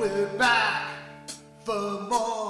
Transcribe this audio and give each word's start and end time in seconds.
We're 0.00 0.24
back 0.38 0.88
for 1.62 2.00
more. 2.08 2.49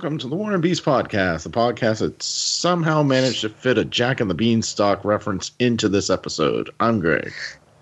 Welcome 0.00 0.16
to 0.16 0.28
the 0.28 0.34
War 0.36 0.54
and 0.54 0.62
Beast 0.62 0.82
podcast, 0.82 1.42
the 1.42 1.50
podcast 1.50 1.98
that 1.98 2.22
somehow 2.22 3.02
managed 3.02 3.42
to 3.42 3.50
fit 3.50 3.76
a 3.76 3.84
Jack 3.84 4.22
and 4.22 4.30
the 4.30 4.34
Beanstalk 4.34 5.04
reference 5.04 5.52
into 5.58 5.90
this 5.90 6.08
episode. 6.08 6.70
I'm 6.80 7.00
Greg. 7.00 7.30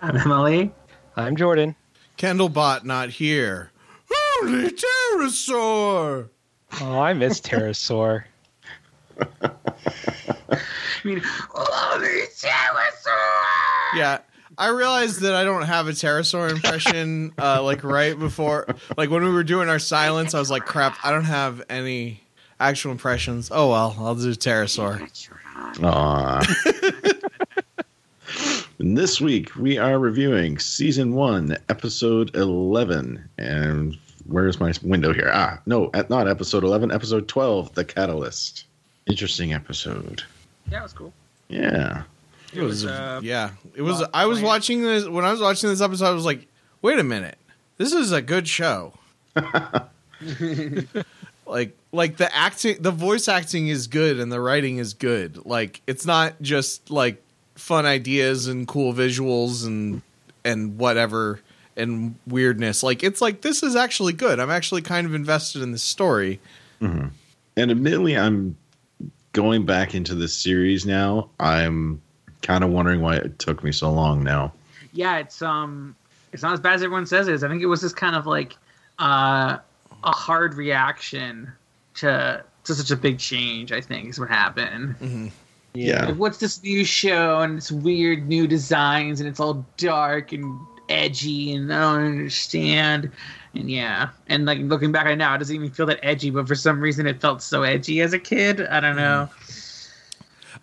I'm 0.02 0.16
Emily. 0.16 0.72
I'm 1.14 1.36
Jordan. 1.36 1.76
Kendallbot 2.16 2.82
not 2.82 3.10
here. 3.10 3.70
Holy 4.10 4.68
pterosaur! 4.68 6.28
Oh, 6.80 7.00
I 7.00 7.12
miss 7.12 7.40
Pterosaur. 7.40 8.24
I 9.40 10.58
mean, 11.04 11.22
holy 11.24 12.22
pterosaur! 12.34 13.94
Yeah, 13.94 14.18
I 14.58 14.68
realized 14.70 15.20
that 15.20 15.34
I 15.34 15.44
don't 15.44 15.62
have 15.62 15.86
a 15.88 15.92
pterosaur 15.92 16.50
impression. 16.50 17.32
uh, 17.38 17.62
like 17.62 17.84
right 17.84 18.18
before, 18.18 18.66
like 18.96 19.08
when 19.08 19.22
we 19.24 19.30
were 19.30 19.44
doing 19.44 19.68
our 19.68 19.78
silence, 19.78 20.34
I 20.34 20.40
was 20.40 20.50
like, 20.50 20.64
"Crap, 20.64 20.96
I 21.04 21.10
don't 21.12 21.24
have 21.24 21.62
any 21.70 22.22
actual 22.58 22.90
impressions." 22.90 23.50
Oh 23.52 23.70
well, 23.70 23.94
I'll 23.98 24.14
do 24.16 24.32
pterosaur. 24.32 24.98
Aww. 25.76 26.44
this 28.78 29.20
week 29.20 29.54
we 29.56 29.78
are 29.78 29.98
reviewing 29.98 30.58
season 30.58 31.14
one, 31.14 31.56
episode 31.68 32.34
11. 32.36 33.28
And 33.38 33.96
where's 34.26 34.60
my 34.60 34.72
window 34.82 35.12
here? 35.12 35.30
Ah, 35.32 35.58
no, 35.66 35.90
at- 35.94 36.10
not 36.10 36.28
episode 36.28 36.64
11, 36.64 36.90
episode 36.92 37.28
12, 37.28 37.74
The 37.74 37.84
Catalyst. 37.84 38.64
Interesting 39.06 39.52
episode. 39.52 40.22
yeah, 40.70 40.80
it 40.80 40.82
was 40.82 40.92
cool. 40.92 41.12
Yeah. 41.48 42.02
It 42.52 42.62
was, 42.62 42.84
uh, 42.86 43.20
yeah. 43.22 43.50
It 43.74 43.82
was. 43.82 44.02
I 44.14 44.26
was 44.26 44.38
planned. 44.38 44.46
watching 44.46 44.82
this 44.82 45.06
when 45.06 45.24
I 45.24 45.30
was 45.30 45.40
watching 45.40 45.68
this 45.68 45.80
episode. 45.80 46.06
I 46.06 46.12
was 46.12 46.24
like, 46.24 46.46
"Wait 46.82 46.98
a 46.98 47.04
minute, 47.04 47.38
this 47.76 47.92
is 47.92 48.12
a 48.12 48.22
good 48.22 48.48
show." 48.48 48.94
like, 51.46 51.76
like 51.92 52.16
the 52.16 52.34
acting, 52.34 52.80
the 52.80 52.90
voice 52.90 53.28
acting 53.28 53.68
is 53.68 53.86
good, 53.86 54.18
and 54.18 54.32
the 54.32 54.40
writing 54.40 54.78
is 54.78 54.94
good. 54.94 55.44
Like, 55.44 55.82
it's 55.86 56.06
not 56.06 56.40
just 56.40 56.90
like 56.90 57.22
fun 57.54 57.84
ideas 57.84 58.46
and 58.46 58.66
cool 58.66 58.94
visuals 58.94 59.66
and 59.66 60.02
and 60.44 60.78
whatever 60.78 61.40
and 61.76 62.14
weirdness. 62.26 62.82
Like, 62.82 63.02
it's 63.02 63.20
like 63.20 63.42
this 63.42 63.62
is 63.62 63.76
actually 63.76 64.14
good. 64.14 64.40
I'm 64.40 64.50
actually 64.50 64.82
kind 64.82 65.06
of 65.06 65.14
invested 65.14 65.62
in 65.62 65.72
this 65.72 65.82
story. 65.82 66.40
And 66.80 67.12
admittedly, 67.56 68.16
I'm 68.16 68.56
going 69.32 69.66
back 69.66 69.94
into 69.94 70.14
this 70.14 70.32
series 70.32 70.86
now. 70.86 71.30
I'm 71.40 72.00
kind 72.42 72.64
of 72.64 72.70
wondering 72.70 73.00
why 73.00 73.16
it 73.16 73.38
took 73.38 73.62
me 73.64 73.72
so 73.72 73.90
long 73.90 74.22
now. 74.22 74.52
Yeah, 74.92 75.18
it's 75.18 75.42
um, 75.42 75.94
it's 76.32 76.42
not 76.42 76.52
as 76.52 76.60
bad 76.60 76.74
as 76.74 76.82
everyone 76.82 77.06
says 77.06 77.28
it 77.28 77.34
is. 77.34 77.44
I 77.44 77.48
think 77.48 77.62
it 77.62 77.66
was 77.66 77.80
just 77.80 77.96
kind 77.96 78.16
of 78.16 78.26
like 78.26 78.56
uh, 78.98 79.58
a 80.04 80.10
hard 80.10 80.54
reaction 80.54 81.52
to 81.96 82.44
to 82.64 82.74
such 82.74 82.90
a 82.90 82.96
big 82.96 83.18
change. 83.18 83.72
I 83.72 83.80
think 83.80 84.08
is 84.10 84.20
what 84.20 84.28
happened. 84.28 85.32
Yeah. 85.74 86.06
Like, 86.06 86.16
what's 86.16 86.38
this 86.38 86.62
new 86.62 86.84
show 86.84 87.40
and 87.40 87.58
it's 87.58 87.70
weird 87.70 88.26
new 88.26 88.46
designs 88.46 89.20
and 89.20 89.28
it's 89.28 89.38
all 89.38 89.64
dark 89.76 90.32
and 90.32 90.58
edgy 90.88 91.54
and 91.54 91.72
I 91.72 91.80
don't 91.80 92.06
understand. 92.06 93.12
And 93.54 93.70
yeah, 93.70 94.08
and 94.28 94.44
like 94.44 94.58
looking 94.58 94.92
back 94.92 95.06
on 95.06 95.12
it 95.12 95.16
now, 95.16 95.34
it 95.34 95.38
doesn't 95.38 95.54
even 95.54 95.70
feel 95.70 95.86
that 95.86 96.00
edgy, 96.02 96.30
but 96.30 96.48
for 96.48 96.54
some 96.54 96.80
reason 96.80 97.06
it 97.06 97.20
felt 97.20 97.42
so 97.42 97.62
edgy 97.62 98.00
as 98.00 98.12
a 98.12 98.18
kid. 98.18 98.62
I 98.62 98.80
don't 98.80 98.96
know. 98.96 99.28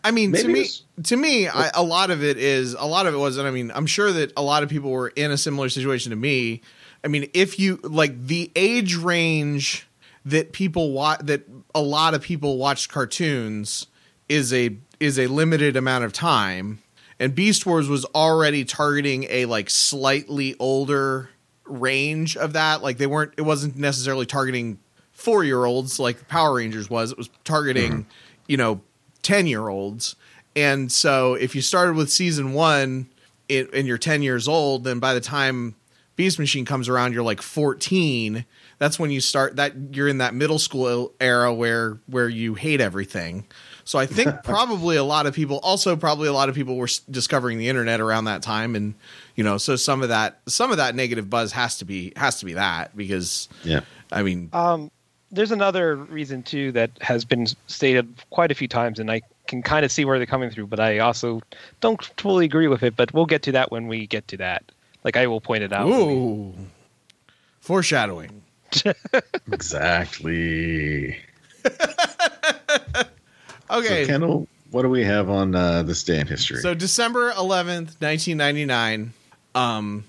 I 0.05 0.11
mean, 0.11 0.33
to 0.33 0.47
me, 0.47 0.67
to 1.01 1.17
me, 1.17 1.47
I, 1.47 1.71
a 1.73 1.81
lot 1.81 2.11
of 2.11 2.23
it 2.23 2.37
is 2.37 2.75
a 2.75 2.85
lot 2.85 3.07
of 3.07 3.15
it 3.15 3.17
was, 3.17 3.39
and 3.39 3.47
I 3.47 3.51
mean, 3.51 3.71
I'm 3.73 3.87
sure 3.87 4.11
that 4.11 4.31
a 4.37 4.43
lot 4.43 4.61
of 4.61 4.69
people 4.69 4.91
were 4.91 5.07
in 5.07 5.31
a 5.31 5.37
similar 5.37 5.67
situation 5.67 6.11
to 6.11 6.15
me. 6.15 6.61
I 7.03 7.07
mean, 7.07 7.27
if 7.33 7.57
you 7.57 7.79
like 7.81 8.27
the 8.27 8.51
age 8.55 8.95
range 8.95 9.87
that 10.23 10.53
people 10.53 10.91
watch, 10.91 11.21
that 11.23 11.41
a 11.73 11.81
lot 11.81 12.13
of 12.13 12.21
people 12.21 12.59
watched 12.59 12.91
cartoons 12.91 13.87
is 14.29 14.53
a 14.53 14.77
is 14.99 15.17
a 15.17 15.25
limited 15.25 15.75
amount 15.75 16.03
of 16.03 16.13
time, 16.13 16.83
and 17.19 17.33
Beast 17.33 17.65
Wars 17.65 17.89
was 17.89 18.05
already 18.13 18.63
targeting 18.63 19.25
a 19.31 19.45
like 19.45 19.71
slightly 19.71 20.55
older 20.59 21.31
range 21.65 22.37
of 22.37 22.53
that. 22.53 22.83
Like 22.83 22.99
they 22.99 23.07
weren't, 23.07 23.33
it 23.37 23.41
wasn't 23.41 23.75
necessarily 23.75 24.27
targeting 24.27 24.77
four 25.13 25.43
year 25.43 25.65
olds 25.65 25.99
like 25.99 26.27
Power 26.27 26.57
Rangers 26.57 26.91
was. 26.91 27.11
It 27.11 27.17
was 27.17 27.31
targeting, 27.43 27.91
mm-hmm. 27.91 28.09
you 28.45 28.57
know, 28.57 28.81
10 29.25 29.47
year 29.47 29.67
olds. 29.67 30.15
And 30.55 30.91
so 30.91 31.33
if 31.33 31.55
you 31.55 31.61
started 31.61 31.95
with 31.95 32.11
season 32.11 32.53
one 32.53 33.09
it, 33.49 33.73
and 33.73 33.87
you're 33.87 33.97
10 33.97 34.21
years 34.21 34.47
old, 34.47 34.83
then 34.85 34.99
by 34.99 35.13
the 35.13 35.19
time 35.19 35.75
Beast 36.15 36.39
Machine 36.39 36.63
comes 36.63 36.87
around, 36.87 37.11
you're 37.13 37.23
like 37.23 37.41
14. 37.41 38.45
That's 38.77 38.97
when 38.99 39.11
you 39.11 39.19
start 39.19 39.57
that 39.57 39.73
you're 39.91 40.07
in 40.07 40.19
that 40.19 40.33
middle 40.33 40.59
school 40.59 41.11
era 41.19 41.53
where 41.53 41.97
where 42.07 42.29
you 42.29 42.53
hate 42.55 42.79
everything. 42.81 43.45
So 43.83 43.99
I 43.99 44.05
think 44.05 44.33
probably 44.43 44.95
a 44.95 45.03
lot 45.03 45.25
of 45.25 45.33
people 45.33 45.59
also 45.63 45.95
probably 45.95 46.27
a 46.27 46.33
lot 46.33 46.49
of 46.49 46.55
people 46.55 46.75
were 46.77 46.85
s- 46.85 46.99
discovering 46.99 47.57
the 47.57 47.67
internet 47.67 47.99
around 47.99 48.25
that 48.25 48.41
time 48.41 48.75
and 48.75 48.95
you 49.35 49.43
know 49.43 49.57
so 49.57 49.75
some 49.75 50.01
of 50.01 50.09
that 50.09 50.39
some 50.47 50.71
of 50.71 50.77
that 50.77 50.95
negative 50.95 51.29
buzz 51.29 51.51
has 51.51 51.77
to 51.79 51.85
be 51.85 52.13
has 52.15 52.39
to 52.39 52.45
be 52.45 52.53
that 52.53 52.95
because 52.97 53.47
Yeah. 53.63 53.81
I 54.11 54.23
mean 54.23 54.49
Um, 54.53 54.89
there's 55.35 55.51
another 55.51 55.95
reason 55.95 56.41
too 56.43 56.71
that 56.71 56.89
has 57.01 57.23
been 57.25 57.45
stated 57.67 58.07
quite 58.31 58.51
a 58.51 58.55
few 58.55 58.67
times, 58.67 58.99
and 58.99 59.11
I 59.11 59.21
can 59.47 59.61
kind 59.61 59.85
of 59.85 59.91
see 59.91 60.05
where 60.05 60.17
they're 60.17 60.25
coming 60.25 60.49
through, 60.49 60.67
but 60.67 60.79
I 60.79 60.99
also 60.99 61.41
don't 61.81 62.03
fully 62.17 62.45
agree 62.45 62.67
with 62.67 62.81
it. 62.83 62.95
But 62.95 63.13
we'll 63.13 63.27
get 63.27 63.43
to 63.43 63.51
that 63.51 63.71
when 63.71 63.87
we 63.87 64.07
get 64.07 64.27
to 64.29 64.37
that. 64.37 64.63
Like 65.03 65.17
I 65.17 65.27
will 65.27 65.41
point 65.41 65.63
it 65.63 65.71
out. 65.71 65.87
when 65.87 66.07
we- 66.07 66.13
ooh 66.13 66.53
foreshadowing. 67.59 68.41
Exactly. 69.51 71.17
Okay. 73.67 74.03
So, 74.03 74.07
Kendall, 74.07 74.47
what 74.69 74.83
do 74.83 74.89
we 74.89 75.03
have 75.03 75.27
on 75.27 75.55
uh, 75.55 75.81
this 75.81 76.03
day 76.03 76.19
in 76.19 76.27
history? 76.27 76.59
So 76.59 76.75
December 76.75 77.31
eleventh, 77.31 77.99
nineteen 77.99 78.37
ninety 78.37 78.63
nine. 78.65 79.13
Um, 79.55 80.03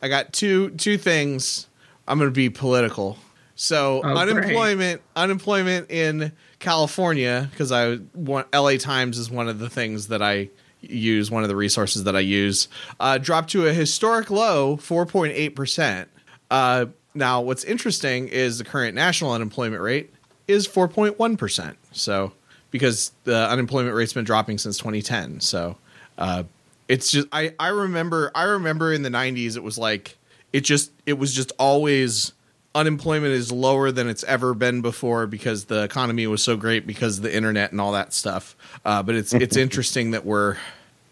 I 0.00 0.06
got 0.06 0.32
two 0.32 0.70
two 0.70 0.96
things. 0.96 1.66
I'm 2.06 2.18
going 2.18 2.30
to 2.30 2.34
be 2.34 2.48
political. 2.48 3.18
So 3.56 3.98
Oh, 3.98 4.02
great. 4.02 4.16
unemployment 4.16 5.02
unemployment 5.16 5.90
in 5.90 6.32
California 6.58 7.48
because 7.50 7.72
I 7.72 7.98
want 8.14 8.46
L.A. 8.52 8.78
Times 8.78 9.18
is 9.18 9.30
one 9.30 9.48
of 9.48 9.58
the 9.58 9.70
things 9.70 10.08
that 10.08 10.22
I 10.22 10.50
use. 10.82 11.30
One 11.30 11.42
of 11.42 11.48
the 11.48 11.56
resources 11.56 12.04
that 12.04 12.14
I 12.14 12.20
use 12.20 12.68
uh, 13.00 13.18
dropped 13.18 13.50
to 13.50 13.66
a 13.66 13.72
historic 13.72 14.30
low, 14.30 14.76
four 14.76 15.06
point 15.06 15.32
eight 15.34 15.50
percent. 15.56 16.08
Uh, 16.50 16.86
now, 17.14 17.40
what's 17.40 17.64
interesting 17.64 18.28
is 18.28 18.58
the 18.58 18.64
current 18.64 18.94
national 18.94 19.32
unemployment 19.32 19.80
rate 19.82 20.12
is 20.46 20.66
four 20.66 20.86
point 20.86 21.18
one 21.18 21.36
percent. 21.36 21.76
So 21.92 22.32
because 22.70 23.12
the 23.24 23.48
unemployment 23.48 23.94
rate's 23.94 24.12
been 24.12 24.24
dropping 24.24 24.58
since 24.58 24.76
2010. 24.76 25.40
So 25.40 25.78
uh, 26.18 26.42
it's 26.88 27.10
just 27.10 27.26
I 27.32 27.54
I 27.58 27.68
remember 27.68 28.30
I 28.34 28.42
remember 28.42 28.92
in 28.92 29.02
the 29.02 29.08
90s 29.08 29.56
it 29.56 29.62
was 29.62 29.78
like 29.78 30.18
it 30.52 30.60
just 30.60 30.90
it 31.06 31.14
was 31.14 31.32
just 31.32 31.52
always 31.58 32.32
unemployment 32.76 33.32
is 33.32 33.50
lower 33.50 33.90
than 33.90 34.08
it's 34.08 34.22
ever 34.24 34.54
been 34.54 34.82
before 34.82 35.26
because 35.26 35.64
the 35.64 35.82
economy 35.82 36.26
was 36.26 36.42
so 36.42 36.56
great 36.56 36.86
because 36.86 37.16
of 37.16 37.22
the 37.22 37.34
internet 37.34 37.72
and 37.72 37.80
all 37.80 37.92
that 37.92 38.12
stuff. 38.12 38.54
Uh, 38.84 39.02
but 39.02 39.14
it's 39.14 39.32
it's 39.32 39.56
interesting 39.66 40.12
that 40.12 40.24
we're 40.24 40.56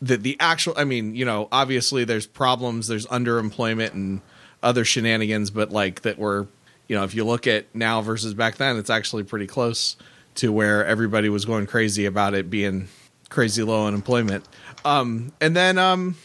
that 0.02 0.22
the 0.22 0.36
actual 0.38 0.74
I 0.76 0.84
mean 0.84 1.14
you 1.14 1.24
know 1.24 1.48
obviously 1.50 2.04
there's 2.04 2.26
problems 2.26 2.86
there's 2.86 3.06
underemployment 3.06 3.94
and 3.94 4.20
other 4.62 4.84
shenanigans 4.84 5.50
but 5.50 5.70
like 5.70 6.02
that 6.02 6.18
we're 6.18 6.46
you 6.88 6.96
know 6.96 7.04
if 7.04 7.14
you 7.14 7.24
look 7.24 7.46
at 7.46 7.74
now 7.74 8.02
versus 8.02 8.34
back 8.34 8.56
then 8.56 8.76
it's 8.76 8.90
actually 8.90 9.22
pretty 9.22 9.46
close 9.46 9.96
to 10.36 10.52
where 10.52 10.84
everybody 10.84 11.28
was 11.28 11.44
going 11.44 11.66
crazy 11.66 12.04
about 12.04 12.34
it 12.34 12.50
being 12.50 12.88
crazy 13.30 13.62
low 13.62 13.86
unemployment. 13.86 14.44
Um, 14.84 15.32
and 15.40 15.56
then 15.56 15.78
um, 15.78 16.16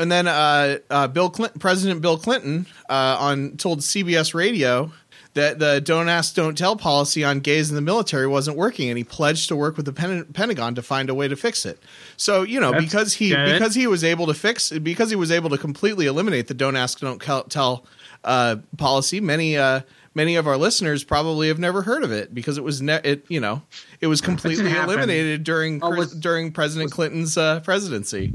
and 0.00 0.10
then 0.10 0.26
uh, 0.26 0.78
uh, 0.90 1.06
Bill 1.08 1.30
Clinton, 1.30 1.60
President 1.60 2.00
Bill 2.00 2.18
Clinton, 2.18 2.66
uh, 2.88 3.16
on 3.20 3.56
told 3.56 3.80
CBS 3.80 4.34
Radio 4.34 4.90
that 5.34 5.60
the 5.60 5.80
"Don't 5.80 6.08
Ask, 6.08 6.34
Don't 6.34 6.58
Tell" 6.58 6.74
policy 6.74 7.22
on 7.22 7.38
gays 7.40 7.68
in 7.70 7.76
the 7.76 7.80
military 7.82 8.26
wasn't 8.26 8.56
working, 8.56 8.88
and 8.88 8.98
he 8.98 9.04
pledged 9.04 9.48
to 9.48 9.54
work 9.56 9.76
with 9.76 9.86
the 9.86 9.92
Pen- 9.92 10.24
Pentagon 10.32 10.74
to 10.74 10.82
find 10.82 11.08
a 11.08 11.14
way 11.14 11.28
to 11.28 11.36
fix 11.36 11.64
it. 11.64 11.78
So 12.16 12.42
you 12.42 12.58
know, 12.58 12.72
That's 12.72 12.84
because 12.84 13.14
he 13.14 13.28
good. 13.30 13.52
because 13.52 13.74
he 13.76 13.86
was 13.86 14.02
able 14.02 14.26
to 14.26 14.34
fix 14.34 14.70
because 14.70 15.10
he 15.10 15.16
was 15.16 15.30
able 15.30 15.50
to 15.50 15.58
completely 15.58 16.06
eliminate 16.06 16.48
the 16.48 16.54
"Don't 16.54 16.74
Ask, 16.76 16.98
Don't 16.98 17.20
Tell" 17.48 17.84
uh, 18.24 18.56
policy, 18.76 19.20
many. 19.20 19.56
Uh, 19.56 19.80
Many 20.12 20.34
of 20.34 20.48
our 20.48 20.56
listeners 20.56 21.04
probably 21.04 21.46
have 21.46 21.60
never 21.60 21.82
heard 21.82 22.02
of 22.02 22.10
it 22.10 22.34
because 22.34 22.58
it 22.58 22.64
was 22.64 22.82
ne- 22.82 23.00
it 23.04 23.24
you 23.28 23.38
know 23.38 23.62
it 24.00 24.08
was 24.08 24.20
completely 24.20 24.72
eliminated 24.76 25.44
during 25.44 25.78
Oh, 25.84 25.90
was- 25.90 26.12
during 26.12 26.50
President 26.50 26.90
Clinton's 26.90 27.38
uh, 27.38 27.60
presidency. 27.60 28.32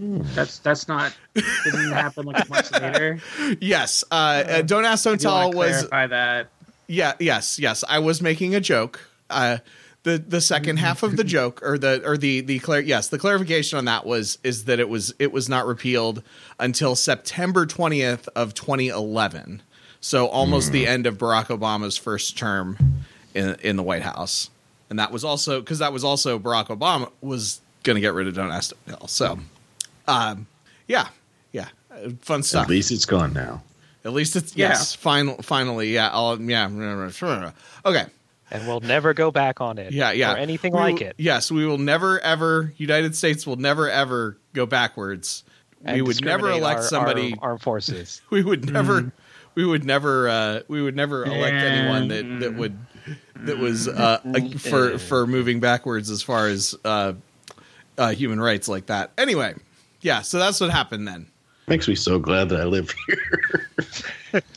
That's 0.00 0.58
that's 0.60 0.86
not 0.86 1.12
didn't 1.34 1.92
happen 1.92 2.24
like 2.26 2.48
much 2.48 2.70
later. 2.72 3.18
Yes, 3.60 4.04
uh, 4.10 4.14
uh, 4.14 4.62
don't 4.62 4.84
ask, 4.84 5.04
don't 5.04 5.18
Do 5.20 5.26
you 5.26 5.34
wanna 5.34 5.50
tell 5.50 5.58
was 5.58 5.70
clarify 5.70 6.06
that. 6.08 6.48
yeah, 6.86 7.14
yes, 7.18 7.58
yes. 7.58 7.82
I 7.88 7.98
was 7.98 8.22
making 8.22 8.54
a 8.54 8.60
joke. 8.60 9.00
Uh, 9.28 9.58
the 10.04 10.18
the 10.18 10.40
second 10.40 10.76
half 10.78 11.02
of 11.02 11.16
the 11.16 11.24
joke, 11.24 11.60
or 11.64 11.78
the 11.78 12.00
or 12.08 12.16
the 12.16 12.40
the 12.42 12.60
clar- 12.60 12.80
yes, 12.80 13.08
the 13.08 13.18
clarification 13.18 13.76
on 13.78 13.86
that 13.86 14.06
was 14.06 14.38
is 14.44 14.66
that 14.66 14.78
it 14.78 14.88
was 14.88 15.12
it 15.18 15.32
was 15.32 15.48
not 15.48 15.66
repealed 15.66 16.22
until 16.60 16.94
September 16.94 17.66
twentieth 17.66 18.28
of 18.36 18.54
twenty 18.54 18.88
eleven. 18.88 19.62
So 20.00 20.28
almost 20.28 20.70
the 20.70 20.86
end 20.86 21.06
of 21.06 21.18
Barack 21.18 21.46
Obama's 21.46 21.96
first 21.96 22.38
term 22.38 22.78
in 23.34 23.56
in 23.62 23.74
the 23.74 23.82
White 23.82 24.02
House, 24.02 24.48
and 24.90 24.98
that 25.00 25.10
was 25.10 25.24
also 25.24 25.58
because 25.60 25.80
that 25.80 25.92
was 25.92 26.04
also 26.04 26.38
Barack 26.38 26.68
Obama 26.68 27.10
was 27.20 27.60
going 27.82 27.96
to 27.96 28.00
get 28.00 28.14
rid 28.14 28.28
of 28.28 28.34
Don't 28.34 28.52
Ask, 28.52 28.74
Don't 28.86 28.98
Tell. 29.00 29.08
So, 29.08 29.38
um, 30.08 30.46
yeah, 30.88 31.08
yeah, 31.52 31.68
fun 32.22 32.42
stuff. 32.42 32.64
At 32.64 32.70
least 32.70 32.90
it's 32.90 33.04
gone 33.04 33.32
now. 33.32 33.62
At 34.04 34.12
least 34.12 34.36
it's 34.36 34.56
Yeah. 34.56 34.68
yes, 34.70 34.94
final, 34.94 35.36
finally, 35.42 35.92
yeah, 35.92 36.08
I'll, 36.12 36.40
yeah. 36.40 36.66
Okay, 37.84 38.06
and 38.50 38.66
we'll 38.66 38.80
never 38.80 39.12
go 39.14 39.30
back 39.30 39.60
on 39.60 39.76
it. 39.78 39.92
yeah, 39.92 40.12
yeah, 40.12 40.34
or 40.34 40.36
anything 40.36 40.72
We 40.72 40.78
like 40.78 40.94
will- 41.00 41.08
it. 41.08 41.14
Yes, 41.18 41.50
we 41.50 41.66
will 41.66 41.78
never 41.78 42.18
ever. 42.20 42.72
United 42.76 43.14
States 43.16 43.46
will 43.46 43.56
never 43.56 43.90
ever 43.90 44.38
go 44.54 44.66
backwards. 44.66 45.44
we 45.84 46.02
would 46.02 46.24
never 46.24 46.50
elect 46.50 46.80
our- 46.80 46.86
somebody. 46.86 47.34
our 47.40 47.50
armed 47.50 47.62
forces. 47.62 48.20
we 48.30 48.42
would 48.42 48.72
never. 48.72 49.12
We 49.54 49.64
would 49.66 49.84
never. 49.84 50.28
Uh, 50.28 50.60
we 50.68 50.80
would 50.82 50.96
never 50.96 51.24
elect 51.24 51.54
anyone 51.54 52.08
that 52.08 52.40
that 52.40 52.54
would 52.54 52.78
that 53.36 53.58
was 53.58 53.88
uh, 53.88 54.20
uh, 54.24 54.48
for 54.58 54.98
for 54.98 55.26
moving 55.26 55.58
backwards 55.60 56.10
as 56.10 56.22
far 56.22 56.46
as 56.46 56.74
uh, 56.84 57.12
uh, 57.98 58.10
human 58.10 58.40
rights 58.40 58.68
like 58.68 58.86
that. 58.86 59.10
Anyway, 59.18 59.54
yeah. 60.00 60.22
So 60.22 60.38
that's 60.38 60.60
what 60.60 60.70
happened 60.70 61.06
then. 61.08 61.26
Makes 61.66 61.86
me 61.88 61.94
so 61.94 62.18
glad 62.18 62.48
that 62.50 62.60
I 62.60 62.64
live 62.64 62.94
here. 63.06 63.70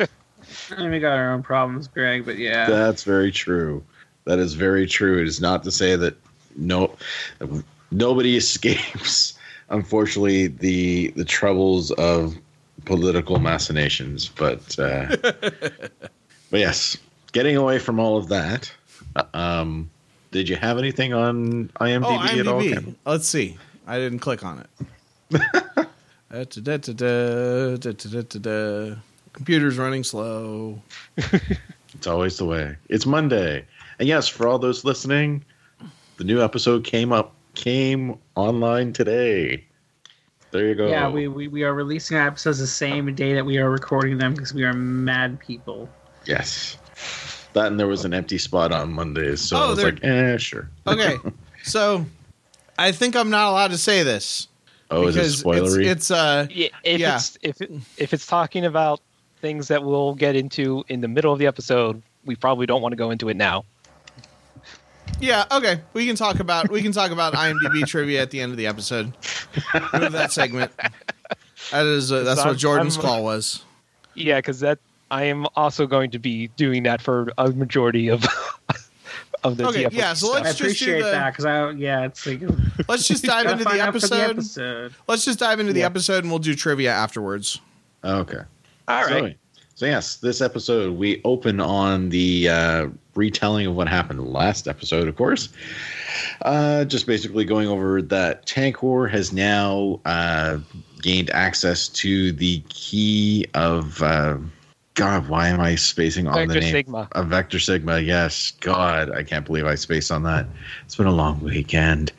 And 0.78 0.90
we 0.90 1.00
got 1.00 1.18
our 1.18 1.34
own 1.34 1.44
problems, 1.44 1.88
Greg. 1.88 2.26
But 2.26 2.38
yeah, 2.38 2.70
That's 2.70 3.04
very 3.04 3.30
true. 3.32 3.84
That 4.24 4.40
is 4.40 4.54
very 4.54 4.88
true. 4.88 5.20
It 5.22 5.28
is 5.28 5.42
not 5.42 5.64
to 5.64 5.72
say 5.72 5.98
that 5.98 6.16
no 6.56 6.96
nobody 7.92 8.38
escapes. 8.44 9.38
Unfortunately, 9.70 10.48
the 10.48 11.10
the 11.18 11.26
troubles 11.26 11.92
of 11.92 12.36
political 12.86 13.38
machinations, 13.40 14.30
but 14.30 14.78
uh, 14.80 15.14
but 15.22 16.60
yes, 16.60 16.96
getting 17.34 17.58
away 17.58 17.78
from 17.80 18.00
all 18.00 18.18
of 18.18 18.30
that. 18.30 18.72
uh, 19.18 19.24
Um, 19.34 19.90
did 20.32 20.48
you 20.48 20.56
have 20.56 20.78
anything 20.78 21.14
on 21.14 21.70
IMDb, 21.82 22.36
Oh, 22.36 22.40
at 22.40 22.48
all? 22.48 22.62
Ken? 22.62 22.96
Let's 23.06 23.28
see. 23.28 23.58
I 23.88 23.98
didn't 23.98 24.20
click 24.20 24.46
on 24.46 24.60
it. 24.60 24.70
Computer's 29.34 29.78
running 29.78 30.04
slow. 30.04 30.82
It's 31.94 32.08
always 32.08 32.38
the 32.38 32.46
way. 32.46 32.78
It's 32.88 33.06
Monday, 33.06 33.66
and 34.00 34.08
yes, 34.08 34.26
for 34.28 34.48
all 34.48 34.58
those 34.58 34.86
listening, 34.86 35.44
the 36.16 36.24
new 36.24 36.42
episode 36.42 36.86
came 36.86 37.12
up 37.12 37.34
came 37.54 38.18
online 38.36 38.94
today. 38.94 39.66
There 40.52 40.68
you 40.68 40.74
go. 40.74 40.88
yeah, 40.88 41.10
we, 41.10 41.28
we 41.28 41.50
we 41.50 41.64
are 41.64 41.74
releasing 41.74 42.16
our 42.16 42.28
episodes 42.28 42.60
the 42.60 42.66
same 42.66 43.14
day 43.14 43.34
that 43.34 43.46
we 43.46 43.58
are 43.58 43.70
recording 43.70 44.18
them 44.18 44.34
because 44.34 44.54
we 44.54 44.64
are 44.64 44.72
mad 44.74 45.38
people. 45.42 45.90
Yes. 46.26 46.78
That 47.54 47.68
and 47.68 47.78
there 47.78 47.88
was 47.88 48.06
an 48.06 48.14
empty 48.14 48.38
spot 48.38 48.72
on 48.72 48.94
Mondays, 48.94 49.42
so 49.42 49.58
Oh, 49.58 49.60
I 49.66 49.70
was 49.72 49.78
there- 49.80 49.92
like, 49.92 50.04
eh, 50.06 50.38
sure. 50.38 50.70
Okay, 50.88 51.18
so 51.64 52.06
I 52.80 52.94
think 52.94 53.18
I'm 53.18 53.30
not 53.30 53.50
allowed 53.52 53.72
to 53.72 53.78
say 53.78 54.02
this 54.04 54.48
Oh, 54.92 55.08
is 55.08 55.16
it 55.16 55.20
because 55.20 55.44
spoilery? 55.44 55.82
it's, 55.86 55.92
it's 55.92 56.12
uh 56.12 56.48
Yeah, 56.50 56.68
if 56.84 57.00
Yeah. 57.00 57.16
it's 57.16 57.38
if 57.42 57.62
it, 57.62 57.72
if 57.98 58.14
it's 58.14 58.26
talking 58.28 58.66
about 58.66 59.00
things 59.42 59.70
that 59.70 59.84
we'll 59.84 60.14
get 60.16 60.36
into 60.36 60.84
in 60.90 61.02
the 61.02 61.08
middle 61.08 61.34
of 61.34 61.40
the 61.40 61.48
episode, 61.48 62.02
we 62.26 62.36
probably 62.36 62.66
don't 62.66 62.82
want 62.82 62.92
to 62.92 62.98
go 62.98 63.10
into 63.12 63.30
it 63.30 63.36
now. 63.38 63.64
yeah 65.20 65.46
okay. 65.52 65.82
We 65.94 66.06
can 66.06 66.16
talk 66.16 66.40
about 66.40 66.70
we 66.70 66.82
can 66.82 66.92
talk 66.92 67.12
about 67.12 67.34
IMDb 67.34 67.86
trivia 67.88 68.22
at 68.22 68.32
the 68.32 68.42
end 68.42 68.52
of 68.52 68.58
the 68.58 68.68
episode. 68.68 69.14
Move 69.94 70.12
that 70.12 70.32
segment. 70.32 70.72
That 71.72 71.86
is 71.86 72.12
uh, 72.12 72.24
that's 72.24 72.40
I'm- 72.42 72.50
what 72.50 72.58
Jordan's 72.58 72.98
I'm- 72.98 73.06
call 73.06 73.24
was. 73.24 73.64
Yeah, 74.14 74.40
because 74.40 74.60
that 74.60 74.78
I 75.10 75.24
am 75.26 75.48
also 75.56 75.88
going 75.88 76.12
to 76.12 76.20
be 76.20 76.48
doing 76.50 76.84
that 76.84 77.02
for 77.02 77.32
a 77.38 77.50
majority 77.52 78.10
of 78.10 78.24
of 79.44 79.58
the 79.58 79.68
Okay, 79.68 79.86
TFO 79.86 79.92
yeah, 79.94 80.14
so 80.14 80.32
let's 80.32 80.50
just 80.50 80.58
do 80.60 80.64
appreciate 80.66 81.02
the- 81.02 81.12
that 81.12 81.32
because 81.32 81.46
I 81.46 81.72
yeah, 81.72 82.06
it's 82.06 82.26
like 82.26 82.42
Let's 82.88 83.08
just 83.08 83.24
dive 83.24 83.46
into 83.46 83.64
the 83.64 83.70
find 83.70 83.80
out 83.82 83.92
for 83.92 83.98
episode. 83.98 84.32
episode. 84.38 84.94
Let's 85.08 85.26
just 85.26 85.40
dive 85.40 85.60
into 85.60 85.74
the 85.74 85.84
episode 85.84 86.24
and 86.24 86.32
we'll 86.32 86.40
do 86.40 86.56
trivia 86.56 86.92
afterwards. 86.92 87.60
okay. 88.04 88.42
All 88.88 89.08
So, 89.08 89.32
so 89.76 89.86
yes, 89.86 90.18
this 90.18 90.42
episode 90.42 90.98
we 90.98 91.22
open 91.24 91.60
on 91.60 92.10
the 92.10 92.50
uh, 92.50 92.88
retelling 93.16 93.68
of 93.68 93.76
what 93.76 93.88
happened 93.88 94.32
last 94.32 94.68
episode, 94.68 95.08
of 95.08 95.16
course. 95.16 95.50
Uh, 96.44 96.84
just 96.86 97.08
basically 97.08 97.46
going 97.46 97.68
over 97.68 98.02
that 98.02 98.46
Tankor 98.46 99.10
has 99.10 99.32
now 99.34 100.00
uh, 100.06 100.58
gained 101.02 101.30
access 101.32 101.88
to 101.90 102.32
the 102.34 102.62
key 102.70 103.46
of. 103.54 104.02
God, 104.96 105.30
why 105.30 105.48
am 105.48 105.62
I 105.62 105.76
spacing 105.76 106.28
on 106.28 106.48
the 106.48 106.60
name? 106.60 106.72
Sigma. 106.72 107.08
A 107.14 107.24
Vector 107.24 107.60
Sigma, 107.60 108.00
yes. 108.00 108.52
God, 108.60 109.10
I 109.12 109.24
can't 109.24 109.46
believe 109.46 109.66
I 109.66 109.76
spaced 109.76 110.12
on 110.12 110.24
that. 110.24 110.48
It's 110.86 110.96
been 110.96 111.08
a 111.08 111.14
long 111.14 111.40
weekend. 111.40 112.12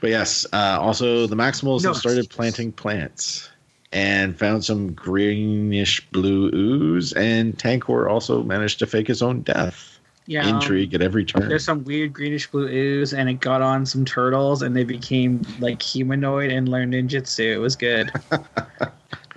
But 0.00 0.10
yes, 0.10 0.44
uh, 0.52 0.78
also 0.80 1.26
the 1.26 1.36
Maximals 1.36 1.84
No 1.84 1.90
have 1.90 1.98
started 1.98 2.28
planting 2.28 2.72
plants 2.72 3.48
and 3.92 4.36
found 4.36 4.64
some 4.64 4.92
greenish 4.92 6.06
blue 6.10 6.50
ooze, 6.52 7.12
and 7.12 7.56
Tankor 7.56 8.10
also 8.10 8.42
managed 8.42 8.80
to 8.80 8.86
fake 8.86 9.06
his 9.06 9.22
own 9.22 9.42
death. 9.42 9.98
Yeah, 10.26 10.46
Intrigue 10.46 10.92
at 10.92 11.00
every 11.00 11.24
turn. 11.24 11.48
There's 11.48 11.64
some 11.64 11.84
weird 11.84 12.12
greenish 12.12 12.50
blue 12.50 12.68
ooze, 12.68 13.14
and 13.14 13.30
it 13.30 13.40
got 13.40 13.62
on 13.62 13.86
some 13.86 14.04
turtles, 14.04 14.60
and 14.60 14.76
they 14.76 14.84
became 14.84 15.40
like 15.58 15.80
humanoid 15.80 16.50
and 16.50 16.68
learned 16.68 16.92
ninjutsu. 16.92 17.54
It 17.54 17.58
was 17.58 17.76
good. 17.76 18.12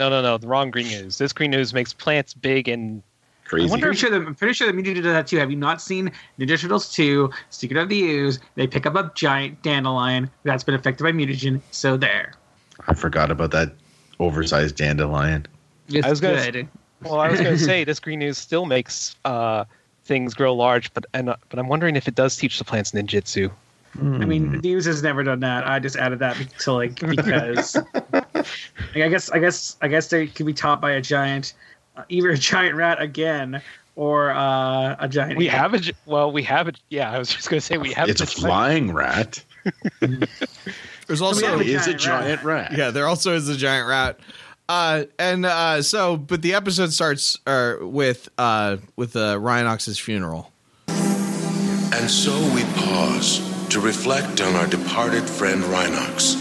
No, 0.01 0.10
no, 0.10 0.20
no. 0.24 0.39
The 0.39 0.48
wrong 0.48 0.72
green 0.72 0.88
news. 0.88 1.20
This 1.20 1.31
green 1.31 1.51
news 1.51 1.75
makes 1.75 1.93
plants 1.93 2.34
big 2.34 2.67
and 2.67 3.03
Crazy. 3.46 3.72
I'm 3.72 3.79
pretty 3.79 3.98
sure 3.98 4.10
that 4.10 4.15
I'm 4.15 4.34
pretty 4.34 4.53
sure 4.55 4.65
that 4.65 4.74
Mutant 4.74 4.96
did 4.96 5.03
that 5.03 5.27
too. 5.27 5.38
Have 5.38 5.51
you 5.51 5.58
not 5.58 5.79
seen 5.79 6.12
Ninja 6.39 6.60
Turtles 6.60 6.91
2, 6.91 7.29
Secret 7.51 7.79
of 7.79 7.88
the 7.88 8.01
Ooze? 8.01 8.39
They 8.55 8.65
pick 8.65 8.88
up 8.88 8.96
a 8.96 9.12
giant 9.13 9.62
dandelion 9.62 10.31
that's 10.43 10.63
been 10.63 10.74
affected 10.74 11.03
by 11.03 11.12
mutagen. 11.12 11.62
So 11.70 11.98
there. 11.98 12.34
I 12.88 12.96
forgot 12.96 13.29
about 13.29 13.51
that 13.51 13.74
oversized 14.20 14.75
dandelion. 14.77 15.46
It's 15.89 16.08
I 16.08 16.10
was 16.10 16.20
gonna 16.20 16.51
good. 16.51 16.67
well, 17.03 17.20
I 17.20 17.29
was 17.29 17.39
going 17.39 17.53
to 17.58 17.63
say 17.63 17.84
this 17.84 18.00
green 18.00 18.20
news 18.20 18.39
still 18.39 18.65
makes 18.65 19.15
uh, 19.24 19.65
things 20.05 20.34
grow 20.34 20.55
large, 20.55 20.91
but 20.96 21.05
and 21.13 21.29
uh, 21.29 21.36
but 21.50 21.60
I'm 21.60 21.67
wondering 21.67 21.96
if 21.96 22.08
it 22.08 22.15
does 22.15 22.38
teach 22.38 22.58
the 22.58 22.63
plants 22.63 22.91
ninjutsu. 22.91 23.51
I 24.00 24.25
mean, 24.25 24.62
the 24.62 24.71
Ooze 24.74 24.86
has 24.86 25.03
never 25.03 25.24
done 25.24 25.41
that. 25.41 25.67
I 25.67 25.79
just 25.79 25.95
added 25.98 26.19
that 26.19 26.38
to 26.60 26.71
like 26.74 27.00
because 27.00 27.75
like, 28.13 28.25
I 28.95 29.10
guess 29.10 29.29
I 29.31 29.39
guess 29.39 29.75
I 29.81 29.88
guess 29.89 30.07
they 30.07 30.27
could 30.27 30.45
be 30.45 30.53
taught 30.53 30.79
by 30.79 30.91
a 30.91 31.01
giant, 31.01 31.53
uh, 31.98 32.03
either 32.10 32.29
a 32.29 32.38
giant 32.38 32.75
rat 32.75 33.01
again 33.01 33.62
or 33.98 34.31
uh, 34.31 34.95
a 34.98 35.10
giant. 35.10 35.38
We 35.38 35.50
ant. 35.50 35.57
have 35.57 35.74
a 35.74 35.81
well, 36.05 36.31
we 36.31 36.41
have 36.43 36.69
a 36.69 36.74
yeah. 36.89 37.12
I 37.12 37.19
was 37.19 37.29
just 37.29 37.50
going 37.50 37.60
to 37.60 37.65
say 37.65 37.77
we 37.77 37.91
have 37.93 38.07
it's 38.07 38.21
a 38.21 38.25
gi- 38.25 38.41
flying 38.41 38.93
rat. 38.93 39.43
There's 41.07 41.21
also 41.21 41.45
have 41.45 41.62
It 41.62 41.67
is 41.67 41.88
a 41.88 41.93
giant 41.93 42.43
rat. 42.43 42.71
rat. 42.71 42.77
yeah, 42.77 42.91
there 42.91 43.07
also 43.07 43.33
is 43.36 43.50
a 43.50 43.57
giant 43.57 43.88
rat. 43.89 44.19
Uh, 44.69 45.03
and 45.19 45.45
uh, 45.45 45.81
so, 45.81 46.15
but 46.15 46.41
the 46.41 46.53
episode 46.53 46.93
starts 46.93 47.38
uh, 47.45 47.75
with 47.81 48.29
uh, 48.38 48.77
with 48.95 49.17
uh, 49.17 49.38
Rhinox's 49.38 50.00
funeral. 50.00 50.50
And 50.88 52.10
so 52.10 52.31
we 52.55 52.63
pause 52.74 53.50
to 53.71 53.79
reflect 53.79 54.41
on 54.41 54.53
our 54.55 54.67
departed 54.67 55.23
friend 55.23 55.63
Rhinox, 55.63 56.35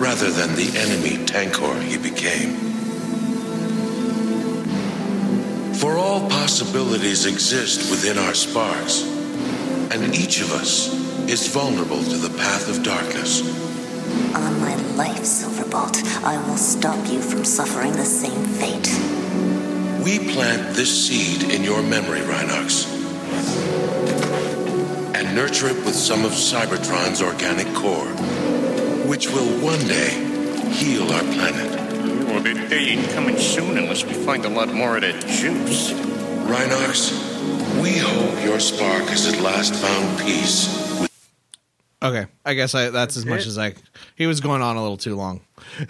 rather 0.00 0.30
than 0.30 0.54
the 0.56 0.72
enemy 0.78 1.22
Tankor 1.26 1.78
he 1.82 1.98
became. 1.98 2.54
For 5.74 5.98
all 5.98 6.26
possibilities 6.30 7.26
exist 7.26 7.90
within 7.90 8.16
our 8.16 8.32
sparks, 8.32 9.02
and 9.92 10.14
each 10.14 10.40
of 10.40 10.52
us 10.52 10.88
is 11.28 11.48
vulnerable 11.48 12.02
to 12.02 12.16
the 12.16 12.34
path 12.38 12.70
of 12.70 12.82
darkness. 12.82 13.42
On 14.34 14.58
my 14.60 14.74
life, 14.96 15.20
Silverbolt, 15.20 16.02
I 16.24 16.38
will 16.48 16.56
stop 16.56 17.06
you 17.12 17.20
from 17.20 17.44
suffering 17.44 17.92
the 17.92 18.06
same 18.06 18.42
fate. 18.46 18.88
we 20.02 20.32
plant 20.32 20.74
this 20.74 21.08
seed 21.08 21.50
in 21.50 21.62
your 21.62 21.82
memory, 21.82 22.20
Rhinox, 22.20 22.84
and 25.24 25.34
nurture 25.34 25.68
it 25.68 25.76
with 25.84 25.94
some 25.94 26.24
of 26.24 26.32
Cybertron's 26.32 27.22
organic 27.22 27.72
core, 27.74 28.06
which 29.08 29.28
will 29.28 29.48
one 29.64 29.80
day 29.80 30.10
heal 30.70 31.10
our 31.10 31.22
planet. 31.22 31.70
Well, 32.26 32.42
that 32.42 32.68
day 32.68 32.90
ain't 32.90 33.08
coming 33.10 33.38
soon 33.38 33.78
unless 33.78 34.04
we 34.04 34.12
find 34.12 34.44
a 34.44 34.48
lot 34.48 34.72
more 34.72 34.96
of 34.96 35.02
that 35.02 35.20
juice. 35.26 35.92
Rhinox, 35.92 37.82
we 37.82 37.96
hope 37.96 38.44
your 38.44 38.60
spark 38.60 39.04
has 39.04 39.32
at 39.32 39.40
last 39.40 39.74
found 39.74 40.20
peace 40.20 41.00
with 41.00 41.10
Okay, 42.02 42.26
I 42.44 42.52
guess 42.52 42.74
I, 42.74 42.90
that's 42.90 43.16
as 43.16 43.24
much 43.24 43.46
as 43.46 43.56
I. 43.56 43.74
He 44.14 44.26
was 44.26 44.42
going 44.42 44.60
on 44.60 44.76
a 44.76 44.82
little 44.82 44.98
too 44.98 45.16
long. 45.16 45.40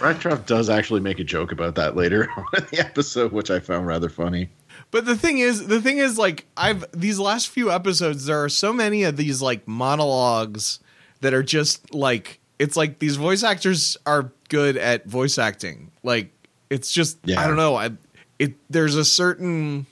Rat 0.00 0.20
Trap 0.20 0.46
does 0.46 0.70
actually 0.70 1.00
make 1.00 1.18
a 1.18 1.24
joke 1.24 1.50
about 1.50 1.74
that 1.74 1.96
later 1.96 2.28
on 2.36 2.44
in 2.56 2.66
the 2.70 2.78
episode, 2.78 3.32
which 3.32 3.50
I 3.50 3.58
found 3.58 3.88
rather 3.88 4.08
funny. 4.08 4.48
But 4.94 5.06
the 5.06 5.16
thing 5.16 5.38
is, 5.38 5.66
the 5.66 5.80
thing 5.80 5.98
is, 5.98 6.18
like 6.18 6.46
I've 6.56 6.84
these 6.92 7.18
last 7.18 7.48
few 7.48 7.68
episodes, 7.68 8.26
there 8.26 8.44
are 8.44 8.48
so 8.48 8.72
many 8.72 9.02
of 9.02 9.16
these 9.16 9.42
like 9.42 9.66
monologues 9.66 10.78
that 11.20 11.34
are 11.34 11.42
just 11.42 11.92
like 11.92 12.38
it's 12.60 12.76
like 12.76 13.00
these 13.00 13.16
voice 13.16 13.42
actors 13.42 13.96
are 14.06 14.30
good 14.50 14.76
at 14.76 15.04
voice 15.06 15.36
acting. 15.36 15.90
Like 16.04 16.30
it's 16.70 16.92
just 16.92 17.18
I 17.28 17.48
don't 17.48 17.56
know. 17.56 17.74
I 17.74 17.90
it 18.38 18.54
there's 18.70 18.94
a 18.94 19.04
certain 19.04 19.86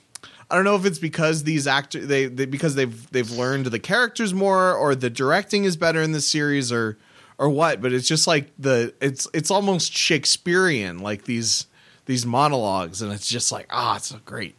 I 0.49 0.55
don't 0.55 0.63
know 0.63 0.77
if 0.77 0.85
it's 0.85 0.99
because 0.99 1.43
these 1.43 1.67
actors 1.67 2.07
they, 2.07 2.27
they 2.27 2.45
because 2.45 2.75
they've 2.75 3.11
they've 3.11 3.29
learned 3.29 3.65
the 3.65 3.79
characters 3.79 4.33
more 4.33 4.73
or 4.73 4.95
the 4.95 5.09
directing 5.09 5.65
is 5.65 5.75
better 5.75 6.01
in 6.01 6.13
this 6.13 6.27
series 6.29 6.71
or 6.71 6.97
or 7.37 7.49
what. 7.49 7.81
But 7.81 7.91
it's 7.91 8.07
just 8.07 8.25
like 8.25 8.53
the 8.57 8.93
it's 9.01 9.27
it's 9.33 9.51
almost 9.51 9.91
Shakespearean 9.91 10.99
like 10.99 11.25
these 11.25 11.67
these 12.05 12.25
monologues 12.25 13.01
and 13.01 13.11
it's 13.11 13.27
just 13.27 13.51
like 13.51 13.67
ah 13.69 13.97
it's 13.97 14.07
so 14.07 14.19
great. 14.23 14.55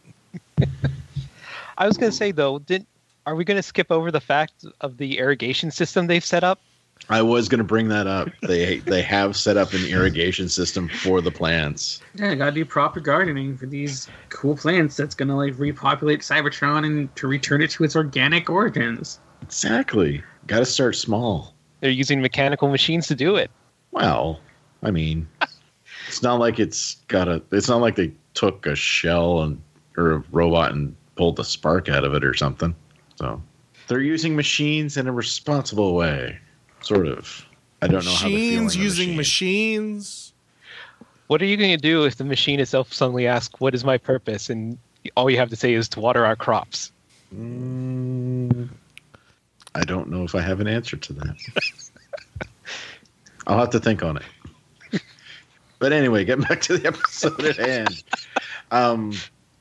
I 1.79 1.87
was 1.87 1.97
going 1.97 2.11
to 2.11 2.17
say 2.17 2.33
though, 2.33 2.59
did 2.59 2.87
are 3.27 3.35
we 3.35 3.45
going 3.45 3.57
to 3.57 3.63
skip 3.63 3.91
over 3.91 4.11
the 4.11 4.21
fact 4.21 4.65
of 4.81 4.99
the 4.99 5.19
irrigation 5.19 5.71
system 5.71 6.07
they've 6.07 6.25
set 6.25 6.45
up? 6.45 6.61
I 7.09 7.23
was 7.23 7.49
going 7.49 7.59
to 7.59 7.65
bring 7.65 7.89
that 7.89 8.07
up. 8.07 8.29
They 8.43 8.79
they 8.79 9.03
have 9.03 9.37
set 9.37 9.57
up 9.57 9.73
an 9.75 9.85
irrigation 9.85 10.49
system 10.49 10.89
for 10.89 11.21
the 11.21 11.31
plants. 11.31 12.01
Yeah, 12.15 12.31
you 12.31 12.37
gotta 12.37 12.53
do 12.53 12.65
proper 12.65 13.01
gardening 13.01 13.57
for 13.57 13.67
these 13.67 14.09
cool 14.31 14.57
plants 14.57 14.97
that's 14.97 15.15
gonna 15.15 15.37
like 15.37 15.59
repopulate 15.59 16.21
Cybertron 16.21 16.87
and 16.87 17.15
to 17.17 17.27
return 17.27 17.61
it 17.61 17.71
to 17.73 17.85
its 17.85 17.95
organic 17.95 18.49
origins. 18.49 19.21
Exactly. 19.43 20.23
Got 20.47 20.61
to 20.61 20.67
start 20.67 20.97
small. 20.97 21.55
They're 21.81 21.91
using 21.91 22.23
mechanical 22.23 22.69
machines 22.69 23.07
to 23.09 23.15
do 23.15 23.37
it. 23.37 23.51
Well, 23.91 24.41
I 24.83 24.91
mean, 24.91 25.29
it's 26.09 26.23
not 26.23 26.39
like 26.41 26.59
it's 26.59 26.97
got 27.09 27.29
a. 27.29 27.43
It's 27.53 27.69
not 27.69 27.81
like 27.81 27.97
they 27.97 28.13
took 28.33 28.67
a 28.67 28.75
shell 28.75 29.43
and 29.43 29.61
or 29.97 30.13
a 30.13 30.25
robot 30.33 30.73
and 30.73 30.95
pulled 31.17 31.37
the 31.37 31.45
spark 31.45 31.89
out 31.89 32.05
of 32.05 32.15
it 32.15 32.25
or 32.25 32.35
something. 32.35 32.75
So 33.17 33.41
they're 33.87 34.01
using 34.01 34.35
machines 34.37 34.97
in 34.97 35.07
a 35.07 35.13
responsible 35.13 35.95
way, 35.95 36.39
sort 36.81 37.07
of. 37.07 37.45
I 37.83 37.87
don't 37.87 38.05
know 38.05 38.11
how 38.13 38.29
machines 38.29 38.77
using 38.77 39.17
machine. 39.17 39.17
machines. 39.17 40.33
What 41.27 41.41
are 41.43 41.47
you 41.47 41.57
going 41.57 41.71
to 41.71 41.81
do 41.81 42.05
if 42.05 42.17
the 42.17 42.25
machine 42.25 42.61
itself 42.61 42.93
suddenly 42.93 43.27
asks, 43.27 43.61
"What 43.61 43.75
is 43.75 43.85
my 43.85 43.99
purpose?" 43.99 44.51
and 44.51 44.79
all 45.17 45.31
you 45.31 45.37
have 45.37 45.51
to 45.51 45.57
say 45.57 45.75
is 45.75 45.89
to 45.91 46.01
water 46.01 46.25
our 46.25 46.37
crops? 46.37 46.93
Mm, 47.35 48.69
I 49.75 49.85
don't 49.85 50.09
know 50.09 50.25
if 50.25 50.35
I 50.35 50.41
have 50.41 50.61
an 50.61 50.67
answer 50.67 50.97
to 50.97 51.13
that. 51.15 51.37
I'll 53.47 53.59
have 53.59 53.71
to 53.71 53.81
think 53.81 54.03
on 54.03 54.19
it. 54.19 54.23
But 55.81 55.93
anyway, 55.93 56.25
getting 56.25 56.45
back 56.45 56.63
to 56.63 56.79
the 56.79 56.89
episode 56.89 57.45
at 57.45 57.57
hand. 57.57 58.05
Um, 58.71 59.13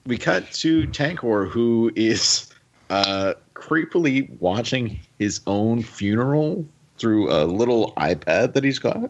we 0.05 0.17
cut 0.17 0.51
to 0.53 0.87
Tankor, 0.87 1.49
who 1.49 1.91
is 1.95 2.49
uh, 2.89 3.33
creepily 3.53 4.29
watching 4.39 4.99
his 5.19 5.41
own 5.47 5.81
funeral 5.81 6.65
through 6.97 7.31
a 7.31 7.45
little 7.45 7.93
iPad 7.97 8.53
that 8.53 8.63
he's 8.63 8.79
got. 8.79 9.09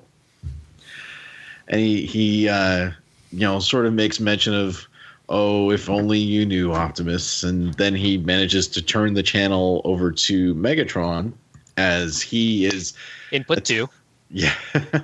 And 1.68 1.80
he, 1.80 2.06
he 2.06 2.50
uh, 2.50 2.92
you 3.32 3.40
know, 3.40 3.60
sort 3.60 3.86
of 3.86 3.94
makes 3.94 4.20
mention 4.20 4.54
of, 4.54 4.88
oh, 5.30 5.72
if 5.72 5.90
only 5.90 6.20
you 6.20 6.46
knew 6.46 6.74
Optimus. 6.74 7.44
And 7.44 7.74
then 7.76 7.96
he 7.96 8.18
manages 8.18 8.68
to 8.70 8.82
turn 8.82 9.14
the 9.14 9.24
channel 9.24 9.82
over 9.86 10.12
to 10.12 10.54
Megatron 10.56 11.34
as 11.78 12.22
he 12.22 12.66
is 12.66 12.94
Input 13.32 13.66
two. 13.66 13.90
yeah. 14.30 14.54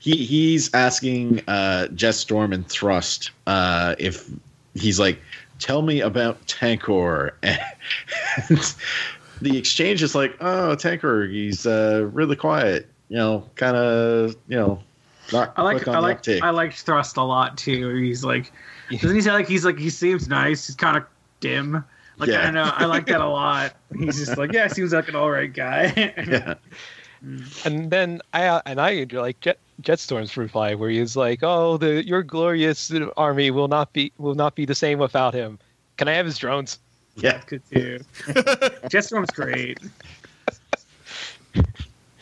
he 0.00 0.16
he's 0.24 0.72
asking 0.74 1.40
uh 1.48 1.88
Jetstorm 1.94 2.52
and 2.52 2.68
Thrust 2.68 3.30
uh 3.46 3.94
if 3.98 4.30
he's 4.74 4.98
like, 4.98 5.18
tell 5.58 5.82
me 5.82 6.00
about 6.00 6.44
Tankor. 6.46 7.32
And 8.48 8.74
the 9.42 9.58
exchange 9.58 10.02
is 10.02 10.14
like, 10.14 10.36
oh, 10.40 10.74
Tankor, 10.74 11.30
he's 11.30 11.66
uh 11.66 12.08
really 12.12 12.36
quiet, 12.36 12.88
you 13.08 13.16
know, 13.16 13.48
kind 13.56 13.76
of, 13.76 14.36
you 14.48 14.56
know, 14.56 14.80
not 15.32 15.52
I 15.56 15.62
like 15.62 15.86
I 15.86 15.98
like 15.98 16.18
uptake. 16.18 16.42
I 16.42 16.50
like 16.50 16.72
Thrust 16.72 17.16
a 17.16 17.22
lot 17.22 17.58
too. 17.58 17.94
He's 17.96 18.24
like 18.24 18.52
doesn't 18.90 19.14
he 19.14 19.20
say 19.20 19.32
like 19.32 19.48
he's 19.48 19.64
like 19.64 19.78
he 19.78 19.90
seems 19.90 20.28
nice, 20.28 20.66
he's 20.66 20.76
kinda 20.76 21.06
dim. 21.40 21.84
Like 22.18 22.30
I 22.30 22.44
don't 22.44 22.54
know, 22.54 22.70
I 22.74 22.86
like 22.86 23.06
that 23.06 23.20
a 23.20 23.28
lot. 23.28 23.74
He's 23.98 24.18
just 24.18 24.38
like, 24.38 24.52
yeah, 24.52 24.68
seems 24.68 24.92
like 24.92 25.08
an 25.08 25.16
alright 25.16 25.52
guy. 25.52 25.92
yeah. 26.26 26.54
And 27.64 27.90
then 27.90 28.20
I 28.32 28.60
and 28.66 28.80
I 28.80 29.06
like 29.10 29.40
Jet, 29.40 29.58
Jetstorm's 29.82 30.36
reply, 30.36 30.74
where 30.74 30.90
he's 30.90 31.16
like, 31.16 31.40
"Oh, 31.42 31.76
the 31.76 32.06
your 32.06 32.22
glorious 32.22 32.90
army 33.16 33.50
will 33.50 33.68
not 33.68 33.92
be 33.92 34.12
will 34.18 34.34
not 34.34 34.54
be 34.54 34.64
the 34.64 34.74
same 34.74 34.98
without 34.98 35.34
him. 35.34 35.58
Can 35.96 36.08
I 36.08 36.12
have 36.14 36.26
his 36.26 36.38
drones?" 36.38 36.78
Yeah. 37.16 37.42
Good 37.46 37.62
too. 37.70 37.98
Jetstorm's 38.88 39.30
great. 39.30 39.78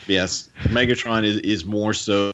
Yes. 0.06 0.48
Megatron 0.64 1.24
is, 1.24 1.36
is 1.38 1.64
more 1.64 1.94
so 1.94 2.32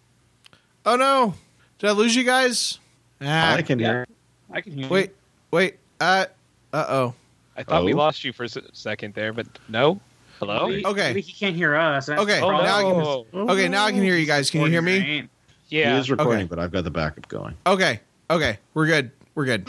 Oh 0.87 0.97
no! 0.97 1.35
Did 1.79 1.91
I 1.91 1.93
lose 1.93 2.15
you 2.15 2.25
guys? 2.25 2.79
Ah, 3.21 3.55
I 3.55 3.63
can 3.63 3.79
hear 3.79 4.07
I 4.51 4.61
can 4.61 4.73
hear 4.73 4.89
wait, 4.89 5.11
wait. 5.51 5.77
Uh, 6.01 6.27
uh 6.73 6.87
oh. 6.89 7.15
I 7.57 7.63
thought 7.65 7.85
we 7.85 7.93
Oh. 7.93 7.97
lost 7.97 8.23
you 8.25 8.33
for 8.33 8.45
a 8.45 8.49
second 8.73 9.15
there, 9.15 9.33
but 9.33 9.47
no. 9.69 10.01
Hello. 10.39 10.69
Maybe, 10.69 10.87
Okay. 10.87 11.09
Maybe 11.09 11.21
he 11.23 11.33
can't 11.33 11.57
hear 11.57 11.75
us. 11.75 12.07
That's 12.07 12.21
Okay, 12.23 12.41
Oh 12.41 12.49
problem. 12.49 12.65
now 12.67 12.77
I 12.77 13.23
can- 13.33 13.51
Okay, 13.51 13.69
now 13.69 13.85
I 13.87 13.93
can 13.93 14.03
hear 14.03 14.17
you 14.17 14.27
guys. 14.27 14.51
Can 14.51 14.61
you 14.63 14.67
hear 14.69 14.83
me? 14.83 14.97
Yeah. 14.99 15.23
he 15.69 15.79
Yeah. 15.81 15.99
is 15.99 16.11
recording, 16.11 16.43
Okay. 16.45 16.49
but 16.49 16.59
I've 16.59 16.71
got 16.73 16.85
the 16.85 16.91
backup 16.91 17.27
going. 17.29 17.55
Okay, 17.67 18.01
okay, 18.31 18.59
we're 18.75 18.87
good. 18.87 19.11
We're 19.35 19.47
good. 19.47 19.69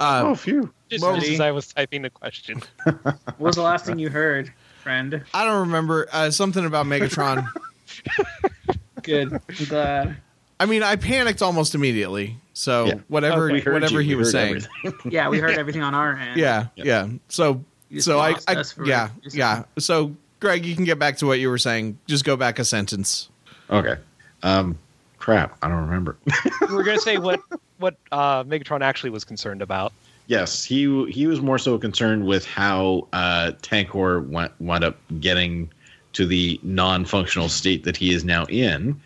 Um, 0.00 0.26
oh, 0.28 0.34
phew. 0.34 0.72
Just, 0.90 1.02
Well, 1.04 1.16
just 1.16 1.28
as 1.30 1.40
I 1.40 1.50
was 1.50 1.66
typing 1.72 2.02
the 2.02 2.10
question. 2.10 2.62
What 2.84 3.38
was 3.38 3.56
the 3.56 3.62
last 3.62 3.84
thing 3.86 3.98
you 3.98 4.08
heard, 4.10 4.52
friend? 4.82 5.22
I 5.34 5.44
don't 5.44 5.60
remember 5.60 6.08
uh, 6.12 6.30
something 6.30 6.64
about 6.64 6.86
Megatron. 6.86 7.46
Good. 9.02 9.32
I'm 9.32 9.64
glad. 9.66 10.16
I 10.60 10.66
mean, 10.66 10.82
I 10.82 10.96
panicked 10.96 11.40
almost 11.42 11.74
immediately. 11.74 12.36
So 12.52 12.86
Yeah. 12.86 12.94
whatever, 13.08 13.46
We 13.50 13.60
heard 13.60 13.74
whatever 13.74 14.00
you. 14.00 14.08
he 14.10 14.14
We 14.14 14.20
was 14.20 14.30
saying. 14.32 14.62
Yeah, 15.08 15.28
we 15.28 15.38
heard 15.38 15.56
everything 15.56 15.82
on 15.82 15.94
our 15.94 16.16
end. 16.16 16.38
Yeah, 16.38 16.66
Yeah. 16.76 16.84
yeah. 16.84 17.08
So, 17.28 17.48
You 17.52 17.54
just 17.54 17.64
so 17.98 18.18
I, 18.18 18.36
I 18.46 18.62
yeah, 18.84 19.08
a 19.24 19.30
yeah. 19.30 19.64
So, 19.78 20.14
Greg, 20.40 20.64
you 20.64 20.74
can 20.74 20.84
get 20.84 20.98
back 20.98 21.16
to 21.18 21.26
what 21.26 21.40
you 21.40 21.48
were 21.48 21.58
saying. 21.58 21.98
Just 22.06 22.24
go 22.24 22.36
back 22.36 22.58
a 22.58 22.64
sentence. 22.64 23.28
Okay. 23.70 23.96
Um, 24.42 24.78
crap. 25.18 25.56
I 25.62 25.68
don't 25.68 25.84
remember. 25.84 26.16
We're 26.70 26.84
gonna 26.84 26.98
say 26.98 27.18
what 27.18 27.40
what 27.78 27.96
uh, 28.12 28.44
Megatron 28.44 28.82
actually 28.82 29.10
was 29.10 29.24
concerned 29.24 29.62
about. 29.62 29.92
yes, 30.26 30.62
he 30.64 31.10
he 31.10 31.26
was 31.26 31.40
more 31.40 31.58
so 31.58 31.78
concerned 31.78 32.26
with 32.26 32.46
how 32.46 33.08
uh, 33.12 33.52
Tankor 33.62 34.28
went, 34.28 34.52
wound 34.60 34.84
up 34.84 34.96
getting 35.20 35.70
to 36.12 36.26
the 36.26 36.58
non-functional 36.62 37.48
state 37.48 37.84
that 37.84 37.96
he 37.96 38.12
is 38.14 38.24
now 38.24 38.44
in. 38.46 39.00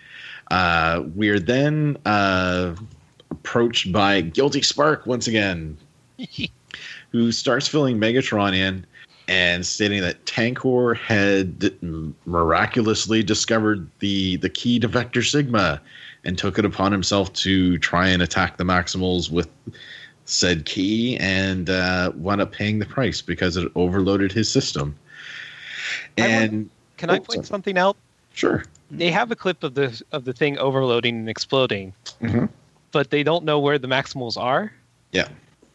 Uh, 0.50 1.02
we're 1.14 1.40
then 1.40 1.96
uh, 2.04 2.74
approached 3.30 3.90
by 3.92 4.20
Guilty 4.20 4.62
Spark 4.62 5.06
once 5.06 5.26
again, 5.26 5.76
who 7.12 7.30
starts 7.30 7.68
filling 7.68 7.98
Megatron 7.98 8.54
in 8.54 8.84
and 9.28 9.64
stating 9.64 10.00
that 10.00 10.24
Tankor 10.24 10.96
had 10.96 11.70
miraculously 12.26 13.22
discovered 13.22 13.88
the 14.00 14.36
the 14.36 14.48
key 14.48 14.80
to 14.80 14.88
Vector 14.88 15.22
Sigma 15.22 15.80
and 16.24 16.36
took 16.36 16.58
it 16.58 16.64
upon 16.64 16.90
himself 16.90 17.32
to 17.34 17.78
try 17.78 18.08
and 18.08 18.22
attack 18.22 18.56
the 18.56 18.64
Maximals 18.64 19.30
with 19.30 19.48
said 20.24 20.64
key 20.64 21.16
and 21.18 21.68
uh, 21.68 22.10
wound 22.14 22.40
up 22.40 22.52
paying 22.52 22.78
the 22.78 22.86
price 22.86 23.20
because 23.20 23.56
it 23.56 23.70
overloaded 23.74 24.32
his 24.32 24.50
system. 24.50 24.96
I 26.18 26.22
And 26.26 26.70
Can 26.96 27.10
I 27.10 27.18
Oh, 27.18 27.20
point 27.20 27.46
something 27.46 27.76
out? 27.76 27.96
sure, 28.32 28.64
They 28.90 29.10
have 29.10 29.30
a 29.30 29.36
clip 29.36 29.62
of 29.62 29.74
the 29.74 30.00
of 30.12 30.24
the 30.24 30.32
thing 30.32 30.58
overloading 30.58 31.16
and 31.16 31.28
exploding, 31.28 31.92
Mhm. 32.22 32.48
but 32.92 33.10
they 33.10 33.22
don't 33.22 33.44
know 33.44 33.58
where 33.58 33.78
the 33.78 33.88
Maximals 33.88 34.36
are. 34.36 34.72
yeah, 35.12 35.28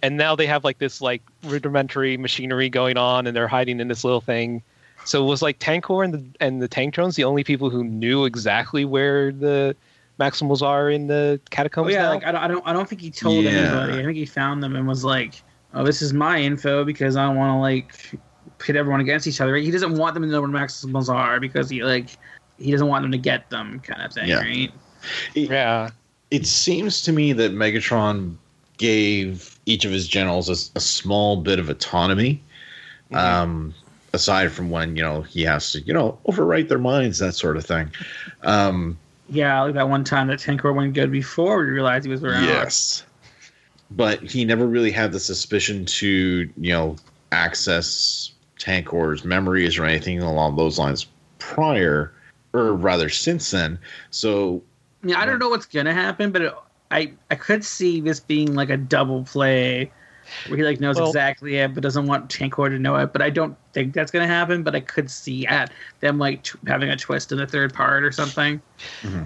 and 0.08 0.16
now 0.18 0.36
they 0.38 0.48
have 0.48 0.64
like 0.64 0.78
this 0.80 1.02
like 1.02 1.22
rudimentary 1.44 2.16
machinery 2.16 2.70
going 2.70 2.98
on 2.98 3.28
and 3.28 3.36
they're 3.36 3.48
hiding 3.48 3.82
in 3.82 3.90
this 3.90 4.06
little 4.06 4.22
thing 4.22 4.64
so 5.04 5.22
it 5.22 5.28
was 5.28 5.42
like 5.42 5.60
tankor 5.60 6.04
and 6.04 6.14
the 6.14 6.24
and 6.40 6.62
the 6.62 6.68
tank 6.68 6.94
drones 6.94 7.16
the 7.18 7.26
only 7.26 7.44
people 7.44 7.70
who 7.70 7.84
knew 7.84 8.24
exactly 8.26 8.86
where 8.86 9.32
the 9.34 9.76
Maximals 10.20 10.62
are 10.64 10.90
in 10.90 11.06
the 11.08 11.40
Oh 11.40 11.48
catacombs 11.52 11.92
yeah, 11.92 12.04
now? 12.04 12.10
like 12.10 12.24
I 12.26 12.32
don't, 12.32 12.42
I 12.44 12.48
don't, 12.48 12.68
I 12.68 12.74
don't 12.74 12.90
think 12.90 13.02
he 13.02 13.12
told 13.12 13.44
Yeah. 13.44 13.52
anybody. 13.52 14.00
I 14.02 14.04
think 14.04 14.18
he 14.18 14.26
found 14.26 14.64
them 14.64 14.76
and 14.76 14.88
was 14.88 15.04
like, 15.04 15.44
"Oh, 15.76 15.84
this 15.84 16.02
is 16.02 16.12
my 16.12 16.40
info 16.40 16.84
because 16.84 17.16
I 17.16 17.28
don't 17.28 17.36
want 17.36 17.52
to 17.52 17.60
like 17.60 18.18
pit 18.58 18.76
everyone 18.76 19.00
against 19.00 19.28
each 19.28 19.40
other." 19.40 19.56
He 19.58 19.70
doesn't 19.70 19.94
want 19.96 20.16
them 20.16 20.24
to 20.24 20.30
know 20.30 20.42
where 20.42 20.50
Maximals 20.50 21.08
are 21.08 21.40
because 21.40 21.70
he 21.70 21.84
like 21.84 22.18
he 22.58 22.72
doesn't 22.72 22.88
want 22.88 23.04
them 23.04 23.12
to 23.12 23.18
get 23.20 23.48
them, 23.52 23.80
kind 23.82 24.02
of 24.02 24.12
thing, 24.12 24.28
Yeah. 24.28 24.40
right? 24.40 24.72
It, 25.36 25.52
yeah. 25.52 25.92
it 26.32 26.48
seems 26.48 27.04
to 27.04 27.12
me 27.12 27.32
that 27.34 27.52
Megatron 27.54 28.38
gave 28.78 29.57
each 29.68 29.86
of 29.86 29.92
his 29.92 30.08
generals 30.08 30.50
a, 30.50 30.78
a 30.78 30.82
small 30.82 31.38
bit 31.38 31.60
of 31.60 31.70
autonomy. 31.70 32.42
Um, 33.14 33.74
aside 34.14 34.52
from 34.52 34.70
when 34.70 34.96
you 34.96 35.04
know 35.04 35.22
he 35.22 35.44
has 35.44 35.72
to, 35.72 35.82
you 35.82 35.94
know, 35.94 36.18
overwrite 36.28 36.68
their 36.68 36.80
minds, 36.80 37.20
that 37.20 37.36
sort 37.36 37.56
of 37.56 37.66
thing. 37.66 37.90
Um, 38.44 38.98
Yeah, 39.30 39.62
like 39.62 39.76
that 39.76 39.90
one 39.90 40.04
time 40.04 40.28
that 40.28 40.40
Tankor 40.40 40.74
went 40.74 40.94
good 40.94 41.12
before 41.12 41.60
we 41.60 41.66
realized 41.66 42.06
he 42.06 42.12
was 42.12 42.24
around. 42.24 42.44
Yes. 42.44 43.04
But 43.92 44.22
he 44.22 44.44
never 44.44 44.68
really 44.68 44.92
had 44.92 45.14
the 45.14 45.20
suspicion 45.20 45.86
to, 45.86 46.50
you 46.58 46.74
know, 46.74 46.98
access 47.32 48.32
Tankor's 48.60 49.24
memories 49.24 49.78
or 49.78 49.86
anything 49.86 50.22
along 50.22 50.58
those 50.58 50.78
lines 50.78 51.08
prior, 51.40 52.12
or 52.54 52.74
rather 52.74 53.08
since 53.10 53.52
then. 53.52 53.80
So, 54.12 54.62
Yeah, 55.04 55.20
I 55.20 55.26
don't 55.26 55.40
know 55.40 55.50
what's 55.50 55.66
gonna 55.66 55.94
happen, 55.94 56.32
but 56.32 56.42
it, 56.42 56.54
I 56.92 57.12
I 57.32 57.36
could 57.36 57.64
see 57.66 58.02
this 58.02 58.20
being 58.20 58.56
like 58.56 58.70
a 58.70 58.78
double 58.78 59.24
play 59.24 59.92
where 60.48 60.58
he 60.58 60.64
like 60.64 60.80
knows 60.80 60.98
Well- 60.98 61.08
exactly 61.08 61.58
it, 61.58 61.74
but 61.74 61.84
doesn't 61.84 62.08
want 62.08 62.30
Tankor 62.30 62.70
to 62.70 62.80
know 62.80 62.96
it. 62.98 63.14
But 63.14 63.22
I 63.22 63.30
don't 63.30 63.56
think 63.74 63.94
that's 63.94 64.12
gonna 64.12 64.28
happen. 64.28 64.64
But 64.64 64.76
I 64.76 64.80
could 64.82 65.10
see 65.10 65.46
at 65.48 65.72
them 66.00 66.20
like 66.20 66.44
t- 66.44 66.60
having 66.68 66.90
a 66.90 66.98
twist 66.98 67.32
in 67.32 67.38
the 67.38 67.48
third 67.48 67.74
part 67.74 68.04
or 68.04 68.12
something. 68.12 68.62
Mm-hmm. 69.02 69.24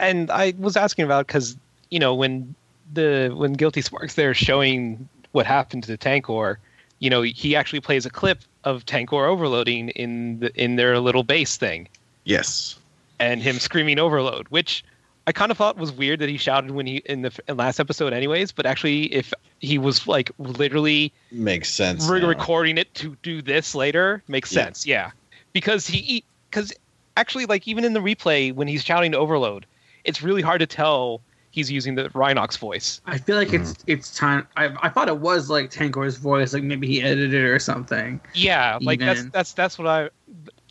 and 0.00 0.30
I 0.30 0.54
was 0.58 0.76
asking 0.76 1.04
about 1.04 1.26
because 1.26 1.56
you 1.90 1.98
know 1.98 2.14
when 2.14 2.54
the 2.92 3.32
when 3.34 3.54
Guilty 3.54 3.80
Sparks 3.80 4.14
there 4.14 4.34
showing 4.34 5.08
what 5.32 5.46
happened 5.46 5.84
to 5.84 5.96
Tankor, 5.96 6.56
you 6.98 7.10
know 7.10 7.22
he 7.22 7.56
actually 7.56 7.80
plays 7.80 8.06
a 8.06 8.10
clip 8.10 8.40
of 8.64 8.86
Tankor 8.86 9.26
overloading 9.28 9.90
in 9.90 10.40
the 10.40 10.54
in 10.62 10.76
their 10.76 10.98
little 11.00 11.22
base 11.22 11.56
thing 11.56 11.88
yes. 12.24 12.78
and 13.18 13.42
him 13.42 13.58
screaming 13.58 13.98
overload, 13.98 14.48
which 14.48 14.84
I 15.26 15.32
kind 15.32 15.50
of 15.50 15.56
thought 15.56 15.76
it 15.76 15.80
was 15.80 15.92
weird 15.92 16.20
that 16.20 16.28
he 16.28 16.36
shouted 16.36 16.70
when 16.72 16.86
he 16.86 16.96
in 17.06 17.22
the 17.22 17.32
f- 17.48 17.56
last 17.56 17.80
episode, 17.80 18.12
anyways. 18.12 18.52
But 18.52 18.66
actually, 18.66 19.04
if 19.12 19.32
he 19.60 19.78
was 19.78 20.06
like 20.06 20.30
literally 20.38 21.12
Makes 21.32 21.72
sense. 21.72 22.06
re- 22.08 22.22
recording 22.22 22.76
it 22.76 22.92
to 22.96 23.16
do 23.22 23.40
this 23.40 23.74
later 23.74 24.22
makes 24.28 24.52
Yeah. 24.52 24.64
sense. 24.64 24.86
Yeah, 24.86 25.10
because 25.52 25.86
he 25.86 26.24
because 26.50 26.72
actually 27.16 27.46
like 27.46 27.66
even 27.66 27.84
in 27.84 27.94
the 27.94 28.00
replay 28.00 28.52
when 28.54 28.68
he's 28.68 28.84
shouting 28.84 29.14
overload, 29.14 29.64
it's 30.04 30.22
really 30.22 30.42
hard 30.42 30.60
to 30.60 30.66
tell 30.66 31.22
he's 31.52 31.70
using 31.70 31.94
the 31.94 32.10
Rhinox 32.10 32.58
voice. 32.58 33.00
I 33.06 33.16
feel 33.16 33.36
like 33.36 33.52
it's 33.52 33.72
mm-hmm. 33.72 33.90
it's 33.90 34.14
time. 34.14 34.46
I 34.56 34.74
I 34.82 34.88
thought 34.90 35.08
it 35.08 35.18
was 35.18 35.48
like 35.48 35.70
Tankor's 35.70 36.18
voice, 36.18 36.52
like 36.52 36.64
maybe 36.64 36.86
he 36.86 37.00
edited 37.00 37.32
it 37.32 37.44
or 37.44 37.58
something. 37.58 38.20
Yeah, 38.34 38.78
like 38.82 39.00
that's 39.00 39.24
that's 39.26 39.52
that's 39.54 39.78
what 39.78 39.86
I 39.88 40.10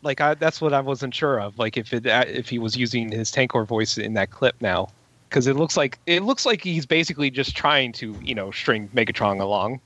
like. 0.03 0.22
I 0.22 0.33
that's 0.36 0.62
what 0.62 0.74
I 0.74 0.79
wasn't 0.81 1.13
sure 1.15 1.39
of. 1.39 1.57
Like 1.57 1.77
if 1.77 1.93
it 1.93 2.05
uh, 2.05 2.25
if 2.27 2.50
he 2.50 2.60
was 2.60 2.75
using 2.77 3.12
his 3.12 3.31
Tankor 3.31 3.65
voice 3.65 3.98
in 3.98 4.13
that 4.13 4.31
clip 4.31 4.55
now, 4.62 4.89
because 5.29 5.48
it 5.48 5.55
looks 5.55 5.75
like 5.77 5.98
it 6.05 6.24
looks 6.24 6.45
like 6.45 6.62
he's 6.63 6.86
basically 6.86 7.29
just 7.31 7.55
trying 7.55 7.91
to 7.93 8.15
you 8.24 8.36
know 8.36 8.51
string 8.51 8.89
Megatron 8.95 9.39
along. 9.41 9.79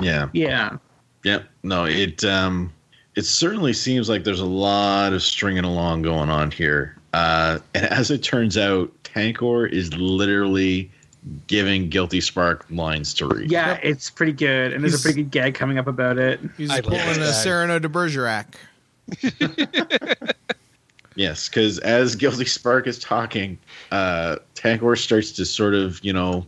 Yeah. 0.00 0.28
Yeah, 0.32 0.78
Yep. 1.24 1.44
No, 1.62 1.84
it 1.84 2.24
um 2.24 2.72
it 3.14 3.22
certainly 3.26 3.72
seems 3.72 4.08
like 4.08 4.24
there's 4.24 4.40
a 4.40 4.46
lot 4.46 5.12
of 5.12 5.22
stringing 5.22 5.64
along 5.64 6.02
going 6.02 6.30
on 6.30 6.50
here. 6.50 6.96
Uh 7.12 7.58
and 7.74 7.86
as 7.86 8.10
it 8.10 8.22
turns 8.22 8.56
out, 8.58 8.90
Tankor 9.04 9.70
is 9.70 9.94
literally 9.96 10.90
giving 11.46 11.88
Guilty 11.88 12.20
Spark 12.20 12.66
lines 12.70 13.14
to 13.14 13.26
read. 13.26 13.50
yeah, 13.50 13.78
it's 13.82 14.10
pretty 14.10 14.32
good, 14.32 14.72
and 14.72 14.82
there's 14.84 14.98
a 14.98 15.02
pretty 15.02 15.22
good 15.22 15.30
gag 15.30 15.54
coming 15.54 15.78
up 15.78 15.86
about 15.86 16.18
it. 16.18 16.40
He's 16.56 16.70
I 16.70 16.80
pulling 16.80 17.00
a 17.00 17.14
that. 17.14 17.32
Cyrano 17.32 17.78
de 17.78 17.88
Bergerac. 17.88 18.56
Yes, 21.16 21.48
because 21.48 21.78
as 21.78 22.16
Guilty 22.16 22.44
Spark 22.44 22.86
is 22.86 22.98
talking, 22.98 23.56
uh 23.92 24.36
Tankor 24.56 24.98
starts 24.98 25.30
to 25.32 25.44
sort 25.44 25.74
of, 25.74 26.04
you 26.04 26.12
know, 26.12 26.44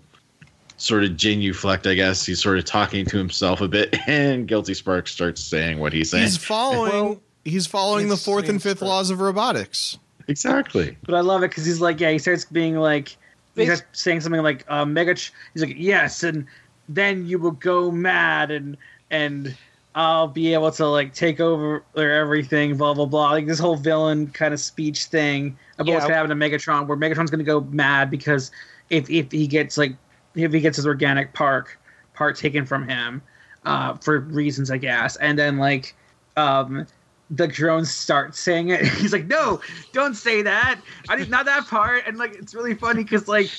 sort 0.77 1.05
of 1.05 1.17
genuflect, 1.17 1.87
I 1.87 1.95
guess. 1.95 2.27
He's 2.27 2.43
sort 2.43 2.59
of 2.59 2.65
talking 2.65 3.07
to 3.07 3.17
himself 3.17 3.61
a 3.61 3.69
bit, 3.69 3.97
and 4.09 4.49
Guilty 4.49 4.75
Spark 4.75 5.07
starts 5.07 5.43
saying 5.43 5.79
what 5.79 5.93
he's 5.93 6.11
saying. 6.11 6.25
He's 6.25 6.37
following. 6.37 6.93
Well, 6.93 7.21
he's 7.45 7.67
following 7.67 8.09
the 8.09 8.17
fourth 8.17 8.49
and 8.49 8.61
fifth 8.61 8.83
laws 8.83 9.11
of 9.11 9.21
robotics. 9.21 9.99
exactly. 10.27 10.97
But 11.05 11.15
I 11.15 11.21
love 11.21 11.45
it 11.45 11.51
because 11.51 11.65
he's 11.65 11.81
like, 11.81 12.01
yeah, 12.01 12.11
he 12.11 12.19
starts 12.19 12.45
being 12.45 12.77
like, 12.77 13.17
he 13.55 13.67
starts 13.67 13.85
saying 13.93 14.21
something 14.21 14.43
like, 14.43 14.65
uh, 14.69 14.85
"Mega." 14.85 15.15
He's 15.15 15.63
like, 15.63 15.77
"Yes," 15.77 16.25
and 16.25 16.45
then 16.89 17.25
you 17.25 17.39
will 17.39 17.53
go 17.53 17.93
mad, 17.93 18.51
and 18.51 18.77
and 19.13 19.57
I'll 19.97 20.29
be 20.29 20.53
able 20.53 20.71
to 20.73 20.87
like 20.87 21.15
take 21.15 21.41
over 21.41 21.83
or 21.97 22.11
everything. 22.11 22.77
Blah 22.77 22.93
blah 22.95 23.07
blah. 23.07 23.31
Like 23.31 23.47
this 23.47 23.59
whole 23.59 23.77
villain 23.77 24.27
kind 24.29 24.53
of 24.53 24.61
speech 24.61 25.05
thing 25.05 25.57
about 25.79 25.93
what's 25.95 26.03
Yeah. 26.05 26.09
gonna 26.09 26.15
happen 26.29 26.39
to 26.39 26.59
Megatron, 26.59 26.87
where 26.87 26.99
Megatron's 26.99 27.31
gonna 27.31 27.43
go 27.43 27.63
mad 27.63 28.11
because 28.11 28.51
if 28.91 29.09
if 29.09 29.33
he 29.33 29.47
gets 29.47 29.79
like 29.79 29.97
if 30.35 30.53
he 30.53 30.61
gets 30.61 30.77
his 30.77 30.87
organic 30.87 31.33
park 31.33 31.81
part 32.13 32.37
taken 32.37 32.67
from 32.67 32.87
him 32.87 33.23
uh, 33.65 33.95
for 33.95 34.21
reasons, 34.21 34.71
I 34.71 34.77
guess, 34.77 35.17
and 35.17 35.39
then 35.39 35.57
like 35.57 35.97
um 36.37 36.87
the 37.31 37.49
drones 37.49 37.91
start 37.93 38.37
saying 38.37 38.69
it. 38.69 38.85
He's 38.99 39.15
like, 39.15 39.27
"No, 39.27 39.61
don't 39.93 40.15
say 40.15 40.43
that. 40.43 40.79
I 41.09 41.17
did 41.17 41.31
not 41.31 41.47
that 41.47 41.67
part." 41.69 42.05
And 42.07 42.19
like, 42.19 42.35
it's 42.35 42.55
really 42.55 42.75
funny 42.75 43.03
because 43.03 43.29
like, 43.29 43.51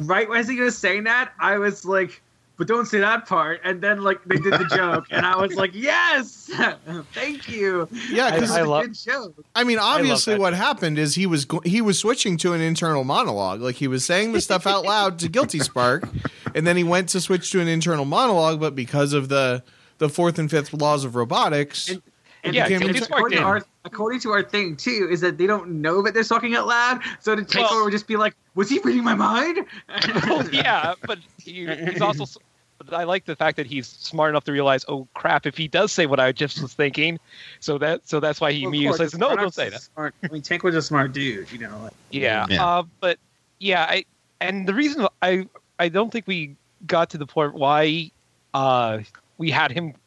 right 0.00 0.28
as 0.34 0.48
he 0.48 0.58
was 0.58 0.76
saying 0.76 1.04
that, 1.04 1.32
I 1.40 1.56
was 1.56 1.84
like, 1.84 2.20
"But 2.56 2.66
don't 2.68 2.86
say 2.86 3.00
that 3.00 3.26
part." 3.26 3.60
And 3.64 3.80
then 3.80 4.02
like 4.02 4.22
they 4.24 4.36
did 4.36 4.52
the 4.52 4.64
joke, 4.74 5.06
and 5.10 5.24
I 5.26 5.36
was 5.36 5.54
like, 5.54 5.72
"Yes, 5.74 6.50
thank 7.14 7.48
you." 7.48 7.88
Yeah, 8.10 8.26
I, 8.26 8.30
because 8.32 8.50
I 8.50 8.60
I 8.60 8.62
love- 8.62 8.84
good 8.86 8.94
joke. 8.94 9.44
I 9.54 9.64
mean, 9.64 9.78
obviously, 9.78 10.34
that. 10.34 10.40
what 10.40 10.54
happened 10.54 10.98
is 10.98 11.14
he 11.14 11.26
was 11.26 11.44
go- 11.44 11.62
he 11.64 11.80
was 11.80 11.98
switching 11.98 12.36
to 12.38 12.52
an 12.52 12.60
internal 12.60 13.04
monologue. 13.04 13.60
Like 13.60 13.76
he 13.76 13.88
was 13.88 14.04
saying 14.04 14.32
the 14.32 14.40
stuff 14.40 14.66
out 14.66 14.84
loud 14.84 15.18
to 15.20 15.28
Guilty 15.28 15.58
Spark, 15.60 16.08
and 16.54 16.66
then 16.66 16.76
he 16.76 16.84
went 16.84 17.08
to 17.10 17.20
switch 17.20 17.50
to 17.52 17.60
an 17.60 17.68
internal 17.68 18.04
monologue. 18.04 18.60
But 18.60 18.74
because 18.74 19.12
of 19.12 19.28
the 19.28 19.62
the 19.98 20.08
fourth 20.08 20.38
and 20.38 20.50
fifth 20.50 20.72
laws 20.72 21.04
of 21.04 21.14
robotics, 21.16 21.88
And- 21.88 22.02
it 22.44 22.54
yeah, 22.54 22.68
became 22.68 22.92
Guilty 22.92 23.04
according, 23.10 23.38
to 23.38 23.44
our, 23.44 23.62
according 23.84 24.20
to 24.20 24.30
our 24.30 24.42
thing 24.42 24.76
too, 24.76 25.08
is 25.10 25.20
that 25.22 25.38
they 25.38 25.46
don't 25.46 25.68
know 25.80 26.02
that 26.02 26.14
they're 26.14 26.22
talking 26.24 26.54
out 26.54 26.66
loud. 26.66 27.00
So 27.20 27.34
the 27.34 27.42
takeover 27.42 27.70
Well- 27.70 27.84
would 27.84 27.92
just 27.92 28.06
be 28.06 28.16
like, 28.16 28.34
"Was 28.54 28.68
he 28.68 28.78
reading 28.80 29.04
my 29.04 29.14
mind?" 29.14 29.66
well, 30.26 30.48
yeah, 30.50 30.94
but 31.06 31.18
he, 31.42 31.66
he's 31.66 32.00
also. 32.00 32.40
But 32.78 32.92
I 32.92 33.04
like 33.04 33.24
the 33.24 33.36
fact 33.36 33.56
that 33.56 33.66
he's 33.66 33.86
smart 33.86 34.30
enough 34.30 34.44
to 34.44 34.52
realize, 34.52 34.84
oh 34.88 35.06
crap! 35.14 35.46
If 35.46 35.56
he 35.56 35.68
does 35.68 35.90
say 35.92 36.06
what 36.06 36.20
I 36.20 36.32
just 36.32 36.60
was 36.60 36.74
thinking, 36.74 37.18
so 37.60 37.78
that 37.78 38.06
so 38.06 38.20
that's 38.20 38.40
why 38.40 38.52
he 38.52 38.62
Well, 38.62 38.70
immediately 38.70 38.98
course, 38.98 39.12
says, 39.12 39.18
no, 39.18 39.30
Rhinox 39.30 39.40
don't 39.40 39.54
say 39.54 39.68
that. 39.70 39.80
Smart, 39.80 40.14
I 40.22 40.28
mean, 40.28 40.42
Tank 40.42 40.64
was 40.64 40.74
a 40.74 40.82
smart 40.82 41.12
dude, 41.12 41.50
you 41.50 41.58
know. 41.58 41.78
Like, 41.84 41.92
Yeah, 42.10 42.46
Yeah. 42.50 42.66
Uh, 42.66 42.82
but 43.00 43.18
yeah, 43.58 43.84
I 43.88 44.04
and 44.40 44.66
the 44.68 44.74
reason 44.74 45.06
I 45.22 45.48
I 45.78 45.88
don't 45.88 46.10
think 46.10 46.26
we 46.26 46.56
got 46.86 47.10
to 47.10 47.18
the 47.18 47.26
point 47.26 47.54
why 47.54 48.10
uh, 48.52 48.98
we 49.38 49.50
had 49.50 49.70
him 49.72 49.92
po- 49.92 49.98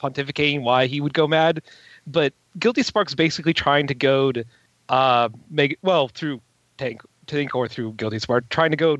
pontificating 0.00 0.62
why 0.62 0.86
he 0.86 1.00
would 1.00 1.14
go 1.14 1.26
mad, 1.26 1.62
but 2.06 2.32
Guilty 2.58 2.82
Spark's 2.82 3.14
basically 3.14 3.54
trying 3.54 3.86
to 3.86 3.94
go 3.94 4.32
to 4.32 4.44
uh, 4.88 5.28
make 5.50 5.78
well 5.82 6.08
through 6.08 6.40
Tank 6.78 7.02
Tank 7.26 7.54
or 7.54 7.68
through 7.68 7.92
Guilty 7.92 8.18
Spark 8.18 8.48
trying 8.48 8.70
to 8.70 8.76
go 8.76 8.98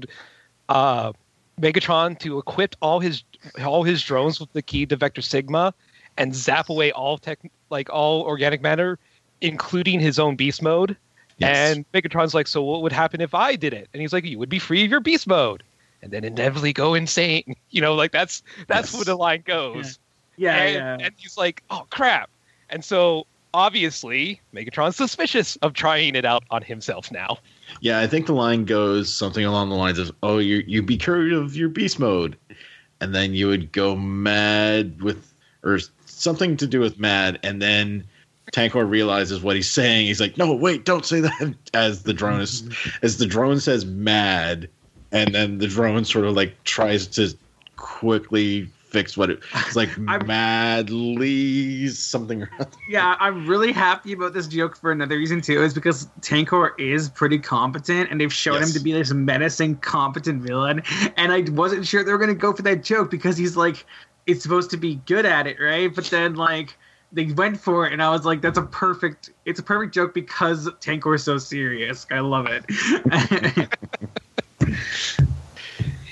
uh, 0.68 1.12
Megatron 1.60 2.18
to 2.20 2.38
equip 2.38 2.74
all 2.82 3.00
his 3.00 3.22
all 3.64 3.82
his 3.84 4.02
drones 4.02 4.40
with 4.40 4.52
the 4.52 4.62
key 4.62 4.86
to 4.86 4.96
Vector 4.96 5.22
Sigma 5.22 5.72
and 6.16 6.34
zap 6.34 6.68
away 6.68 6.92
all 6.92 7.18
tech 7.18 7.38
like 7.70 7.88
all 7.90 8.22
organic 8.22 8.60
matter, 8.62 8.98
including 9.40 10.00
his 10.00 10.18
own 10.18 10.36
beast 10.36 10.62
mode. 10.62 10.96
Yes. 11.38 11.76
And 11.76 11.84
Megatron's 11.92 12.32
like, 12.34 12.46
so 12.46 12.62
what 12.62 12.80
would 12.82 12.92
happen 12.92 13.20
if 13.20 13.34
I 13.34 13.56
did 13.56 13.74
it? 13.74 13.88
And 13.92 14.00
he's 14.00 14.12
like, 14.12 14.24
you 14.24 14.38
would 14.38 14.48
be 14.48 14.58
free 14.58 14.84
of 14.86 14.90
your 14.90 15.00
beast 15.00 15.26
mode, 15.26 15.62
and 16.00 16.10
then 16.10 16.24
inevitably 16.24 16.72
go 16.72 16.94
insane. 16.94 17.54
You 17.70 17.82
know, 17.82 17.94
like 17.94 18.10
that's 18.10 18.42
that's 18.68 18.92
Yes. 18.92 18.94
where 18.94 19.04
the 19.04 19.16
line 19.16 19.42
goes. 19.44 19.98
Yeah, 20.36 20.56
and, 20.56 21.00
yeah. 21.00 21.06
and 21.06 21.14
he's 21.16 21.36
like, 21.36 21.62
oh 21.70 21.86
crap. 21.90 22.30
And 22.70 22.84
so 22.84 23.26
obviously, 23.56 24.40
Megatron's 24.54 24.96
suspicious 24.96 25.56
of 25.56 25.72
trying 25.72 26.14
it 26.14 26.24
out 26.24 26.44
on 26.50 26.62
himself 26.62 27.10
now. 27.10 27.38
Yeah, 27.80 28.00
I 28.00 28.06
think 28.06 28.26
the 28.26 28.34
line 28.34 28.66
goes 28.66 29.12
something 29.12 29.44
along 29.44 29.70
the 29.70 29.76
lines 29.76 29.98
of, 29.98 30.12
"Oh, 30.22 30.38
you 30.38 30.62
you 30.66 30.82
be 30.82 30.96
cured 30.96 31.32
of 31.32 31.56
your 31.56 31.68
beast 31.68 31.98
mode," 31.98 32.36
and 33.00 33.14
then 33.14 33.34
you 33.34 33.48
would 33.48 33.72
go 33.72 33.96
mad 33.96 35.02
with, 35.02 35.32
or 35.64 35.80
something 36.04 36.56
to 36.58 36.66
do 36.66 36.80
with 36.80 36.98
mad, 36.98 37.38
and 37.42 37.60
then 37.60 38.04
Tankor 38.52 38.88
realizes 38.88 39.42
what 39.42 39.56
he's 39.56 39.70
saying. 39.70 40.06
He's 40.06 40.20
like, 40.20 40.36
"No, 40.36 40.54
wait, 40.54 40.84
don't 40.84 41.04
say 41.04 41.20
that." 41.20 41.54
As 41.74 42.02
the 42.02 42.12
drone 42.12 42.40
is, 42.40 42.68
as 43.02 43.16
the 43.16 43.26
drone 43.26 43.58
says 43.58 43.84
"mad," 43.84 44.68
and 45.12 45.34
then 45.34 45.58
the 45.58 45.66
drone 45.66 46.04
sort 46.04 46.26
of 46.26 46.34
like 46.34 46.62
tries 46.64 47.06
to 47.08 47.34
quickly 47.76 48.68
fix 48.96 49.16
what 49.16 49.28
it, 49.30 49.40
it's 49.54 49.76
like. 49.76 49.90
I'm- 50.08 50.26
madly 50.26 51.88
something. 51.88 52.42
or 52.42 52.50
other. 52.58 52.70
Yeah, 52.88 53.14
I'm 53.20 53.46
really 53.46 53.72
happy 53.72 54.12
about 54.12 54.32
this 54.32 54.46
joke 54.46 54.76
for 54.76 54.90
another 54.90 55.16
reason 55.16 55.40
too, 55.42 55.62
is 55.62 55.74
because 55.74 56.06
Tankor 56.20 56.70
is 56.78 57.08
pretty 57.10 57.38
competent, 57.38 58.10
and 58.10 58.18
they've 58.20 58.32
shown 58.32 58.54
Yes. 58.60 58.68
him 58.68 58.72
to 58.74 58.80
be 58.80 58.92
this 58.92 59.12
menacing, 59.12 59.76
competent 59.76 60.42
villain. 60.42 60.82
And 61.16 61.30
I 61.32 61.40
wasn't 61.50 61.86
sure 61.86 62.02
they 62.04 62.12
were 62.12 62.18
gonna 62.18 62.34
go 62.34 62.52
for 62.54 62.62
that 62.62 62.82
joke 62.82 63.10
because 63.10 63.36
he's 63.36 63.56
like, 63.56 63.84
it's 64.26 64.42
supposed 64.42 64.70
to 64.70 64.76
be 64.76 64.94
good 65.06 65.26
at 65.26 65.46
it, 65.46 65.58
right? 65.60 65.94
But 65.94 66.04
then 66.06 66.34
like 66.36 66.76
they 67.12 67.26
went 67.26 67.60
for 67.60 67.86
it, 67.86 67.92
and 67.92 68.02
I 68.02 68.10
was 68.10 68.24
like, 68.24 68.40
that's 68.40 68.58
a 68.58 68.62
perfect, 68.62 69.30
it's 69.44 69.60
a 69.60 69.62
perfect 69.62 69.94
joke 69.94 70.14
because 70.14 70.68
Tankor 70.80 71.14
is 71.14 71.22
so 71.22 71.38
serious. 71.38 72.06
I 72.10 72.20
love 72.20 72.46
it. 72.48 72.64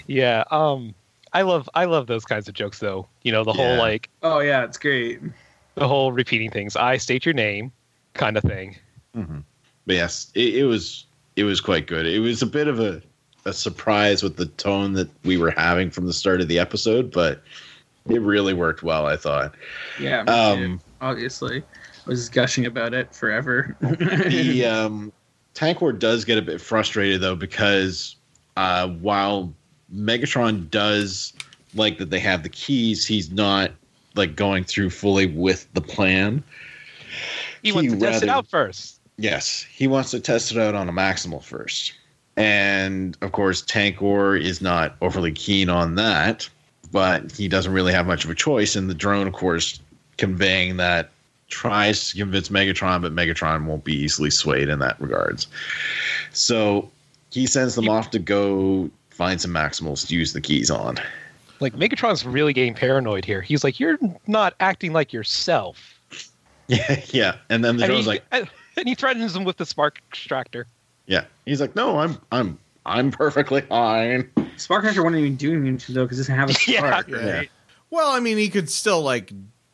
Yeah. 0.06 0.44
Um. 0.50 0.94
I 1.34 1.42
love 1.42 1.68
I 1.74 1.84
love 1.84 2.06
those 2.06 2.24
kinds 2.24 2.48
of 2.48 2.54
jokes 2.54 2.78
though. 2.78 3.06
You 3.22 3.32
know 3.32 3.44
the 3.44 3.52
whole 3.52 3.76
like 3.76 4.08
oh 4.22 4.38
yeah, 4.40 4.64
it's 4.64 4.78
great. 4.78 5.20
the 5.74 5.86
whole 5.88 6.12
repeating 6.12 6.50
things. 6.50 6.76
I 6.76 6.96
state 6.96 7.24
your 7.26 7.34
name, 7.34 7.72
kind 8.14 8.36
of 8.36 8.42
thing. 8.44 8.76
But 9.86 9.96
yes, 9.96 10.30
it, 10.34 10.54
it 10.54 10.64
was 10.64 11.06
it 11.36 11.44
was 11.44 11.60
quite 11.60 11.86
good. 11.86 12.06
It 12.06 12.20
was 12.20 12.40
a 12.42 12.46
bit 12.46 12.68
of 12.68 12.80
a 12.80 13.02
a 13.44 13.52
surprise 13.52 14.22
with 14.22 14.36
the 14.36 14.46
tone 14.46 14.94
that 14.94 15.10
we 15.24 15.36
were 15.36 15.50
having 15.50 15.90
from 15.90 16.06
the 16.06 16.12
start 16.14 16.40
of 16.40 16.48
the 16.48 16.58
episode, 16.58 17.10
but 17.12 17.42
it 18.08 18.20
really 18.22 18.54
worked 18.54 18.82
well. 18.82 19.06
I 19.06 19.16
thought. 19.16 19.54
Yeah, 20.00 20.22
me 20.22 20.32
Um, 20.32 20.78
too, 20.78 20.84
obviously. 21.00 21.58
I 22.06 22.10
was 22.10 22.28
gushing 22.28 22.66
about 22.66 22.94
it 22.94 23.14
forever. 23.14 23.76
the 23.80 24.64
um, 24.70 25.12
Tankor 25.54 25.98
does 25.98 26.24
get 26.24 26.38
a 26.38 26.42
bit 26.42 26.60
frustrated 26.60 27.20
though 27.20 27.36
because 27.36 28.16
uh, 28.56 28.88
while 28.88 29.52
Megatron 29.92 30.70
does 30.70 31.32
like 31.74 31.98
that 31.98 32.10
they 32.10 32.20
have 32.20 32.42
the 32.42 32.48
keys, 32.48 33.06
he's 33.06 33.30
not 33.30 33.70
like 34.14 34.36
going 34.36 34.64
through 34.64 34.90
fully 34.90 35.26
with 35.26 35.72
the 35.74 35.80
plan. 35.80 36.42
He 37.62 37.72
wants 37.72 37.92
to 37.92 37.98
test 37.98 38.22
it 38.22 38.28
out 38.28 38.46
first. 38.46 39.00
Yes, 39.16 39.62
he 39.62 39.86
wants 39.86 40.10
to 40.10 40.20
test 40.20 40.52
it 40.52 40.58
out 40.58 40.74
on 40.74 40.88
a 40.88 40.92
maximal 40.92 41.42
first. 41.42 41.92
And 42.36 43.16
of 43.20 43.32
course, 43.32 43.62
Tankor 43.62 44.40
is 44.40 44.60
not 44.60 44.96
overly 45.00 45.32
keen 45.32 45.68
on 45.68 45.94
that, 45.94 46.48
but 46.90 47.30
he 47.32 47.48
doesn't 47.48 47.72
really 47.72 47.92
have 47.92 48.06
much 48.06 48.24
of 48.24 48.30
a 48.30 48.34
choice. 48.34 48.74
And 48.76 48.90
the 48.90 48.94
drone, 48.94 49.26
of 49.26 49.32
course, 49.32 49.80
conveying 50.16 50.76
that 50.78 51.10
tries 51.48 52.10
to 52.10 52.18
convince 52.18 52.48
Megatron, 52.48 53.02
but 53.02 53.14
Megatron 53.14 53.66
won't 53.66 53.84
be 53.84 53.94
easily 53.94 54.30
swayed 54.30 54.68
in 54.68 54.80
that 54.80 55.00
regards. 55.00 55.46
So 56.32 56.90
he 57.30 57.46
sends 57.46 57.76
them 57.76 57.88
off 57.88 58.10
to 58.10 58.18
go 58.18 58.90
find 59.14 59.40
some 59.40 59.50
maximals 59.52 60.06
to 60.08 60.14
use 60.14 60.32
the 60.32 60.40
keys 60.40 60.70
on. 60.70 60.96
Like 61.60 61.74
Megatron's 61.74 62.26
really 62.26 62.52
getting 62.52 62.74
paranoid 62.74 63.24
here. 63.24 63.40
He's 63.40 63.62
like, 63.64 63.78
"You're 63.80 63.98
not 64.26 64.54
acting 64.60 64.92
like 64.92 65.12
yourself." 65.12 65.78
Yeah, 66.66 67.02
yeah. 67.10 67.36
And 67.50 67.62
then 67.62 67.76
the 67.76 67.86
drone's 67.86 68.04
he, 68.06 68.10
like, 68.12 68.24
and 68.32 68.48
he 68.88 68.94
threatens 68.94 69.36
him 69.36 69.44
with 69.44 69.58
the 69.58 69.66
spark 69.66 69.98
extractor. 70.08 70.66
yeah. 71.06 71.24
He's 71.44 71.60
like, 71.60 71.76
no, 71.76 71.98
I'm, 71.98 72.18
I'm, 72.32 72.58
I'm 72.86 73.10
perfectly 73.10 73.60
fine. 73.60 74.30
Spark 74.56 74.82
Crusher 74.84 75.02
wouldn't 75.04 75.20
even 75.20 75.36
do 75.36 75.52
anything 75.62 75.94
though 75.94 76.04
because 76.06 76.18
it 76.18 76.22
doesn't 76.22 76.36
have 76.36 76.48
a 76.48 76.54
spark. 76.54 77.08
Yeah. 77.08 77.30
right? 77.38 77.50
Well, 77.90 78.10
I 78.10 78.18
mean, 78.20 78.38
he 78.38 78.48
could 78.48 78.70
still 78.70 79.02
like 79.02 79.30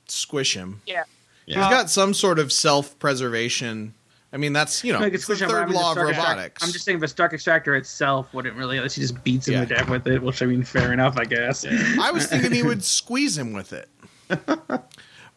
squish 0.09 0.57
him. 0.57 0.83
Yeah. 0.85 1.05
He's 1.47 1.55
Yeah. 1.55 1.71
got 1.71 1.91
some 1.91 2.13
sort 2.13 2.41
of 2.41 2.51
self-preservation. 2.51 3.95
I 4.33 4.37
mean, 4.37 4.53
that's 4.53 4.85
you 4.85 4.93
know, 4.93 5.01
No, 5.01 5.07
you 5.07 5.11
could 5.11 5.19
it's 5.21 5.27
the 5.27 5.37
switch 5.37 5.49
I 5.49 5.51
third 5.53 5.65
mean, 5.67 5.75
the 5.75 5.81
law 5.81 5.91
of 5.91 5.97
Spark 5.97 6.09
Extract- 6.11 6.29
robotics. 6.31 6.63
I'm 6.65 6.71
just 6.73 6.85
saying 6.85 7.01
the 7.01 7.09
Spark 7.09 7.33
Extractor 7.33 7.75
itself 7.75 8.33
wouldn't 8.33 8.57
really, 8.57 8.77
unless 8.77 8.95
he 8.95 9.01
just 9.03 9.23
beats 9.25 9.49
him 9.49 9.55
Yeah. 9.55 9.65
to 9.65 9.75
death 9.75 9.89
with 9.89 10.07
it, 10.07 10.23
which 10.23 10.41
I 10.43 10.47
mean, 10.47 10.63
fair 10.63 10.93
enough, 10.93 11.17
I 11.17 11.25
guess. 11.25 11.65
I 12.01 12.11
was 12.13 12.27
thinking 12.27 12.53
he 12.53 12.63
would 12.63 12.85
squeeze 12.99 13.37
him 13.37 13.53
with 13.53 13.73
it. 13.73 13.89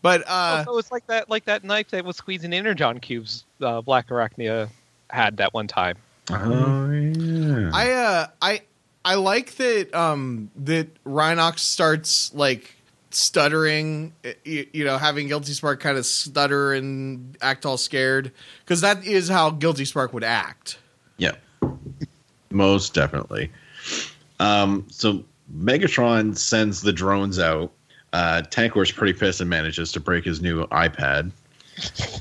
But 0.02 0.24
uh, 0.28 0.66
oh, 0.68 0.78
it's 0.78 0.92
like 0.92 1.08
that, 1.08 1.30
like 1.30 1.46
that 1.46 1.64
knife 1.64 1.90
that 1.92 2.04
was 2.04 2.18
squeezing 2.18 2.52
energon 2.54 3.00
cubes. 3.00 3.46
Uh, 3.62 3.80
Black 3.82 4.10
Arachnia 4.10 4.70
had 5.10 5.38
that 5.38 5.54
one 5.54 5.66
time. 5.68 5.98
Oh, 6.30 6.92
yeah. 6.92 7.70
I 7.74 7.92
uh 7.92 8.28
I 8.42 8.62
I 9.06 9.16
like 9.16 9.56
that 9.56 9.94
um 9.96 10.52
that 10.58 10.88
Rhinox 11.06 11.60
starts 11.60 12.34
like 12.34 12.76
stuttering 13.16 14.14
you, 14.44 14.66
you 14.74 14.84
know 14.86 14.98
having 14.98 15.28
guilty 15.28 15.54
spark 15.54 15.80
kind 15.80 15.98
of 15.98 16.06
stutter 16.06 16.74
and 16.74 17.38
act 17.42 17.66
all 17.66 17.78
scared 17.78 18.32
because 18.66 18.82
that 18.82 19.06
is 19.06 19.30
how 19.30 19.50
guilty 19.50 19.86
spark 19.86 20.14
would 20.14 20.24
act 20.24 20.78
Yeah, 21.18 21.34
most 22.52 22.94
definitely. 22.94 23.52
Um, 24.40 24.86
so 24.90 25.24
Megatron 25.56 26.38
sends 26.38 26.82
the 26.82 26.92
drones 26.94 27.40
out. 27.40 27.72
Uh, 28.12 28.42
Tankor's 28.50 28.92
pretty 28.92 29.14
pissed 29.18 29.42
and 29.42 29.50
manages 29.50 29.92
to 29.94 30.00
break 30.00 30.24
his 30.26 30.42
new 30.42 30.66
iPad. 30.68 31.32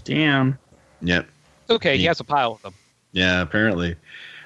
Damn. 0.05 0.59
Yep. 1.03 1.27
Okay, 1.71 1.97
he 1.97 2.05
Yeah. 2.05 2.11
has 2.11 2.21
a 2.21 2.25
pile 2.25 2.53
of 2.53 2.63
them. 2.63 2.75
Yeah, 3.13 3.41
apparently. 3.43 3.97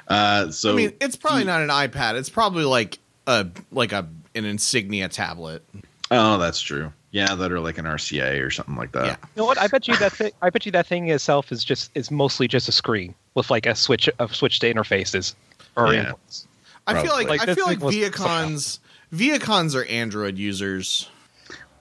Uh, 0.09 0.50
so 0.52 0.72
i 0.72 0.76
mean 0.76 0.92
it's 1.00 1.16
probably 1.16 1.42
not 1.42 1.61
an 1.62 1.68
ipad 1.68 2.14
it's 2.16 2.30
probably 2.30 2.62
like 2.64 2.98
a 3.26 3.44
like 3.72 3.90
a 3.90 4.06
an 4.37 4.44
insignia 4.44 5.09
tablet 5.09 5.64
oh, 6.11 6.38
that's 6.38 6.61
true. 6.61 6.92
Yeah, 7.12 7.35
that 7.35 7.51
are 7.51 7.61
like 7.61 7.79
an 7.79 7.85
RCA 7.87 8.45
or 8.45 8.51
something 8.51 8.77
like 8.77 8.92
that. 8.92 9.07
Yeah. 9.07 9.16
You 9.35 9.42
know 9.42 9.47
what? 9.47 9.59
I 9.59 9.69
bet 9.69 9.88
you 9.88 9.97
that 9.99 10.12
thing. 10.12 10.33
I 10.42 10.51
bet 10.51 10.66
you 10.66 10.73
that 10.73 10.87
thing 10.87 11.09
itself 11.09 11.51
is 11.51 11.64
just 11.64 11.90
is 11.95 12.11
mostly 12.11 12.47
just 12.47 12.69
a 12.69 12.73
screen 12.73 13.14
with 13.35 13.51
like 13.51 13.64
a 13.66 13.75
switch 13.75 14.09
of 14.19 14.35
switch 14.37 14.59
to 14.61 14.73
interfaces 14.73 15.35
or 15.77 15.92
Yeah. 15.95 16.12
inputs. 16.12 16.47
i 16.87 17.03
feel 17.03 17.12
like, 17.12 17.29
Like, 17.29 17.49
i 17.49 17.55
feel 17.55 17.66
like 17.66 17.79
Vehicons 17.81 18.79
Vehicons 19.12 19.75
are 19.75 19.85
android 19.87 20.37
users 20.38 21.09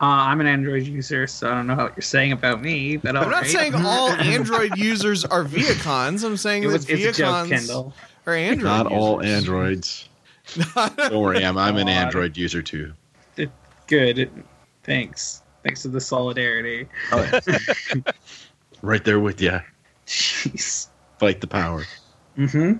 Uh, 0.01 0.05
I'm 0.05 0.41
an 0.41 0.47
Android 0.47 0.83
user, 0.85 1.25
so 1.27 1.49
I 1.49 1.53
don't 1.53 1.67
know 1.67 1.75
what 1.77 1.95
you're 1.95 2.01
saying 2.01 2.33
about 2.33 2.61
me, 2.61 2.97
but 2.97 3.09
i'm 3.15 3.23
not 3.29 3.33
alright. 3.35 3.49
saying 3.49 3.73
all 3.75 4.09
android 4.35 4.77
users 4.77 5.23
are 5.25 5.43
Vehicons 5.45 6.23
i'm 6.25 6.35
saying 6.37 6.63
it 6.63 6.67
was, 6.67 6.85
that 6.85 6.99
it's 6.99 7.17
a 7.17 7.21
joke, 7.21 7.47
Vehicons 7.47 7.93
are 8.27 8.33
android 8.33 8.63
Not 8.65 8.87
all 8.87 9.23
users. 9.23 9.37
androids. 9.37 10.09
Don't 10.97 11.21
worry, 11.21 11.43
I'm, 11.45 11.57
I'm 11.57 11.77
an 11.77 11.87
Android 11.89 12.35
user 12.37 12.61
too. 12.61 12.93
Good. 13.87 14.31
Thanks. 14.83 15.41
Thanks 15.63 15.81
for 15.81 15.87
the 15.89 16.01
solidarity. 16.01 16.87
Oh, 17.11 17.27
yeah. 17.47 17.95
right 18.81 19.03
there 19.03 19.19
with 19.19 19.41
you. 19.41 19.59
Jeez. 20.05 20.87
Fight 21.19 21.41
the 21.41 21.47
power. 21.47 21.83
Mm-hmm. 22.37 22.73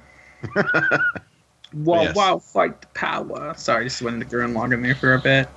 wow, 1.84 2.02
Yes. 2.04 2.16
wow, 2.16 2.38
fight 2.40 2.82
the 2.82 2.88
power. 2.88 3.54
Sorry, 3.58 3.86
just 3.86 4.02
went 4.02 4.20
to 4.20 4.26
go 4.26 4.42
and 4.44 4.54
log 4.54 4.74
in 4.74 4.82
there 4.82 4.96
for 4.96 5.14
a 5.16 5.20
bit. 5.20 5.48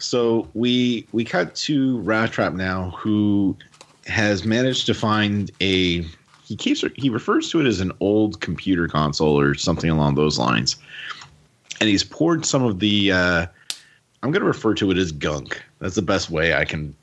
So 0.00 0.48
we 0.54 1.06
we 1.12 1.24
cut 1.24 1.54
to 1.56 1.98
Rat 2.00 2.32
Trap 2.32 2.54
now, 2.54 2.90
who 2.90 3.56
has 4.06 4.44
managed 4.44 4.86
to 4.86 4.94
find 4.94 5.50
a. 5.60 6.02
He 6.42 6.56
keeps 6.56 6.84
he 6.96 7.08
refers 7.08 7.50
to 7.50 7.60
it 7.60 7.66
as 7.66 7.80
an 7.80 7.92
old 8.00 8.40
computer 8.40 8.86
console 8.88 9.38
or 9.38 9.54
something 9.54 9.88
along 9.90 10.16
those 10.16 10.38
lines, 10.38 10.76
and 11.80 11.88
he's 11.88 12.04
poured 12.04 12.44
some 12.44 12.62
of 12.64 12.80
the. 12.80 13.12
Uh, 13.12 13.46
I'm 14.24 14.30
going 14.32 14.40
to 14.42 14.48
refer 14.48 14.74
to 14.74 14.90
it 14.90 14.96
as 14.96 15.12
gunk. 15.12 15.62
That's 15.78 15.94
the 15.94 16.02
best 16.02 16.30
way 16.30 16.54
I 16.54 16.64
can 16.64 16.96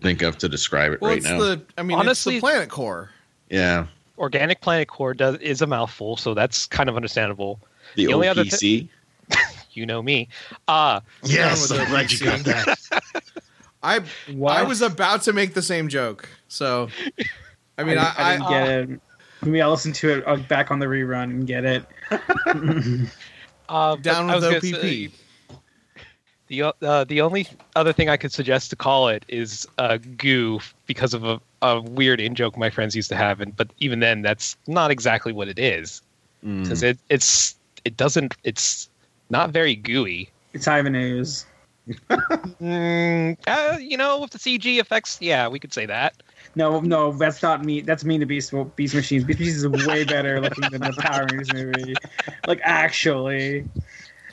think 0.00 0.22
of 0.22 0.36
to 0.38 0.48
describe 0.48 0.92
it 0.92 1.00
well 1.00 1.10
right 1.10 1.18
it's 1.18 1.26
now. 1.26 1.38
the 1.38 1.62
i 1.76 1.82
mean 1.82 1.98
Honestly- 1.98 2.36
it's 2.36 2.42
the 2.42 2.46
planet 2.46 2.70
core 2.70 3.10
yeah, 3.50 3.86
Organic 4.18 4.60
Planet 4.60 4.88
Core 4.88 5.14
does 5.14 5.36
is 5.36 5.60
a 5.62 5.66
mouthful, 5.66 6.16
so 6.16 6.34
that's 6.34 6.66
kind 6.66 6.88
of 6.88 6.96
understandable. 6.96 7.60
the, 7.94 8.06
The 8.06 8.14
only 8.14 8.28
other 8.28 8.44
OPC. 8.44 8.88
You 9.72 9.86
know 9.86 10.00
me. 10.02 10.28
Uh 10.68 11.00
yes, 11.24 11.68
I'm 11.72 11.88
glad 11.88 12.12
you 12.12 12.24
got 12.24 12.38
that. 12.44 12.78
I 13.82 14.02
What? 14.32 14.56
I 14.56 14.62
was 14.62 14.82
about 14.82 15.22
to 15.22 15.32
make 15.32 15.54
the 15.54 15.62
same 15.62 15.88
joke. 15.88 16.28
So 16.46 16.88
I 17.76 17.82
mean 17.82 17.98
I, 17.98 18.04
I, 18.04 18.14
I, 18.16 18.36
didn't 18.36 18.48
get 18.48 18.68
it. 18.68 19.00
Maybe 19.42 19.60
I'll 19.60 19.72
listen 19.72 19.92
to 19.94 20.10
it 20.10 20.28
uh, 20.28 20.36
back 20.36 20.70
on 20.70 20.78
the 20.78 20.86
rerun 20.86 21.24
and 21.24 21.44
get 21.44 21.64
it. 21.64 21.84
uh 23.68 23.96
down 23.96 24.28
with 24.28 24.44
OPP. 24.44 24.62
say, 24.62 25.10
The 26.48 26.74
uh, 26.82 27.04
the 27.04 27.20
only 27.20 27.46
other 27.74 27.92
thing 27.92 28.08
I 28.08 28.16
could 28.16 28.32
suggest 28.32 28.70
to 28.70 28.76
call 28.76 29.08
it 29.08 29.24
is 29.28 29.66
uh, 29.78 29.98
goo 30.16 30.60
because 30.86 31.14
of 31.14 31.24
a, 31.24 31.40
a 31.62 31.80
weird 31.80 32.20
in 32.20 32.34
joke 32.34 32.56
my 32.56 32.70
friends 32.70 32.94
used 32.94 33.08
to 33.10 33.16
have, 33.16 33.40
and 33.40 33.56
but 33.56 33.68
even 33.78 34.00
then, 34.00 34.22
that's 34.22 34.56
not 34.66 34.90
exactly 34.90 35.32
what 35.32 35.48
it 35.48 35.58
is 35.58 36.02
Mm. 36.44 36.62
because 36.62 36.82
it 36.82 36.98
it's 37.08 37.56
it 37.84 37.96
doesn't 37.96 38.34
it's 38.44 38.88
not 39.30 39.50
very 39.50 39.74
gooey. 39.74 40.28
It's 40.52 40.68
Ivan 40.68 40.94
Mm, 42.60 43.36
uh, 43.46 43.78
you 43.78 43.96
know, 43.96 44.20
with 44.20 44.30
the 44.30 44.38
CG 44.38 44.78
effects, 44.78 45.18
yeah, 45.20 45.48
we 45.48 45.58
could 45.58 45.72
say 45.72 45.86
that. 45.86 46.14
No, 46.54 46.80
no, 46.80 47.12
that's 47.12 47.42
not 47.42 47.64
me. 47.64 47.80
That's 47.80 48.04
mean 48.04 48.20
to 48.20 48.26
Beast 48.26 48.52
Beast 48.76 48.94
Machines. 48.94 49.24
Beast 49.24 49.40
Machines 49.40 49.56
is 49.64 49.68
way 49.68 50.04
better 50.04 50.40
looking 50.40 50.68
than 50.70 50.82
the 50.82 50.92
Power 50.92 51.26
Rangers 51.26 51.50
movie. 51.50 51.98
Like 52.46 52.60
actually, 52.62 53.66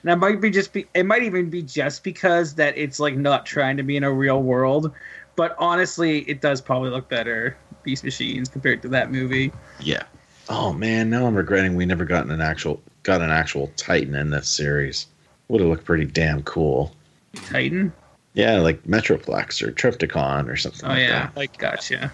and 0.01 0.09
that 0.11 0.17
might 0.17 0.41
be 0.41 0.49
just 0.49 0.73
be. 0.73 0.87
It 0.93 1.05
might 1.05 1.23
even 1.23 1.49
be 1.49 1.61
just 1.61 2.03
because 2.03 2.55
that 2.55 2.77
it's 2.77 2.99
like 2.99 3.15
not 3.15 3.45
trying 3.45 3.77
to 3.77 3.83
be 3.83 3.97
in 3.97 4.03
a 4.03 4.11
real 4.11 4.41
world. 4.41 4.91
But 5.35 5.55
honestly, 5.57 6.19
it 6.29 6.41
does 6.41 6.61
probably 6.61 6.89
look 6.89 7.07
better 7.07 7.57
Beast 7.83 8.03
Machines 8.03 8.49
compared 8.49 8.81
to 8.81 8.89
that 8.89 9.11
movie. 9.11 9.51
Yeah. 9.79 10.03
Oh 10.49 10.73
man, 10.73 11.09
now 11.09 11.25
I'm 11.25 11.35
regretting 11.35 11.75
we 11.75 11.85
never 11.85 12.05
gotten 12.05 12.31
an 12.31 12.41
actual 12.41 12.81
got 13.03 13.21
an 13.21 13.29
actual 13.29 13.71
Titan 13.77 14.15
in 14.15 14.31
this 14.31 14.47
series. 14.47 15.07
Would 15.47 15.61
have 15.61 15.69
looked 15.69 15.85
pretty 15.85 16.05
damn 16.05 16.43
cool. 16.43 16.95
Titan. 17.33 17.93
Yeah, 18.33 18.59
like 18.59 18.83
Metroplex 18.83 19.61
or 19.61 19.71
Trypticon 19.71 20.49
or 20.49 20.55
something. 20.55 20.85
Oh 20.85 20.93
like 20.93 20.99
yeah, 20.99 21.07
that. 21.07 21.37
Like- 21.37 21.57
gotcha. 21.57 22.11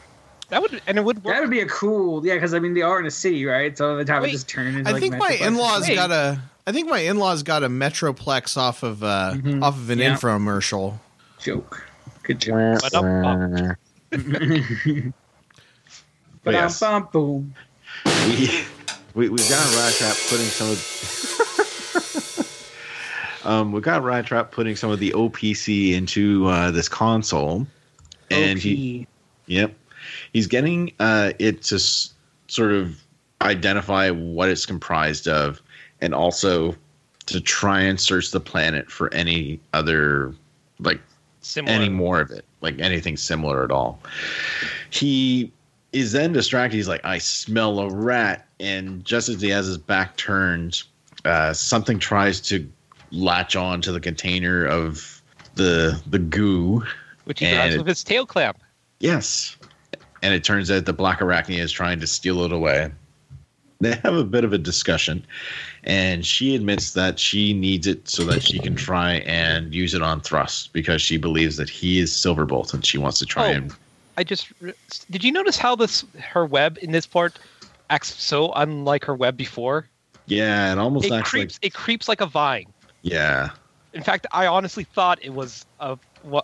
That 0.50 0.62
would 0.62 0.82
and 0.88 0.97
it 0.97 1.04
would 1.04 1.23
work. 1.26 1.36
That 1.36 1.41
would 1.41 1.50
be 1.50 1.60
a 1.60 1.67
cool, 1.67 2.26
yeah, 2.26 2.36
because 2.36 2.54
I 2.54 2.60
mean 2.60 2.73
they 2.73 2.82
are 2.82 3.00
in 3.00 3.06
a 3.06 3.12
city, 3.12 3.45
right? 3.45 3.78
So 3.78 3.97
the 3.97 4.06
time 4.06 4.21
Wait, 4.21 4.30
it 4.30 4.32
just 4.32 4.47
turn 4.47 4.67
into. 4.67 4.89
I 4.89 4.93
like, 4.93 5.02
think 5.02 5.17
my 5.17 5.32
in-laws 5.41 5.89
got 5.89 6.10
a. 6.12 6.41
I 6.68 6.72
think 6.74 6.90
my 6.90 7.00
in-laws 7.00 7.44
got 7.44 7.64
a 7.64 7.70
Metroplex 7.70 8.58
off 8.58 8.84
of 8.84 9.02
uh 9.04 9.34
Mhm. 9.36 9.64
off 9.64 9.76
of 9.78 9.90
an 9.90 10.00
Yeah. 10.00 10.16
infomercial. 10.16 11.00
joke. 11.40 11.84
Good 12.24 12.42
joke. 12.42 12.82
But 12.82 12.94
up, 12.94 13.06
up. 13.06 13.78
But 16.44 16.54
yes. 16.54 16.80
Ba-dum, 16.80 17.08
boom. 17.12 17.54
we, 18.06 18.64
we 19.16 19.30
we 19.30 19.38
got 19.50 19.76
Rat 19.76 19.94
Trap 19.94 20.16
putting 20.30 20.46
some 20.46 20.70
of 20.70 20.80
um 23.46 23.72
we 23.74 23.82
got 23.82 24.02
Rat 24.04 24.26
Trap 24.28 24.52
putting 24.52 24.76
some 24.78 24.90
of 24.92 25.00
the 25.00 25.12
OPC 25.12 25.94
into 25.94 26.46
uh, 26.48 26.72
this 26.72 26.88
console, 26.88 27.68
and 28.30 28.58
OP. 28.58 28.64
he 28.64 29.08
yep 29.48 29.74
he's 30.32 30.48
getting 30.48 30.92
uh 31.00 31.32
it 31.40 31.64
to 31.64 31.76
s- 31.76 32.14
sort 32.48 32.72
of 32.72 32.98
identify 33.42 34.10
what 34.10 34.48
it's 34.50 34.66
comprised 34.66 35.28
of, 35.28 35.62
and 36.02 36.14
also 36.14 36.76
to 37.28 37.42
try 37.42 37.82
and 37.82 38.00
search 38.00 38.32
the 38.32 38.40
planet 38.40 38.90
for 38.90 39.14
any 39.14 39.60
other 39.74 40.34
like 40.80 41.02
Similar. 41.42 41.74
any 41.74 41.90
more 41.90 42.20
of 42.20 42.32
it, 42.32 42.46
like 42.62 42.80
anything 42.80 43.18
similar 43.18 43.64
at 43.64 43.72
all. 43.72 44.00
He 44.90 45.52
is 45.94 46.12
then 46.12 46.34
distracted. 46.34 46.76
He's 46.76 46.88
like, 46.88 47.04
I 47.06 47.18
smell 47.18 47.80
a 47.80 47.90
rat. 47.90 48.48
And 48.60 49.04
just 49.06 49.30
as 49.30 49.42
he 49.42 49.50
has 49.50 49.68
his 49.68 49.78
back 49.78 50.18
turned, 50.18 50.84
uh, 51.26 51.54
something 51.54 52.00
tries 52.00 52.42
to 52.42 52.68
latch 53.12 53.56
on 53.56 53.82
to 53.82 53.92
the 53.92 54.00
container 54.00 54.66
of 54.66 55.22
the 55.56 56.02
the 56.08 56.20
goo. 56.20 56.84
which 57.26 57.40
he 57.40 57.50
grabs 57.52 57.78
with 57.78 57.88
his 57.88 58.04
tail 58.04 58.26
clamp. 58.26 58.58
Yes. 59.00 59.58
And 60.22 60.34
it 60.34 60.44
turns 60.44 60.72
out 60.72 60.86
the 60.86 60.94
Black 60.94 61.20
Arachnia 61.20 61.60
is 61.60 61.72
trying 61.72 62.00
to 62.00 62.08
steal 62.08 62.44
it 62.44 62.52
away. 62.52 62.92
They 63.80 63.96
have 64.04 64.16
a 64.16 64.24
bit 64.24 64.44
of 64.44 64.54
a 64.54 64.58
discussion, 64.58 65.24
and 65.84 66.26
she 66.26 66.56
admits 66.56 66.92
that 66.94 67.20
she 67.20 67.54
needs 67.54 67.88
it 67.88 68.08
so 68.10 68.24
that 68.26 68.44
she 68.44 68.60
can 68.60 68.76
try 68.76 69.16
and 69.26 69.74
use 69.74 69.94
it 69.94 70.02
on 70.02 70.22
Thrust 70.22 70.74
because 70.74 71.02
she 71.02 71.18
believes 71.18 71.58
that 71.58 71.70
he 71.70 72.00
is 72.00 72.12
Silverbolt 72.12 72.74
and 72.74 72.86
she 72.86 72.98
wants 72.98 73.20
to 73.20 73.26
try 73.26 73.50
Oh. 73.50 73.56
and. 73.56 73.74
I 74.20 74.24
just 74.24 74.52
did 75.12 75.24
you 75.24 75.32
notice 75.32 75.58
how 75.58 75.76
this 75.76 76.04
her 76.20 76.44
web 76.46 76.80
in 76.82 76.92
this 76.92 77.06
part 77.06 77.38
acts 77.92 78.16
so 78.20 78.52
unlike 78.54 79.06
her 79.06 79.13
web 79.13 79.38
before? 79.38 79.88
Yeah, 80.26 80.72
it 80.72 80.80
almost 80.80 81.06
It 81.06 81.12
acts 81.13 81.30
creeps. 81.30 81.56
like. 81.56 81.66
It 81.68 81.74
creeps 81.76 82.08
like 82.10 82.20
a 82.22 82.26
vine. 82.26 82.66
Yeah. 83.04 83.52
In 83.94 84.02
fact, 84.04 84.26
I 84.32 84.48
honestly 84.48 84.84
thought 84.86 85.20
it 85.22 85.34
was 85.34 85.66
a 85.80 85.98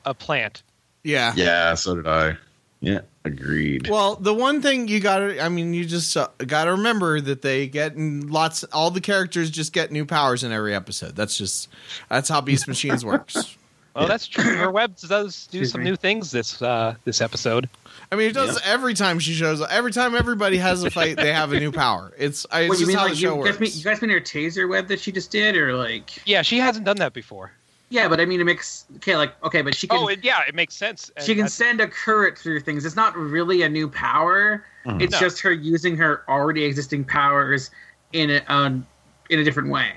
a 0.05 0.13
plant. 0.13 0.61
Yeah. 1.03 1.33
Yeah, 1.35 1.73
so 1.73 1.95
did 1.95 2.07
I. 2.07 2.37
Yeah, 2.85 2.99
agreed. 3.23 3.87
Well, 3.87 4.15
the 4.15 4.33
one 4.33 4.61
thing 4.61 4.89
you 4.89 4.99
got 4.99 5.19
to, 5.19 5.41
I 5.41 5.47
mean, 5.47 5.73
you 5.73 5.85
just 5.85 6.17
uh, 6.17 6.27
got 6.45 6.65
to 6.65 6.71
remember 6.71 7.21
that 7.21 7.41
they 7.41 7.67
get 7.67 7.97
lots, 7.97 8.65
all 8.65 8.91
the 8.91 8.99
characters 8.99 9.49
just 9.49 9.71
get 9.71 9.89
new 9.89 10.05
powers 10.05 10.43
in 10.43 10.51
every 10.51 10.75
episode. 10.75 11.15
That's 11.15 11.37
just, 11.37 11.69
that's 12.09 12.27
how 12.27 12.41
Beast 12.41 12.67
Machines 12.67 13.05
works. 13.05 13.57
Well, 13.95 14.05
Yeah. 14.05 14.07
that's 14.07 14.25
true. 14.27 14.43
Her 14.57 14.71
web 14.71 14.95
does 14.97 15.45
do 15.51 15.59
Excuse 15.59 15.71
some 15.71 15.83
me. 15.83 15.91
new 15.91 15.95
things 15.95 16.31
this 16.31 16.59
uh, 16.63 16.95
this 17.05 17.21
episode. 17.21 17.69
I 18.11 18.15
mean, 18.15 18.27
it 18.27 18.33
does 18.33 18.59
every 18.65 18.95
time 18.95 19.19
she 19.19 19.33
shows 19.35 19.61
up. 19.61 19.69
Every 19.71 19.91
time 19.91 20.15
everybody 20.15 20.57
has 20.57 20.83
a 20.83 20.89
fight, 20.89 21.15
they 21.15 21.31
have 21.31 21.53
a 21.53 21.59
new 21.59 21.71
power. 21.71 22.11
It's, 22.17 22.43
I, 22.49 22.61
it's 22.61 22.69
What 22.69 22.79
you 22.79 22.85
just 22.85 22.87
mean 22.87 22.97
how 22.97 23.03
like 23.03 23.11
the 23.13 23.19
you 23.19 23.27
show 23.27 23.35
guys, 23.35 23.45
works. 23.45 23.59
mean, 23.59 23.71
you 23.75 23.83
guys 23.83 24.01
mean 24.01 24.09
her 24.09 24.19
taser 24.19 24.67
web 24.67 24.87
that 24.87 24.99
she 24.99 25.11
just 25.11 25.29
did, 25.29 25.55
or 25.55 25.75
like? 25.77 26.09
Yeah, 26.25 26.41
she 26.41 26.57
hasn't 26.57 26.85
done 26.87 26.97
that 26.97 27.13
before. 27.13 27.51
Yeah, 27.93 28.07
but 28.07 28.19
I 28.19 28.25
mean 28.25 28.41
it 28.41 28.45
makes 28.45 28.85
okay, 28.95 29.15
like 29.15 29.33
okay, 29.43 29.61
but 29.61 29.75
she 29.75 29.85
can 29.87 29.99
Oh, 29.99 30.09
yeah, 30.23 30.41
it 30.47 30.55
makes 30.55 30.73
sense. 30.73 31.11
she 31.23 31.35
can 31.35 31.43
that- 31.45 31.51
send 31.51 31.79
a 31.79 31.87
current 31.87 32.35
through 32.35 32.61
things. 32.61 32.85
It's 32.85 32.95
not 32.95 33.15
really 33.15 33.61
a 33.61 33.69
new 33.69 33.87
power. 33.87 34.65
Mhm. 34.87 34.99
It's 34.99 35.11
No. 35.11 35.19
just 35.19 35.39
her 35.41 35.51
using 35.51 35.95
her 35.97 36.23
already 36.27 36.63
existing 36.63 37.03
powers 37.05 37.69
in 38.11 38.31
a 38.31 38.41
um, 38.47 38.87
in 39.29 39.37
a 39.37 39.43
different 39.43 39.69
way. 39.69 39.91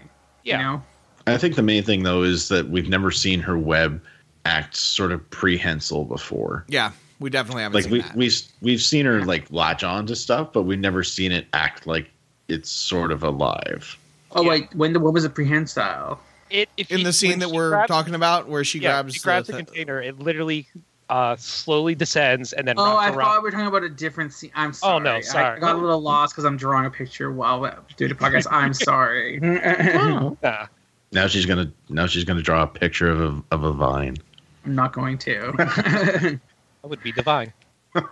Yeah. 0.44 0.58
You 0.58 0.62
know? 0.64 0.82
I 1.26 1.38
think 1.38 1.56
the 1.56 1.62
main 1.62 1.82
thing, 1.84 2.02
though, 2.02 2.22
is 2.22 2.48
that 2.50 2.68
we've 2.68 2.88
never 2.90 3.10
seen 3.10 3.40
her 3.40 3.56
web 3.58 4.00
act 4.44 4.76
sort 4.76 5.10
of 5.10 5.28
prehensile 5.30 6.04
before. 6.04 6.64
yeah, 6.68 6.92
we 7.18 7.30
definitely 7.30 7.62
haven't 7.62 7.74
like 7.76 7.84
seen 7.84 7.92
we 7.92 8.00
that. 8.02 8.14
we 8.14 8.30
we've 8.60 8.82
seen 8.82 9.06
her 9.06 9.24
like 9.24 9.46
latch 9.50 9.82
on 9.82 10.04
to 10.06 10.14
stuff, 10.14 10.52
but 10.52 10.64
we've 10.64 10.78
never 10.78 11.02
seen 11.02 11.32
it 11.32 11.46
act 11.54 11.86
like 11.86 12.10
it's 12.48 12.68
sort 12.70 13.10
of 13.10 13.22
alive. 13.22 13.96
Oh 14.32 14.42
Yeah. 14.42 14.50
wait, 14.50 14.74
when 14.74 14.92
the 14.92 15.00
what 15.00 15.14
was 15.14 15.24
it 15.24 15.34
prehensile? 15.34 16.20
It, 16.50 16.68
if 16.76 16.90
in 16.90 16.98
she- 16.98 17.04
the 17.04 17.12
scene 17.12 17.38
that 17.40 17.50
we're 17.50 17.70
grabs- 17.70 17.88
talking 17.88 18.14
about, 18.14 18.48
where 18.48 18.64
she 18.64 18.78
yeah, 18.78 18.92
grabs, 19.02 19.14
she 19.14 19.20
grabs 19.20 19.46
the, 19.46 19.52
the, 19.54 19.64
container. 19.64 20.00
It 20.02 20.18
literally 20.18 20.66
uh, 21.08 21.36
slowly 21.36 21.94
descends 21.94 22.52
and 22.52 22.66
then 22.66 22.74
Oh, 22.78 22.84
wraps 22.84 22.98
I 22.98 23.08
around. 23.08 23.18
thought 23.26 23.38
we 23.38 23.42
were 23.44 23.50
talking 23.52 23.66
about 23.66 23.84
a 23.84 23.88
different 23.88 24.32
scene. 24.32 24.50
I'm 24.54 24.72
sorry. 24.72 24.94
Oh, 24.94 24.98
no, 24.98 25.12
I- 25.16 25.20
sorry. 25.20 25.56
I, 25.56 25.58
got 25.60 25.74
a 25.76 25.78
little 25.78 26.00
lost 26.00 26.34
because 26.34 26.44
I'm 26.44 26.56
drawing 26.56 26.86
a 26.86 26.90
picture 26.90 27.30
while 27.30 27.60
we're 27.60 27.76
doing 27.96 28.08
the 28.10 28.14
podcast. 28.14 28.46
I'm 28.50 28.74
sorry. 28.90 29.38
I'm 29.42 30.36
Ah, 30.42 30.68
Now 31.12 31.26
she's 31.28 31.46
gonna 31.46 31.70
now 31.88 32.06
she's 32.06 32.24
gonna 32.24 32.42
draw 32.42 32.62
a 32.62 32.66
picture 32.66 33.08
of 33.08 33.20
a, 33.20 33.42
of 33.54 33.64
a 33.64 33.72
vine. 33.72 34.16
I'm 34.64 34.74
not 34.74 34.92
going 34.92 35.16
to. 35.18 35.52
that 35.56 36.40
would 36.82 37.02
be 37.04 37.12
divine. 37.12 37.52
I'm 37.94 38.04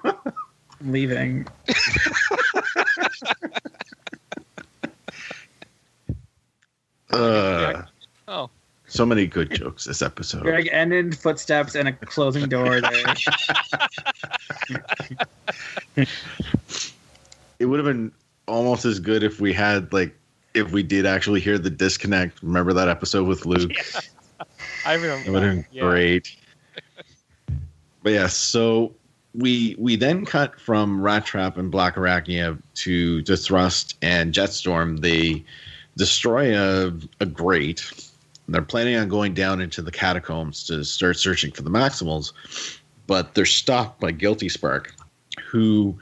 leaving. 0.92 1.46
Uh, 7.12 7.16
Oh, 7.16 7.82
so 8.94 9.04
many 9.04 9.26
good 9.26 9.50
jokes 9.50 9.84
this 9.84 10.02
episode. 10.02 10.42
Greg 10.42 10.68
ended 10.70 11.18
footsteps 11.18 11.74
and 11.74 11.88
a 11.88 11.92
closing 11.92 12.48
door 12.48 12.80
there. 12.80 13.14
It 17.60 17.66
would 17.66 17.78
have 17.78 17.86
been 17.86 18.10
almost 18.46 18.84
as 18.84 18.98
good 18.98 19.22
if 19.22 19.40
we 19.40 19.52
had 19.52 19.92
like 19.92 20.14
if 20.54 20.72
we 20.72 20.82
did 20.82 21.06
actually 21.06 21.40
hear 21.40 21.56
the 21.56 21.70
disconnect. 21.70 22.42
Remember 22.42 22.72
that 22.72 22.88
episode 22.88 23.26
with 23.28 23.46
Luke? 23.46 23.70
I 24.86 24.94
remember. 24.94 25.26
It 25.26 25.30
would 25.32 25.42
have 25.42 25.54
been 25.54 25.66
Yeah. 25.70 25.82
great. 25.82 26.36
But 28.02 28.12
yeah, 28.12 28.26
so 28.26 28.92
we 29.34 29.76
we 29.78 29.96
then 29.96 30.26
cut 30.26 30.60
from 30.60 31.00
Rat 31.00 31.24
Trap 31.24 31.56
and 31.56 31.70
Black 31.70 31.94
Arachnia 31.94 32.60
to 32.74 33.22
to 33.22 33.36
Thrust 33.36 33.96
and 34.02 34.34
Jetstorm. 34.34 35.00
They 35.00 35.44
destroy 35.96 36.58
a, 36.58 36.92
a 37.20 37.26
grate. 37.26 38.03
They're 38.48 38.62
planning 38.62 38.96
on 38.96 39.08
going 39.08 39.34
down 39.34 39.60
into 39.60 39.82
the 39.82 39.90
catacombs 39.90 40.64
to 40.66 40.84
start 40.84 41.16
searching 41.18 41.52
for 41.52 41.62
the 41.62 41.70
Maximals, 41.70 42.32
but 43.06 43.34
they're 43.34 43.46
stopped 43.46 44.00
by 44.00 44.10
Guilty 44.10 44.48
Spark, 44.48 44.94
who 45.46 45.98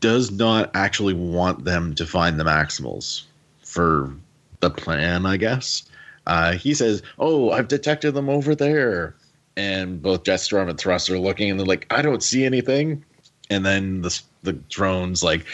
does 0.00 0.30
not 0.30 0.70
actually 0.74 1.14
want 1.14 1.64
them 1.64 1.94
to 1.94 2.06
find 2.06 2.38
the 2.38 2.44
Maximals 2.44 3.22
for 3.64 4.14
the 4.60 4.70
plan, 4.70 5.26
I 5.26 5.36
guess. 5.36 5.82
Uh, 6.26 6.52
he 6.52 6.74
says, 6.74 7.02
"Oh, 7.18 7.50
I've 7.50 7.68
detected 7.68 8.12
them 8.12 8.28
over 8.28 8.54
there," 8.54 9.14
and 9.56 10.00
both 10.00 10.24
Jetstorm 10.24 10.68
and 10.68 10.78
Thrust 10.78 11.10
are 11.10 11.18
looking, 11.18 11.50
and 11.50 11.58
they're 11.58 11.66
like, 11.66 11.86
"I 11.90 12.02
don't 12.02 12.22
see 12.22 12.44
anything." 12.44 13.04
And 13.48 13.66
then 13.66 14.02
the 14.02 14.20
the 14.42 14.52
drone's 14.52 15.22
like, 15.22 15.46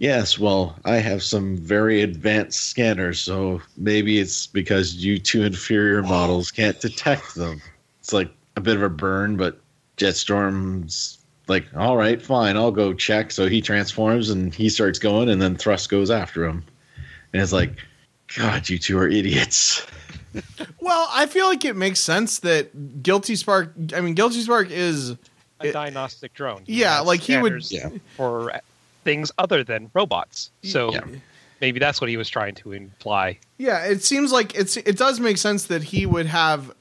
"Yes, 0.00 0.38
well, 0.38 0.76
I 0.84 0.96
have 0.96 1.22
some 1.22 1.56
very 1.56 2.02
advanced 2.02 2.70
scanners, 2.70 3.20
so 3.20 3.62
maybe 3.76 4.18
it's 4.18 4.48
because 4.48 4.96
you 4.96 5.18
two 5.18 5.44
inferior 5.44 6.02
models 6.02 6.50
can't 6.50 6.80
detect 6.80 7.36
them." 7.36 7.60
It's 8.00 8.12
like 8.12 8.30
a 8.56 8.60
bit 8.60 8.74
of 8.76 8.82
a 8.82 8.88
burn, 8.88 9.36
but 9.36 9.60
Jetstorm's 9.96 11.18
like, 11.48 11.66
"All 11.76 11.96
right, 11.96 12.20
fine, 12.20 12.56
I'll 12.56 12.70
go 12.72 12.92
check." 12.92 13.30
So 13.30 13.46
he 13.48 13.60
transforms 13.60 14.30
and 14.30 14.52
he 14.54 14.68
starts 14.68 14.98
going, 14.98 15.28
and 15.28 15.40
then 15.40 15.54
Thrust 15.56 15.88
goes 15.88 16.10
after 16.10 16.44
him, 16.44 16.64
and 17.32 17.40
it's 17.42 17.52
like. 17.52 17.72
God, 18.36 18.68
you 18.68 18.78
two 18.78 18.96
are 18.96 19.08
idiots. 19.08 19.84
well, 20.80 21.08
I 21.12 21.26
feel 21.26 21.46
like 21.46 21.64
it 21.64 21.74
makes 21.74 21.98
sense 21.98 22.38
that 22.38 23.02
Guilty 23.02 23.34
Spark. 23.34 23.72
I 23.92 24.00
mean, 24.00 24.14
Guilty 24.14 24.40
Spark 24.42 24.70
is 24.70 25.10
a 25.10 25.16
It- 25.62 25.72
diagnostic 25.72 26.32
drone. 26.32 26.62
Yeah, 26.66 27.00
like 27.00 27.18
he 27.22 27.36
would- 27.36 27.68
Yeah. 27.72 27.88
for 28.16 28.52
things 29.10 29.32
other 29.38 29.64
than 29.64 29.90
robots. 29.92 30.50
So 30.62 30.92
Yeah. 30.92 31.00
maybe 31.60 31.80
that's 31.80 32.00
what 32.00 32.08
he 32.10 32.16
was 32.16 32.28
trying 32.28 32.54
to 32.56 32.72
imply. 32.72 33.38
Yeah, 33.58 33.84
it 33.84 34.04
seems 34.04 34.30
like 34.32 34.54
it's 34.54 34.76
it 34.76 34.96
does 34.96 35.18
make 35.20 35.36
sense 35.38 35.66
that 35.66 35.82
he 35.82 36.06
would 36.06 36.26
have 36.26 36.72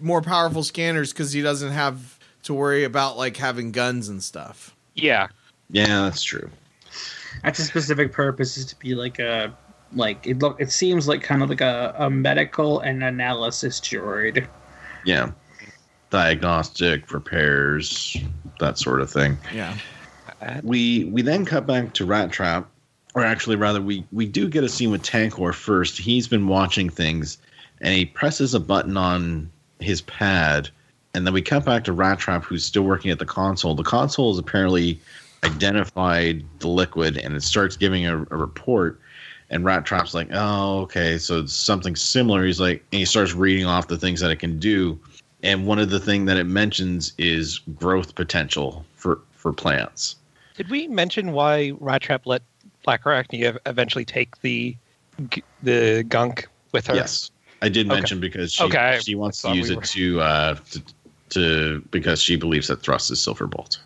more 0.00 0.22
powerful 0.22 0.62
scanners 0.64 1.12
because 1.12 1.32
he 1.32 1.42
doesn't 1.42 1.72
have 1.72 2.18
to 2.44 2.54
worry 2.54 2.84
about 2.84 3.16
like 3.18 3.36
having 3.36 3.70
guns 3.72 4.08
and 4.08 4.22
stuff. 4.22 4.74
Yeah, 4.94 5.28
Yeah, 5.70 6.02
that's 6.04 6.22
true. 6.22 6.48
That's 7.42 7.58
a 7.58 7.64
specific 7.64 8.12
purpose 8.12 8.56
is 8.56 8.64
to 8.66 8.76
be 8.76 8.94
like 8.94 9.18
a 9.18 9.52
like 9.92 10.26
it 10.26 10.38
look 10.40 10.60
it 10.60 10.70
seems 10.72 11.06
like 11.06 11.22
kind 11.22 11.42
of 11.42 11.48
like 11.50 11.60
a, 11.60 11.94
a 11.98 12.08
medical 12.10 12.80
and 12.80 13.02
analysis 13.04 13.80
droid. 13.80 14.46
Yeah. 15.04 15.32
Diagnostic, 16.10 17.12
repairs, 17.12 18.16
that 18.60 18.78
sort 18.78 19.00
of 19.00 19.10
thing. 19.10 19.36
Yeah, 19.52 19.76
We 20.62 21.04
we 21.04 21.22
then 21.22 21.44
cut 21.44 21.66
back 21.66 21.94
to 21.94 22.04
Rat 22.04 22.32
Trap, 22.32 22.68
or 23.14 23.24
actually 23.24 23.56
rather 23.56 23.80
we 23.80 24.04
we 24.12 24.26
do 24.26 24.48
get 24.48 24.64
a 24.64 24.68
scene 24.68 24.90
with 24.90 25.02
Tankor 25.02 25.54
first. 25.54 25.98
He's 25.98 26.28
been 26.28 26.48
watching 26.48 26.90
things 26.90 27.38
and 27.80 27.94
he 27.94 28.06
presses 28.06 28.54
a 28.54 28.60
button 28.60 28.96
on 28.96 29.50
his 29.80 30.00
pad, 30.02 30.70
and 31.14 31.26
then 31.26 31.34
we 31.34 31.42
cut 31.42 31.64
back 31.64 31.84
to 31.84 31.92
Rat 31.92 32.18
Trap, 32.18 32.44
who's 32.44 32.64
still 32.64 32.82
working 32.82 33.10
at 33.10 33.18
the 33.18 33.26
console. 33.26 33.74
The 33.74 33.82
console 33.82 34.32
has 34.32 34.38
apparently 34.38 34.98
identified 35.44 36.44
the 36.60 36.68
liquid, 36.68 37.18
and 37.18 37.34
it 37.34 37.42
starts 37.42 37.76
giving 37.76 38.06
a, 38.06 38.16
a 38.16 38.36
report. 38.36 39.00
And 39.50 39.64
Rat 39.64 39.84
Trap's 39.84 40.14
like, 40.14 40.28
"Oh, 40.32 40.80
okay, 40.80 41.18
so 41.18 41.40
it's 41.40 41.52
something 41.52 41.94
similar." 41.94 42.44
He's 42.44 42.60
like, 42.60 42.82
and 42.92 43.00
he 43.00 43.04
starts 43.04 43.34
reading 43.34 43.66
off 43.66 43.88
the 43.88 43.98
things 43.98 44.20
that 44.20 44.30
it 44.30 44.38
can 44.38 44.58
do. 44.58 44.98
And 45.42 45.66
one 45.66 45.78
of 45.78 45.90
the 45.90 46.00
thing 46.00 46.24
that 46.24 46.38
it 46.38 46.44
mentions 46.44 47.12
is 47.18 47.58
growth 47.76 48.14
potential 48.14 48.84
for 48.94 49.20
for 49.32 49.52
plants. 49.52 50.16
Did 50.56 50.70
we 50.70 50.86
mention 50.88 51.32
why 51.32 51.72
Rat 51.80 52.02
Trap 52.02 52.26
let 52.26 52.42
Black 52.84 53.04
Arachnia 53.04 53.44
ev- 53.44 53.58
eventually 53.66 54.04
take 54.04 54.40
the 54.40 54.76
the 55.62 56.04
gunk 56.08 56.48
with 56.72 56.86
her? 56.88 56.94
Yes, 56.94 57.30
I 57.62 57.68
did 57.68 57.86
Okay. 57.86 57.94
mention 57.96 58.20
because 58.20 58.52
she 58.52 58.64
Okay, 58.64 59.00
she 59.02 59.14
wants 59.14 59.42
to 59.42 59.52
use 59.54 59.68
we 59.68 59.74
it 59.74 59.78
were- 59.78 59.82
to, 59.82 60.20
uh, 60.20 60.54
to 60.70 60.82
to 61.30 61.80
because 61.90 62.20
she 62.22 62.36
believes 62.36 62.68
that 62.68 62.82
Thrust 62.82 63.10
is 63.10 63.18
Silverbolt. 63.18 63.78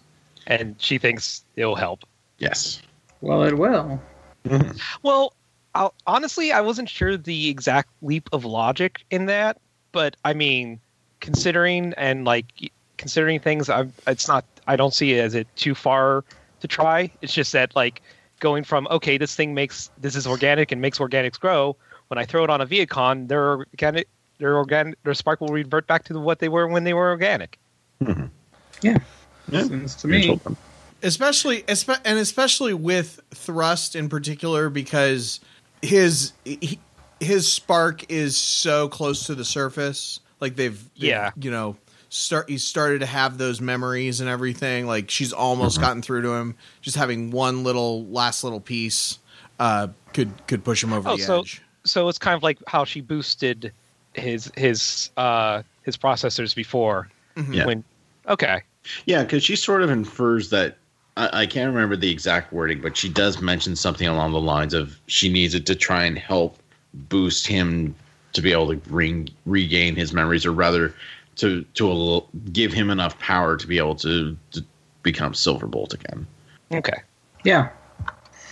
and 0.47 0.75
she 0.79 0.99
thinks 0.99 1.43
it'll 1.57 1.77
help. 1.77 2.05
Yes. 2.39 2.81
Well, 3.21 3.43
it 3.45 3.57
will. 3.57 4.01
Well, 5.03 5.35
i 5.75 5.89
honestly, 6.07 6.53
I 6.53 6.61
wasn't 6.63 6.89
sure 6.89 7.17
the 7.17 7.49
exact 7.49 7.91
leap 8.03 8.29
of 8.33 8.45
logic 8.45 9.05
in 9.11 9.27
that, 9.27 9.59
but 9.93 10.17
I 10.25 10.33
mean, 10.35 10.81
considering 11.21 11.93
and 11.97 12.25
like 12.25 12.71
considering 12.97 13.41
things, 13.41 13.69
I 13.71 13.89
it's 14.07 14.27
not. 14.29 14.45
I 14.67 14.77
don't 14.77 14.93
see 14.95 15.13
it 15.15 15.21
as 15.21 15.35
it 15.35 15.47
too 15.57 15.75
far 15.75 16.25
to 16.61 16.69
try. 16.69 17.11
It's 17.23 17.33
just 17.33 17.53
that 17.53 17.75
like 17.77 18.03
going 18.41 18.65
from 18.65 18.87
okay, 18.91 19.19
this 19.19 19.35
thing 19.35 19.55
makes 19.55 19.91
this 19.99 20.15
is 20.17 20.27
organic 20.27 20.73
and 20.73 20.81
makes 20.81 20.99
organics 20.99 21.39
grow. 21.39 21.77
When 22.09 22.19
I 22.19 22.25
throw 22.25 22.45
it 22.45 22.51
on 22.51 22.61
a 22.61 22.67
Vehicon, 22.67 23.29
their 23.29 23.59
organic, 23.59 24.09
their 24.39 24.57
organic, 24.57 25.03
their 25.03 25.15
spark 25.15 25.41
will 25.41 25.49
revert 25.49 25.87
back 25.87 26.05
to 26.05 26.19
what 26.19 26.39
they 26.39 26.49
were 26.49 26.67
when 26.67 26.85
they 26.85 26.95
were 26.95 27.11
organic. 27.11 27.59
Yeah. 28.81 28.99
Yeah. 29.51 29.63
Seems 29.65 29.95
to 29.97 30.09
me. 30.09 30.41
especially 31.03 31.65
and 31.69 32.19
especially 32.19 32.75
with 32.75 33.21
thrust 33.31 33.95
in 33.97 34.09
particular 34.09 34.71
because 34.71 35.41
his 35.83 36.33
he, 36.45 36.79
his 37.21 37.51
spark 37.51 38.11
is 38.11 38.37
so 38.37 38.89
close 38.89 39.27
to 39.27 39.35
the 39.35 39.45
surface 39.45 40.21
like 40.41 40.57
they've, 40.57 40.79
they've, 40.95 41.09
Yeah. 41.09 41.31
you 41.37 41.51
know 41.51 41.77
start 42.09 42.49
he 42.49 42.59
started 42.59 43.01
to 43.01 43.07
have 43.07 43.39
those 43.39 43.61
memories 43.61 44.21
and 44.21 44.29
everything. 44.29 44.87
Like 44.87 45.11
she's 45.11 45.33
almost 45.33 45.81
gotten 45.81 46.03
through 46.03 46.23
to 46.23 46.35
him. 46.35 46.55
Just 46.81 46.97
having 46.97 47.31
one 47.31 47.65
little 47.65 48.05
last 48.07 48.45
little 48.45 48.61
piece 48.61 49.19
uh 49.61 49.89
could 50.15 50.31
could 50.47 50.65
push 50.65 50.83
him 50.83 50.93
over 50.93 51.09
Oh, 51.09 51.17
the 51.17 51.23
so 51.23 51.41
edge. 51.41 51.63
so 51.85 52.09
it's 52.09 52.19
kind 52.19 52.37
of 52.37 52.43
like 52.43 52.59
how 52.67 52.85
she 52.85 53.01
boosted 53.01 53.73
his 54.15 54.51
his 54.57 55.11
uh 55.17 55.63
his 55.83 55.97
processors 55.97 56.55
before 56.55 57.09
Yeah. 57.51 57.67
when 57.67 57.85
okay. 58.29 58.63
Yeah, 59.07 59.23
because 59.23 59.45
she 59.45 59.55
sort 59.57 59.83
of 59.83 59.91
infers 59.91 60.51
that 60.51 60.77
I, 61.17 61.43
I 61.43 61.47
can't 61.47 61.73
remember 61.75 61.95
the 61.97 62.11
exact 62.11 62.53
wording, 62.53 62.81
but 62.81 62.97
she 62.97 63.09
does 63.09 63.41
mention 63.43 63.77
something 63.77 64.07
along 64.09 64.33
the 64.33 64.41
lines 64.41 64.73
of 64.73 64.99
she 65.09 65.31
needs 65.31 65.55
it 65.55 65.67
to 65.67 65.75
try 65.75 66.05
and 66.05 66.17
help 66.19 66.59
boost 66.95 67.47
him 67.47 67.95
to 68.33 68.41
be 68.43 68.53
able 68.53 68.69
to 68.69 68.81
re- 68.91 69.27
regain 69.47 69.95
his 69.97 70.13
memories, 70.13 70.47
or 70.47 70.53
rather, 70.53 70.95
to 71.39 71.65
to 71.75 71.91
a, 71.91 72.23
give 72.53 72.73
him 72.73 72.91
enough 72.91 73.19
power 73.19 73.57
to 73.57 73.67
be 73.67 73.79
able 73.79 73.97
to, 73.97 74.37
to 74.53 74.65
become 75.03 75.33
Silverbolt 75.33 75.95
again. 75.95 76.27
okay 76.73 76.99
Yeah. 77.45 77.71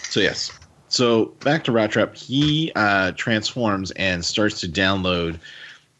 So 0.02 0.20
yes. 0.20 0.50
So 0.88 1.26
back 1.40 1.64
to 1.64 1.72
Rat 1.72 1.90
Trap, 1.90 2.16
he 2.16 2.72
uh, 2.76 3.12
transforms 3.12 3.90
and 3.92 4.24
starts 4.24 4.60
to 4.60 4.68
download. 4.68 5.38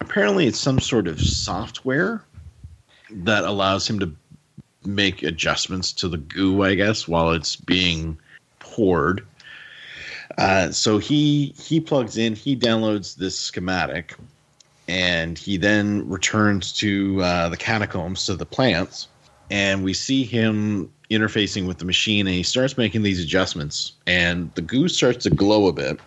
Apparently, 0.00 0.46
it's 0.46 0.60
some 0.60 0.80
sort 0.80 1.08
of 1.08 1.20
software 1.20 2.24
that 3.10 3.44
allows 3.44 3.88
him 3.88 3.98
to 3.98 4.12
make 4.84 5.22
adjustments 5.22 5.92
to 5.92 6.08
the 6.08 6.18
goo, 6.18 6.62
I 6.62 6.74
guess, 6.74 7.08
while 7.08 7.32
it's 7.32 7.56
being 7.56 8.16
poured. 8.60 9.26
Uh, 10.38 10.70
so 10.70 10.98
he 10.98 11.54
he 11.58 11.80
plugs 11.80 12.16
in, 12.16 12.34
he 12.34 12.56
downloads 12.56 13.16
this 13.16 13.38
schematic, 13.38 14.14
and 14.88 15.38
he 15.38 15.56
then 15.56 16.08
returns 16.08 16.72
to 16.74 17.22
uh, 17.22 17.48
the 17.48 17.56
catacombs 17.56 18.26
to 18.26 18.34
the 18.34 18.46
plants, 18.46 19.08
and 19.50 19.84
we 19.84 19.94
see 19.94 20.24
him 20.24 20.92
interfacing 21.10 21.66
with 21.66 21.78
the 21.78 21.84
machine, 21.84 22.26
and 22.26 22.34
he 22.34 22.42
starts 22.42 22.76
making 22.76 23.02
these 23.02 23.22
adjustments, 23.22 23.92
and 24.06 24.52
the 24.54 24.62
goo 24.62 24.88
starts 24.88 25.24
to 25.24 25.30
glow 25.30 25.66
a 25.66 25.72
bit. 25.72 26.00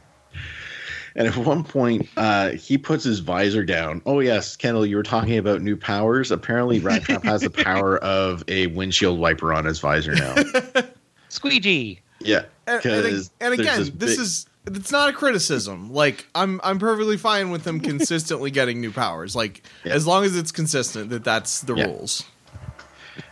And 1.16 1.28
at 1.28 1.36
one 1.38 1.64
point, 1.64 2.08
uh, 2.18 2.52
he 2.52 2.78
puts 2.78 3.04
his 3.04 3.20
visor 3.20 3.66
down. 3.66 4.02
Oh 4.06 4.20
yes, 4.20 4.56
Kendall, 4.56 4.86
you 4.86 4.96
were 4.96 5.04
talking 5.04 5.38
about 5.38 5.62
new 5.62 5.76
powers. 5.76 6.32
Apparently, 6.32 6.80
Rat 6.80 7.04
Trap 7.04 7.24
has 7.24 7.42
the 7.42 7.50
power 7.50 7.98
of 8.04 8.44
a 8.48 8.68
windshield 8.68 9.20
wiper 9.20 9.54
on 9.54 9.66
his 9.66 9.80
visor 9.80 10.14
now. 10.14 10.36
squeegee 11.30 12.00
Yeah, 12.20 12.46
and, 12.68 12.86
and, 12.86 13.04
because 13.04 13.32
and 13.40 13.54
again 13.54 13.80
this, 13.80 13.90
big- 13.90 14.20
is 14.20 14.46
it's 14.76 14.92
not 14.92 15.10
a 15.10 15.14
criticism 15.14 15.92
like 15.94 16.26
i'm 16.36 16.60
i'm 16.64 16.80
perfectly 16.80 17.18
fine 17.18 17.50
with 17.52 17.64
them 17.64 17.80
consistently 17.80 18.52
getting 18.52 18.80
new 18.82 18.92
powers 18.92 19.36
like 19.36 19.64
Yeah. 19.84 19.94
as 19.94 20.06
long 20.08 20.24
as 20.24 20.36
it's 20.38 20.52
consistent 20.52 21.10
that 21.10 21.24
that's 21.24 21.62
the 21.62 21.76
Yeah. 21.76 21.86
rules 21.86 22.24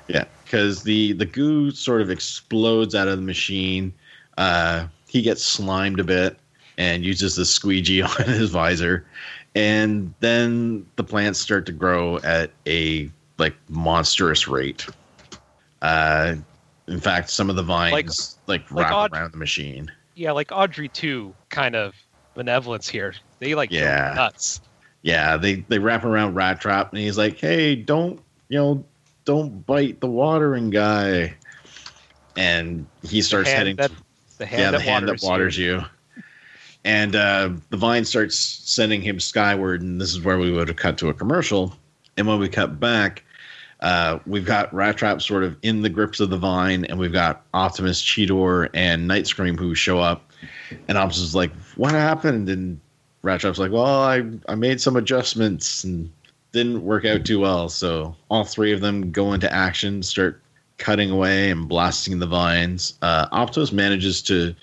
Yeah, 0.10 0.24
because 0.46 0.84
the 0.84 1.14
the 1.14 1.26
goo 1.26 1.72
sort 1.72 2.02
of 2.02 2.10
explodes 2.10 2.96
out 2.96 3.08
of 3.10 3.18
the 3.18 3.24
machine. 3.26 3.94
Uh, 4.38 4.88
he 5.10 5.22
gets 5.22 5.44
slimed 5.44 6.00
a 6.00 6.04
bit 6.06 6.38
and 6.78 7.04
uses 7.04 7.36
the 7.36 7.44
squeegee 7.46 8.02
on 8.04 8.24
his 8.24 8.50
visor, 8.50 9.06
and 9.54 10.14
then 10.22 10.86
the 10.96 11.04
plants 11.04 11.40
start 11.40 11.66
to 11.66 11.74
grow 11.74 12.20
at 12.20 12.52
a 12.66 13.10
like 13.38 13.54
monstrous 13.68 14.48
rate. 14.48 14.86
Uh, 15.82 16.36
in 16.88 17.00
fact, 17.02 17.30
some 17.30 17.50
of 17.50 17.58
the 17.58 17.64
vines 17.64 18.38
like, 18.48 18.62
like 18.62 18.72
wrap 18.72 18.92
odd- 18.94 19.12
around 19.14 19.34
the 19.34 19.38
machine. 19.38 19.92
Yeah 20.18 20.32
like 20.32 20.52
audrey 20.52 20.90
2 20.90 21.34
kind 21.50 21.76
of 21.76 21.94
benevolence 22.34 22.88
here 22.88 23.14
they 23.40 23.56
like 23.56 23.72
Yeah. 23.72 24.14
nuts 24.16 24.62
Yeah, 25.04 25.38
they 25.38 25.56
they 25.70 25.80
wrap 25.80 26.04
around 26.04 26.36
Rat 26.36 26.60
Trap, 26.60 26.92
and 26.92 27.00
he's 27.00 27.18
like, 27.18 27.40
"Hey, 27.40 27.76
don't 27.76 28.20
you 28.50 28.58
know, 28.58 28.86
don't 29.24 29.66
bite 29.66 30.02
the 30.02 30.08
watering 30.08 30.70
guy." 30.70 31.36
And 32.36 32.86
he 33.04 33.22
starts 33.22 33.50
heading 33.50 33.78
that, 33.78 33.92
the 34.38 34.46
hand 34.46 34.60
yeah, 34.60 34.72
that 34.72 34.78
the 34.78 34.84
hand 34.84 35.08
that 35.08 35.24
waters 35.24 35.58
you. 35.58 35.82
And 36.84 37.16
uh, 37.16 37.52
the 37.70 37.78
vine 37.78 38.06
starts 38.06 38.38
sending 38.38 39.02
him 39.02 39.20
skyward, 39.20 39.82
and 39.82 40.00
this 40.00 40.12
is 40.12 40.22
where 40.22 40.38
we 40.38 40.52
would 40.52 40.68
have 40.68 40.78
cut 40.78 40.98
to 41.00 41.10
a 41.10 41.14
commercial. 41.14 41.74
And 42.18 42.28
when 42.28 42.40
we 42.40 42.50
cut 42.50 42.80
back, 42.80 43.24
uh, 43.82 44.20
we've 44.26 44.46
got 44.46 44.74
Rat 44.74 44.98
Trap 44.98 45.22
sort 45.22 45.44
of 45.44 45.56
in 45.62 45.82
the 45.82 45.90
grips 45.90 46.20
of 46.20 46.30
the 46.30 46.38
vine, 46.38 46.86
and 46.86 46.98
we've 46.98 47.14
got 47.14 47.46
Optimus, 47.54 48.02
Cheetor, 48.02 48.70
and 48.74 49.08
Night 49.08 49.28
Scream 49.28 49.58
who 49.58 49.76
show 49.76 50.00
up. 50.00 50.32
And 50.88 50.98
Optimus 50.98 51.20
is 51.20 51.36
like, 51.36 51.52
"What 51.76 51.92
happened?" 51.92 52.50
And 52.50 52.80
Rat 53.22 53.42
Trap's 53.42 53.60
like, 53.60 53.72
"Well, 53.72 53.86
I 53.86 54.24
I 54.48 54.56
made 54.56 54.82
some 54.82 54.96
adjustments 54.96 55.84
and 55.84 56.12
didn't 56.54 56.84
work 56.84 57.06
out 57.06 57.26
too 57.26 57.40
well." 57.40 57.70
So 57.70 58.16
all 58.30 58.44
three 58.44 58.74
of 58.74 58.82
them 58.82 59.12
go 59.12 59.34
into 59.34 59.52
action, 59.54 60.02
start 60.02 60.42
cutting 60.78 61.12
away 61.12 61.52
and 61.52 61.68
blasting 61.68 62.20
the 62.20 62.28
vines. 62.28 62.98
Uh, 63.02 63.28
Optimus 63.32 63.72
manages 63.72 64.22
to. 64.24 64.56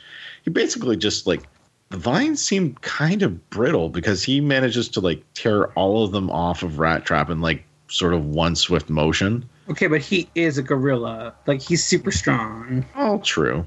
He 0.43 0.51
basically 0.51 0.97
just 0.97 1.27
like 1.27 1.43
the 1.91 1.97
vines 1.97 2.45
seem 2.45 2.75
kind 2.83 3.23
of 3.23 3.49
brittle 3.51 3.89
because 3.89 4.25
he 4.25 4.41
manages 4.41 4.89
to 4.89 5.01
like 5.01 5.23
tear 5.35 5.67
all 5.73 6.05
of 6.05 6.11
them 6.11 6.31
off 6.31 6.65
of 6.65 6.81
Rat 6.81 7.05
Trap 7.05 7.31
and 7.31 7.41
like 7.41 7.65
sort 7.95 8.13
of 8.15 8.25
one 8.27 8.57
swift 8.57 8.91
motion. 8.91 9.49
Okay, 9.71 9.87
but 9.87 10.01
he 10.01 10.29
is 10.35 10.59
a 10.59 10.63
gorilla. 10.63 11.33
Like 11.47 11.63
he's 11.63 11.85
super 11.85 12.11
strong. 12.11 12.85
All 12.95 13.19
true. 13.21 13.67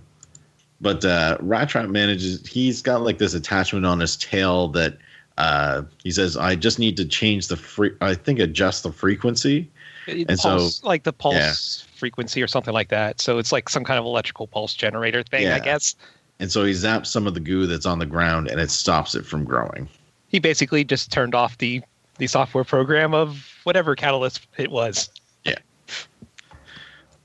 But 0.82 1.04
uh, 1.06 1.38
Rat 1.40 1.70
Trap 1.70 1.90
manages. 1.90 2.46
He's 2.46 2.82
got 2.82 3.02
like 3.02 3.18
this 3.18 3.34
attachment 3.34 3.86
on 3.86 4.00
his 4.00 4.16
tail 4.18 4.68
that 4.70 4.98
uh, 5.38 5.84
he 6.04 6.12
says, 6.12 6.38
"I 6.38 6.56
just 6.56 6.78
need 6.78 6.98
to 6.98 7.06
change 7.06 7.48
the 7.48 7.56
free. 7.58 7.92
I 8.02 8.14
think 8.14 8.40
adjust 8.40 8.84
the 8.84 8.92
frequency." 8.92 9.72
It 10.08 10.30
And 10.30 10.40
so- 10.40 10.70
like 10.84 11.04
the 11.04 11.12
pulse 11.14 11.84
frequency 11.96 12.42
or 12.44 12.48
something 12.48 12.74
like 12.74 12.88
that 12.90 13.20
so 13.20 13.40
it's 13.40 13.52
like 13.52 13.68
some 13.68 13.84
kind 13.84 13.98
of 14.00 14.06
electrical 14.06 14.46
pulse 14.48 14.74
generator 14.76 15.24
thing 15.24 15.42
Yeah. 15.42 15.56
i 15.56 15.60
guess 15.60 15.96
And 16.40 16.50
so 16.52 16.64
he 16.64 16.72
zaps 16.74 17.08
some 17.08 17.26
of 17.28 17.34
the 17.34 17.40
goo 17.42 17.66
that's 17.66 17.86
on 17.88 17.98
the 18.00 18.06
ground, 18.06 18.48
and 18.48 18.62
it 18.62 18.70
stops 18.70 19.16
it 19.16 19.26
from 19.26 19.44
growing. 19.44 19.90
he 20.30 20.38
basically 20.40 20.84
just 20.86 21.12
turned 21.12 21.34
off 21.36 21.58
the 21.58 21.82
the 22.18 22.28
software 22.28 22.64
program 22.64 23.14
of 23.14 23.60
whatever 23.64 23.96
catalyst 23.96 24.48
it 24.58 24.72
was 24.72 25.10
Yeah. 25.44 25.58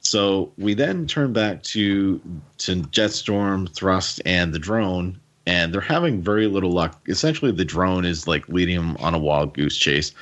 So 0.00 0.52
we 0.58 0.74
then 0.74 1.06
turn 1.06 1.32
back 1.32 1.62
to 1.64 2.20
to 2.58 2.76
Jetstorm, 2.76 3.72
Thrust, 3.74 4.20
and 4.26 4.52
the 4.52 4.58
drone, 4.58 5.18
and 5.46 5.72
they're 5.72 5.80
having 5.80 6.22
very 6.22 6.46
little 6.46 6.72
luck. 6.72 7.00
Essentially, 7.08 7.52
the 7.52 7.64
drone 7.64 8.04
is 8.04 8.26
like 8.26 8.48
leading 8.48 8.76
them 8.76 8.96
on 8.98 9.14
a 9.14 9.18
wild 9.18 9.54
goose 9.54 9.76
chase. 9.76 10.12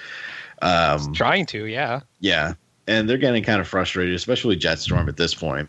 Um, 0.62 1.12
trying 1.14 1.46
to 1.46 1.64
yeah 1.64 2.00
yeah, 2.20 2.54
and 2.86 3.08
they're 3.08 3.18
getting 3.18 3.42
kind 3.42 3.60
of 3.60 3.68
frustrated, 3.68 4.14
especially 4.14 4.56
Jetstorm 4.56 5.08
at 5.08 5.16
this 5.16 5.34
point. 5.34 5.68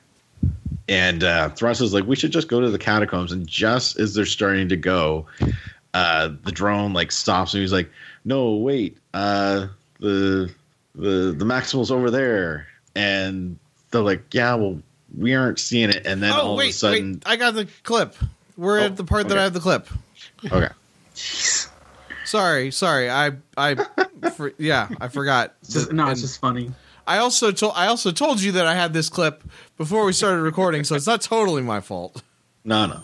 And 0.87 1.23
uh, 1.23 1.49
Thrust 1.49 1.81
is 1.81 1.93
like, 1.93 2.05
we 2.05 2.15
should 2.15 2.31
just 2.31 2.47
go 2.47 2.59
to 2.59 2.69
the 2.69 2.79
catacombs. 2.79 3.31
And 3.31 3.47
just 3.47 3.99
as 3.99 4.13
they're 4.13 4.25
starting 4.25 4.67
to 4.69 4.75
go, 4.75 5.25
uh, 5.93 6.29
the 6.43 6.51
drone 6.51 6.93
like 6.93 7.11
stops 7.11 7.53
and 7.53 7.61
he's 7.61 7.71
like, 7.71 7.89
no, 8.25 8.55
wait, 8.55 8.97
uh, 9.13 9.67
the 9.99 10.51
the 10.95 11.35
the 11.37 11.45
Maximal's 11.45 11.91
over 11.91 12.09
there, 12.11 12.67
and 12.95 13.57
they're 13.91 14.01
like, 14.01 14.33
yeah, 14.33 14.55
well, 14.55 14.81
we 15.17 15.33
aren't 15.35 15.59
seeing 15.59 15.89
it, 15.89 16.05
and 16.05 16.21
then 16.23 16.31
oh 16.33 16.41
all 16.41 16.55
wait, 16.55 16.65
of 16.65 16.69
a 16.69 16.73
sudden, 16.73 17.13
wait! 17.13 17.23
I 17.25 17.35
got 17.35 17.53
the 17.55 17.67
clip. 17.83 18.15
We're 18.57 18.79
Oh, 18.79 18.83
at 18.85 18.95
the 18.97 19.03
part 19.03 19.27
that. 19.29 19.37
I 19.37 19.43
have 19.43 19.53
the 19.53 19.59
clip. 19.59 19.87
okay, 20.51 20.69
Sorry, 22.25 22.71
sorry. 22.71 23.09
I 23.09 23.31
I 23.57 23.75
for, 24.35 24.53
yeah, 24.57 24.87
I 24.99 25.07
forgot. 25.09 25.53
It's 25.63 25.73
just, 25.73 25.91
no, 25.91 26.07
it's 26.09 26.21
just 26.21 26.39
funny. 26.39 26.71
I 27.07 27.17
also 27.17 27.51
told 27.51 27.73
I 27.75 27.87
also 27.87 28.11
told 28.11 28.41
you 28.41 28.51
that 28.53 28.65
I 28.67 28.75
had 28.75 28.93
this 28.93 29.09
clip 29.09 29.43
before 29.77 30.05
we 30.05 30.13
started 30.13 30.41
recording, 30.41 30.83
so 30.83 30.95
it's 30.95 31.07
not 31.07 31.21
totally 31.21 31.61
my 31.63 31.81
fault. 31.81 32.21
no, 32.63 32.85
no, 32.85 33.01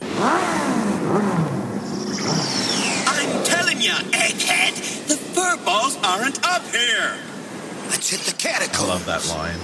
I'm 3.09 3.43
telling 3.43 3.81
you, 3.81 3.91
egghead, 3.91 5.07
the 5.07 5.17
fur 5.17 5.57
balls 5.65 5.97
aren't 6.27 6.45
up 6.45 6.63
here. 6.75 7.15
Let's 7.89 8.09
hit 8.09 8.19
the 8.21 8.35
I 8.35 8.51
catacomb. 8.51 8.89
love 8.89 9.05
that 9.05 9.25
line. 9.29 9.55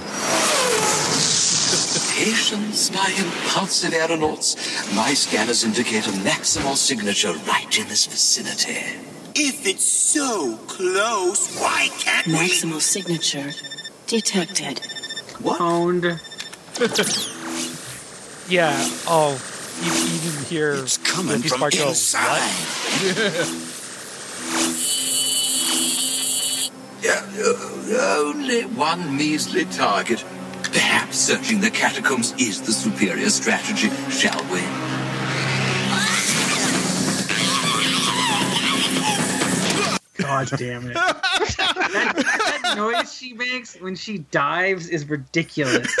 Patience, 2.14 2.90
my 2.92 3.12
impulsive 3.18 3.92
aeronauts. 3.92 4.56
My 4.94 5.12
scanners 5.12 5.64
indicate 5.64 6.06
a 6.06 6.10
maximal 6.10 6.76
signature 6.76 7.34
right 7.46 7.78
in 7.78 7.88
this 7.88 8.06
vicinity. 8.06 8.78
If 9.34 9.66
it's 9.66 9.84
so 9.84 10.56
close, 10.68 11.54
why 11.60 11.88
can't 11.98 12.26
we? 12.28 12.34
Maximal 12.34 12.80
signature 12.80 13.50
detected. 14.06 14.80
What? 15.42 15.60
Owned. 15.60 16.04
Yeah. 18.48 18.74
Oh, 19.06 19.38
you, 19.82 19.92
you 19.92 20.18
didn't 20.30 20.46
hear. 20.46 20.74
It's 20.74 20.96
coming 20.98 21.42
from 21.42 21.58
part 21.58 21.76
go, 21.76 21.88
inside. 21.88 22.40
Yeah, 23.02 23.44
Uh, 27.06 28.22
only 28.24 28.62
one 28.62 29.16
measly 29.16 29.64
target. 29.66 30.24
Perhaps 30.62 31.18
searching 31.18 31.60
the 31.60 31.70
catacombs 31.70 32.32
is 32.38 32.62
the 32.62 32.72
superior 32.72 33.28
strategy, 33.30 33.90
shall 34.10 34.42
we? 34.52 34.60
God 40.16 40.48
damn 40.56 40.86
it. 40.86 40.94
that, 40.94 42.12
that 42.16 42.74
noise 42.76 43.12
she 43.12 43.32
makes 43.32 43.74
when 43.80 43.96
she 43.96 44.18
dives 44.18 44.88
is 44.88 45.08
ridiculous. 45.08 45.92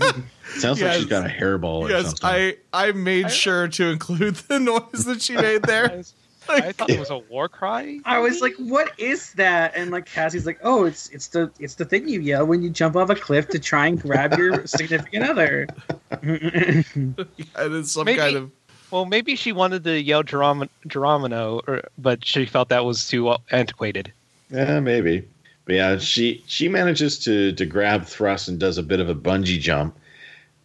Sounds 0.56 0.80
like 0.80 0.92
she's 0.92 1.04
got 1.06 1.24
a 1.24 1.28
hairball 1.28 1.82
or 1.84 1.90
Yes, 1.90 2.04
something. 2.04 2.28
I 2.28 2.56
I 2.72 2.92
made 2.92 3.30
sure 3.30 3.68
to 3.68 3.88
include 3.88 4.36
the 4.36 4.60
noise 4.60 5.04
that 5.06 5.22
she 5.22 5.34
made 5.36 5.62
there. 5.62 6.02
Was- 6.48 6.60
I 6.62 6.72
thought 6.72 6.90
it 6.90 6.98
was 6.98 7.10
a 7.10 7.18
war 7.18 7.48
cry. 7.48 7.98
I 8.04 8.18
was 8.18 8.40
like, 8.40 8.54
"What 8.58 8.92
is 8.98 9.32
that?" 9.34 9.72
And 9.76 9.90
like 9.90 10.06
Cassie's 10.06 10.46
like, 10.46 10.58
"Oh, 10.62 10.84
it's 10.84 11.08
it's 11.10 11.28
the 11.28 11.50
it's 11.58 11.74
the 11.76 11.84
thing 11.84 12.08
you 12.08 12.20
yell 12.20 12.46
when 12.46 12.62
you 12.62 12.70
jump 12.70 12.96
off 12.96 13.10
a 13.10 13.14
cliff 13.14 13.48
to 13.48 13.58
try 13.58 13.86
and 13.86 14.00
grab 14.00 14.36
your 14.38 14.66
significant 14.78 15.24
other." 15.28 15.66
and 16.22 17.14
it's 17.56 17.92
some 17.92 18.04
Maybe- 18.04 18.18
kind 18.18 18.36
of 18.36 18.50
Well, 18.90 19.04
maybe 19.06 19.36
she 19.36 19.52
wanted 19.52 19.84
to 19.84 20.00
yell 20.00 20.22
Gerom- 20.22 20.68
Geronimo, 20.86 21.62
or, 21.66 21.82
but 21.98 22.24
she 22.24 22.44
felt 22.46 22.68
that 22.68 22.84
was 22.84 23.08
too 23.08 23.28
uh, 23.28 23.38
antiquated. 23.50 24.12
Yeah, 24.50 24.80
maybe. 24.80 25.26
But 25.64 25.74
yeah, 25.76 25.98
she 25.98 26.42
she 26.46 26.68
manages 26.68 27.18
to 27.20 27.52
to 27.52 27.64
grab 27.66 28.04
thrust 28.04 28.48
and 28.48 28.58
does 28.58 28.78
a 28.78 28.82
bit 28.82 29.00
of 29.00 29.08
a 29.08 29.14
bungee 29.14 29.58
jump. 29.60 29.96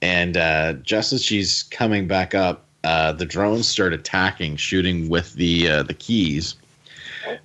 And 0.01 0.38
uh, 0.38 0.73
just 0.84 1.11
as 1.13 1.23
she's 1.23 1.63
coming 1.63 2.07
back 2.07 2.36
up, 2.36 2.66
uh, 2.88 3.11
the 3.11 3.25
drones 3.25 3.67
start 3.67 3.91
attacking, 3.91 4.55
shooting 4.55 5.09
with 5.09 5.33
the 5.33 5.69
uh, 5.69 5.83
the 5.83 5.93
keys. 5.93 6.55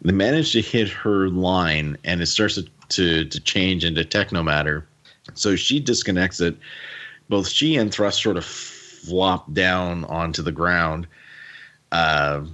They 0.03 0.13
manage 0.13 0.53
to 0.53 0.61
hit 0.61 0.89
her 0.89 1.29
line, 1.29 1.97
and 2.05 2.23
it 2.23 2.27
starts 2.27 2.55
to, 2.55 2.69
to 2.91 3.25
to 3.25 3.41
change 3.41 3.85
into 3.85 4.05
techno 4.05 4.45
matter. 4.45 4.87
So 5.35 5.57
she 5.57 5.81
disconnects 5.81 6.41
it. 6.41 6.57
Both 7.29 7.49
she 7.49 7.77
and 7.77 7.93
Thrust 7.93 8.23
sort 8.23 8.37
of 8.37 8.45
flop 8.45 9.53
down 9.53 10.05
onto 10.05 10.43
the 10.43 10.53
ground. 10.53 11.09
Uh, 11.91 12.45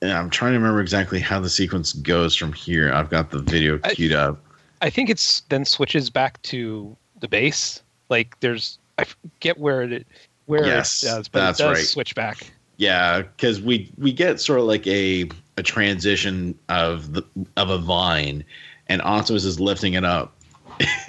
and 0.00 0.12
I'm 0.12 0.30
trying 0.30 0.52
to 0.52 0.58
remember 0.58 0.80
exactly 0.80 1.18
how 1.18 1.40
the 1.40 1.50
sequence 1.50 1.94
goes 1.94 2.36
from 2.36 2.52
here. 2.52 2.92
I've 2.92 3.10
got 3.10 3.32
the 3.32 3.40
video 3.40 3.80
I- 3.82 3.94
queued 3.94 4.12
up. 4.12 4.38
I 4.82 4.90
think 4.90 5.10
it's 5.10 5.40
then 5.48 5.64
switches 5.64 6.10
back 6.10 6.40
to 6.42 6.96
the 7.18 7.26
base. 7.26 7.82
Like 8.08 8.38
there's, 8.38 8.78
I 8.98 9.04
forget 9.04 9.58
where 9.58 9.82
it 9.82 10.06
where 10.46 10.64
Yes, 10.66 11.02
it 11.02 11.06
does, 11.06 11.28
but 11.28 11.40
that's 11.40 11.60
it 11.60 11.62
does 11.64 11.76
right. 11.78 11.84
switch 11.86 12.14
back. 12.14 12.50
Yeah, 12.78 13.22
because 13.22 13.60
we 13.60 13.90
we 13.98 14.12
get 14.12 14.40
sort 14.40 14.58
of 14.60 14.66
like 14.66 14.86
a 14.86 15.28
a 15.56 15.62
transition 15.62 16.58
of 16.68 17.12
the 17.14 17.22
of 17.56 17.70
a 17.70 17.78
vine, 17.78 18.44
and 18.88 19.00
Optimus 19.02 19.44
is 19.44 19.58
lifting 19.60 19.94
it 19.94 20.04
up. 20.04 20.34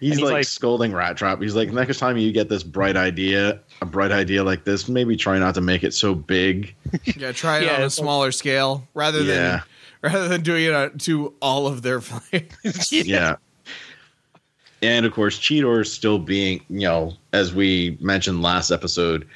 He's, 0.00 0.12
he's 0.14 0.20
like, 0.22 0.32
like- 0.32 0.44
scolding 0.44 0.92
Rat 0.92 1.16
Trap. 1.16 1.42
He's 1.42 1.56
like, 1.56 1.72
next 1.72 1.98
time 1.98 2.16
you 2.16 2.30
get 2.30 2.48
this 2.48 2.62
bright 2.62 2.96
idea, 2.96 3.58
a 3.82 3.86
bright 3.86 4.12
idea 4.12 4.44
like 4.44 4.62
this, 4.62 4.88
maybe 4.88 5.16
try 5.16 5.40
not 5.40 5.54
to 5.56 5.60
make 5.60 5.82
it 5.82 5.92
so 5.92 6.14
big. 6.14 6.72
yeah. 7.16 7.32
Try 7.32 7.58
it 7.58 7.64
Yeah, 7.64 7.74
on 7.76 7.82
a 7.82 7.86
it's 7.86 7.98
like- 7.98 8.04
smaller 8.04 8.30
scale 8.32 8.86
rather 8.94 9.24
than 9.24 9.60
rather 10.02 10.28
than 10.28 10.42
doing 10.42 10.64
it 10.72 11.00
to 11.00 11.34
all 11.42 11.66
of 11.66 11.82
their 11.82 12.00
planes. 12.00 12.92
yeah. 12.92 13.36
And 14.82 15.04
of 15.06 15.12
course, 15.12 15.38
Cheetor 15.38 15.80
is 15.82 15.92
still 15.92 16.18
being, 16.18 16.64
you 16.70 16.80
know, 16.80 17.14
as 17.32 17.52
we 17.54 17.96
mentioned 18.00 18.42
last 18.42 18.70
episode, 18.70 19.26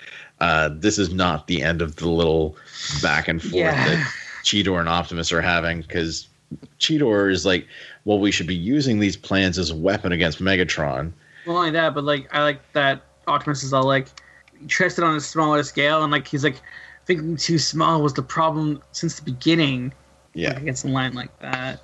uh, 0.40 0.70
this 0.72 0.98
is 0.98 1.12
not 1.12 1.46
the 1.46 1.62
end 1.62 1.82
of 1.82 1.96
the 1.96 2.08
little 2.08 2.56
back 3.00 3.28
and 3.28 3.40
forth 3.40 3.54
Yeah. 3.54 3.84
that 3.88 4.12
Cheetor 4.44 4.78
and 4.78 4.88
Optimus 4.88 5.32
are 5.32 5.40
having 5.40 5.82
because 5.82 6.28
Cheetor 6.78 7.30
is 7.30 7.44
like, 7.46 7.66
well, 8.04 8.18
we 8.18 8.30
should 8.30 8.46
be 8.46 8.54
using 8.54 8.98
these 8.98 9.16
plans 9.16 9.58
as 9.58 9.70
a 9.70 9.76
weapon 9.76 10.12
against 10.12 10.40
Megatron. 10.40 11.12
Not 11.46 11.56
only 11.56 11.70
that, 11.72 11.94
but 11.94 12.04
like 12.04 12.28
I 12.34 12.42
like 12.42 12.60
that 12.72 13.02
Optimus 13.26 13.62
is 13.62 13.72
all 13.72 13.84
like 13.84 14.08
he 14.60 14.66
tries 14.66 14.98
on 14.98 15.16
a 15.16 15.20
smaller 15.20 15.62
scale, 15.62 16.02
and 16.02 16.12
like 16.12 16.26
he's 16.28 16.44
like 16.44 16.60
thinking 17.06 17.36
too 17.36 17.58
small 17.58 18.02
was 18.02 18.14
the 18.14 18.22
problem 18.22 18.80
since 18.92 19.16
the 19.18 19.24
beginning. 19.24 19.92
Yeah. 20.34 20.54
Like, 20.54 20.64
it's 20.64 20.84
a 20.84 20.88
line 20.88 21.14
like 21.14 21.36
that. 21.40 21.82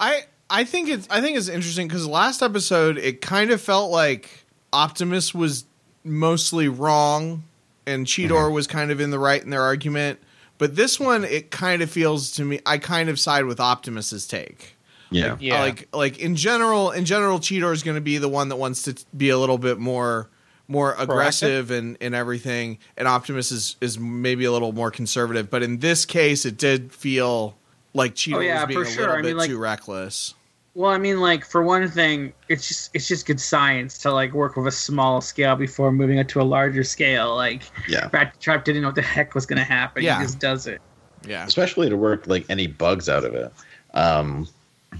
I 0.00 0.24
I 0.48 0.64
think 0.64 0.88
it's 0.88 1.08
I 1.10 1.20
think 1.20 1.36
it's 1.36 1.48
interesting 1.48 1.88
because 1.88 2.06
last 2.06 2.42
episode 2.42 2.98
it 2.98 3.20
kind 3.20 3.50
of 3.50 3.60
felt 3.60 3.90
like 3.90 4.44
Optimus 4.72 5.34
was 5.34 5.64
mostly 6.04 6.68
wrong 6.68 7.44
and 7.86 8.06
Cheetor 8.06 8.30
mm-hmm. 8.30 8.54
was 8.54 8.66
kind 8.66 8.90
of 8.90 9.00
in 9.00 9.10
the 9.10 9.18
right 9.18 9.42
in 9.42 9.50
their 9.50 9.62
argument. 9.62 10.20
But 10.58 10.74
this 10.74 10.98
one, 10.98 11.24
it 11.24 11.50
kind 11.50 11.82
of 11.82 11.90
feels 11.90 12.32
to 12.32 12.44
me. 12.44 12.60
I 12.64 12.78
kind 12.78 13.08
of 13.08 13.20
side 13.20 13.44
with 13.44 13.60
Optimus's 13.60 14.26
take. 14.26 14.76
Yeah. 15.10 15.36
Yeah. 15.38 15.60
Like 15.60 15.88
like 15.94 16.18
in 16.18 16.36
general, 16.36 16.90
in 16.90 17.04
general, 17.04 17.38
Cheetor 17.38 17.72
is 17.72 17.82
going 17.82 17.96
to 17.96 18.00
be 18.00 18.18
the 18.18 18.28
one 18.28 18.48
that 18.48 18.56
wants 18.56 18.82
to 18.82 18.94
t- 18.94 19.04
be 19.16 19.28
a 19.28 19.38
little 19.38 19.58
bit 19.58 19.78
more 19.78 20.28
more 20.68 20.94
aggressive 20.98 21.70
and 21.70 21.96
and 22.00 22.14
everything, 22.14 22.78
and 22.96 23.06
Optimus 23.06 23.52
is 23.52 23.76
is 23.80 23.98
maybe 23.98 24.44
a 24.44 24.52
little 24.52 24.72
more 24.72 24.90
conservative. 24.90 25.50
But 25.50 25.62
in 25.62 25.78
this 25.78 26.04
case, 26.04 26.44
it 26.44 26.56
did 26.56 26.92
feel 26.92 27.56
like 27.94 28.14
Cheetor 28.14 28.36
Oh, 28.36 28.40
yeah, 28.40 28.64
was 28.64 28.66
being 28.68 28.84
for 28.84 28.88
a 28.88 28.90
sure. 28.90 29.00
little 29.02 29.16
I 29.16 29.22
bit 29.22 29.28
mean, 29.28 29.36
like- 29.36 29.50
too 29.50 29.58
reckless. 29.58 30.34
Well, 30.76 30.90
I 30.90 30.98
mean, 30.98 31.20
like 31.20 31.46
for 31.46 31.62
one 31.62 31.88
thing, 31.88 32.34
it's 32.50 32.68
just 32.68 32.90
it's 32.92 33.08
just 33.08 33.24
good 33.24 33.40
science 33.40 33.96
to 34.00 34.12
like 34.12 34.34
work 34.34 34.56
with 34.56 34.66
a 34.66 34.70
small 34.70 35.22
scale 35.22 35.56
before 35.56 35.90
moving 35.90 36.18
it 36.18 36.28
to 36.28 36.40
a 36.42 36.44
larger 36.44 36.84
scale. 36.84 37.34
Like 37.34 37.62
Yeah. 37.88 38.10
Rat 38.12 38.38
Trap 38.40 38.66
didn't 38.66 38.82
know 38.82 38.88
what 38.88 38.94
the 38.94 39.00
heck 39.00 39.34
was 39.34 39.46
going 39.46 39.56
to 39.56 39.64
happen. 39.64 40.02
Yeah. 40.02 40.18
He 40.18 40.24
just 40.26 40.38
does 40.38 40.66
it. 40.66 40.82
Yeah. 41.26 41.46
especially 41.46 41.88
to 41.88 41.96
work 41.96 42.26
like 42.26 42.44
any 42.50 42.66
bugs 42.66 43.08
out 43.08 43.24
of 43.24 43.34
it. 43.34 43.50
Um, 43.94 44.46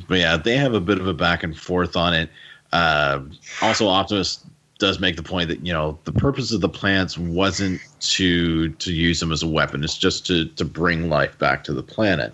but 0.09 0.19
yeah, 0.19 0.39
they 0.39 0.57
have 0.57 0.73
a 0.73 0.81
bit 0.81 0.99
of 0.99 1.07
a 1.07 1.13
back 1.13 1.43
and 1.43 1.55
forth 1.55 1.95
on 1.95 2.15
it. 2.15 2.31
Uh, 2.73 3.21
also, 3.61 3.87
Optimus 3.87 4.43
does 4.79 4.99
make 4.99 5.17
the 5.17 5.23
point 5.23 5.51
that 5.51 5.65
you 5.65 5.75
know 5.75 5.99
the 6.05 6.13
purpose 6.13 6.53
of 6.53 6.63
the 6.63 6.71
plants 6.71 7.19
wasn't 7.19 7.83
to 8.01 8.71
to 8.71 8.95
use 8.95 9.21
them 9.21 9.31
as 9.31 9.43
a 9.43 9.47
weapon; 9.47 9.85
it's 9.85 9.99
just 9.99 10.25
to 10.29 10.47
to 10.47 10.65
bring 10.65 11.11
life 11.11 11.39
back 11.39 11.65
to 11.65 11.75
the 11.75 11.83
planet. 11.83 12.33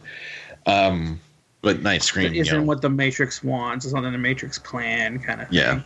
Um, 0.66 1.18
but 1.62 1.80
Night 1.82 2.02
Scream, 2.02 2.26
It 2.26 2.34
you 2.34 2.42
isn't 2.42 2.58
know, 2.58 2.64
what 2.64 2.82
the 2.82 2.90
Matrix 2.90 3.42
wants. 3.42 3.84
It's 3.84 3.94
not 3.94 4.04
in 4.04 4.12
the 4.12 4.18
Matrix 4.18 4.58
plan, 4.58 5.18
kind 5.18 5.40
of. 5.40 5.48
Thing. 5.48 5.58
Yeah. 5.58 5.80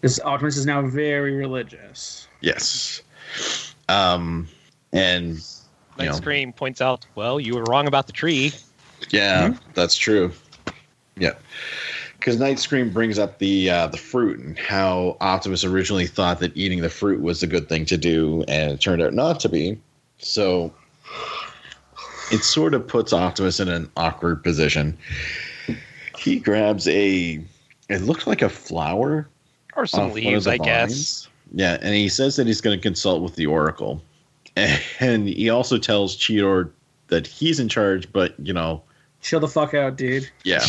This 0.00 0.20
Optimus 0.20 0.56
is 0.56 0.66
now 0.66 0.82
very 0.82 1.34
religious. 1.34 2.26
yes, 2.40 3.00
um, 3.88 4.48
and 4.92 5.36
you 5.36 5.40
Night 5.98 6.06
know, 6.06 6.12
Scream 6.12 6.52
points 6.52 6.80
out, 6.80 7.06
well, 7.14 7.38
you 7.40 7.54
were 7.54 7.62
wrong 7.64 7.86
about 7.86 8.06
the 8.06 8.12
tree. 8.12 8.52
Yeah, 9.10 9.54
that's 9.74 9.96
true. 9.96 10.32
Yeah, 11.16 11.34
because 12.18 12.38
Night 12.38 12.58
Scream 12.58 12.90
brings 12.90 13.18
up 13.18 13.38
the 13.38 13.70
uh, 13.70 13.86
the 13.86 13.96
fruit 13.96 14.40
and 14.40 14.58
how 14.58 15.16
Optimus 15.20 15.64
originally 15.64 16.06
thought 16.06 16.38
that 16.40 16.54
eating 16.56 16.80
the 16.82 16.90
fruit 16.90 17.20
was 17.22 17.42
a 17.42 17.46
good 17.46 17.68
thing 17.68 17.86
to 17.86 17.96
do, 17.96 18.44
and 18.46 18.72
it 18.72 18.80
turned 18.80 19.00
out 19.00 19.14
not 19.14 19.40
to 19.40 19.48
be. 19.48 19.78
So 20.18 20.72
it 22.32 22.42
sort 22.44 22.74
of 22.74 22.86
puts 22.86 23.12
Optimus 23.12 23.60
in 23.60 23.68
an 23.68 23.90
awkward 23.96 24.42
position. 24.42 24.96
He 26.18 26.38
grabs 26.38 26.88
a. 26.88 27.42
It 27.88 28.02
looked 28.02 28.26
like 28.26 28.40
a 28.42 28.48
flower 28.48 29.28
Or 29.76 29.86
some 29.86 30.00
off 30.06 30.10
one 30.12 30.18
of 30.18 30.24
leaves, 30.24 30.44
the 30.46 30.52
I 30.52 30.58
guess. 30.58 30.90
vines. 30.90 31.28
Yeah, 31.52 31.78
and 31.82 31.94
he 31.94 32.08
says 32.08 32.36
that 32.36 32.46
he's 32.46 32.60
going 32.60 32.76
to 32.76 32.82
consult 32.82 33.22
with 33.22 33.36
the 33.36 33.46
Oracle, 33.46 34.00
and 34.56 35.28
he 35.28 35.50
also 35.50 35.78
tells 35.78 36.16
Cheetor 36.16 36.70
that 37.08 37.26
he's 37.26 37.60
in 37.60 37.68
charge, 37.68 38.10
but 38.12 38.34
you 38.40 38.52
know, 38.52 38.82
Chill 39.20 39.40
the 39.40 39.48
fuck 39.48 39.74
out, 39.74 39.96
dude. 39.96 40.28
Yeah. 40.44 40.64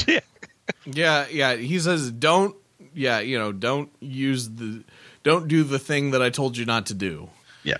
Yeah, 0.85 1.25
yeah. 1.31 1.55
He 1.55 1.79
says, 1.79 2.09
"Don't, 2.11 2.55
yeah, 2.93 3.19
you 3.19 3.37
know, 3.37 3.51
don't 3.51 3.89
use 3.99 4.49
the, 4.49 4.83
don't 5.23 5.47
do 5.47 5.63
the 5.63 5.77
thing 5.79 6.11
that 6.11 6.21
I 6.23 6.29
told 6.29 6.57
you 6.57 6.65
not 6.65 6.87
to 6.87 6.93
do." 6.95 7.29
Yeah. 7.63 7.77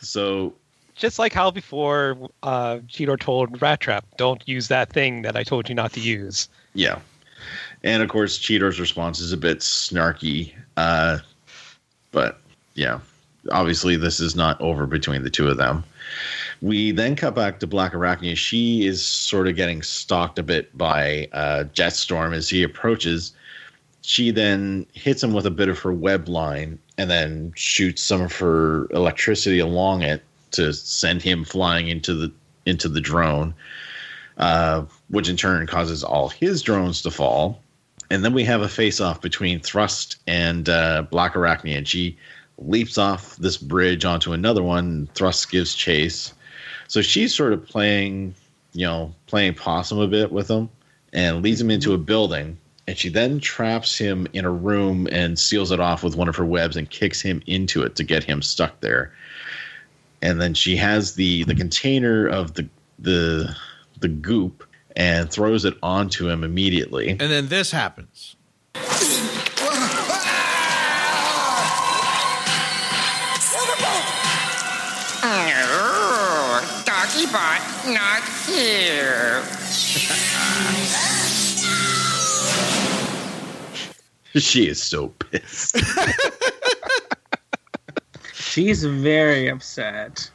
So 0.00 0.54
Just 0.94 1.18
like 1.18 1.32
how 1.32 1.50
before 1.50 2.16
uh, 2.42 2.78
Cheetor 2.88 3.18
told 3.18 3.60
Rat 3.60 3.80
Trap, 3.80 4.06
"Don't 4.16 4.46
use 4.46 4.68
that 4.68 4.92
thing 4.92 5.22
that 5.22 5.36
I 5.36 5.42
told 5.42 5.68
you 5.68 5.74
not 5.74 5.92
to 5.94 6.00
use." 6.00 6.48
Yeah. 6.74 6.98
And 7.82 8.02
of 8.02 8.08
course, 8.08 8.38
Cheetor's 8.38 8.80
response 8.80 9.20
is 9.20 9.32
a 9.32 9.36
bit 9.36 9.58
snarky. 9.58 10.54
Uh, 10.76 11.18
but 12.12 12.40
yeah, 12.74 13.00
obviously, 13.52 13.96
this 13.96 14.20
is 14.20 14.34
not 14.34 14.60
over 14.60 14.86
between 14.86 15.22
the 15.22 15.30
two 15.30 15.48
of 15.48 15.56
them. 15.56 15.84
We 16.62 16.92
then 16.92 17.16
cut 17.16 17.34
back 17.34 17.60
to 17.60 17.66
Black 17.66 17.92
Arachnia. 17.92 18.36
She 18.36 18.86
is 18.86 19.04
sort 19.04 19.48
of 19.48 19.56
getting 19.56 19.82
stalked 19.82 20.38
a 20.38 20.42
bit 20.42 20.76
by 20.76 21.28
uh, 21.32 21.64
Jetstorm 21.74 22.34
as 22.34 22.48
he 22.48 22.62
approaches. 22.62 23.32
She 24.02 24.30
then 24.30 24.86
hits 24.92 25.22
him 25.22 25.32
with 25.32 25.44
a 25.44 25.50
bit 25.50 25.68
of 25.68 25.78
her 25.80 25.92
web 25.92 26.28
line 26.28 26.78
and 26.96 27.10
then 27.10 27.52
shoots 27.56 28.02
some 28.02 28.22
of 28.22 28.34
her 28.36 28.86
electricity 28.90 29.58
along 29.58 30.02
it 30.02 30.22
to 30.54 30.72
send 30.72 31.22
him 31.22 31.44
flying 31.44 31.88
into 31.88 32.14
the 32.14 32.32
into 32.66 32.88
the 32.88 33.00
drone 33.00 33.54
uh, 34.36 34.84
which 35.08 35.28
in 35.28 35.36
turn 35.36 35.66
causes 35.66 36.02
all 36.02 36.28
his 36.28 36.62
drones 36.62 37.02
to 37.02 37.10
fall. 37.10 37.60
And 38.10 38.24
then 38.24 38.34
we 38.34 38.44
have 38.44 38.62
a 38.62 38.68
face 38.68 39.00
off 39.00 39.20
between 39.20 39.60
Thrust 39.60 40.16
and 40.26 40.68
uh, 40.68 41.02
Black. 41.10 41.34
And 41.36 41.88
she 41.88 42.16
leaps 42.58 42.98
off 42.98 43.36
this 43.36 43.56
bridge 43.56 44.04
onto 44.04 44.32
another 44.32 44.62
one. 44.62 45.08
Thrust 45.14 45.50
gives 45.50 45.74
chase. 45.74 46.32
So 46.88 47.00
she's 47.00 47.34
sort 47.34 47.52
of 47.52 47.66
playing, 47.66 48.34
you 48.72 48.86
know, 48.86 49.14
playing 49.26 49.54
possum 49.54 49.98
a 49.98 50.06
bit 50.06 50.32
with 50.32 50.50
him 50.50 50.68
and 51.12 51.42
leads 51.42 51.60
him 51.60 51.70
into 51.70 51.94
a 51.94 51.98
building. 51.98 52.58
And 52.86 52.98
she 52.98 53.08
then 53.08 53.40
traps 53.40 53.96
him 53.96 54.26
in 54.34 54.44
a 54.44 54.50
room 54.50 55.08
and 55.10 55.38
seals 55.38 55.70
it 55.70 55.80
off 55.80 56.02
with 56.02 56.16
one 56.16 56.28
of 56.28 56.36
her 56.36 56.44
webs 56.44 56.76
and 56.76 56.90
kicks 56.90 57.22
him 57.22 57.42
into 57.46 57.82
it 57.82 57.96
to 57.96 58.04
get 58.04 58.24
him 58.24 58.42
stuck 58.42 58.80
there. 58.80 59.12
And 60.24 60.40
then 60.40 60.54
she 60.54 60.74
has 60.76 61.14
the 61.16 61.44
the 61.44 61.54
container 61.54 62.26
of 62.26 62.54
the 62.54 62.66
the 62.98 63.54
the 64.00 64.08
goop 64.08 64.64
and 64.96 65.30
throws 65.30 65.66
it 65.66 65.74
onto 65.82 66.26
him 66.30 66.42
immediately. 66.42 67.10
And 67.10 67.20
then 67.20 67.48
this 67.48 67.70
happens. 67.70 68.34
Oh, 75.26 76.82
doggy 76.86 77.26
bot, 77.26 77.60
not 77.86 78.22
here. 78.48 79.42
She 84.36 84.66
is 84.66 84.82
so 84.82 85.10
pissed. 85.10 85.76
She's 88.54 88.84
very 88.84 89.48
upset. 89.48 90.30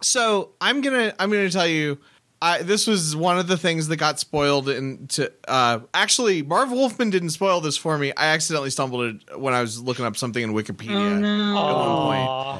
So 0.00 0.50
I'm 0.60 0.80
gonna 0.80 1.12
I'm 1.18 1.30
gonna 1.30 1.50
tell 1.50 1.66
you, 1.66 1.98
I 2.40 2.62
this 2.62 2.86
was 2.86 3.14
one 3.14 3.38
of 3.38 3.46
the 3.46 3.58
things 3.58 3.88
that 3.88 3.96
got 3.98 4.18
spoiled 4.18 4.70
into. 4.70 5.30
Uh, 5.46 5.80
actually, 5.92 6.42
Marv 6.42 6.70
Wolfman 6.72 7.10
didn't 7.10 7.30
spoil 7.30 7.60
this 7.60 7.76
for 7.76 7.98
me. 7.98 8.12
I 8.16 8.28
accidentally 8.28 8.70
stumbled 8.70 9.16
it 9.28 9.38
when 9.38 9.52
I 9.52 9.60
was 9.60 9.82
looking 9.82 10.06
up 10.06 10.16
something 10.16 10.42
in 10.42 10.52
Wikipedia 10.54 11.20
at 11.20 11.74
one 11.74 11.96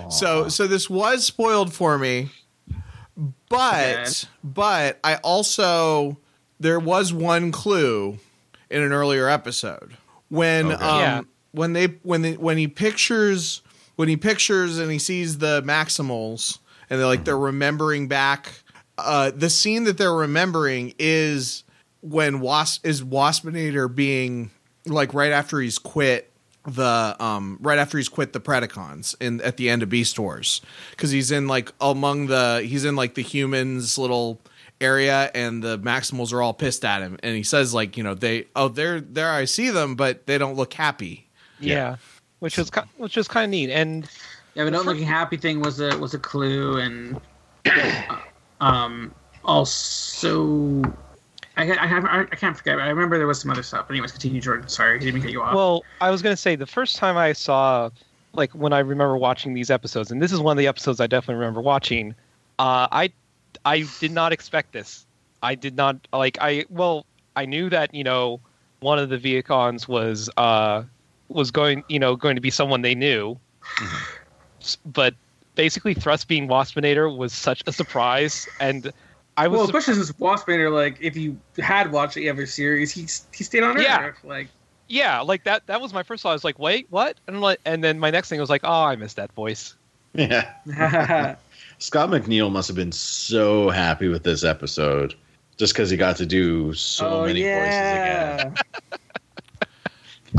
point. 0.03 0.13
So 0.13 0.49
so 0.51 0.67
this 0.67 0.91
was 0.91 1.25
spoiled 1.25 1.73
for 1.73 1.97
me, 1.97 2.29
but 3.49 4.29
but 4.45 4.99
I 5.05 5.17
also 5.17 6.19
there 6.61 6.81
was 6.81 7.13
one 7.13 7.53
clue 7.53 8.19
in 8.71 8.83
an 8.83 8.93
earlier 8.93 9.29
episode 9.29 9.97
when 10.29 10.73
Okay. 10.73 10.85
um 10.85 10.99
Yeah. 11.01 11.21
when 11.53 11.73
they 11.73 11.87
when 12.03 12.23
they 12.23 12.35
when 12.35 12.59
he 12.59 12.69
pictures 12.69 13.63
when 13.99 14.09
he 14.09 14.17
pictures 14.17 14.79
and 14.79 14.93
he 14.93 14.99
sees 15.01 15.39
the 15.39 15.61
Maximals 15.63 16.61
and 16.89 17.01
they're 17.01 17.07
like 17.09 17.25
they're 17.25 17.37
remembering 17.37 18.07
back 18.07 18.63
uh 18.97 19.33
the 19.35 19.51
scene 19.51 19.83
that 19.85 19.99
they're 19.99 20.15
remembering 20.15 20.95
is 21.01 21.65
when 22.01 22.39
Wasp 22.39 22.87
is 22.87 23.03
Waspinator 23.03 23.93
being 23.93 24.53
like 24.87 25.15
right 25.15 25.33
after 25.33 25.59
he's 25.59 25.79
quit 25.79 26.31
the 26.65 27.17
um 27.19 27.59
right 27.61 27.79
after 27.79 27.99
he's 27.99 28.09
quit 28.09 28.33
the 28.33 28.41
Predacons 28.41 29.17
in 29.21 29.41
at 29.41 29.57
the 29.57 29.69
end 29.69 29.83
of 29.83 29.89
Beast 29.89 30.17
Wars. 30.17 30.61
Because 30.93 31.11
he's 31.11 31.33
in 31.33 31.49
like 31.49 31.73
among 31.81 32.29
the 32.29 32.63
he's 32.65 32.85
in 32.85 32.95
like 32.95 33.15
the 33.15 33.23
humans 33.23 33.99
little 33.99 34.41
area 34.81 35.29
and 35.35 35.61
the 35.61 35.77
Maximals 35.77 36.33
are 36.33 36.41
all 36.41 36.55
pissed 36.55 36.85
at 36.85 37.03
him. 37.03 37.19
And 37.25 37.35
he 37.35 37.43
says 37.43 37.75
like 37.75 37.97
you 37.97 38.05
know 38.05 38.15
they 38.15 38.47
oh 38.55 38.69
they're 38.69 39.01
there 39.01 39.33
I 39.33 39.45
see 39.45 39.71
them 39.71 39.97
but 39.97 40.29
they 40.29 40.39
don't 40.39 40.55
look 40.55 40.73
happy. 40.73 41.25
Yeah, 41.59 41.97
which 42.41 42.59
was 42.59 42.71
ki- 42.71 42.81
which 42.97 43.17
was 43.17 43.29
kind 43.29 43.45
of 43.45 43.51
neat. 43.51 43.71
And 43.71 44.09
Yeah, 44.55 44.65
but 44.65 44.73
don't 44.73 44.87
looking 44.87 45.07
happy 45.07 45.37
thing 45.37 45.61
was 45.61 45.81
a 45.81 45.97
was 45.99 46.15
a 46.15 46.19
clue, 46.19 46.79
and 46.79 47.21
um, 48.61 49.15
also 49.45 50.83
I 51.59 51.73
I 51.73 51.89
can't 51.89 52.05
I 52.07 52.37
can't 52.37 52.57
forget. 52.57 52.79
I 52.79 52.89
remember 52.89 53.19
there 53.19 53.27
was 53.27 53.41
some 53.41 53.51
other 53.51 53.65
stuff. 53.65 53.89
But 53.89 53.95
anyways, 53.95 54.13
continue, 54.13 54.41
Jordan. 54.41 54.69
Sorry, 54.69 54.95
I 54.95 54.99
didn't 54.99 55.15
mean 55.15 55.23
to 55.23 55.29
cut 55.29 55.33
you 55.33 55.43
off. 55.43 55.55
Well, 55.55 55.85
I 56.01 56.11
was 56.11 56.23
going 56.23 56.33
to 56.33 56.41
say 56.41 56.55
the 56.55 56.67
first 56.67 56.97
time 56.97 57.17
I 57.17 57.33
saw, 57.33 57.91
like, 58.33 58.53
when 58.53 58.73
I 58.73 58.79
remember 58.79 59.17
watching 59.17 59.55
these 59.55 59.69
episodes, 59.69 60.13
and 60.13 60.23
this 60.23 60.33
is 60.33 60.39
one 60.39 60.57
of 60.57 60.59
the 60.59 60.69
episodes 60.69 61.01
I 61.01 61.09
definitely 61.09 61.41
remember 61.41 61.61
watching. 61.61 62.15
Uh, 62.61 62.87
I, 62.93 63.13
I 63.65 63.85
did 63.99 64.13
not 64.13 64.33
expect 64.33 64.73
this. 64.73 65.05
I 65.43 65.57
did 65.57 65.77
not 65.77 65.97
like. 66.13 66.39
I 66.41 66.65
well, 66.69 67.07
I 67.35 67.45
knew 67.45 67.69
that 67.71 67.93
you 67.93 68.05
know, 68.05 68.41
one 68.81 69.01
of 69.01 69.09
the 69.09 69.19
Vehicons 69.19 69.89
was 69.89 70.31
uh, 70.37 70.85
was 71.29 71.51
going, 71.51 71.85
you 71.89 71.99
know, 71.99 72.17
going 72.17 72.35
to 72.35 72.41
be 72.41 72.51
someone 72.51 72.83
they 72.83 72.95
knew, 72.95 73.39
mm-hmm. 73.77 74.91
but 74.91 75.15
basically, 75.55 75.95
Thrust 75.95 76.29
being 76.29 76.49
Waspinator 76.49 77.15
was 77.15 77.33
such 77.33 77.63
a 77.67 77.73
surprise, 77.73 78.49
and 78.61 78.93
I 79.37 79.49
was 79.49 79.59
well, 79.59 79.67
sup- 79.67 79.77
especially 79.77 80.05
since 80.05 80.19
Waspinator, 80.19 80.73
like 80.73 80.99
if 81.01 81.17
you 81.17 81.39
had 81.59 81.93
watched 81.93 82.15
the 82.15 82.29
other 82.29 82.47
series, 82.47 82.93
he 82.93 83.03
he 83.37 83.45
stayed 83.45 83.63
on 83.63 83.77
Earth, 83.77 83.83
Yeah. 83.83 84.13
Like 84.25 84.49
yeah, 84.89 85.21
like 85.21 85.45
that. 85.45 85.67
That 85.67 85.81
was 85.81 85.93
my 85.93 86.03
first 86.03 86.23
thought. 86.23 86.31
I 86.31 86.33
was 86.33 86.45
like, 86.45 86.59
wait, 86.59 86.87
what? 86.91 87.17
And 87.27 87.41
like, 87.41 87.61
and 87.65 87.85
then 87.85 87.99
my 87.99 88.11
next 88.11 88.31
thing 88.31 88.41
was 88.41 88.51
like, 88.51 88.63
oh, 88.65 88.85
I 88.85 88.97
missed 88.97 89.17
that 89.17 89.33
voice. 89.33 89.75
Yeah. 90.15 90.51
Scott 91.79 92.09
McNeil 92.09 92.51
must 92.51 92.69
have 92.69 92.77
been 92.77 92.93
so 92.93 93.71
happy 93.71 94.09
with 94.09 94.25
this 94.25 94.43
episode 94.43 95.15
just 95.59 95.75
because 95.75 95.91
he 95.91 95.97
got 95.97 96.17
to 96.17 96.27
do 96.27 96.73
so 96.73 97.21
oh 97.21 97.27
many 97.27 97.43
voices 97.43 97.67
again. 97.67 98.55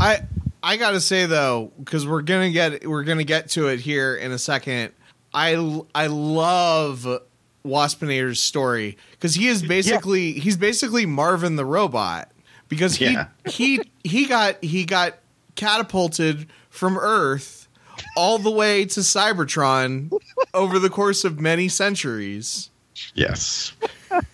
I 0.00 0.22
I 0.62 0.76
gotta 0.76 1.00
say 1.00 1.26
though, 1.26 1.72
because 1.78 2.06
we're 2.06 2.22
gonna 2.22 2.50
get 2.50 2.86
we're 2.86 3.04
gonna 3.04 3.24
get 3.24 3.48
to 3.50 3.68
it 3.68 3.80
here 3.80 4.16
in 4.16 4.32
a 4.32 4.38
second. 4.38 4.92
I 5.32 5.82
I 5.94 6.06
love 6.08 7.06
Waspinator's 7.64 8.40
story 8.40 8.96
because 9.12 9.34
he 9.34 9.48
is 9.48 9.62
basically 9.62 10.32
he's 10.32 10.56
basically 10.56 11.06
Marvin 11.06 11.56
the 11.56 11.64
robot 11.64 12.30
because 12.68 12.96
he 12.96 13.12
Yeah. 13.12 13.28
he 13.46 13.80
he 14.04 14.26
got 14.26 14.62
he 14.62 14.84
got 14.84 15.18
catapulted 15.54 16.46
from 16.70 16.98
Earth 16.98 17.68
all 18.16 18.38
the 18.38 18.50
way 18.50 18.84
to 18.86 19.00
Cybertron 19.00 20.10
over 20.54 20.78
the 20.78 20.90
course 20.90 21.24
of 21.24 21.40
many 21.40 21.68
centuries. 21.68 22.70
Yes. 23.14 23.72
Well, 24.10 24.24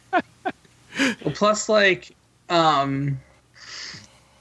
plus 1.35 1.69
like 1.69 2.15
um 2.49 3.21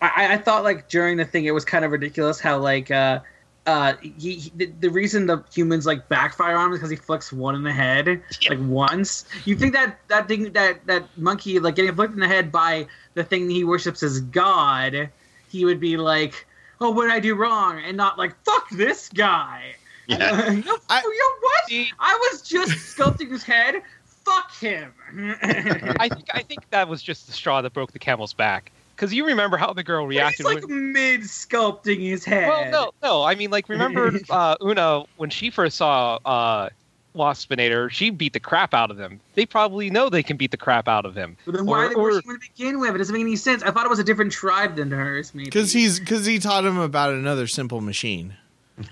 I, 0.01 0.33
I 0.33 0.37
thought 0.37 0.63
like 0.63 0.89
during 0.89 1.17
the 1.17 1.25
thing 1.25 1.45
it 1.45 1.51
was 1.51 1.65
kind 1.65 1.85
of 1.85 1.91
ridiculous 1.91 2.39
how 2.39 2.57
like 2.57 2.91
uh 2.91 3.19
uh 3.65 3.93
he, 4.01 4.35
he- 4.35 4.51
the, 4.55 4.65
the 4.81 4.89
reason 4.89 5.25
the 5.25 5.43
humans 5.53 5.85
like 5.85 6.07
backfire 6.09 6.55
on 6.55 6.67
him 6.67 6.73
is 6.73 6.79
because 6.79 6.89
he 6.91 6.95
flicks 6.95 7.31
one 7.33 7.55
in 7.55 7.63
the 7.63 7.73
head 7.73 8.21
like 8.49 8.59
once. 8.61 9.25
You 9.45 9.55
think 9.57 9.73
that 9.73 9.97
that 10.09 10.27
thing 10.27 10.51
that 10.53 10.85
that 10.85 11.05
monkey 11.17 11.59
like 11.59 11.75
getting 11.75 11.95
flicked 11.95 12.13
in 12.13 12.19
the 12.19 12.27
head 12.27 12.51
by 12.51 12.87
the 13.15 13.23
thing 13.23 13.49
he 13.49 13.63
worships 13.63 14.03
as 14.03 14.19
god 14.21 15.09
he 15.49 15.65
would 15.65 15.79
be 15.79 15.97
like 15.97 16.45
oh 16.81 16.91
what 16.91 17.03
did 17.05 17.11
i 17.13 17.19
do 17.19 17.33
wrong? 17.35 17.79
And 17.83 17.95
not 17.97 18.17
like 18.17 18.35
fuck 18.45 18.69
this 18.71 19.09
guy. 19.09 19.73
Yeah. 20.07 20.51
you 20.51 20.63
know, 20.63 20.77
I- 20.89 21.01
you 21.01 21.19
know 21.19 21.35
what? 21.41 21.87
i 21.99 22.29
was 22.31 22.41
just 22.43 22.71
sculpting 22.95 23.31
his 23.31 23.43
head. 23.43 23.81
Fuck 24.25 24.55
him. 24.57 24.93
I 25.99 26.09
think 26.09 26.27
I 26.33 26.41
think 26.43 26.69
that 26.71 26.87
was 26.87 27.01
just 27.01 27.25
the 27.27 27.33
straw 27.33 27.61
that 27.61 27.73
broke 27.73 27.91
the 27.93 27.99
camel's 27.99 28.33
back. 28.33 28.71
Because 28.95 29.13
you 29.13 29.25
remember 29.25 29.57
how 29.57 29.73
the 29.73 29.83
girl 29.83 30.03
He's 30.07 30.17
reacted. 30.17 30.45
like 30.45 30.65
when, 30.67 30.93
mid 30.93 31.21
sculpting 31.21 31.99
his 31.99 32.23
head. 32.23 32.47
well, 32.47 32.71
no, 32.71 32.91
no. 33.03 33.23
I 33.23 33.35
mean, 33.35 33.51
like, 33.51 33.67
remember 33.69 34.11
uh, 34.29 34.55
Una 34.63 35.03
when 35.17 35.29
she 35.29 35.49
first 35.49 35.77
saw 35.77 36.15
uh, 36.25 36.69
Waspinator? 37.15 37.89
She 37.91 38.09
beat 38.09 38.33
the 38.33 38.39
crap 38.39 38.73
out 38.73 38.91
of 38.91 38.97
him. 38.99 39.19
They 39.33 39.45
probably 39.45 39.89
know 39.89 40.09
they 40.09 40.23
can 40.23 40.37
beat 40.37 40.51
the 40.51 40.57
crap 40.57 40.87
out 40.87 41.05
of 41.05 41.13
him. 41.15 41.35
But 41.45 41.55
then 41.55 41.65
why 41.65 41.85
Or- 41.85 41.89
did 41.89 41.97
or- 41.97 42.13
they 42.13 42.21
to 42.21 42.39
begin 42.55 42.79
with? 42.79 42.95
It 42.95 42.97
doesn't 42.99 43.13
make 43.13 43.21
any 43.21 43.35
sense. 43.35 43.63
I 43.63 43.71
thought 43.71 43.85
it 43.85 43.89
was 43.89 43.99
a 43.99 44.03
different 44.03 44.31
tribe 44.31 44.75
than 44.77 44.91
hers, 44.91 45.33
maybe. 45.35 45.45
Because 45.45 45.73
he's 45.73 45.99
because 45.99 46.25
he 46.25 46.39
taught 46.39 46.65
him 46.65 46.77
about 46.77 47.13
another 47.13 47.47
simple 47.47 47.81
machine. 47.81 48.35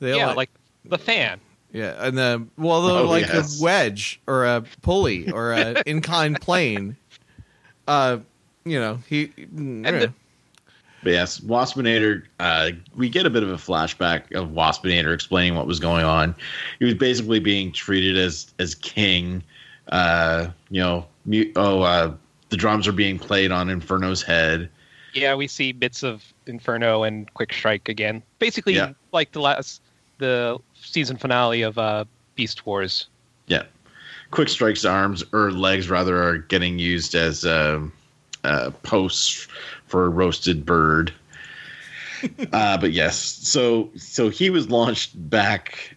They 0.00 0.16
yeah, 0.16 0.28
like- 0.28 0.36
like 0.36 0.50
the 0.86 0.96
fan. 0.98 1.40
Yeah, 1.72 1.94
and 2.04 2.16
the 2.16 2.46
well, 2.56 2.80
the, 2.82 2.94
Oh, 3.00 3.04
like 3.04 3.26
yes. 3.26 3.60
a 3.60 3.62
wedge 3.62 4.18
or 4.26 4.46
a 4.46 4.64
pulley 4.82 5.30
or 5.30 5.52
a 5.52 5.82
inclined 5.86 6.40
plane. 6.40 6.96
uh, 7.86 8.18
you 8.64 8.78
know, 8.80 8.98
he. 9.08 9.32
yeah. 9.38 9.90
the- 9.90 10.12
But 11.02 11.12
yes, 11.12 11.40
Waspinator, 11.40 12.24
uh, 12.40 12.70
we 12.94 13.08
get 13.08 13.24
a 13.26 13.30
bit 13.30 13.42
of 13.42 13.48
a 13.50 13.54
flashback 13.56 14.32
of 14.34 14.50
Waspinator 14.50 15.14
explaining 15.14 15.54
what 15.54 15.66
was 15.66 15.80
going 15.80 16.04
on. 16.04 16.34
He 16.78 16.84
was 16.84 16.94
basically 16.94 17.40
being 17.40 17.72
treated 17.72 18.18
as 18.18 18.52
as 18.58 18.74
king. 18.74 19.42
Uh, 19.90 20.50
you 20.70 20.80
know, 20.80 21.06
mu- 21.24 21.50
oh, 21.56 21.80
uh, 21.82 22.14
the 22.50 22.56
drums 22.56 22.86
are 22.86 22.92
being 22.92 23.18
played 23.18 23.50
on 23.50 23.70
Inferno's 23.70 24.22
head. 24.22 24.68
Yeah, 25.14 25.34
we 25.34 25.48
see 25.48 25.72
bits 25.72 26.02
of 26.04 26.22
Inferno 26.46 27.02
and 27.02 27.32
Quick 27.34 27.52
Strike 27.52 27.88
again. 27.88 28.22
Basically, 28.38 28.74
Yeah. 28.76 28.92
like 29.12 29.32
the 29.32 29.40
last, 29.40 29.80
the 30.18 30.58
season 30.80 31.16
finale 31.16 31.62
of 31.62 31.78
uh, 31.78 32.04
Beast 32.36 32.64
Wars. 32.66 33.08
Yeah, 33.48 33.64
Quick 34.30 34.48
Strike's 34.48 34.84
arms 34.84 35.24
or 35.32 35.50
legs 35.50 35.90
rather 35.90 36.22
are 36.22 36.38
getting 36.38 36.78
used 36.78 37.16
as 37.16 37.44
uh, 37.44 37.80
uh, 38.44 38.70
posts 38.82 39.46
for 39.86 40.04
a 40.04 40.08
roasted 40.08 40.64
bird. 40.64 41.12
uh, 42.52 42.76
but 42.78 42.92
yes, 42.92 43.16
so 43.16 43.90
so 43.96 44.28
he 44.28 44.50
was 44.50 44.68
launched 44.68 45.12
back 45.30 45.96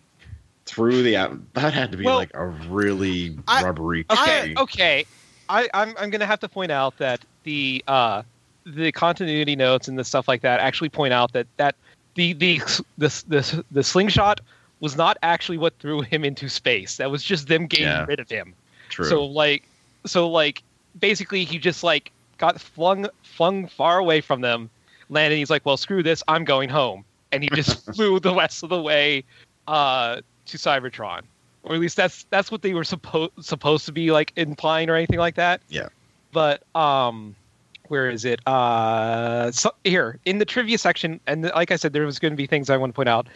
through 0.66 1.04
the 1.04 1.18
out. 1.18 1.38
That 1.54 1.74
had 1.74 1.91
to 1.91 1.98
be 1.98 2.06
Well- 2.06 2.18
like 2.18 2.32
a 2.34 2.46
really 2.48 3.38
I- 3.48 3.64
rubbery. 3.64 4.06
Okay, 4.10 4.41
tree. 4.41 4.56
okay. 4.58 5.06
I, 5.50 5.68
I'm 5.74 5.94
I'm 6.00 6.10
gonna 6.10 6.26
have 6.26 6.39
to 6.39 6.50
point 6.50 6.72
out 6.72 6.98
that 7.00 7.20
the 7.44 7.84
uh 7.88 8.24
the 8.66 8.94
continuity 8.94 9.58
notes 9.58 9.89
and 9.89 10.00
the 10.00 10.06
stuff 10.06 10.28
like 10.30 10.41
that 10.41 10.62
actually 10.62 10.88
point 10.89 11.12
out 11.14 11.34
that 11.34 11.48
that 11.58 11.76
the 12.16 12.32
the 12.34 12.60
the 12.98 13.24
the, 13.28 13.66
the 13.72 13.84
slingshot 13.84 14.39
was 14.80 14.96
not 14.96 15.18
actually 15.22 15.58
what 15.58 15.74
threw 15.80 16.02
him 16.02 16.24
into 16.24 16.48
space. 16.48 16.96
That 16.98 17.12
was 17.12 17.24
just 17.24 17.48
them 17.50 17.68
getting 17.68 17.88
Yeah. 17.88 18.06
rid 18.06 18.22
of 18.22 18.30
him. 18.30 18.54
True. 18.89 19.06
So 19.06 19.26
like 19.26 19.64
so 20.06 20.30
like 20.30 20.64
basically 21.00 21.44
he 21.44 21.58
just 21.60 21.84
like 21.84 22.12
got 22.44 22.60
flung 22.60 23.08
flung 23.22 23.68
far 23.68 24.00
away 24.00 24.20
from 24.20 24.41
them, 24.41 24.70
landed. 25.08 25.38
He's 25.38 25.50
like, 25.50 25.66
well, 25.66 25.78
screw 25.78 26.04
this, 26.04 26.22
I'm 26.28 26.44
going 26.44 26.68
home, 26.68 27.06
and 27.32 27.41
he 27.41 27.48
just 27.54 27.86
flew 27.96 28.20
the 28.20 28.36
rest 28.36 28.64
of 28.64 28.70
the 28.70 28.82
way 28.82 29.24
uh, 29.70 30.20
to 30.48 30.58
Cybertron, 30.58 31.22
or 31.64 31.76
at 31.76 31.80
least 31.80 31.96
that's 31.96 32.26
that's 32.32 32.52
what 32.52 32.62
they 32.62 32.74
were 32.74 32.84
supposed 32.84 33.32
supposed 33.39 33.86
to 33.86 33.94
be 33.94 34.12
like 34.12 34.34
implying 34.36 34.89
or 34.89 34.96
anything 34.96 35.20
like 35.20 35.36
that. 35.36 35.62
Yeah. 35.70 35.88
But 36.34 36.64
um, 36.76 37.34
where 37.88 38.09
is 38.09 38.25
it? 38.25 38.45
Uh, 38.47 39.51
so, 39.51 39.71
here 39.84 40.19
in 40.25 40.38
the 40.38 40.45
trivia 40.45 40.77
section, 40.77 41.19
and 41.27 41.43
like 41.43 41.71
I 41.71 41.75
said, 41.75 41.93
there 41.93 42.05
was 42.05 42.19
going 42.19 42.31
to 42.31 42.38
be 42.38 42.47
things 42.47 42.69
I 42.69 42.77
want 42.77 42.93
to 42.93 42.95
point 42.95 43.09
out. 43.09 43.27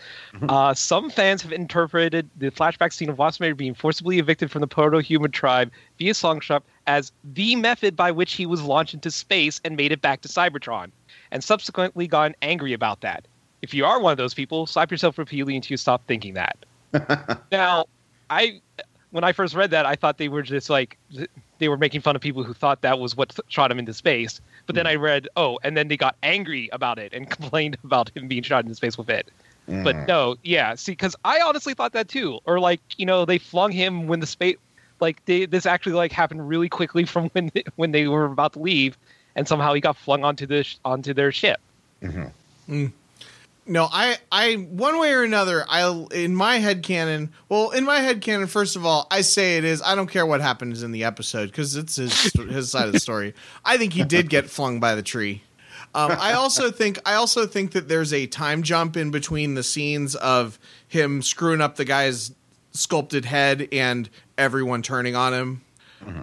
Uh, 0.49 0.73
some 0.73 1.09
fans 1.09 1.41
have 1.41 1.51
interpreted 1.51 2.29
the 2.37 2.51
flashback 2.51 2.93
scene 2.93 3.09
of 3.09 3.17
Waspinator 3.17 3.57
being 3.57 3.73
forcibly 3.73 4.19
evicted 4.19 4.51
from 4.51 4.61
the 4.61 4.67
proto-human 4.67 5.31
tribe 5.31 5.71
via 5.97 6.13
Slingshot 6.13 6.63
as 6.85 7.11
the 7.23 7.55
method 7.55 7.95
by 7.95 8.11
which 8.11 8.33
he 8.33 8.45
was 8.45 8.61
launched 8.61 8.93
into 8.93 9.11
space 9.11 9.59
and 9.65 9.75
made 9.75 9.91
it 9.91 10.01
back 10.01 10.21
to 10.21 10.27
Cybertron, 10.27 10.91
and 11.31 11.43
subsequently 11.43 12.07
gotten 12.07 12.35
angry 12.41 12.73
about 12.73 13.01
that. 13.01 13.27
If 13.61 13.73
you 13.73 13.85
are 13.85 13.99
one 13.99 14.11
of 14.11 14.17
those 14.17 14.33
people, 14.33 14.67
slap 14.67 14.91
yourself 14.91 15.17
repeatedly 15.17 15.55
until 15.55 15.73
you 15.73 15.77
stop 15.77 16.05
thinking 16.07 16.35
that. 16.35 16.65
now, 17.51 17.85
I 18.29 18.61
when 19.11 19.23
I 19.23 19.31
first 19.31 19.55
read 19.55 19.71
that, 19.71 19.85
I 19.85 19.95
thought 19.95 20.17
they 20.17 20.29
were 20.29 20.41
just 20.41 20.69
like 20.69 20.97
they 21.59 21.69
were 21.69 21.77
making 21.77 22.01
fun 22.01 22.15
of 22.15 22.21
people 22.21 22.43
who 22.43 22.53
thought 22.53 22.81
that 22.81 22.99
was 22.99 23.15
what 23.15 23.37
shot 23.47 23.71
him 23.71 23.79
into 23.79 23.93
space. 23.93 24.39
But 24.65 24.75
then 24.75 24.85
I 24.87 24.95
read, 24.95 25.27
oh, 25.35 25.59
and 25.63 25.75
then 25.77 25.87
they 25.87 25.97
got 25.97 26.15
angry 26.23 26.69
about 26.71 26.99
it 26.99 27.13
and 27.13 27.29
complained 27.37 27.77
about 27.83 28.09
him 28.15 28.27
being 28.27 28.43
shot 28.43 28.63
into 28.63 28.75
space 28.75 28.97
with 28.97 29.09
it. 29.09 29.27
But 29.67 29.95
Mm. 29.95 30.07
no, 30.07 30.35
yeah, 30.43 30.75
see, 30.75 30.93
because 30.93 31.15
I 31.25 31.41
honestly 31.41 31.73
thought 31.73 31.91
that 31.93 32.07
too. 32.07 32.39
Or 32.45 32.59
like, 32.59 32.79
you 32.97 33.05
know, 33.05 33.25
they 33.25 33.37
flung 33.37 33.71
him 33.71 34.07
when 34.07 34.21
the 34.21 34.25
space, 34.27 34.55
like 35.01 35.23
they, 35.25 35.45
this 35.45 35.65
actually 35.65 35.93
like 35.93 36.11
happened 36.13 36.47
really 36.47 36.69
quickly 36.69 37.03
from 37.13 37.29
when 37.29 37.51
they, 37.53 37.63
when 37.75 37.91
they 37.91 38.07
were 38.07 38.25
about 38.25 38.53
to 38.53 38.59
leave, 38.59 38.97
and 39.35 39.47
somehow 39.47 39.73
he 39.73 39.81
got 39.81 39.97
flung 39.97 40.23
onto 40.23 40.45
the 40.45 40.63
sh- 40.63 40.77
onto 40.85 41.13
their 41.13 41.31
ship. 41.31 41.59
No, 43.67 43.87
I, 43.91 44.17
I, 44.31 44.53
one 44.55 44.97
way 44.99 45.11
or 45.13 45.23
another, 45.23 45.65
I, 45.67 46.05
in 46.13 46.33
my 46.33 46.59
head 46.59 46.83
canon, 46.83 47.33
well, 47.49 47.71
in 47.71 47.83
my 47.83 47.99
head 47.99 48.21
canon, 48.21 48.47
first 48.47 48.75
of 48.75 48.85
all, 48.85 49.07
I 49.11 49.21
say 49.21 49.57
it 49.57 49.65
is, 49.65 49.81
I 49.81 49.95
don't 49.95 50.07
care 50.07 50.25
what 50.25 50.39
happens 50.39 50.83
in 50.83 50.91
the 50.91 51.03
episode 51.03 51.47
because 51.47 51.75
it's 51.75 51.97
his, 51.97 52.31
his 52.33 52.71
side 52.71 52.87
of 52.87 52.93
the 52.93 52.99
story. 52.99 53.33
I 53.65 53.77
think 53.77 53.93
he 53.93 54.03
did 54.03 54.29
get 54.29 54.49
flung 54.49 54.79
by 54.79 54.95
the 54.95 55.03
tree. 55.03 55.43
Um, 55.93 56.11
I 56.19 56.33
also 56.33 56.71
think, 56.71 56.99
I 57.05 57.15
also 57.15 57.45
think 57.45 57.71
that 57.71 57.87
there's 57.87 58.13
a 58.13 58.27
time 58.27 58.63
jump 58.63 58.95
in 58.95 59.11
between 59.11 59.55
the 59.55 59.63
scenes 59.63 60.15
of 60.15 60.59
him 60.87 61.21
screwing 61.21 61.59
up 61.59 61.75
the 61.75 61.85
guy's 61.85 62.33
sculpted 62.71 63.25
head 63.25 63.67
and 63.71 64.09
everyone 64.37 64.81
turning 64.81 65.15
on 65.15 65.33
him. 65.33 65.61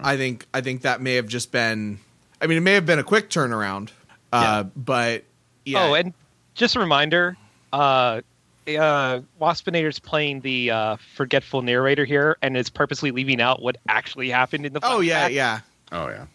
I 0.03 0.16
think, 0.16 0.47
I 0.55 0.61
think 0.61 0.82
that 0.82 1.03
may 1.03 1.16
have 1.16 1.26
just 1.26 1.53
been, 1.53 1.99
I 2.40 2.47
mean, 2.47 2.59
it 2.59 2.62
may 2.62 2.74
have 2.74 2.86
been 2.86 3.01
a 3.01 3.05
quick 3.05 3.28
turnaround, 3.28 3.90
uh, 4.32 4.62
but 4.62 5.24
yeah. 5.64 5.88
Oh, 5.88 5.95
and 5.95 6.14
just 6.55 6.76
a 6.76 6.80
reminder, 6.80 7.36
uh, 7.72 8.20
uh, 8.68 9.20
Waspinator's 9.40 9.98
playing 9.98 10.40
the 10.40 10.70
uh, 10.70 10.96
forgetful 11.14 11.62
narrator 11.62 12.05
here, 12.05 12.36
and 12.42 12.57
is 12.57 12.70
purposely 12.70 13.11
leaving 13.11 13.40
out 13.40 13.61
what 13.62 13.76
actually 13.88 14.30
happened 14.30 14.64
in 14.66 14.72
the. 14.72 14.80
oh 14.82 15.00
yeah, 15.00 15.28
flashback. 15.28 15.34
yeah. 15.34 15.61
Oh 15.92 16.09
yeah. 16.09 16.26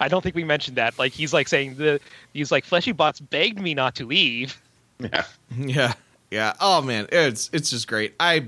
I 0.00 0.08
don't 0.08 0.20
think 0.22 0.34
we 0.34 0.44
mentioned 0.44 0.76
that. 0.76 0.98
Like 0.98 1.12
he's 1.12 1.32
like 1.32 1.48
saying 1.48 1.76
the 1.76 1.98
he's 2.34 2.52
like 2.52 2.64
fleshy 2.64 2.92
bots 2.92 3.20
begged 3.20 3.58
me 3.60 3.74
not 3.74 3.94
to 3.96 4.06
leave. 4.06 4.60
Yeah. 4.98 5.24
Yeah, 5.56 5.92
yeah. 6.30 6.54
Oh 6.60 6.80
man, 6.82 7.08
it's 7.12 7.50
it's 7.52 7.70
just 7.70 7.86
great. 7.88 8.14
I 8.20 8.46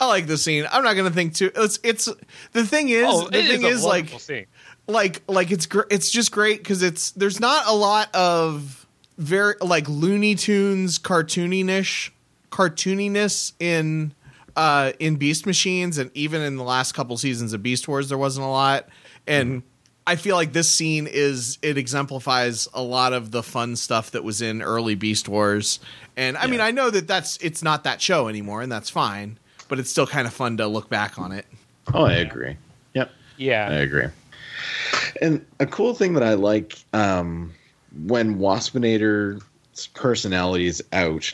I 0.00 0.06
like 0.06 0.26
the 0.26 0.38
scene. 0.38 0.66
I'm 0.70 0.82
not 0.82 0.94
gonna 0.94 1.10
think 1.10 1.34
too. 1.34 1.50
It's 1.54 1.78
it's 1.82 2.08
the 2.52 2.66
thing 2.66 2.88
is 2.88 3.06
oh, 3.06 3.28
the 3.28 3.38
it 3.38 3.48
thing 3.48 3.64
a 3.64 3.68
is 3.68 3.84
like 3.84 4.08
scene. 4.20 4.46
like 4.86 5.22
like 5.28 5.50
it's 5.50 5.66
gr- 5.66 5.82
it's 5.90 6.10
just 6.10 6.32
great 6.32 6.58
because 6.58 6.82
it's 6.82 7.10
there's 7.12 7.38
not 7.40 7.66
a 7.66 7.74
lot 7.74 8.14
of 8.14 8.81
very 9.22 9.54
like 9.60 9.88
Looney 9.88 10.34
Tunes 10.34 10.98
cartooniness 10.98 12.10
cartooniness 12.50 13.52
in 13.58 14.12
uh 14.56 14.92
in 14.98 15.16
Beast 15.16 15.46
Machines 15.46 15.98
and 15.98 16.10
even 16.14 16.42
in 16.42 16.56
the 16.56 16.64
last 16.64 16.92
couple 16.92 17.16
seasons 17.16 17.52
of 17.52 17.62
Beast 17.62 17.88
Wars 17.88 18.08
there 18.08 18.18
wasn't 18.18 18.46
a 18.46 18.50
lot 18.50 18.88
and 19.26 19.62
I 20.06 20.16
feel 20.16 20.34
like 20.34 20.52
this 20.52 20.68
scene 20.68 21.06
is 21.06 21.58
it 21.62 21.78
exemplifies 21.78 22.68
a 22.74 22.82
lot 22.82 23.12
of 23.12 23.30
the 23.30 23.42
fun 23.42 23.76
stuff 23.76 24.10
that 24.10 24.24
was 24.24 24.42
in 24.42 24.60
early 24.60 24.94
Beast 24.94 25.28
Wars 25.28 25.78
and 26.16 26.36
I 26.36 26.46
mean 26.46 26.60
I 26.60 26.70
know 26.70 26.90
that 26.90 27.06
that's 27.06 27.38
it's 27.38 27.62
not 27.62 27.84
that 27.84 28.02
show 28.02 28.28
anymore 28.28 28.60
and 28.60 28.70
that's 28.70 28.90
fine 28.90 29.38
but 29.72 29.78
it's 29.78 29.88
still 29.88 30.06
kind 30.06 30.26
of 30.26 30.34
fun 30.34 30.58
to 30.58 30.66
look 30.66 30.90
back 30.90 31.18
on 31.18 31.32
it. 31.32 31.46
Oh, 31.94 32.04
I 32.04 32.16
agree. 32.16 32.58
Yep. 32.92 33.10
Yeah. 33.38 33.68
I 33.70 33.76
agree. 33.76 34.04
And 35.22 35.46
a 35.60 35.66
cool 35.66 35.94
thing 35.94 36.12
that 36.12 36.22
I 36.22 36.34
like 36.34 36.78
um, 36.92 37.54
when 38.06 38.38
Waspinator's 38.38 39.42
personality 39.94 40.66
is 40.66 40.82
out, 40.92 41.32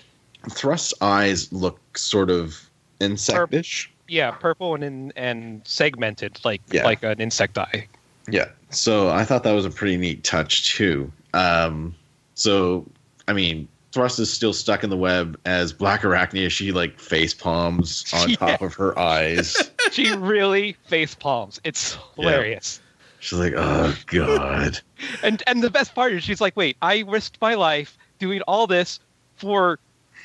Thrust's 0.50 0.94
eyes 1.00 1.52
look 1.52 1.98
sort 1.98 2.30
of 2.30 2.68
insectish. 3.00 3.88
yeah, 4.09 4.30
purple 4.30 4.74
and 4.74 4.84
in, 4.84 5.12
and 5.16 5.62
segmented 5.64 6.38
like 6.44 6.62
Yeah. 6.70 6.84
like 6.84 7.02
an 7.02 7.20
insect 7.20 7.59
eye. 7.59 7.86
Yeah. 8.30 8.48
So 8.70 9.09
I 9.11 9.24
thought 9.24 9.42
that 9.44 9.52
was 9.52 9.64
a 9.64 9.70
pretty 9.70 9.96
neat 9.96 10.24
touch 10.24 10.74
too. 10.74 11.11
Um, 11.34 11.94
so 12.34 12.86
I 13.26 13.32
mean, 13.32 13.68
Thrust 13.92 14.18
is 14.18 14.32
still 14.32 14.52
stuck 14.52 14.84
in 14.84 14.90
the 14.90 14.96
web 14.96 15.38
as 15.44 15.72
Black 15.72 16.02
Arachnia. 16.02 16.50
She 16.50 16.72
like 16.72 16.98
face 17.00 17.34
palms 17.34 18.04
on 18.14 18.30
Yeah. 18.30 18.36
top 18.36 18.62
of 18.62 18.74
her 18.74 18.98
eyes. 18.98 19.70
She 19.90 20.14
really 20.16 20.74
face 20.84 21.14
palms. 21.14 21.61
It's 21.64 21.96
hilarious. 22.14 22.78
She's 23.20 23.38
like, 23.38 23.54
"Oh 23.56 23.94
God." 24.06 24.80
And 25.22 25.42
and 25.46 25.62
the 25.62 25.70
best 25.70 25.94
part 25.94 26.12
is 26.12 26.24
she's 26.24 26.40
like, 26.40 26.56
wait, 26.56 26.76
I 26.82 27.04
risked 27.06 27.38
my 27.40 27.54
life 27.54 27.96
doing 28.18 28.40
all 28.42 28.66
this 28.66 28.98
for 29.36 29.78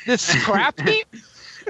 this 0.08 0.22
scrap 0.42 0.80
heap. 0.80 1.06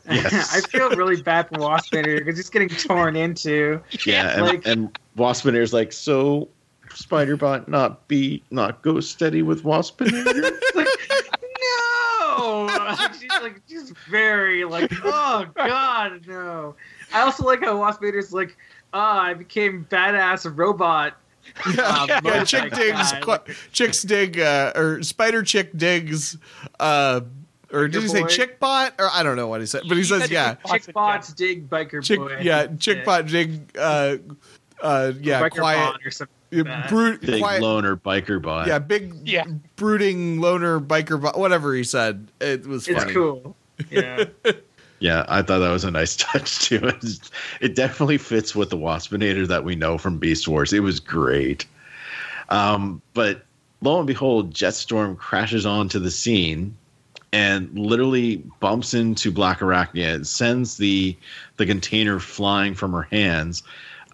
Yes. 0.10 0.56
I 0.56 0.62
feel 0.62 0.90
really 0.92 1.22
bad 1.22 1.50
for 1.50 1.56
Waspinator 1.56 2.20
because 2.20 2.38
he's 2.38 2.50
getting 2.50 2.70
torn 2.70 3.16
into. 3.18 3.82
Yeah, 4.06 4.38
and, 4.38 4.42
like- 4.42 4.66
and 4.66 4.98
Waspinator's 5.18 5.74
like, 5.74 5.92
so 5.92 6.48
Spiderbot 6.90 7.68
not 7.68 8.08
be 8.08 8.42
not 8.52 8.82
go 8.84 9.00
steady 9.02 9.42
with 9.42 9.64
Waspinator. 9.64 10.52
No, 12.44 12.96
she's 13.20 13.30
like 13.42 13.62
she's 13.68 13.92
very 14.10 14.66
like 14.66 14.92
oh 15.04 15.46
god 15.56 16.26
no. 16.28 16.76
I 17.14 17.22
also 17.22 17.44
like 17.46 17.62
how 17.62 17.76
Waspinator's 17.76 18.34
like 18.34 18.58
ah 18.94 19.22
I 19.22 19.34
became 19.34 19.86
badass 19.90 20.52
robot. 20.56 21.16
Uh, 21.66 22.08
yeah, 22.24 22.44
chick 22.46 22.72
digs, 22.74 23.14
qu- 23.22 23.54
chicks 23.74 24.02
dig, 24.04 24.40
uh, 24.40 24.72
or 24.76 25.04
spider 25.04 25.44
chick 25.44 25.76
digs, 25.76 26.38
uh, 26.80 27.20
or 27.72 27.88
did 27.90 28.02
he 28.02 28.08
say 28.08 28.24
chick 28.28 28.60
bot? 28.60 28.94
Or 28.98 29.10
I 29.12 29.24
don't 29.24 29.36
know 29.36 29.48
what 29.48 29.60
he 29.60 29.68
said, 29.68 29.82
but 29.88 29.96
he 29.96 30.04
He 30.04 30.04
says 30.04 30.32
yeah, 30.32 30.56
Chick 30.68 30.94
bots 30.94 31.34
dig 31.34 31.70
biker 31.70 32.02
chick, 32.02 32.20
boy. 32.20 32.38
yeah, 32.42 32.68
chick 32.80 33.04
bot 33.04 33.26
dig, 33.28 33.70
uh, 33.78 34.18
uh, 34.82 35.12
yeah, 35.20 35.42
biker 35.42 35.52
quiet, 35.60 35.96
or 36.06 36.12
something. 36.12 36.34
Yeah, 36.54 36.62
like 36.82 36.90
brute, 36.90 37.22
Big 37.22 37.42
quiet, 37.42 37.62
loner 37.62 37.96
biker 37.98 38.42
bot. 38.42 38.68
yeah, 38.68 38.80
big, 38.80 39.14
Yeah. 39.28 39.44
brooding 39.76 40.40
loner 40.40 40.80
biker 40.80 41.22
bot, 41.22 41.38
whatever 41.38 41.74
he 41.74 41.84
said. 41.84 42.28
It 42.40 42.66
was 42.68 42.86
Funny. 42.88 42.98
It's 43.02 43.12
cool. 43.12 43.56
Yeah. 43.90 44.26
Yeah, 45.00 45.26
I 45.28 45.42
thought 45.42 45.60
that 45.60 45.70
was 45.72 45.84
a 45.84 45.92
nice 45.92 46.16
touch 46.18 46.60
too. 46.60 46.90
It 47.60 47.76
definitely 47.76 48.18
fits 48.18 48.56
with 48.56 48.70
the 48.70 48.78
Waspinator 48.78 49.46
that 49.50 49.66
we 49.66 49.76
know 49.76 49.98
from 49.98 50.18
Beast 50.18 50.48
Wars. 50.48 50.72
It 50.72 50.80
was 50.80 51.02
great. 51.02 51.66
Um, 52.48 53.02
but 53.14 53.44
lo 53.82 53.98
and 53.98 54.08
behold, 54.08 54.54
Jetstorm 54.54 55.18
crashes 55.18 55.66
onto 55.66 56.00
the 56.00 56.10
scene 56.10 56.74
and 57.34 57.78
literally 57.78 58.38
bumps 58.62 58.94
into 58.94 59.30
Black 59.30 59.60
Arachnia. 59.60 60.20
It 60.22 60.26
sends 60.28 60.78
the 60.78 61.18
the 61.58 61.66
container 61.66 62.22
flying 62.22 62.74
from 62.74 62.94
her 62.94 63.02
hands. 63.02 63.62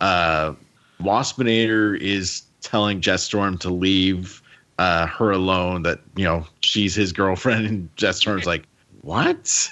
Uh, 0.01 0.53
Waspinator 1.01 1.99
is 1.99 2.43
telling 2.61 3.01
Jetstorm 3.01 3.59
to 3.61 3.69
leave 3.69 4.41
uh, 4.77 5.07
her 5.07 5.31
alone. 5.31 5.83
That 5.83 5.99
you 6.15 6.25
know 6.25 6.45
she's 6.61 6.95
his 6.95 7.11
girlfriend, 7.11 7.65
and 7.65 7.95
Jetstorm's 7.95 8.45
like, 8.45 8.63
"What?" 9.01 9.69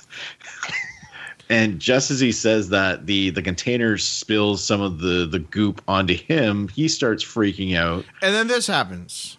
and 1.49 1.79
just 1.79 2.11
as 2.11 2.19
he 2.19 2.31
says 2.31 2.69
that, 2.69 3.05
the 3.05 3.29
the 3.31 3.41
container 3.41 3.97
spills 3.97 4.63
some 4.63 4.81
of 4.81 4.99
the 4.99 5.25
the 5.25 5.39
goop 5.39 5.81
onto 5.87 6.15
him. 6.15 6.67
He 6.69 6.87
starts 6.87 7.23
freaking 7.23 7.75
out. 7.75 8.05
And 8.21 8.33
then 8.33 8.47
this 8.47 8.67
happens. 8.67 9.37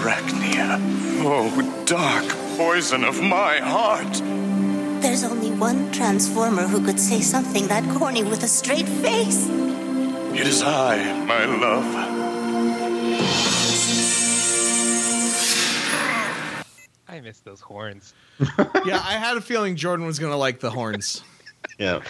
Arachnia. 0.00 0.78
Oh, 1.22 1.84
dark 1.84 2.26
poison 2.56 3.04
of 3.04 3.20
my 3.20 3.58
heart. 3.58 4.22
There's 5.00 5.24
only 5.24 5.50
one 5.50 5.90
transformer 5.92 6.62
who 6.62 6.84
could 6.84 7.00
say 7.00 7.20
something 7.20 7.66
that 7.68 7.82
corny 7.96 8.22
with 8.22 8.42
a 8.42 8.48
straight 8.48 8.86
face. 8.86 9.48
It 9.48 10.46
is 10.46 10.62
I, 10.62 11.24
my 11.24 11.44
love. 11.46 11.86
I 17.08 17.20
miss 17.20 17.40
those 17.40 17.60
horns. 17.60 18.14
yeah, 18.84 19.02
I 19.02 19.14
had 19.14 19.36
a 19.36 19.40
feeling 19.40 19.74
Jordan 19.74 20.06
was 20.06 20.18
going 20.18 20.32
to 20.32 20.36
like 20.36 20.60
the 20.60 20.70
horns. 20.70 21.22
Yeah. 21.78 22.00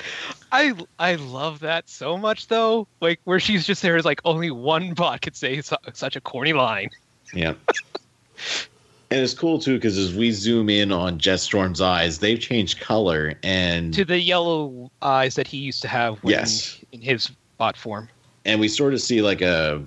I 0.51 0.75
I 0.99 1.15
love 1.15 1.61
that 1.61 1.89
so 1.89 2.17
much 2.17 2.49
though. 2.49 2.89
Like 3.01 3.21
where 3.23 3.39
she's 3.39 3.65
just 3.65 3.83
there 3.83 3.97
is 3.97 4.05
like 4.05 4.21
only 4.25 4.51
one 4.51 4.95
bot 4.95 5.23
could 5.23 5.37
say 5.37 5.61
su- 5.61 5.77
such 5.93 6.17
a 6.17 6.21
corny 6.21 6.53
line. 6.53 6.91
Yeah. 7.33 7.55
and 9.11 9.21
it's 9.21 9.35
cool 9.35 9.59
too 9.59 9.75
because 9.77 9.99
as 9.99 10.15
we 10.15 10.31
zoom 10.31 10.69
in 10.69 10.93
on 10.93 11.19
Jetstorm's 11.19 11.81
eyes, 11.81 12.19
they've 12.19 12.39
changed 12.41 12.81
color 12.81 13.35
and 13.43 13.93
To 13.95 14.05
the 14.05 14.19
yellow 14.21 14.91
eyes 15.03 15.35
that 15.35 15.47
he 15.47 15.59
used 15.59 15.83
to 15.83 15.89
have 15.89 16.19
when 16.23 16.33
Yes. 16.33 16.79
in 16.93 17.01
his 17.01 17.31
bot 17.59 17.77
form. 17.77 18.09
and 18.45 18.61
we 18.61 18.69
sort 18.69 18.95
of 18.95 19.01
see 19.01 19.21
like 19.23 19.41
a 19.43 19.83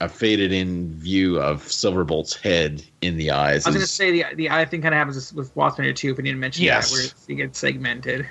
a 0.00 0.08
faded 0.08 0.52
in 0.52 0.92
view 0.94 1.40
of 1.40 1.62
Silverbolt's 1.70 2.34
head 2.34 2.82
in 3.00 3.16
the 3.16 3.30
eyes. 3.30 3.64
I 3.64 3.70
was 3.70 3.76
gonna 3.76 3.86
say 3.86 4.10
the 4.10 4.24
the 4.34 4.50
eye 4.50 4.64
thing 4.64 4.82
kind 4.82 4.92
of 4.92 4.98
happens 4.98 5.32
with 5.32 5.54
Waspinator 5.54 5.94
too, 5.94 6.14
but 6.14 6.24
you 6.24 6.32
didn't 6.32 6.40
mention 6.40 6.64
Yes. 6.64 6.90
that 6.90 6.96
where 6.96 7.04
it's, 7.04 7.24
it 7.28 7.34
gets 7.36 7.58
segmented. 7.60 8.28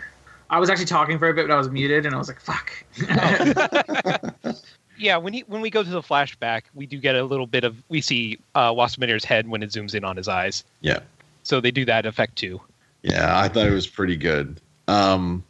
I 0.50 0.60
was 0.60 0.70
actually 0.70 0.86
talking 0.86 1.18
for 1.18 1.30
a 1.30 1.34
bit, 1.34 1.48
but 1.48 1.54
I 1.54 1.58
was 1.58 1.70
muted, 1.70 2.06
and 2.06 2.14
I 2.14 2.18
was 2.18 2.28
like, 2.28 2.40
"Fuck." 2.42 2.72
Yeah, 5.04 5.18
when 5.18 5.34
he 5.34 5.42
when 5.48 5.60
we 5.60 5.70
go 5.70 5.84
to 5.84 5.90
the 5.90 6.02
flashback, 6.02 6.64
we 6.74 6.86
do 6.86 6.98
get 6.98 7.16
a 7.16 7.26
little 7.26 7.46
bit 7.46 7.66
of 7.66 7.76
we 7.90 8.00
see 8.00 8.40
uh 8.56 8.72
Waspinator's 8.72 9.26
head 9.26 9.50
when 9.50 9.62
it 9.62 9.70
zooms 9.70 9.94
in 9.94 10.06
on 10.06 10.16
his 10.16 10.30
eyes. 10.30 10.64
yeah. 10.80 11.00
So 11.44 11.60
they 11.60 11.72
do 11.72 11.84
that 11.84 12.06
effect 12.06 12.38
too. 12.38 12.62
Yeah, 13.02 13.38
I 13.38 13.50
thought 13.50 13.68
it 13.68 13.74
was 13.74 13.86
pretty 13.86 14.16
good. 14.16 14.62
Um, 14.88 15.44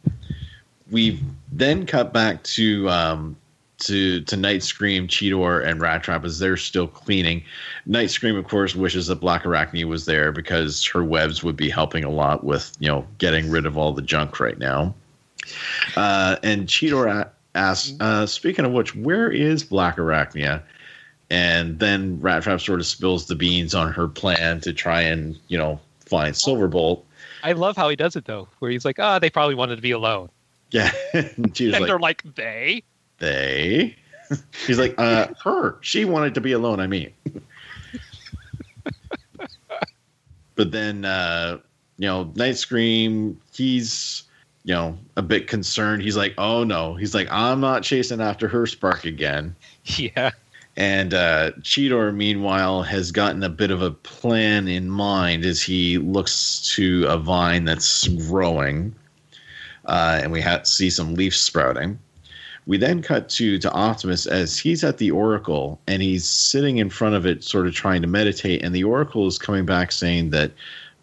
we 0.90 1.20
then 1.52 1.86
cut 1.86 2.12
back 2.12 2.42
to 2.42 2.90
um, 2.90 3.36
to 3.78 4.22
to 4.22 4.36
Night 4.36 4.64
Scream, 4.64 5.06
Cheetor, 5.06 5.64
and 5.64 5.80
Rat 5.80 6.02
Trap 6.02 6.24
as 6.24 6.40
they're 6.40 6.56
still 6.56 6.88
cleaning. 6.88 7.44
Night 7.86 8.10
Scream, 8.10 8.34
of 8.34 8.48
course, 8.48 8.74
wishes 8.74 9.06
that 9.06 9.20
Black 9.20 9.44
Arachnia 9.44 9.84
was 9.84 10.04
there 10.04 10.32
because 10.32 10.84
her 10.84 11.04
webs 11.04 11.44
would 11.44 11.56
be 11.56 11.70
helping 11.70 12.02
a 12.02 12.10
lot 12.10 12.42
with 12.42 12.76
you 12.80 12.88
know 12.88 13.06
getting 13.18 13.48
rid 13.50 13.66
of 13.66 13.78
all 13.78 13.92
the 13.92 14.02
junk 14.02 14.40
right 14.40 14.58
now. 14.58 14.92
Uh, 15.94 16.36
and 16.42 16.66
Cheetor 16.66 17.30
asks, 17.54 17.94
uh, 18.00 18.26
"Speaking 18.26 18.64
of 18.64 18.72
which, 18.72 18.94
where 18.94 19.30
is 19.30 19.64
Black 19.64 19.96
Arachnia?" 19.96 20.62
And 21.30 21.78
then 21.78 22.20
Rat 22.20 22.42
Trap 22.42 22.60
sort 22.60 22.80
of 22.80 22.86
spills 22.86 23.26
the 23.26 23.34
beans 23.34 23.74
on 23.74 23.92
her 23.92 24.08
plan 24.08 24.60
to 24.60 24.72
try 24.72 25.00
and 25.02 25.38
you 25.48 25.58
know 25.58 25.80
find 26.00 26.34
Silverbolt. 26.34 27.02
I 27.42 27.52
love 27.52 27.76
how 27.76 27.88
he 27.88 27.96
does 27.96 28.16
it 28.16 28.24
though, 28.24 28.48
where 28.58 28.70
he's 28.70 28.84
like, 28.84 28.98
"Ah, 28.98 29.18
they 29.18 29.30
probably 29.30 29.54
wanted 29.54 29.76
to 29.76 29.82
be 29.82 29.90
alone," 29.90 30.30
Yeah. 30.70 30.90
and 31.12 31.60
and 31.60 31.72
like, 31.72 31.86
they're 31.86 31.98
like, 31.98 32.22
"They." 32.34 32.82
they? 33.18 33.96
He's 34.66 34.78
like, 34.78 34.94
uh, 34.98 35.28
her. 35.44 35.78
She 35.80 36.04
wanted 36.04 36.34
to 36.34 36.40
be 36.40 36.52
alone, 36.52 36.80
I 36.80 36.86
mean. 36.86 37.12
but 40.54 40.72
then, 40.72 41.04
uh, 41.04 41.58
you 41.98 42.06
know, 42.06 42.32
Night 42.34 42.56
Scream, 42.56 43.40
he's, 43.52 44.24
you 44.64 44.74
know, 44.74 44.98
a 45.16 45.22
bit 45.22 45.46
concerned. 45.46 46.02
He's 46.02 46.16
like, 46.16 46.34
oh 46.38 46.64
no. 46.64 46.94
He's 46.94 47.14
like, 47.14 47.28
I'm 47.30 47.60
not 47.60 47.82
chasing 47.82 48.20
after 48.20 48.48
her 48.48 48.66
spark 48.66 49.04
again. 49.04 49.54
Yeah. 49.98 50.30
And 50.76 51.14
uh, 51.14 51.52
Cheetor, 51.60 52.14
meanwhile, 52.14 52.82
has 52.82 53.12
gotten 53.12 53.42
a 53.42 53.48
bit 53.48 53.70
of 53.70 53.82
a 53.82 53.92
plan 53.92 54.66
in 54.66 54.90
mind 54.90 55.44
as 55.44 55.62
he 55.62 55.98
looks 55.98 56.62
to 56.74 57.04
a 57.06 57.16
vine 57.16 57.64
that's 57.64 58.08
growing, 58.08 58.94
uh, 59.84 60.18
and 60.22 60.32
we 60.32 60.40
ha- 60.40 60.62
see 60.64 60.90
some 60.90 61.14
leaves 61.14 61.36
sprouting. 61.36 61.98
We 62.66 62.78
then 62.78 63.02
cut 63.02 63.28
to 63.30 63.58
to 63.58 63.70
Optimus 63.72 64.26
as 64.26 64.58
he's 64.58 64.82
at 64.82 64.98
the 64.98 65.10
Oracle 65.10 65.78
and 65.86 66.02
he's 66.02 66.26
sitting 66.26 66.78
in 66.78 66.88
front 66.90 67.14
of 67.14 67.26
it, 67.26 67.44
sort 67.44 67.66
of 67.66 67.74
trying 67.74 68.00
to 68.02 68.08
meditate. 68.08 68.64
And 68.64 68.74
the 68.74 68.84
Oracle 68.84 69.26
is 69.26 69.38
coming 69.38 69.66
back 69.66 69.92
saying 69.92 70.30
that 70.30 70.50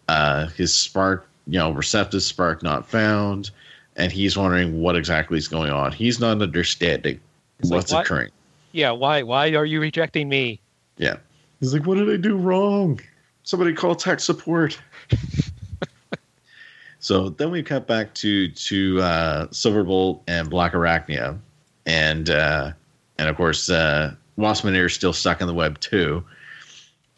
uh, 0.08 0.48
his 0.48 0.74
spark, 0.74 1.28
you 1.46 1.58
know, 1.58 1.70
receptive 1.70 2.22
spark 2.22 2.62
not 2.62 2.88
found, 2.88 3.50
and 3.96 4.12
he's 4.12 4.36
wondering 4.36 4.80
what 4.80 4.96
exactly 4.96 5.38
is 5.38 5.48
going 5.48 5.70
on. 5.70 5.92
He's 5.92 6.20
not 6.20 6.40
understanding 6.40 7.20
He's 7.62 7.70
like, 7.70 7.78
what's 7.78 7.92
"What?" 7.92 8.04
occurring. 8.06 8.30
Yeah, 8.72 8.90
why 8.90 9.22
why 9.22 9.50
are 9.54 9.64
you 9.64 9.80
rejecting 9.80 10.28
me? 10.28 10.60
Yeah. 10.98 11.16
He's 11.60 11.72
like, 11.72 11.86
what 11.86 11.96
did 11.96 12.10
I 12.10 12.16
do 12.16 12.36
wrong? 12.36 13.00
Somebody 13.44 13.72
call 13.72 13.94
tech 13.94 14.18
support. 14.20 14.80
so 16.98 17.28
then 17.28 17.50
we 17.50 17.62
cut 17.62 17.86
back 17.86 18.14
to 18.14 18.48
to 18.48 19.00
uh, 19.00 19.46
Silverbolt 19.48 20.20
and 20.26 20.50
Black 20.50 20.72
Arachnia, 20.72 21.38
and 21.86 22.30
uh, 22.30 22.72
and 23.18 23.28
of 23.28 23.36
course 23.36 23.70
uh, 23.70 24.14
Waspinator 24.38 24.86
is 24.86 24.94
still 24.94 25.12
stuck 25.12 25.40
in 25.40 25.46
the 25.46 25.54
web 25.54 25.78
too. 25.80 26.24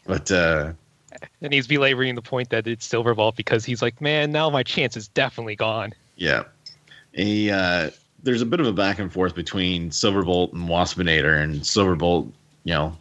But 0.05 0.29
uh, 0.31 0.73
And 1.41 1.53
he's 1.53 1.67
belaboring 1.67 2.15
the 2.15 2.21
point 2.21 2.49
that 2.49 2.65
it's 2.65 2.87
Silverbolt 2.87 3.35
because 3.35 3.65
he's 3.65 3.81
like, 3.81 3.99
man, 4.01 4.31
now 4.31 4.49
my 4.49 4.63
chance 4.63 4.95
is 4.97 5.07
definitely 5.09 5.55
gone. 5.55 5.93
yeah, 6.15 6.43
he 7.13 7.51
uh, 7.51 7.89
there's 8.23 8.41
a 8.41 8.45
bit 8.45 8.59
of 8.59 8.65
a 8.67 8.73
back 8.73 8.99
and 8.99 9.11
forth 9.11 9.35
between 9.35 9.89
Silverbolt 9.89 10.53
and 10.53 10.67
Waspinator, 10.69 11.41
and 11.43 11.61
Silverbolt, 11.61 12.31
you 12.63 12.73
know, 12.73 12.97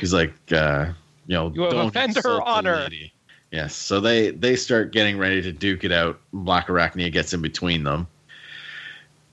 he's 0.00 0.14
like, 0.14 0.32
uh, 0.52 0.86
you 1.26 1.34
know, 1.34 1.52
You 1.54 1.62
have 1.62 1.72
"Don't 1.72 1.88
offended 1.88 2.22
her 2.24 2.40
honor." 2.42 2.76
lady." 2.84 3.12
Yes, 3.50 3.74
so 3.74 4.00
they 4.00 4.30
they 4.30 4.56
start 4.56 4.92
getting 4.92 5.18
ready 5.18 5.42
to 5.42 5.52
duke 5.52 5.84
it 5.84 5.92
out. 5.92 6.18
Black 6.32 6.68
Arachnia 6.68 7.12
gets 7.12 7.32
in 7.34 7.42
between 7.42 7.84
them. 7.84 8.06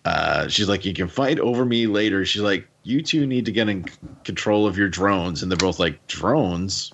Uh, 0.03 0.47
she's 0.47 0.67
like, 0.67 0.83
"You 0.85 0.93
can 0.93 1.07
fight 1.07 1.39
over 1.39 1.63
me 1.63 1.87
later." 1.87 2.25
She's 2.25 2.41
like, 2.41 2.67
"You 2.83 3.01
two 3.03 3.25
need 3.27 3.45
to 3.45 3.51
get 3.51 3.69
in 3.69 3.87
c- 3.87 3.93
control 4.23 4.65
of 4.67 4.77
your 4.77 4.89
drones," 4.89 5.41
and 5.43 5.51
they're 5.51 5.57
both 5.57 5.79
like, 5.79 6.05
"Drones," 6.07 6.91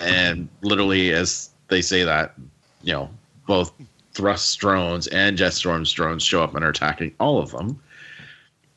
and 0.00 0.48
literally 0.62 1.12
as 1.12 1.50
they 1.68 1.82
say 1.82 2.04
that, 2.04 2.34
you 2.82 2.92
know, 2.92 3.10
both 3.46 3.72
Thrust 4.12 4.58
drones 4.58 5.06
and 5.08 5.38
Jetstorm's 5.38 5.92
drones 5.92 6.22
show 6.22 6.42
up 6.42 6.54
and 6.54 6.64
are 6.64 6.70
attacking 6.70 7.14
all 7.20 7.38
of 7.38 7.52
them, 7.52 7.80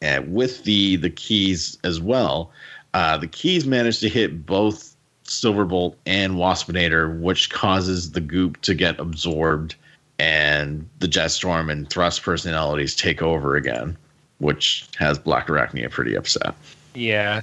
and 0.02 0.34
with 0.34 0.64
the 0.64 0.96
the 0.98 1.10
keys 1.10 1.78
as 1.84 2.00
well. 2.00 2.52
Uh, 2.94 3.18
the 3.18 3.28
keys 3.28 3.66
manage 3.66 4.00
to 4.00 4.08
hit 4.08 4.46
both 4.46 4.96
Silverbolt 5.26 5.96
and 6.06 6.34
Waspinator, 6.34 7.20
which 7.20 7.50
causes 7.50 8.12
the 8.12 8.22
goop 8.22 8.62
to 8.62 8.76
get 8.76 9.00
absorbed, 9.00 9.76
and 10.20 10.88
the 11.00 11.08
Jetstorm 11.08 11.72
and 11.72 11.90
Thrust 11.90 12.22
personalities 12.22 12.96
take 12.96 13.24
over 13.24 13.56
again, 13.56 13.98
which 14.38 14.86
has 14.98 15.18
Black 15.18 15.48
Arachnia 15.48 15.90
pretty 15.90 16.14
upset. 16.16 16.54
Yeah. 16.94 17.42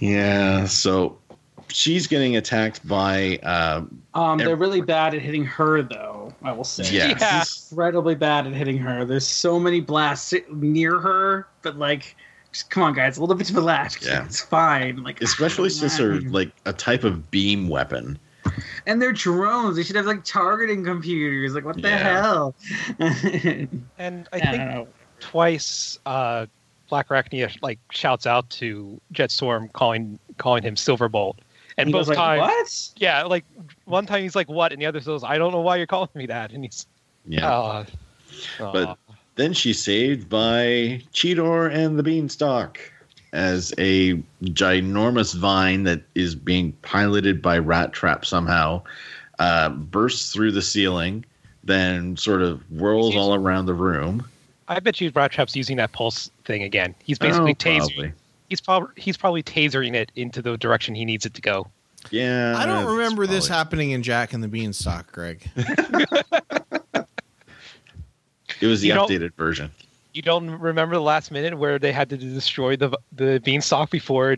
Yeah, 0.00 0.66
so 0.66 1.16
she's 1.68 2.06
getting 2.06 2.36
attacked 2.36 2.86
by. 2.86 3.38
Uh, 3.42 3.82
Um, 4.14 4.38
they're 4.38 4.50
Ev- 4.52 4.60
really 4.60 4.80
bad 4.80 5.14
at 5.14 5.20
hitting 5.22 5.44
her, 5.44 5.82
though. 5.82 6.32
I 6.42 6.52
will 6.52 6.64
say, 6.64 6.84
Yes. 6.92 7.20
Yeah. 7.20 7.44
incredibly 7.72 8.14
bad 8.14 8.46
at 8.46 8.52
hitting 8.52 8.78
her. 8.78 9.04
There's 9.04 9.26
so 9.26 9.58
many 9.60 9.80
blasts 9.80 10.32
near 10.50 10.98
her, 11.00 11.46
but 11.62 11.76
like, 11.78 12.16
just 12.52 12.70
come 12.70 12.82
on, 12.84 12.94
guys, 12.94 13.18
a 13.18 13.20
little 13.20 13.34
bit 13.36 13.50
relaxed. 13.50 14.04
Yeah. 14.04 14.24
it's 14.24 14.40
fine. 14.40 15.02
Like, 15.02 15.20
especially 15.20 15.68
since 15.70 15.98
they're 15.98 16.20
like 16.20 16.50
a 16.64 16.72
type 16.72 17.04
of 17.04 17.30
beam 17.30 17.68
weapon. 17.68 18.18
and 18.86 19.02
they're 19.02 19.12
drones. 19.12 19.76
They 19.76 19.82
should 19.82 19.96
have 19.96 20.06
like 20.06 20.24
targeting 20.24 20.82
computers. 20.84 21.54
Like, 21.54 21.64
what 21.66 21.76
the 21.82 21.88
Yeah. 21.88 22.22
hell? 22.22 22.54
And 23.98 24.28
I 24.32 24.36
Yeah, 24.36 24.50
I 24.50 24.56
think 24.76 24.88
twice 25.20 25.98
uh, 26.06 26.46
Black 26.88 27.08
Arachnia 27.08 27.54
like 27.62 27.78
shouts 27.90 28.26
out 28.26 28.48
to 28.50 29.00
Jetstorm 29.12 29.72
calling 29.72 30.18
calling 30.38 30.62
him 30.62 30.74
Silverbolt. 30.74 31.34
And 31.78 31.88
He 31.88 31.92
both 31.92 32.08
like, 32.08 32.16
times 32.16 32.40
what? 32.40 33.00
Yeah, 33.00 33.22
like 33.22 33.44
one 33.84 34.04
time 34.04 34.22
he's 34.22 34.36
like 34.36 34.48
what 34.48 34.72
and 34.72 34.82
the 34.82 34.86
other 34.86 35.00
says 35.00 35.24
I 35.24 35.38
don't 35.38 35.52
know 35.52 35.60
why 35.60 35.76
you're 35.76 35.86
calling 35.86 36.10
me 36.14 36.26
that 36.26 36.52
and 36.52 36.64
he's 36.64 36.86
Yeah. 37.26 37.48
uh, 37.48 37.84
But 38.58 38.88
aw. 38.88 38.96
then 39.36 39.52
she's 39.54 39.82
saved 39.82 40.28
by 40.28 41.00
Cheetor 41.14 41.72
and 41.72 41.98
the 41.98 42.02
Beanstalk 42.02 42.78
as 43.32 43.72
a 43.78 44.14
ginormous 44.42 45.34
vine 45.34 45.84
that 45.84 46.02
is 46.14 46.34
being 46.34 46.72
piloted 46.82 47.40
by 47.40 47.58
Rat 47.58 47.92
Trap 47.92 48.24
somehow 48.24 48.82
uh, 49.38 49.68
bursts 49.68 50.32
through 50.32 50.52
the 50.52 50.62
ceiling, 50.62 51.24
then 51.62 52.16
sort 52.16 52.42
of 52.42 52.60
whirls 52.70 53.14
all 53.14 53.34
around 53.34 53.66
the 53.66 53.74
room. 53.74 54.26
I 54.66 54.80
bet 54.80 55.00
you 55.00 55.10
Rat 55.14 55.30
Trap's 55.30 55.54
using 55.54 55.76
that 55.76 55.92
pulse 55.92 56.30
thing 56.44 56.62
again. 56.62 56.94
He's 57.04 57.18
basically 57.18 57.52
Oh, 57.52 57.54
tasering. 57.54 58.12
Probably. 58.48 58.56
He's 58.56 58.60
probably 58.60 58.90
he's 58.96 59.16
probably 59.16 59.42
tasering 59.42 59.94
it 59.94 60.10
into 60.16 60.42
the 60.42 60.56
direction 60.56 60.94
he 60.94 61.04
needs 61.04 61.26
it 61.26 61.34
to 61.34 61.40
go. 61.40 61.68
Yeah, 62.10 62.54
I 62.56 62.64
don't 62.66 62.76
that's 62.84 62.88
remember 62.90 63.26
this 63.26 63.48
probably- 63.48 63.58
happening 63.58 63.90
in 63.90 64.02
Jack 64.02 64.32
and 64.32 64.42
the 64.42 64.48
Beanstalk, 64.48 65.10
Greg. 65.12 65.48
It 68.60 68.66
was 68.66 68.80
the 68.80 68.88
You 68.88 68.94
updated 68.94 69.34
version. 69.34 69.70
You 70.14 70.22
don't 70.22 70.50
remember 70.50 70.96
the 70.96 71.02
last 71.02 71.30
minute 71.30 71.56
where 71.58 71.78
they 71.78 71.92
had 71.92 72.10
to 72.10 72.16
destroy 72.16 72.76
the 72.76 72.90
the 73.12 73.40
beanstalk 73.44 73.90
before 73.90 74.36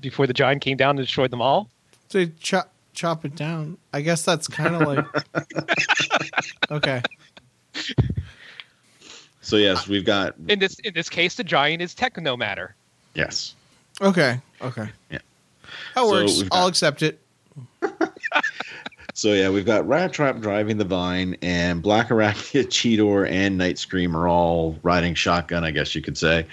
before 0.00 0.26
the 0.26 0.34
giant 0.34 0.60
came 0.60 0.76
down 0.76 0.98
and 0.98 1.06
destroyed 1.06 1.30
them 1.30 1.40
all? 1.40 1.70
So 2.10 2.26
chop 2.40 2.70
chop 2.92 3.24
it 3.24 3.34
down. 3.34 3.78
I 3.94 4.02
guess 4.02 4.24
that's 4.24 4.46
kind 4.48 4.74
of 4.74 4.82
like 4.82 5.06
okay. 6.70 7.02
So 9.40 9.56
yes, 9.56 9.88
we've 9.88 10.04
got 10.04 10.34
In 10.48 10.58
this 10.58 10.78
in 10.80 10.92
this 10.92 11.08
case, 11.08 11.36
the 11.36 11.44
giant 11.44 11.80
is 11.80 11.94
techno 11.94 12.36
matter. 12.36 12.74
Yes. 13.14 13.54
Okay. 14.00 14.40
Okay. 14.60 14.88
Yeah. 15.10 15.18
That 15.94 16.00
So 16.04 16.10
works. 16.10 16.42
got- 16.42 16.48
I'll 16.58 16.66
accept 16.68 17.02
it. 17.02 17.20
So 19.14 19.34
yeah, 19.34 19.50
we've 19.50 19.66
got 19.66 19.86
Rat 19.86 20.14
Trap 20.14 20.40
driving 20.40 20.78
the 20.78 20.86
vine, 20.86 21.36
and 21.42 21.82
Black 21.82 22.08
Arachnia, 22.08 22.64
Cheetor, 22.66 23.30
and 23.30 23.58
Night 23.58 23.76
Scream 23.78 24.16
are 24.16 24.26
all 24.26 24.78
riding 24.82 25.14
shotgun. 25.14 25.64
I 25.64 25.70
guess 25.70 25.94
you 25.94 26.00
could 26.00 26.16
say. 26.16 26.46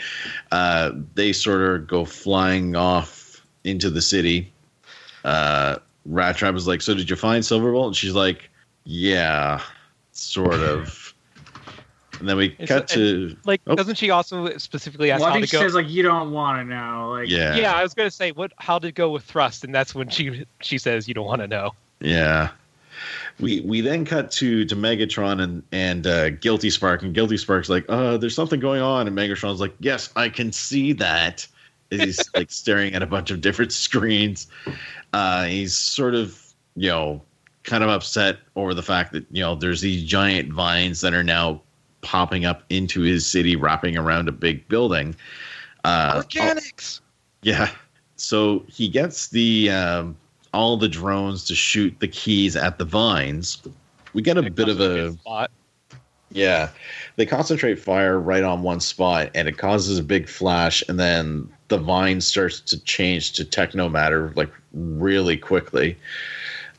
Uh, 0.52 0.92
they 1.16 1.32
sort 1.32 1.62
of 1.62 1.88
go 1.88 2.04
flying 2.04 2.76
off 2.76 3.42
into 3.64 3.90
the 3.90 4.02
city. 4.02 4.52
Uh, 5.24 5.78
Rat 6.06 6.36
Trap 6.36 6.54
is 6.56 6.68
like, 6.68 6.82
"So 6.82 6.94
did 6.94 7.10
you 7.10 7.16
find 7.16 7.42
Silverbolt?" 7.46 7.88
And 7.88 7.96
she's 7.96 8.14
like, 8.14 8.50
"Yeah, 8.84 9.62
sort 10.12 10.56
of." 10.56 11.06
And 12.20 12.28
then 12.28 12.38
we 12.38 12.46
It's- 12.60 12.68
cut 12.68 12.88
to 12.90 13.36
Like, 13.46 13.62
Oh. 13.68 13.76
doesn't 13.76 13.96
she 13.96 14.10
also 14.10 14.58
specifically 14.58 15.12
ask 15.12 15.22
Well, 15.22 15.30
I 15.30 15.34
how 15.36 15.40
to 15.40 15.48
she 15.48 15.54
go? 15.58 15.62
says 15.62 15.74
like 15.74 15.90
you 15.90 16.04
don't 16.04 16.32
want 16.32 16.60
to 16.60 16.64
know. 16.76 17.12
Like 17.12 17.30
yeah, 17.30 17.56
yeah, 17.56 17.74
I 17.74 17.84
was 17.84 17.94
gonna 17.94 18.12
say 18.12 18.32
what 18.32 18.52
how 18.58 18.78
did 18.80 18.90
it 18.90 18.96
go 18.96 19.10
with 19.10 19.24
thrust, 19.24 19.64
and 19.64 19.74
that's 19.74 19.96
when 19.96 20.10
she 20.10 20.46
she 20.62 20.78
says 20.78 21.08
you 21.08 21.14
don't 21.14 21.26
want 21.26 21.42
to 21.42 21.48
know. 21.48 21.72
Yeah. 22.02 22.50
We 23.40 23.62
we 23.62 23.80
then 23.82 24.04
cut 24.04 24.32
to 24.32 24.66
to 24.66 24.76
Megatron 24.76 25.42
and 25.42 25.64
and 25.72 26.06
uh, 26.06 26.32
Guilty 26.32 26.70
Spark 26.70 27.02
and 27.04 27.14
Guilty 27.14 27.38
Spark's 27.38 27.70
like, 27.70 27.86
uh, 27.88 28.18
there's 28.18 28.36
something 28.36 28.60
going 28.60 28.82
on, 28.82 29.08
and 29.08 29.18
Megatron's 29.18 29.62
like, 29.62 29.74
yes, 29.80 30.10
I 30.18 30.28
can 30.30 30.52
see 30.52 30.92
that. 30.94 31.48
And 31.92 32.02
He's 32.02 32.20
like 32.36 32.52
staring 32.52 32.94
at 32.96 33.02
a 33.02 33.08
bunch 33.08 33.32
of 33.32 33.40
different 33.40 33.72
screens. 33.72 34.48
Uh, 35.14 35.46
he's 35.46 35.74
sort 35.76 36.16
of 36.16 36.38
you 36.76 36.90
know 36.90 37.22
kind 37.64 37.84
of 37.84 37.90
upset 37.90 38.38
over 38.56 38.74
the 38.74 38.84
fact 38.84 39.14
that 39.14 39.26
you 39.32 39.42
know 39.42 39.56
there's 39.56 39.80
these 39.82 40.04
giant 40.04 40.52
vines 40.52 41.00
that 41.02 41.14
are 41.14 41.24
now 41.24 41.62
popping 42.02 42.46
up 42.46 42.64
into 42.70 43.02
his 43.02 43.26
city, 43.26 43.56
wrapping 43.56 43.98
around 43.98 44.28
a 44.28 44.32
big 44.32 44.68
building. 44.68 45.16
Uh, 45.84 46.22
Organics. 46.22 47.02
yeah. 47.42 47.70
So 48.16 48.64
he 48.68 48.90
gets 48.90 49.28
the 49.28 49.70
um, 49.70 50.18
all 50.54 50.78
the 50.78 50.90
drones 50.90 51.46
to 51.46 51.56
shoot 51.56 51.96
the 52.00 52.08
keys 52.08 52.56
at 52.56 52.78
the 52.78 52.86
vines. 52.86 53.62
We 54.14 54.22
get 54.22 54.38
a 54.38 54.50
bit 54.50 54.70
of 54.70 54.80
a 54.80 55.14
spot. 55.14 55.52
yeah. 56.32 56.70
They 57.16 57.26
concentrate 57.26 57.76
fire 57.76 58.20
right 58.20 58.44
on 58.44 58.64
one 58.64 58.80
spot, 58.80 59.30
and 59.36 59.48
it 59.48 59.58
causes 59.58 60.00
a 60.00 60.04
big 60.04 60.28
flash, 60.28 60.84
and 60.90 61.00
then 61.00 61.50
the 61.68 61.78
vine 61.78 62.20
starts 62.20 62.60
to 62.62 62.80
change 62.84 63.34
to 63.34 63.46
techno 63.46 63.88
matter 63.90 64.34
like 64.36 64.52
really 64.74 65.38
quickly. 65.38 65.98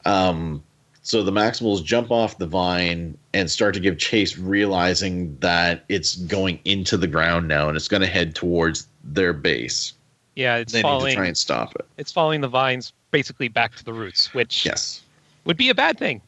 Um, 0.05 0.63
so 1.03 1.23
the 1.23 1.33
Maximals 1.33 1.83
jump 1.85 2.11
off 2.11 2.39
the 2.39 2.47
vine 2.47 3.17
and 3.33 3.51
start 3.51 3.75
to 3.75 3.81
give 3.81 3.99
chase, 3.99 4.37
realizing 4.39 5.37
that 5.41 5.85
it's 5.89 6.17
going 6.17 6.59
into 6.65 6.97
the 6.97 7.07
ground 7.07 7.49
now, 7.49 7.69
and 7.69 7.77
it's 7.77 7.89
going 7.89 8.03
to 8.03 8.07
head 8.07 8.35
towards 8.35 8.87
their 9.05 9.33
base. 9.33 9.95
Yeah, 10.37 10.57
it's 10.57 10.73
They 10.73 10.83
need 10.83 11.01
to 11.01 11.15
try 11.15 11.27
and 11.27 11.37
stop 11.37 11.75
it. 11.77 11.85
it's 11.99 12.13
following 12.13 12.41
the 12.41 12.49
vines 12.49 12.93
basically 13.11 13.49
back 13.49 13.75
to 13.77 13.85
the 13.85 13.93
roots, 13.93 14.33
which 14.35 14.65
Yes. 14.65 15.03
would 15.45 15.57
be 15.57 15.69
a 15.71 15.75
bad 15.75 15.99
thing. 15.99 16.21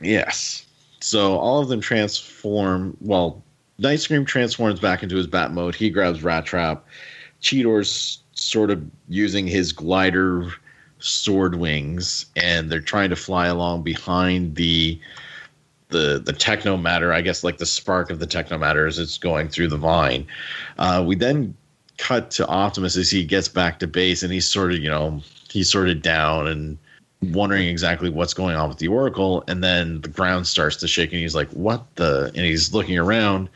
Yes. 0.00 0.64
So 1.00 1.36
all 1.36 1.60
of 1.60 1.68
them 1.68 1.80
transform. 1.80 2.96
Well, 3.00 3.42
Night 3.78 4.00
Scream 4.00 4.24
transforms 4.24 4.80
back 4.80 5.02
into 5.02 5.16
his 5.16 5.26
bat 5.26 5.52
mode. 5.52 5.74
He 5.74 5.90
grabs 5.90 6.22
Rat 6.22 6.46
Trap. 6.46 6.84
Cheetor's 7.40 8.18
sort 8.32 8.70
of 8.70 8.82
using 9.08 9.46
his 9.46 9.72
glider 9.72 10.50
sword 11.00 11.56
wings, 11.56 12.26
and 12.36 12.70
they're 12.70 12.80
trying 12.80 13.10
to 13.10 13.16
fly 13.16 13.46
along 13.46 13.82
behind 13.82 14.56
the 14.56 14.98
the 15.88 16.22
the 16.24 16.32
techno 16.32 16.76
matter. 16.76 17.12
I 17.12 17.20
guess 17.20 17.42
like 17.44 17.58
the 17.58 17.66
spark 17.66 18.10
of 18.10 18.18
the 18.18 18.26
techno 18.26 18.58
matter 18.58 18.86
as 18.86 18.98
it's 18.98 19.18
going 19.18 19.48
through 19.48 19.68
the 19.68 19.76
vine. 19.76 20.26
Uh, 20.78 21.04
we 21.06 21.16
then 21.16 21.54
cut 21.98 22.30
to 22.32 22.46
Optimus 22.46 22.96
as 22.96 23.10
he 23.10 23.24
gets 23.24 23.48
back 23.48 23.78
to 23.80 23.86
base, 23.86 24.22
and 24.22 24.32
he's 24.32 24.46
sort 24.46 24.72
of 24.72 24.78
you 24.78 24.90
know 24.90 25.20
he's 25.50 25.70
sort 25.70 25.88
of 25.88 26.02
down 26.02 26.46
and 26.46 26.78
wondering 27.22 27.68
exactly 27.68 28.08
what's 28.08 28.32
going 28.32 28.56
on 28.56 28.68
with 28.68 28.78
the 28.78 28.88
Oracle, 28.88 29.44
and 29.46 29.62
then 29.62 30.00
the 30.00 30.08
ground 30.08 30.46
starts 30.46 30.76
to 30.76 30.88
shake, 30.88 31.12
and 31.12 31.20
he's 31.20 31.34
like, 31.34 31.50
"What 31.50 31.84
the?" 31.96 32.30
And 32.34 32.44
he's 32.44 32.72
looking 32.72 32.98
around. 32.98 33.48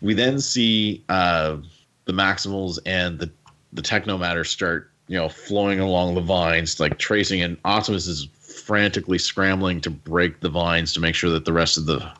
We 0.00 0.14
then 0.14 0.40
see 0.40 1.02
uh, 1.08 1.56
the 2.04 2.12
Maximals 2.12 2.78
and 2.86 3.18
the 3.18 3.30
the 3.72 3.82
techno 3.82 4.18
matter 4.18 4.44
start, 4.44 4.90
you 5.12 5.18
know, 5.18 5.28
flowing 5.28 5.78
along 5.78 6.14
the 6.14 6.22
vines, 6.22 6.80
like 6.80 6.96
tracing, 6.96 7.42
and 7.42 7.58
Optimus 7.66 8.06
is 8.06 8.28
frantically 8.40 9.18
scrambling 9.18 9.78
to 9.82 9.90
break 9.90 10.40
the 10.40 10.48
vines 10.48 10.94
to 10.94 11.00
make 11.00 11.14
sure 11.14 11.28
that 11.28 11.44
the 11.44 11.52
rest 11.52 11.76
of 11.76 11.84
the 11.84 12.10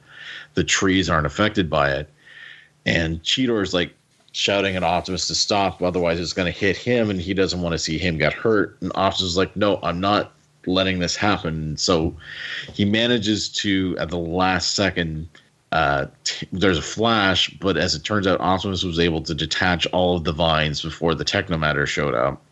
the 0.52 0.62
trees 0.62 1.08
aren't 1.08 1.24
affected 1.24 1.70
by 1.70 1.90
it. 1.90 2.10
And 2.84 3.22
Cheetor 3.22 3.62
is 3.62 3.72
like 3.72 3.94
shouting 4.32 4.76
at 4.76 4.82
Optimus 4.82 5.26
to 5.28 5.34
stop, 5.34 5.80
otherwise 5.80 6.20
it's 6.20 6.34
going 6.34 6.52
to 6.52 6.58
hit 6.58 6.76
him, 6.76 7.08
and 7.08 7.18
he 7.18 7.32
doesn't 7.32 7.62
want 7.62 7.72
to 7.72 7.78
see 7.78 7.96
him 7.96 8.18
get 8.18 8.34
hurt. 8.34 8.76
And 8.82 8.92
Optimus 8.94 9.30
is 9.30 9.36
like, 9.38 9.56
"No, 9.56 9.80
I'm 9.82 9.98
not 9.98 10.34
letting 10.66 10.98
this 10.98 11.16
happen." 11.16 11.78
So 11.78 12.14
he 12.74 12.84
manages 12.84 13.48
to, 13.62 13.96
at 13.98 14.10
the 14.10 14.18
last 14.18 14.74
second, 14.74 15.30
uh, 15.72 16.08
t- 16.24 16.46
there's 16.52 16.76
a 16.76 16.82
flash, 16.82 17.48
but 17.58 17.78
as 17.78 17.94
it 17.94 18.04
turns 18.04 18.26
out, 18.26 18.38
Optimus 18.42 18.84
was 18.84 18.98
able 18.98 19.22
to 19.22 19.34
detach 19.34 19.86
all 19.94 20.14
of 20.14 20.24
the 20.24 20.32
vines 20.34 20.82
before 20.82 21.14
the 21.14 21.24
Technomatter 21.24 21.86
showed 21.86 22.14
up. 22.14 22.42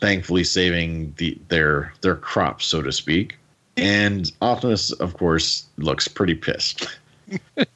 Thankfully, 0.00 0.44
saving 0.44 1.14
the 1.16 1.38
their 1.48 1.92
their 2.02 2.16
crops, 2.16 2.66
so 2.66 2.82
to 2.82 2.92
speak. 2.92 3.36
And 3.76 4.30
Optimus, 4.42 4.90
of 4.92 5.14
course, 5.14 5.66
looks 5.76 6.08
pretty 6.08 6.34
pissed. 6.34 6.88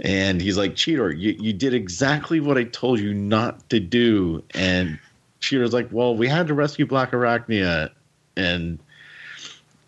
and 0.00 0.40
he's 0.40 0.58
like, 0.58 0.74
Cheetor, 0.74 1.18
you, 1.18 1.34
you 1.38 1.52
did 1.54 1.72
exactly 1.72 2.38
what 2.40 2.58
I 2.58 2.64
told 2.64 3.00
you 3.00 3.14
not 3.14 3.68
to 3.70 3.80
do. 3.80 4.44
And 4.54 4.98
Cheetor's 5.40 5.72
like, 5.72 5.88
Well, 5.90 6.16
we 6.16 6.28
had 6.28 6.46
to 6.48 6.54
rescue 6.54 6.86
Black 6.86 7.12
Arachnia. 7.12 7.90
And 8.36 8.78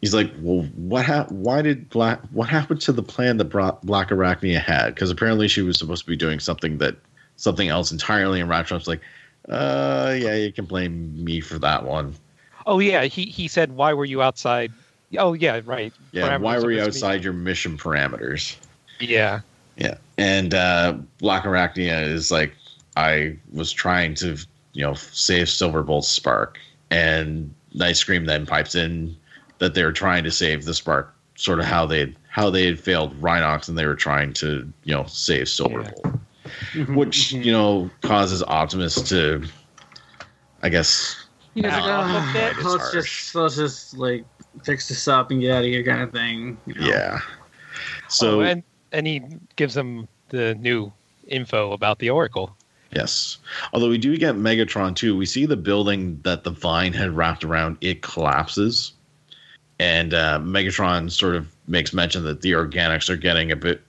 he's 0.01 0.14
like, 0.14 0.32
Well, 0.39 0.62
what 0.76 1.05
hap- 1.05 1.30
why 1.30 1.61
did 1.61 1.91
Black 1.91 2.20
what 2.30 2.49
happened 2.49 2.80
to 2.82 2.93
the 2.93 3.03
plan 3.03 3.37
that 3.39 3.47
brought 3.47 3.85
Black 3.85 4.09
Arachnia 4.09 4.61
had? 4.61 4.95
Because 4.95 5.11
apparently 5.11 5.49
she 5.49 5.61
was 5.61 5.78
supposed 5.78 6.05
to 6.05 6.11
be 6.11 6.16
doing 6.16 6.41
something 6.41 6.78
that 6.78 6.97
something 7.37 7.68
else 7.68 7.93
entirely, 7.93 8.41
and 8.41 8.49
Rat 8.49 8.66
Trap's 8.66 8.87
like, 8.87 9.01
uh 9.49 10.14
yeah, 10.18 10.34
you 10.34 10.53
can 10.53 10.64
blame 10.64 11.22
me 11.22 11.40
for 11.40 11.59
that 11.59 11.84
one. 11.84 12.14
Oh 12.66 12.78
yeah, 12.78 13.05
he 13.05 13.24
he 13.24 13.49
said, 13.49 13.72
"Why 13.72 13.92
were 13.92 14.05
you 14.05 14.22
outside?" 14.22 14.72
Oh 15.18 15.32
yeah, 15.34 15.61
right. 15.64 15.92
Yeah, 16.12 16.36
why 16.38 16.59
were 16.59 16.72
you 16.72 16.80
outside 16.80 17.22
your 17.22 17.32
mission 17.32 17.76
parameters? 17.76 18.57
Yeah. 19.01 19.40
Yeah, 19.76 19.97
and 20.18 20.55
uh, 20.55 20.95
Black 21.18 21.42
Arachnia 21.42 22.07
is 22.07 22.30
like, 22.30 22.55
I 22.97 23.36
was 23.53 23.72
trying 23.72 24.14
to, 24.16 24.36
you 24.72 24.84
know, 24.84 24.95
save 24.95 25.49
Silverbolt's 25.49 26.09
spark, 26.09 26.59
and 26.90 27.53
Night 27.72 27.97
Scream 27.97 28.26
then 28.26 28.47
pipes 28.47 28.76
in 28.76 29.16
that 29.59 29.74
they 29.74 29.84
were 29.84 29.92
trying 29.92 30.22
to 30.24 30.30
save 30.30 30.64
the 30.64 30.74
spark, 30.74 31.12
sort 31.34 31.59
of 31.59 31.64
how 31.64 31.86
they 31.86 32.14
how 32.28 32.51
they 32.51 32.66
had 32.66 32.78
failed 32.78 33.20
Rhinox, 33.20 33.68
and 33.68 33.76
they 33.76 33.86
were 33.86 33.97
trying 33.97 34.32
to, 34.34 34.72
you 34.84 34.95
know, 34.95 35.05
save 35.07 35.47
Silverbolt, 35.47 36.18
which 36.88 37.32
you 37.32 37.52
know 37.52 37.90
causes 38.02 38.42
Optimus 38.42 39.00
to, 39.09 39.44
I 40.62 40.68
guess, 40.68 41.26
You 41.55 41.62
know, 41.62 41.68
it's 41.68 41.76
like, 41.78 41.86
Nah, 41.86 42.02
"Ah, 42.05 42.52
let's 42.64 42.92
just 42.92 43.34
let's 43.34 43.57
just 43.57 43.96
like 43.96 44.24
fix 44.64 44.88
this 44.88 45.09
up 45.09 45.30
and 45.30 45.40
get 45.40 45.52
out 45.52 45.64
of 45.64 45.66
here, 45.66 45.82
kind 45.84 46.02
of 46.02 46.12
thing. 46.12 46.57
you 46.66 46.74
know? 46.74 46.86
yeah. 46.86 47.20
So 48.09 48.40
oh, 48.40 48.44
and 48.44 48.62
and 48.92 49.07
he 49.07 49.22
gives 49.57 49.74
them 49.74 50.09
the 50.28 50.55
new 50.57 50.92
info 51.28 51.72
about 51.72 51.98
the 51.98 52.11
Oracle. 52.11 52.57
Yes. 52.92 53.38
Although 53.72 53.88
we 53.88 53.98
do 53.98 54.16
get 54.16 54.36
Megatron 54.36 54.94
too. 54.94 55.16
We 55.16 55.26
see 55.26 55.46
the 55.46 55.57
building 55.57 56.20
that 56.22 56.44
the 56.44 56.50
vine 56.50 56.92
had 56.92 57.11
wrapped 57.11 57.42
around, 57.44 57.76
it 57.80 58.02
collapses. 58.02 58.92
And 59.80 60.14
uh, 60.14 60.38
Megatron 60.40 61.11
sort 61.11 61.34
of 61.34 61.48
makes 61.66 61.92
mention 61.92 62.22
that 62.24 62.42
the 62.42 62.52
organics 62.52 63.09
are 63.09 63.16
getting 63.16 63.50
a 63.50 63.57
bit 63.57 63.82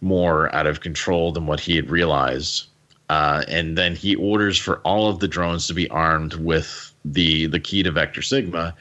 more 0.00 0.54
out 0.54 0.66
of 0.66 0.80
control 0.80 1.32
than 1.32 1.46
what 1.46 1.60
he 1.60 1.76
had 1.76 1.90
realized. 1.90 2.66
Uh, 3.08 3.42
and 3.48 3.76
then 3.76 3.96
he 3.96 4.14
orders 4.14 4.56
for 4.56 4.78
all 4.78 5.08
of 5.08 5.18
the 5.18 5.28
drones 5.28 5.66
to 5.66 5.74
be 5.74 5.88
armed 5.90 6.34
with 6.34 6.92
the 7.04 7.46
the 7.46 7.58
key 7.58 7.82
to 7.82 7.90
Vector 7.90 8.22
Sigma. 8.22 8.74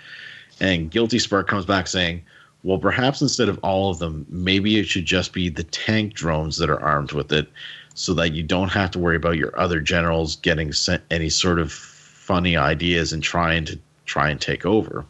And 0.59 0.91
Guilty 0.91 1.19
Spark 1.19 1.47
comes 1.47 1.65
back 1.65 1.87
saying, 1.87 2.21
"Well, 2.63 2.77
perhaps 2.77 3.21
instead 3.21 3.49
of 3.49 3.57
all 3.63 3.89
of 3.89 3.99
them, 3.99 4.25
maybe 4.29 4.77
it 4.77 4.87
should 4.87 5.05
just 5.05 5.33
be 5.33 5.49
the 5.49 5.63
tank 5.63 6.13
drones 6.13 6.57
that 6.57 6.69
are 6.69 6.79
armed 6.79 7.11
with 7.11 7.31
it, 7.31 7.47
so 7.95 8.13
that 8.13 8.33
you 8.33 8.43
don't 8.43 8.69
have 8.69 8.91
to 8.91 8.99
worry 8.99 9.15
about 9.15 9.37
your 9.37 9.57
other 9.59 9.79
generals 9.79 10.35
getting 10.37 10.73
sent 10.73 11.01
any 11.09 11.29
sort 11.29 11.59
of 11.59 11.71
funny 11.71 12.55
ideas 12.55 13.11
and 13.11 13.23
trying 13.23 13.65
to 13.65 13.79
try 14.05 14.29
and 14.29 14.39
take 14.39 14.65
over." 14.65 15.05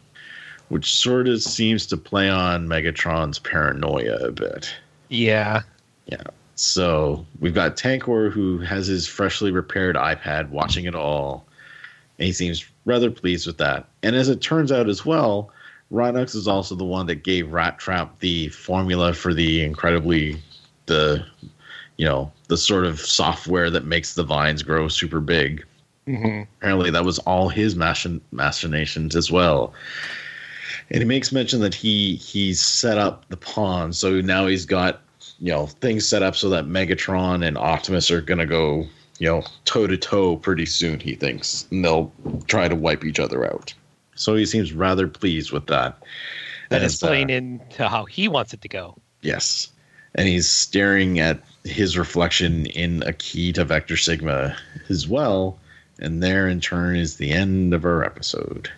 Which 0.70 0.93
sort 0.93 1.28
of 1.28 1.41
seems 1.41 1.88
to 1.88 1.97
play 1.97 2.30
on 2.30 2.68
Megatron's 2.68 3.39
paranoia 3.39 4.18
a 4.28 4.32
bit. 4.32 4.72
Yeah. 5.10 5.64
Yeah. 6.12 6.24
So 6.55 7.26
we've 7.39 7.53
got 7.53 7.78
Tankor 7.78 8.32
who 8.32 8.57
has 8.60 8.88
his 8.88 9.07
freshly 9.07 9.51
repaired 9.51 9.95
iPad 9.95 10.49
watching 10.49 10.86
it 10.86 10.95
all. 10.95 11.45
And 12.18 12.26
he 12.26 12.34
seems 12.34 12.66
rather 12.86 13.10
pleased 13.10 13.47
with 13.47 13.57
that. 13.60 13.88
And 14.03 14.16
as 14.16 14.28
it 14.28 14.41
turns 14.41 14.72
out 14.72 14.89
as 14.89 15.05
well, 15.05 15.51
Rhinox 15.91 16.36
is 16.36 16.47
also 16.47 16.76
the 16.76 16.84
one 16.84 17.05
that 17.05 17.24
gave 17.24 17.51
Rat 17.51 17.80
Trap 17.80 18.20
the 18.20 18.49
formula 18.49 19.14
for 19.14 19.34
the 19.34 19.64
incredibly 19.64 20.41
the 20.88 21.26
you 21.97 22.05
know, 22.05 22.32
the 22.47 22.57
sort 22.57 22.86
of 22.86 22.99
software 22.99 23.70
that 23.70 23.86
makes 23.86 24.16
the 24.16 24.24
vines 24.24 24.64
grow 24.64 24.88
super 24.88 25.20
big. 25.20 25.66
Mm-hmm. 26.07 26.43
Apparently 26.57 26.91
that 26.91 27.03
was 27.03 27.20
all 27.20 27.49
his 27.49 27.76
machin- 27.76 28.22
machinations 28.32 29.18
as 29.18 29.30
well. 29.30 29.74
And 30.89 30.99
he 30.99 31.05
makes 31.05 31.32
mention 31.32 31.60
that 31.60 31.76
he 31.76 32.16
he's 32.16 32.62
set 32.62 32.97
up 32.97 33.28
the 33.30 33.38
pawn, 33.38 33.93
so 33.93 34.22
now 34.22 34.47
he's 34.47 34.66
got 34.66 35.01
you 35.39 35.51
know 35.51 35.67
things 35.67 36.07
set 36.07 36.23
up 36.23 36.35
so 36.35 36.49
that 36.49 36.65
Megatron 36.65 37.45
and 37.45 37.57
Optimus 37.57 38.11
are 38.11 38.21
gonna 38.21 38.45
go 38.45 38.85
you 39.19 39.27
know 39.27 39.43
toe 39.65 39.87
to 39.87 39.97
toe 39.97 40.37
pretty 40.37 40.65
soon. 40.65 40.99
He 40.99 41.15
thinks, 41.15 41.67
and 41.71 41.83
they'll 41.83 42.11
try 42.47 42.67
to 42.67 42.75
wipe 42.75 43.03
each 43.03 43.19
other 43.19 43.45
out. 43.45 43.73
So 44.15 44.35
he 44.35 44.45
seems 44.45 44.73
rather 44.73 45.07
pleased 45.07 45.51
with 45.51 45.67
that. 45.67 46.01
That 46.69 46.83
is 46.83 47.01
uh, 47.01 47.07
playing 47.07 47.29
into 47.29 47.87
how 47.87 48.05
he 48.05 48.27
wants 48.27 48.53
it 48.53 48.61
to 48.61 48.67
go. 48.67 48.97
Yes. 49.21 49.69
And 50.15 50.27
he's 50.27 50.49
staring 50.49 51.19
at 51.19 51.41
his 51.63 51.97
reflection 51.97 52.65
in 52.67 53.03
a 53.03 53.13
key 53.13 53.53
to 53.53 53.63
Vector 53.63 53.95
Sigma 53.95 54.57
as 54.89 55.07
well. 55.07 55.57
And 55.99 56.23
there, 56.23 56.47
in 56.47 56.61
turn, 56.61 56.95
is 56.95 57.17
the 57.17 57.31
end 57.31 57.73
of 57.73 57.85
our 57.85 58.03
episode. 58.03 58.69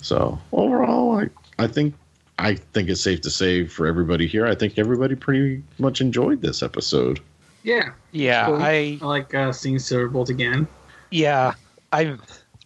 So 0.00 0.38
overall, 0.52 1.18
I, 1.18 1.28
I 1.62 1.66
think 1.66 1.94
I 2.38 2.54
think 2.54 2.88
it's 2.88 3.00
safe 3.00 3.20
to 3.22 3.30
say 3.30 3.66
for 3.66 3.86
everybody 3.86 4.26
here, 4.26 4.46
I 4.46 4.54
think 4.54 4.78
everybody 4.78 5.14
pretty 5.14 5.62
much 5.78 6.00
enjoyed 6.00 6.42
this 6.42 6.62
episode. 6.62 7.20
Yeah. 7.62 7.90
Yeah, 8.12 8.46
Cool. 8.46 8.56
I 8.62 8.98
I 9.00 9.04
like 9.04 9.34
uh, 9.34 9.52
seeing 9.52 9.76
Silverbolt 9.76 10.28
again. 10.28 10.66
yeah, 11.10 11.54
I 11.92 12.16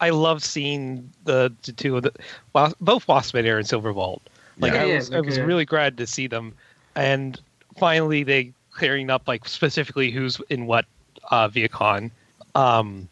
I 0.01 0.11
love 0.11 0.43
seeing 0.43 1.11
the, 1.25 1.53
the 1.63 1.73
two 1.73 1.97
of 1.97 2.03
the 2.03 2.13
Wa- 2.53 2.73
both 2.81 3.07
Waspinator 3.07 3.57
and 3.59 3.67
Silverbolt. 3.67 4.21
Like 4.59 4.73
Yeah. 4.73 4.83
I 4.83 4.85
Yeah, 4.87 4.95
was 4.97 5.13
I 5.13 5.21
was 5.21 5.39
okay. 5.39 5.47
really 5.47 5.65
glad 5.65 5.97
to 5.99 6.07
see 6.07 6.27
them, 6.27 6.53
and 6.97 7.41
finally 7.79 8.23
they 8.25 8.53
clearing 8.73 9.09
up 9.11 9.27
like 9.29 9.49
specifically 9.49 10.11
who's 10.11 10.41
in 10.51 10.67
what 10.67 10.85
uh, 11.31 11.49
Vehicon. 11.49 12.11
Um, 12.55 13.09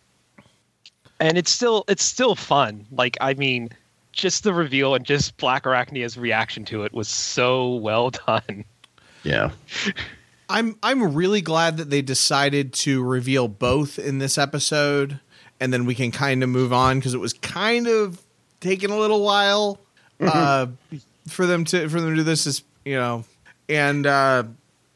and 1.20 1.38
it's 1.38 1.50
still 1.50 1.84
it's 1.88 2.04
still 2.04 2.34
fun. 2.34 2.86
Like 2.92 3.16
I 3.20 3.34
mean, 3.34 3.70
just 4.18 4.42
the 4.42 4.52
reveal 4.52 4.94
and 4.94 5.04
just 5.06 5.36
Black 5.38 5.64
Arachnia's 5.64 6.18
reaction 6.18 6.64
to 6.66 6.82
it 6.82 6.92
was 6.92 7.08
so 7.08 7.76
well 7.76 8.10
done. 8.26 8.64
Yeah. 9.22 9.52
I'm 10.50 10.76
I'm 10.82 11.14
really 11.14 11.40
glad 11.40 11.76
that 11.76 11.90
they 11.90 12.02
decided 12.02 12.72
to 12.74 13.02
reveal 13.02 13.48
both 13.48 13.98
in 13.98 14.18
this 14.18 14.38
episode, 14.38 15.20
and 15.60 15.72
then 15.72 15.84
we 15.84 15.94
can 15.94 16.10
kind 16.10 16.42
of 16.42 16.48
move 16.48 16.72
on 16.72 16.98
because 16.98 17.14
it 17.14 17.18
was 17.18 17.32
kind 17.34 17.86
of 17.86 18.22
taking 18.60 18.90
a 18.90 18.98
little 18.98 19.22
while 19.22 19.78
uh, 20.20 20.66
for 21.28 21.46
them 21.46 21.64
to 21.66 21.88
for 21.88 22.00
them 22.00 22.10
to 22.10 22.16
do 22.16 22.22
this. 22.22 22.46
Is 22.46 22.62
you 22.86 22.96
know, 22.96 23.24
and 23.68 24.06
uh, 24.06 24.44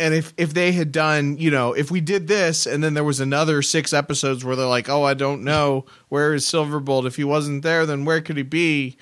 and 0.01 0.15
if 0.15 0.33
if 0.39 0.55
they 0.55 0.73
had 0.73 0.91
done 0.91 1.37
you 1.37 1.51
know 1.51 1.75
if 1.75 1.91
we 1.91 2.01
did 2.01 2.29
this 2.29 2.65
and 2.65 2.83
then 2.83 2.95
there 2.95 3.05
was 3.05 3.21
another 3.21 3.61
six 3.61 3.93
episodes 3.93 4.47
where 4.47 4.57
they're 4.57 4.65
like, 4.65 4.89
oh, 4.89 5.03
I 5.03 5.13
don't 5.13 5.45
know 5.45 5.85
where 6.09 6.33
is 6.33 6.47
Silverbolt. 6.47 7.07
If 7.07 7.17
he 7.17 7.25
wasn't 7.25 7.63
there, 7.63 7.85
then 7.85 8.07
where 8.07 8.23
could 8.23 8.39
he 8.39 8.43
be? 8.43 8.97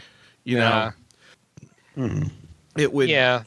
You 0.44 0.58
know, 0.58 0.92
mm-hmm. 1.96 2.28
it 2.76 2.92
would 2.92 3.08
yeah. 3.08 3.42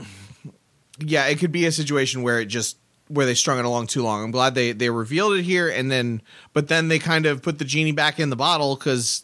yeah, 0.99 1.25
it 1.25 1.39
could 1.39 1.51
be 1.51 1.65
a 1.65 1.71
situation 1.71 2.23
where 2.23 2.39
it 2.39 2.45
just 2.45 2.77
where 3.07 3.25
they 3.25 3.35
strung 3.35 3.59
it 3.59 3.65
along 3.65 3.87
too 3.87 4.03
long. 4.03 4.23
I'm 4.23 4.31
glad 4.31 4.55
they 4.55 4.71
they 4.71 4.89
revealed 4.89 5.33
it 5.33 5.43
here, 5.43 5.69
and 5.69 5.91
then 5.91 6.21
but 6.53 6.67
then 6.67 6.87
they 6.87 6.99
kind 6.99 7.25
of 7.25 7.41
put 7.41 7.59
the 7.59 7.65
genie 7.65 7.91
back 7.91 8.19
in 8.19 8.29
the 8.29 8.35
bottle 8.35 8.75
because 8.75 9.23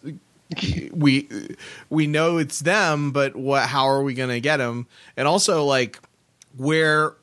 we 0.91 1.30
we 1.89 2.07
know 2.07 2.38
it's 2.38 2.59
them, 2.59 3.11
but 3.11 3.36
what? 3.36 3.67
How 3.67 3.86
are 3.86 4.03
we 4.03 4.13
going 4.13 4.30
to 4.30 4.39
get 4.39 4.57
them? 4.57 4.88
And 5.15 5.28
also 5.28 5.63
like 5.63 5.99
where? 6.57 7.15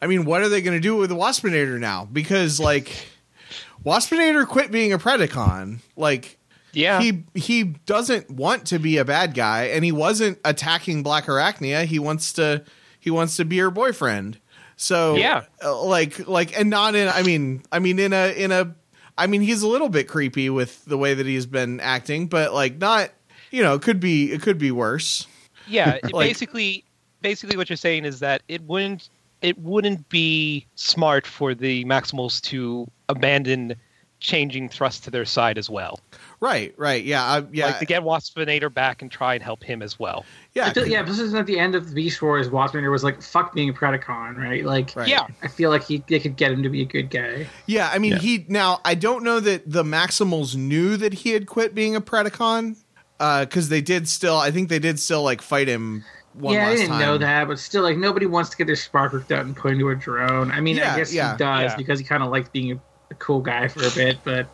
I 0.00 0.06
mean, 0.06 0.24
what 0.24 0.42
are 0.42 0.48
they 0.48 0.60
going 0.60 0.76
to 0.76 0.80
do 0.80 0.96
with 0.96 1.10
the 1.10 1.16
Waspinator 1.16 1.78
now? 1.78 2.08
Because 2.12 2.60
like 2.60 3.08
Waspinator 3.84 4.46
quit 4.46 4.70
being 4.70 4.92
a 4.92 4.98
Predacon, 4.98 5.78
like. 5.96 6.37
Yeah. 6.72 7.00
He 7.00 7.24
he 7.34 7.64
doesn't 7.64 8.30
want 8.30 8.66
to 8.66 8.78
be 8.78 8.98
a 8.98 9.04
bad 9.04 9.34
guy 9.34 9.64
and 9.64 9.84
he 9.84 9.92
wasn't 9.92 10.38
attacking 10.44 11.02
Black 11.02 11.24
Arachnia. 11.26 11.84
He 11.84 11.98
wants 11.98 12.32
to 12.34 12.64
he 13.00 13.10
wants 13.10 13.36
to 13.36 13.44
be 13.44 13.58
her 13.58 13.70
boyfriend. 13.70 14.38
So 14.76 15.16
Yeah. 15.16 15.44
uh, 15.64 15.82
like 15.82 16.28
like 16.28 16.58
and 16.58 16.70
not 16.70 16.94
in 16.94 17.08
I 17.08 17.22
mean 17.22 17.62
I 17.72 17.78
mean 17.78 17.98
in 17.98 18.12
a 18.12 18.28
in 18.36 18.52
a 18.52 18.74
I 19.16 19.26
mean 19.26 19.40
he's 19.40 19.62
a 19.62 19.68
little 19.68 19.88
bit 19.88 20.08
creepy 20.08 20.50
with 20.50 20.84
the 20.84 20.96
way 20.98 21.14
that 21.14 21.26
he's 21.26 21.46
been 21.46 21.80
acting, 21.80 22.26
but 22.28 22.52
like 22.54 22.76
not 22.78 23.10
you 23.50 23.62
know, 23.62 23.74
it 23.74 23.82
could 23.82 23.98
be 23.98 24.30
it 24.32 24.42
could 24.42 24.58
be 24.58 24.70
worse. 24.70 25.26
Yeah, 25.66 25.98
Like- 26.12 26.28
basically, 26.28 26.84
basically, 27.22 27.56
what 27.56 27.70
you're 27.70 27.76
saying 27.78 28.04
is 28.04 28.20
that 28.20 28.42
it 28.48 28.62
wouldn't, 28.62 29.08
it 29.42 29.58
wouldn't 29.58 30.08
be 30.10 30.66
smart 30.76 31.26
for 31.26 31.54
the 31.54 31.84
Maximals 31.86 32.40
to 32.42 32.86
abandon 33.08 33.74
changing 34.20 34.68
thrust 34.68 35.04
to 35.04 35.10
their 35.10 35.24
side 35.24 35.56
as 35.58 35.70
well. 35.70 36.00
Right, 36.40 36.72
right. 36.76 37.02
Yeah, 37.02 37.24
I, 37.24 37.44
yeah. 37.52 37.66
like 37.66 37.78
to 37.80 37.84
get 37.84 38.02
Waspinator 38.02 38.72
back 38.72 39.02
and 39.02 39.10
try 39.10 39.34
and 39.34 39.42
help 39.42 39.64
him 39.64 39.82
as 39.82 39.98
well. 39.98 40.24
yeah, 40.54 40.72
I 40.74 40.80
yeah, 40.84 41.02
this 41.02 41.18
is 41.18 41.34
at 41.34 41.46
the 41.46 41.58
end 41.58 41.74
of 41.74 41.88
the 41.88 41.94
Beast 41.94 42.22
Wars. 42.22 42.48
Waspinator 42.48 42.90
was 42.92 43.02
like, 43.02 43.20
"Fuck 43.20 43.54
being 43.54 43.68
a 43.70 43.72
Predacon," 43.72 44.36
right? 44.36 44.64
Like, 44.64 44.94
Right. 44.94 45.08
Yeah, 45.08 45.26
I 45.42 45.48
feel 45.48 45.70
like 45.70 45.82
he 45.84 46.02
they 46.08 46.20
could 46.20 46.36
get 46.36 46.52
him 46.52 46.62
to 46.62 46.68
be 46.68 46.82
a 46.82 46.84
good 46.84 47.10
guy. 47.10 47.46
Yeah, 47.66 47.90
I 47.92 47.98
mean, 47.98 48.12
Yeah. 48.12 48.18
he 48.18 48.46
now 48.48 48.80
I 48.84 48.94
don't 48.94 49.24
know 49.24 49.40
that 49.40 49.68
the 49.70 49.82
Maximals 49.82 50.54
knew 50.54 50.96
that 50.96 51.12
he 51.12 51.30
had 51.30 51.46
quit 51.46 51.74
being 51.74 51.96
a 51.96 52.00
Predacon 52.00 52.76
uh, 53.18 53.44
because 53.44 53.68
they 53.68 53.80
did 53.80 54.08
still. 54.08 54.36
I 54.36 54.50
think 54.52 54.68
they 54.68 54.78
did 54.78 55.00
still 55.00 55.22
like 55.24 55.42
fight 55.42 55.66
him. 55.68 56.04
One 56.34 56.54
yeah, 56.54 56.68
I 56.68 56.76
didn't 56.76 56.90
time. 56.90 57.00
know 57.00 57.18
that, 57.18 57.48
but 57.48 57.58
still, 57.58 57.82
like 57.82 57.96
nobody 57.96 58.26
wants 58.26 58.50
to 58.50 58.56
get 58.56 58.68
their 58.68 58.76
spark 58.76 59.10
hooked 59.10 59.32
out 59.32 59.44
and 59.44 59.56
put 59.56 59.72
into 59.72 59.88
a 59.88 59.96
drone. 59.96 60.52
I 60.52 60.60
mean, 60.60 60.76
Yeah, 60.76 60.92
I 60.94 60.96
guess 60.96 61.12
yeah, 61.12 61.32
he 61.32 61.38
does 61.38 61.72
yeah. 61.72 61.76
because 61.76 61.98
he 61.98 62.04
kind 62.04 62.22
of 62.22 62.30
likes 62.30 62.48
being 62.48 62.70
a, 62.72 62.80
a 63.10 63.14
cool 63.14 63.40
guy 63.40 63.66
for 63.66 63.84
a 63.84 63.90
bit, 63.90 64.18
but 64.22 64.46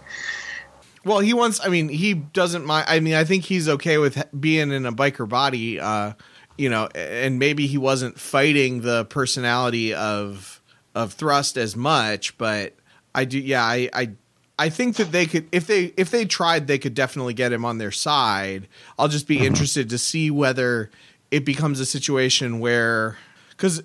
Well, 1.04 1.20
he 1.20 1.34
wants. 1.34 1.60
I 1.64 1.68
mean, 1.68 1.88
he 1.88 2.14
doesn't 2.14 2.64
mind. 2.64 2.86
I 2.88 3.00
mean, 3.00 3.14
I 3.14 3.24
think 3.24 3.44
he's 3.44 3.68
okay 3.68 3.98
with 3.98 4.22
being 4.38 4.70
in 4.72 4.86
a 4.86 4.92
biker 4.92 5.28
body. 5.28 5.80
Uh, 5.80 6.12
you 6.56 6.68
know, 6.68 6.88
and 6.94 7.38
maybe 7.38 7.66
he 7.66 7.78
wasn't 7.78 8.18
fighting 8.18 8.80
the 8.80 9.04
personality 9.06 9.92
of 9.94 10.60
of 10.94 11.12
Thrust 11.12 11.56
as 11.56 11.76
much, 11.76 12.38
but 12.38 12.74
I 13.14 13.24
do. 13.24 13.38
Yeah, 13.38 13.62
I. 13.62 13.88
I 13.92 14.10
I 14.58 14.68
think 14.68 14.96
that 14.96 15.10
they 15.10 15.26
could 15.26 15.48
if 15.50 15.66
they 15.66 15.92
if 15.96 16.10
they 16.10 16.24
tried 16.24 16.66
they 16.66 16.78
could 16.78 16.94
definitely 16.94 17.34
get 17.34 17.52
him 17.52 17.64
on 17.64 17.78
their 17.78 17.90
side. 17.90 18.68
I'll 18.98 19.08
just 19.08 19.26
be 19.26 19.44
interested 19.44 19.90
to 19.90 19.98
see 19.98 20.30
whether 20.30 20.90
it 21.30 21.44
becomes 21.44 21.80
a 21.80 21.86
situation 21.86 22.60
where 22.60 23.16
cuz 23.56 23.82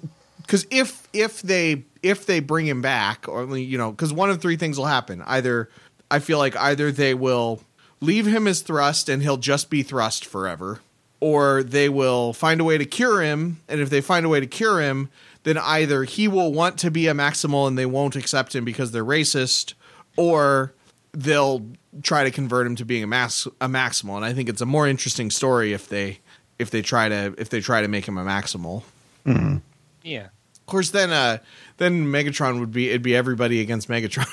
cuz 0.48 0.68
if 0.70 1.08
if 1.12 1.42
they 1.42 1.86
if 2.04 2.28
they 2.28 2.40
bring 2.40 2.68
him 2.68 2.84
back 2.84 3.28
or 3.28 3.58
you 3.58 3.80
know 3.80 3.94
cuz 3.94 4.14
one 4.14 4.30
of 4.30 4.42
three 4.42 4.58
things 4.58 4.78
will 4.78 4.86
happen. 4.86 5.24
Either 5.24 5.70
I 6.12 6.20
feel 6.20 6.38
like 6.38 6.56
either 6.56 6.92
they 6.92 7.14
will 7.14 7.62
leave 8.02 8.26
him 8.26 8.48
as 8.48 8.62
thrust 8.62 9.10
and 9.10 9.22
he'll 9.22 9.38
just 9.38 9.70
be 9.70 9.84
thrust 9.84 10.26
forever 10.26 10.80
or 11.20 11.64
they 11.64 11.90
will 11.90 12.34
find 12.34 12.62
a 12.62 12.64
way 12.64 12.78
to 12.78 12.86
cure 12.86 13.22
him 13.22 13.60
and 13.68 13.82
if 13.82 13.90
they 13.90 14.02
find 14.02 14.26
a 14.26 14.30
way 14.30 14.40
to 14.40 14.48
cure 14.48 14.80
him 14.82 15.10
then 15.44 15.58
either 15.58 16.04
he 16.04 16.28
will 16.28 16.54
want 16.54 16.78
to 16.80 16.92
be 16.92 17.08
a 17.08 17.14
maximal 17.14 17.68
and 17.68 17.78
they 17.78 17.86
won't 17.86 18.16
accept 18.16 18.56
him 18.56 18.64
because 18.64 18.92
they're 18.92 19.06
racist 19.06 19.74
or 20.16 20.74
they'll 21.12 21.66
try 22.04 22.24
to 22.24 22.32
convert 22.32 22.68
him 22.68 22.76
to 22.76 22.86
being 22.86 23.04
a 23.04 23.08
max 23.08 23.48
a 23.60 23.68
maximal. 23.68 24.16
And 24.16 24.26
i 24.26 24.34
think 24.34 24.50
it's 24.50 24.62
a 24.62 24.66
more 24.66 24.88
interesting 24.88 25.30
story 25.32 25.74
if 25.74 25.90
they 25.90 26.20
if 26.58 26.72
they 26.72 26.82
try 26.82 27.10
to 27.10 27.34
if 27.38 27.50
they 27.50 27.62
try 27.62 27.82
to 27.82 27.88
make 27.88 28.08
him 28.08 28.18
a 28.18 28.24
maximal. 28.24 28.84
Yeah. 30.04 30.26
of 30.26 30.66
course 30.66 30.92
then 30.92 31.12
uh 31.12 31.40
then 31.78 32.06
megatron 32.06 32.60
would 32.60 32.72
be 32.72 32.90
it'd 32.90 33.02
be 33.02 33.16
everybody 33.16 33.62
against 33.62 33.88
megatron. 33.90 34.28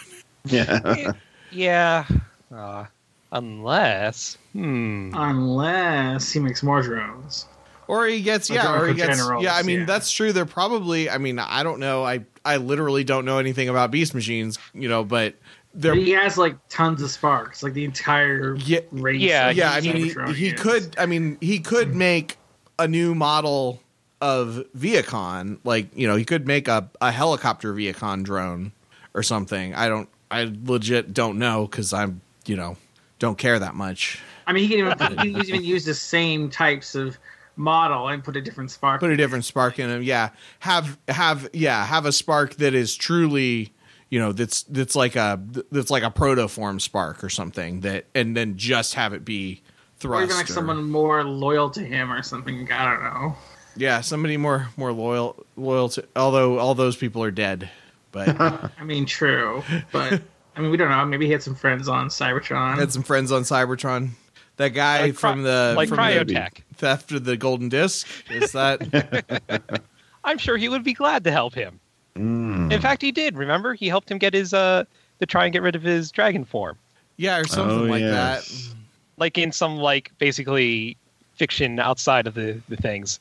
Yeah. 0.45 1.12
Yeah. 1.57 2.07
Uh, 2.54 2.84
unless, 3.32 4.38
hmm. 4.52 5.12
unless 5.14 6.32
he 6.32 6.40
makes 6.40 6.62
more 6.62 6.82
drones. 6.82 7.46
Or 7.88 8.07
he 8.07 8.20
gets 8.20 8.50
yeah, 8.50 8.80
or 8.80 8.88
he 8.88 8.94
gets 8.94 9.18
Generals, 9.18 9.44
yeah. 9.44 9.54
I 9.54 9.62
mean, 9.62 9.80
yeah. 9.80 9.86
that's 9.86 10.11
true. 10.11 10.32
They're 10.32 10.44
probably. 10.44 11.09
I 11.09 11.18
mean, 11.18 11.38
I 11.38 11.62
don't 11.62 11.78
know. 11.78 12.04
I 12.04 12.24
I 12.44 12.57
literally 12.57 13.04
don't 13.04 13.24
know 13.24 13.38
anything 13.38 13.68
about 13.68 13.92
beast 13.92 14.12
machines, 14.12 14.59
you 14.74 14.88
know, 14.88 15.04
but 15.04 15.36
they're 15.72 15.94
But 15.94 16.02
he 16.02 16.11
has 16.11 16.36
like 16.36 16.57
tons 16.68 17.00
of 17.00 17.11
sparks, 17.11 17.62
like 17.62 17.74
the 17.74 17.84
entire 17.84 18.57
yeah, 18.57 18.80
race. 18.90 19.20
yeah, 19.20 19.50
yeah. 19.50 19.70
I 19.70 19.80
mean, 19.80 19.96
he, 19.96 20.32
he 20.32 20.52
could. 20.52 20.96
I 20.98 21.07
mean, 21.07 21.38
he 21.40 21.61
could 21.61 21.94
make 21.94 22.38
a 22.78 22.88
new 22.88 23.14
model 23.14 23.80
of 24.20 24.64
Vehicon. 24.76 25.59
Like 25.62 25.88
you 25.94 26.09
know, 26.09 26.16
he 26.16 26.24
could 26.24 26.46
make 26.46 26.66
a 26.66 26.90
a 27.00 27.12
helicopter 27.12 27.72
Vehicon 27.72 28.24
drone 28.24 28.72
or 29.14 29.22
something. 29.22 29.74
I 29.74 29.88
don't. 29.88 30.09
I 30.31 30.53
legit 30.64 31.14
don't 31.14 31.39
know 31.39 31.66
because 31.66 31.93
I'm 31.93 32.20
you 32.47 32.57
know 32.57 32.77
don't 33.18 33.39
care 33.39 33.59
that 33.59 33.74
much. 33.74 34.20
I 34.47 34.53
mean, 34.53 34.68
he 34.68 34.77
can 34.77 34.79
even, 34.79 35.18
he 35.18 35.41
even 35.41 35.64
use 35.64 35.85
the 35.85 35.95
same 35.95 36.51
types 36.51 36.95
of 36.95 37.18
model 37.57 38.09
and 38.09 38.22
put 38.22 38.37
a 38.37 38.41
different 38.41 38.70
spark. 38.70 39.01
put 39.01 39.11
a 39.11 39.16
different 39.16 39.45
spark 39.45 39.79
in 39.79 39.89
him. 39.91 40.03
Yeah, 40.03 40.31
have 40.61 40.99
have 41.09 41.49
yeah 41.53 41.85
have 41.85 42.07
a 42.07 42.12
spark 42.12 42.55
that 42.57 42.74
is 42.74 42.95
truly 42.95 43.72
you 44.11 44.18
know 44.20 44.33
that's 44.33 44.62
that's 44.64 44.95
like 44.95 45.16
a 45.16 45.41
that's 45.72 45.91
like 45.91 46.03
a 46.03 46.11
protoform 46.11 46.81
spark 46.81 47.24
or 47.24 47.29
something 47.29 47.81
that 47.81 48.07
and 48.14 48.37
then 48.37 48.57
just 48.57 48.95
have 48.95 49.12
it 49.12 49.24
be 49.24 49.62
thrust 49.99 50.20
or 50.20 50.24
even 50.24 50.37
like 50.37 50.49
or- 50.51 50.53
someone 50.53 50.91
more 50.91 51.24
loyal 51.24 51.70
to 51.70 51.85
him 51.85 52.12
or 52.12 52.22
something. 52.22 52.70
I 52.70 52.85
don't 52.85 53.03
know. 53.03 53.37
yeah, 53.77 54.01
somebody 54.01 54.37
more 54.37 54.68
more 54.77 54.93
loyal 54.93 55.45
loyal 55.57 55.89
to. 55.91 56.05
Although 56.14 56.59
all 56.59 56.74
those 56.74 56.97
people 56.97 57.22
are 57.22 57.31
dead, 57.31 57.70
but 58.17 58.41
I 58.81 58.85
mean, 58.85 59.05
true, 59.07 59.62
but 59.93 60.23
I 60.57 60.61
mean, 60.61 60.71
we 60.71 60.77
don't 60.77 60.89
know. 60.91 61.05
Maybe 61.05 61.27
he 61.27 61.33
had 61.33 61.43
some 61.43 61.55
friends 61.55 61.87
on 61.89 62.09
Cybertron. 62.09 62.79
had 62.79 62.93
some 62.93 63.03
friends 63.03 63.31
on 63.31 63.43
Cybertron. 63.43 64.11
That 64.57 64.69
guy 64.71 65.03
Like 65.03 65.14
from 65.14 65.43
the 65.43 65.75
like 65.77 65.89
from 65.91 65.97
the 65.99 66.03
Cryotech. 66.03 66.62
theft 66.77 67.12
of 67.12 67.25
the 67.25 67.37
golden 67.37 67.69
disc 67.69 68.07
is 68.31 68.53
that 68.53 69.83
I'm 70.25 70.39
sure 70.39 70.57
he 70.57 70.69
would 70.71 70.83
be 70.83 70.95
glad 70.95 71.25
to 71.25 71.31
help 71.31 71.55
him. 71.55 71.79
Mm. 72.17 72.73
In 72.73 72.81
fact, 72.81 73.03
he 73.03 73.12
did. 73.12 73.37
Remember, 73.37 73.75
he 73.75 73.87
helped 73.89 74.11
him 74.11 74.17
get 74.17 74.33
his 74.33 74.55
uh 74.55 74.85
to 75.21 75.27
try 75.27 75.45
and 75.45 75.53
get 75.53 75.61
rid 75.62 75.77
of 75.77 75.83
his 75.83 76.11
dragon 76.11 76.45
form, 76.45 76.79
yeah 77.19 77.39
or 77.39 77.45
something 77.47 77.81
Oh, 77.81 77.85
like 77.85 78.01
yes. 78.01 78.49
that. 78.69 78.75
like 79.19 79.37
in 79.39 79.53
some 79.53 79.77
like 79.77 80.11
basically 80.19 80.97
fiction 81.35 81.79
outside 81.79 82.27
of 82.27 82.33
the 82.33 82.59
the 82.71 82.77
things. 82.77 83.21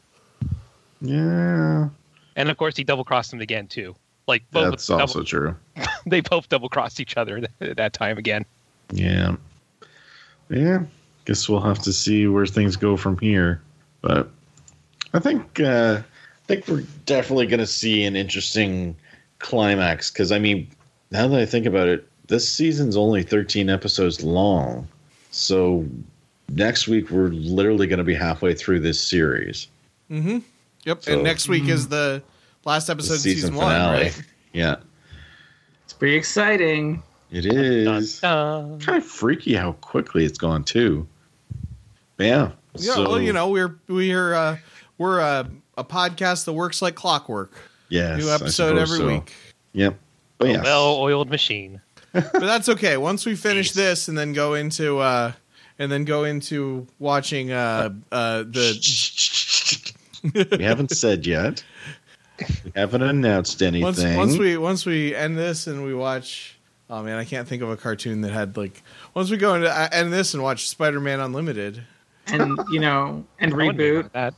Yeah, 1.01 1.89
And 2.37 2.49
of 2.49 2.57
course, 2.57 2.77
he 2.77 2.83
double 2.85 3.03
crossed 3.03 3.33
him 3.33 3.41
again 3.41 3.67
too. 3.67 3.95
Like 4.27 4.43
both 4.51 4.71
that's 4.71 4.87
double- 4.87 5.01
also 5.01 5.23
true. 5.23 5.55
they 6.05 6.21
both 6.21 6.49
double 6.49 6.69
crossed 6.69 6.99
each 6.99 7.17
other 7.17 7.41
that, 7.59 7.77
that 7.77 7.93
time 7.93 8.17
again. 8.17 8.45
Yeah. 8.91 9.35
Yeah. 10.49 10.83
Guess 11.25 11.49
we'll 11.49 11.61
have 11.61 11.79
to 11.79 11.93
see 11.93 12.27
where 12.27 12.45
things 12.45 12.75
go 12.75 12.97
from 12.97 13.17
here. 13.19 13.61
But 14.01 14.29
I 15.13 15.19
think 15.19 15.59
uh 15.59 16.01
I 16.01 16.47
think 16.47 16.67
we're 16.67 16.83
definitely 17.05 17.47
gonna 17.47 17.65
see 17.65 18.03
an 18.03 18.15
interesting 18.15 18.95
climax 19.39 20.11
because 20.11 20.31
I 20.31 20.39
mean, 20.39 20.67
now 21.11 21.27
that 21.27 21.39
I 21.39 21.45
think 21.45 21.65
about 21.65 21.87
it, 21.87 22.07
this 22.27 22.47
season's 22.47 22.95
only 22.97 23.23
13 23.23 23.69
episodes 23.69 24.23
long. 24.23 24.87
So 25.31 25.85
next 26.49 26.87
week 26.87 27.09
we're 27.09 27.27
literally 27.29 27.87
gonna 27.87 28.03
be 28.03 28.15
halfway 28.15 28.53
through 28.53 28.79
this 28.81 29.01
series. 29.01 29.67
Mm-hmm. 30.11 30.39
Yep. 30.83 31.03
So- 31.03 31.13
and 31.13 31.23
next 31.23 31.47
week 31.47 31.67
is 31.67 31.87
the 31.87 32.21
last 32.65 32.89
episode 32.89 33.15
of 33.15 33.19
season, 33.21 33.49
season, 33.49 33.55
one, 33.55 33.71
finale. 33.71 34.03
right? 34.03 34.23
Yeah. 34.53 34.77
it's 35.83 35.91
pretty 35.93 36.15
exciting. 36.15 37.03
It 37.29 37.45
is. 37.45 38.21
Dun. 38.21 38.79
Kind 38.79 38.99
of 38.99 39.05
freaky 39.05 39.53
how 39.55 39.73
quickly 39.73 40.23
it's 40.23 40.37
gone 40.37 40.63
too. 40.63 41.05
But 42.15 42.25
yeah. 42.25 42.51
Yeah, 42.77 42.93
so, 42.93 43.09
well, 43.09 43.21
you 43.21 43.33
know, 43.33 43.49
we're 43.49 43.77
we're 43.87 44.33
uh, 44.33 44.57
we're 44.97 45.19
a, 45.19 45.49
a 45.77 45.83
podcast 45.83 46.45
that 46.45 46.53
works 46.53 46.81
like 46.81 46.95
clockwork. 46.95 47.51
yes, 47.89 48.17
New 48.21 48.29
episode 48.29 48.77
every 48.77 48.97
so. 48.97 49.07
week. 49.07 49.33
Yep. 49.73 49.97
But 50.37 50.47
yes. 50.49 50.63
well-oiled 50.63 51.29
machine. 51.29 51.81
But 52.13 52.31
that's 52.33 52.69
okay. 52.69 52.95
Once 52.97 53.25
we 53.25 53.35
finish 53.35 53.71
this 53.71 54.07
and 54.07 54.17
then 54.17 54.31
go 54.31 54.53
into 54.53 54.99
uh 54.99 55.33
and 55.79 55.91
then 55.91 56.05
go 56.05 56.23
into 56.23 56.87
watching 56.99 57.51
uh 57.51 57.89
uh 58.11 58.43
the 58.43 59.93
we 60.57 60.63
haven't 60.63 60.91
said 60.91 61.25
yet. 61.27 61.63
We 62.39 62.71
haven't 62.75 63.01
announced 63.01 63.61
anything. 63.61 63.83
once 63.83 64.03
once 64.03 64.37
we 64.37 64.57
once 64.57 64.85
we 64.85 65.15
end 65.15 65.37
this 65.37 65.67
and 65.67 65.83
we 65.83 65.93
watch 65.93 66.55
oh 66.89 67.03
man, 67.03 67.17
I 67.17 67.25
can't 67.25 67.47
think 67.47 67.61
of 67.61 67.69
a 67.69 67.77
cartoon 67.77 68.21
that 68.21 68.31
had 68.31 68.57
like 68.57 68.83
once 69.13 69.29
we 69.29 69.37
go 69.37 69.55
into 69.55 69.69
uh, 69.69 69.89
end 69.91 70.11
this 70.11 70.33
and 70.33 70.43
watch 70.43 70.69
Spider-Man 70.69 71.19
Unlimited. 71.19 71.83
And 72.27 72.57
you 72.71 72.79
know, 72.79 73.25
and 73.39 73.53
reboot. 73.53 74.11
That. 74.13 74.33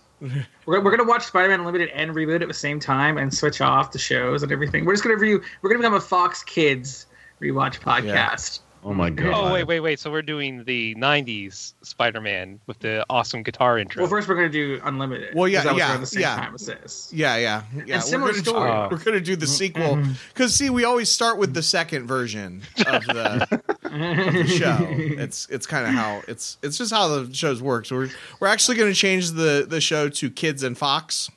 We're, 0.65 0.81
we're 0.81 0.95
gonna 0.95 1.07
watch 1.07 1.25
Spider-Man 1.25 1.59
Unlimited 1.59 1.89
and 1.89 2.11
reboot 2.11 2.41
at 2.41 2.47
the 2.47 2.53
same 2.53 2.79
time 2.79 3.17
and 3.17 3.33
switch 3.33 3.61
off 3.61 3.91
the 3.91 3.99
shows 3.99 4.43
and 4.43 4.51
everything. 4.51 4.85
We're 4.85 4.93
just 4.93 5.03
gonna 5.03 5.15
review. 5.15 5.41
We're 5.61 5.69
gonna 5.69 5.79
become 5.79 5.93
a 5.93 6.01
Fox 6.01 6.43
Kids 6.43 7.05
rewatch 7.41 7.79
podcast. 7.79 8.59
Oh 8.83 8.93
my 8.93 9.09
god. 9.09 9.33
Oh 9.33 9.53
wait, 9.53 9.65
wait, 9.65 9.79
wait! 9.79 9.99
So 9.99 10.11
we're 10.11 10.21
doing 10.21 10.63
the 10.63 10.95
'90s 10.95 11.73
Spider-Man 11.81 12.59
with 12.67 12.79
the 12.79 13.05
awesome 13.09 13.43
guitar 13.43 13.77
intro. 13.77 14.01
Well, 14.01 14.09
first 14.09 14.27
we're 14.27 14.35
gonna 14.35 14.49
do 14.49 14.79
Unlimited. 14.83 15.35
Well, 15.35 15.47
yeah, 15.47 15.63
'cause 15.63 15.71
that 15.71 15.77
yeah, 15.77 15.97
the 15.97 16.05
same 16.05 16.21
yeah. 16.21 16.35
time 16.35 16.55
as 16.55 16.65
this. 16.65 17.11
Yeah, 17.13 17.37
yeah, 17.37 17.63
yeah. 17.85 17.95
And 17.95 18.03
similar 18.03 18.31
we're 18.31 18.33
gonna, 18.33 18.45
story. 18.45 18.71
Oh. 18.71 18.87
We're 18.91 18.97
gonna 18.97 19.19
do 19.19 19.35
the 19.35 19.47
sequel 19.47 19.95
mm-hmm. 19.95 20.11
because 20.29 20.55
see, 20.55 20.69
we 20.69 20.83
always 20.83 21.11
start 21.11 21.37
with 21.37 21.53
the 21.53 21.63
second 21.63 22.07
version 22.07 22.61
of 22.85 23.05
the, 23.05 23.59
of 23.83 24.33
the 24.33 24.47
show. 24.47 24.77
It's 25.17 25.47
it's 25.49 25.65
kind 25.65 25.87
of 25.87 25.93
how 25.93 26.21
it's 26.27 26.57
it's 26.61 26.77
just 26.77 26.91
how 26.91 27.07
the 27.07 27.33
shows 27.33 27.61
work. 27.61 27.85
So 27.85 27.95
we're 27.95 28.09
we're 28.39 28.47
actually 28.47 28.77
gonna 28.77 28.93
change 28.93 29.31
the 29.31 29.65
the 29.67 29.81
show 29.81 30.09
to 30.09 30.29
Kids 30.29 30.63
and 30.63 30.77
Fox. 30.77 31.29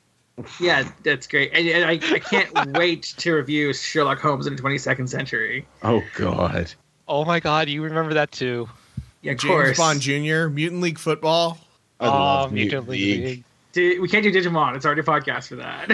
Yeah, 0.59 0.89
that's 1.03 1.27
great. 1.27 1.51
And, 1.53 1.67
and 1.67 1.85
I, 1.85 1.93
I 1.93 2.19
can't 2.19 2.67
wait 2.77 3.13
to 3.17 3.33
review 3.33 3.73
Sherlock 3.73 4.19
Holmes 4.19 4.47
in 4.47 4.55
the 4.55 4.61
22nd 4.61 5.09
century. 5.09 5.67
Oh 5.83 6.03
god. 6.15 6.73
Oh 7.11 7.25
my 7.25 7.41
God, 7.41 7.67
you 7.67 7.83
remember 7.83 8.13
that 8.13 8.31
too? 8.31 8.69
Yeah, 9.21 9.33
of 9.33 9.39
James 9.39 9.51
course. 9.51 9.77
Bond 9.77 9.99
Jr. 9.99 10.47
Mutant 10.47 10.79
League 10.81 10.97
Football. 10.97 11.57
I 11.99 12.07
oh, 12.07 12.09
love 12.09 12.53
Mutant 12.53 12.87
Mutant 12.87 12.89
League. 12.89 13.23
League. 13.25 13.43
Dude, 13.73 14.01
we 14.01 14.07
can't 14.07 14.23
do 14.23 14.31
Digimon. 14.31 14.77
It's 14.77 14.85
already 14.85 15.01
a 15.01 15.03
podcast 15.03 15.49
for 15.49 15.57
that. 15.57 15.89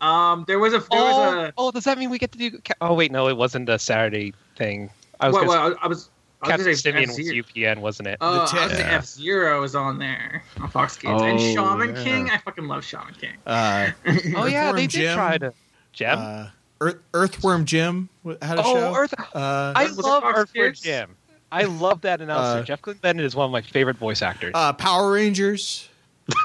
um, 0.06 0.44
there 0.46 0.58
was 0.58 0.74
a 0.74 0.80
there 0.80 0.86
Oh, 0.92 1.04
was 1.38 1.48
a 1.48 1.52
oh, 1.56 1.70
does 1.70 1.84
that 1.84 1.96
mean 1.96 2.10
we 2.10 2.18
get 2.18 2.30
to 2.32 2.38
do? 2.38 2.60
Oh 2.82 2.92
wait, 2.92 3.10
no, 3.10 3.26
it 3.28 3.38
wasn't 3.38 3.70
a 3.70 3.78
Saturday 3.78 4.34
thing. 4.54 4.90
I 5.20 5.28
was 5.28 5.34
well, 5.34 5.44
gonna 5.46 5.68
well, 5.70 5.78
I 5.80 5.86
was 5.88 6.10
I 6.42 6.48
Captain 6.48 6.66
gonna 6.66 6.76
Simian 6.76 7.08
was 7.08 7.18
UPN, 7.18 7.78
wasn't 7.78 8.08
it? 8.08 8.18
Oh, 8.20 8.34
I 8.34 8.40
was 8.42 8.50
tip. 8.50 8.60
gonna 8.60 8.74
say 8.74 8.80
Yeah. 8.80 8.96
F 8.98 9.06
Zero 9.06 9.62
is 9.62 9.74
on 9.74 9.98
there 9.98 10.42
on 10.60 10.68
Fox 10.68 10.98
Kids 10.98 11.22
and 11.22 11.38
Oh, 11.40 11.54
Shaman 11.54 11.96
yeah. 11.96 12.04
King. 12.04 12.28
I 12.28 12.36
fucking 12.36 12.68
love 12.68 12.84
Shaman 12.84 13.14
King. 13.14 13.36
Uh, 13.46 13.92
oh 14.36 14.44
yeah, 14.44 14.72
they 14.72 14.82
did 14.82 14.90
Jim. 14.90 15.14
try 15.14 15.38
to. 15.38 15.54
Gem. 15.94 16.18
uh, 16.18 16.46
Earth, 16.80 16.96
Earthworm 17.14 17.64
Jim 17.64 18.08
had 18.42 18.58
a 18.58 18.62
oh, 18.64 18.74
show. 18.74 18.94
Earth. 18.96 19.14
Uh, 19.34 19.72
I 19.76 19.86
love 19.88 20.24
Earthworm 20.24 20.68
Kids? 20.70 20.80
Jim. 20.80 21.16
I 21.52 21.64
love 21.64 22.00
that 22.02 22.20
announcer. 22.20 22.58
Uh, 22.60 22.62
Jeff 22.62 22.82
Clint 22.82 23.00
Bennett 23.00 23.24
is 23.24 23.36
one 23.36 23.44
of 23.46 23.52
my 23.52 23.62
favorite 23.62 23.96
voice 23.96 24.22
actors. 24.22 24.52
uh, 24.54 24.72
Power 24.72 25.12
Rangers. 25.12 25.88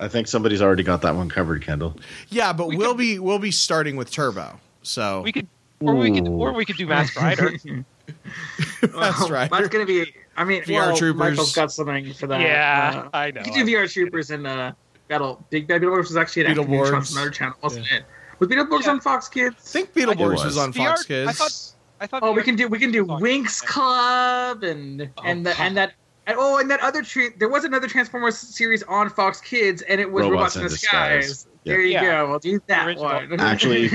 I 0.00 0.08
think 0.08 0.26
somebody's 0.26 0.60
already 0.62 0.82
got 0.82 1.02
that 1.02 1.14
one 1.14 1.28
covered, 1.28 1.62
Kendall. 1.62 1.96
Yeah, 2.28 2.52
but 2.52 2.68
We 2.68 2.76
we 2.76 2.84
will 2.84 2.92
could- 2.92 2.98
be 2.98 3.18
we'll 3.18 3.38
be 3.38 3.50
starting 3.50 3.96
with 3.96 4.10
Turbo. 4.10 4.58
So 4.82 5.22
we 5.22 5.32
could, 5.32 5.46
or 5.80 5.94
we 5.94 6.10
could, 6.10 6.26
or 6.28 6.52
we 6.52 6.64
could 6.64 6.76
do 6.76 6.86
Masked 6.86 7.16
Rider. 7.20 7.52
That's 8.82 9.30
right. 9.30 9.50
That's 9.50 9.68
gonna 9.68 9.86
be. 9.86 10.12
I 10.36 10.44
mean, 10.44 10.62
VR 10.62 10.88
well, 10.88 10.96
Troopers. 10.96 11.18
Michael's 11.18 11.54
got 11.54 11.72
something 11.72 12.12
for 12.12 12.26
that. 12.26 12.40
yeah, 12.40 13.02
Uh, 13.06 13.16
I 13.16 13.30
know. 13.30 13.40
You 13.44 13.52
could 13.52 13.54
do 13.54 13.72
VR 13.72 13.90
Troopers 13.90 14.30
and 14.30 14.46
uh, 14.46 14.72
Battle 15.08 15.44
Big 15.50 15.66
Bad 15.66 15.82
Beetleborgs 15.82 16.08
was 16.08 16.16
actually 16.16 16.46
an 16.46 16.54
Beetleborgs. 16.56 16.80
active 16.80 16.94
on 16.94 17.04
some 17.04 17.22
other 17.22 17.30
channel, 17.30 17.56
wasn't 17.62 17.90
it? 17.92 18.04
Was 18.38 18.48
Beetleborgs 18.48 18.84
Yeah. 18.84 18.90
on 18.92 19.00
Fox 19.00 19.28
Kids? 19.28 19.54
I 19.58 19.60
think 19.68 19.92
Beetleborgs 19.94 20.32
was. 20.32 20.44
was 20.44 20.58
on 20.58 20.72
VR 20.72 20.88
Fox 20.90 21.04
Kids. 21.04 21.28
I 21.28 21.32
thought. 21.32 21.60
I 22.00 22.06
thought. 22.06 22.22
Oh, 22.22 22.32
we 22.32 22.42
can 22.42 22.56
do 22.56 22.68
we 22.68 22.78
can 22.78 22.90
do 22.90 23.06
Fox 23.06 23.22
Winx 23.22 23.64
Club 23.64 24.62
and 24.64 25.10
Oh, 25.18 25.22
and 25.24 25.46
the, 25.46 25.58
and 25.60 25.76
that 25.76 25.92
and, 26.26 26.36
oh 26.38 26.58
and 26.58 26.70
that 26.70 26.80
other 26.80 27.02
tra- 27.02 27.36
there 27.38 27.48
was 27.48 27.64
another 27.64 27.86
Transformers 27.86 28.36
series 28.38 28.82
on 28.84 29.08
Fox 29.10 29.40
Kids 29.40 29.82
and 29.82 30.00
it 30.00 30.10
was 30.10 30.24
Robots 30.24 30.56
Robots, 30.56 30.56
in 30.56 30.60
in 30.62 30.64
the 30.66 30.70
Disguise. 30.70 31.26
Skies. 31.40 31.46
Yeah. 31.64 31.72
There 31.72 31.80
you 31.82 31.92
Yeah. 31.92 32.02
go. 32.02 32.30
We'll 32.30 32.38
do 32.40 32.60
that 32.66 32.86
Original. 32.88 33.04
one. 33.04 33.32
Actually, 33.40 33.90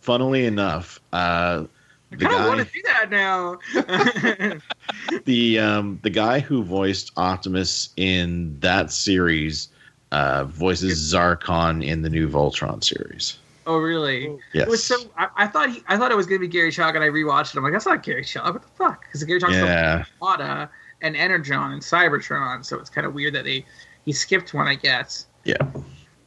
Funnily 0.00 0.46
enough, 0.46 1.00
uh, 1.12 1.64
I 2.12 2.16
the 2.16 2.24
kind 2.26 2.34
of 2.40 2.46
want 2.46 2.66
to 2.66 2.72
do 2.72 2.82
that 2.84 3.10
now. 3.10 3.58
the 5.24 5.58
um, 5.58 5.98
the 6.02 6.10
guy 6.10 6.40
who 6.40 6.62
voiced 6.62 7.12
Optimus 7.16 7.88
in 7.96 8.58
that 8.60 8.92
series, 8.92 9.68
uh, 10.12 10.44
voices 10.44 11.12
Zarkon 11.12 11.84
in 11.84 12.02
the 12.02 12.08
new 12.10 12.28
Voltron 12.28 12.82
series. 12.82 13.38
oh 13.66 13.78
really? 13.78 14.36
Yes. 14.54 14.66
It 14.66 14.68
was 14.70 14.84
so. 14.84 14.96
I, 15.18 15.28
I 15.36 15.46
thought 15.46 15.70
he, 15.70 15.82
I 15.88 15.96
thought 15.96 16.10
it 16.12 16.16
was 16.16 16.26
gonna 16.26 16.38
be 16.40 16.48
Gary 16.48 16.70
Chalk, 16.70 16.94
and 16.94 17.02
I 17.04 17.08
rewatched 17.08 17.54
it. 17.54 17.58
I'm 17.58 17.64
like, 17.64 17.72
that's 17.72 17.86
not 17.86 18.02
Gary 18.02 18.24
Chalk. 18.24 18.52
What 18.52 18.62
the 18.62 18.68
fuck? 18.68 19.02
Because 19.02 19.22
Gary 19.24 19.40
Chalk's 19.40 19.54
Yeah. 19.54 20.04
from 20.04 20.28
Armada 20.28 20.70
and 21.02 21.16
Energon 21.16 21.72
and 21.72 21.82
Cybertron, 21.82 22.64
so 22.64 22.78
it's 22.78 22.88
kind 22.90 23.06
of 23.06 23.14
weird 23.14 23.34
that 23.34 23.44
they 23.44 23.64
he 24.04 24.12
skipped 24.12 24.54
one. 24.54 24.68
I 24.68 24.74
guess. 24.76 25.26
Yeah. 25.44 25.56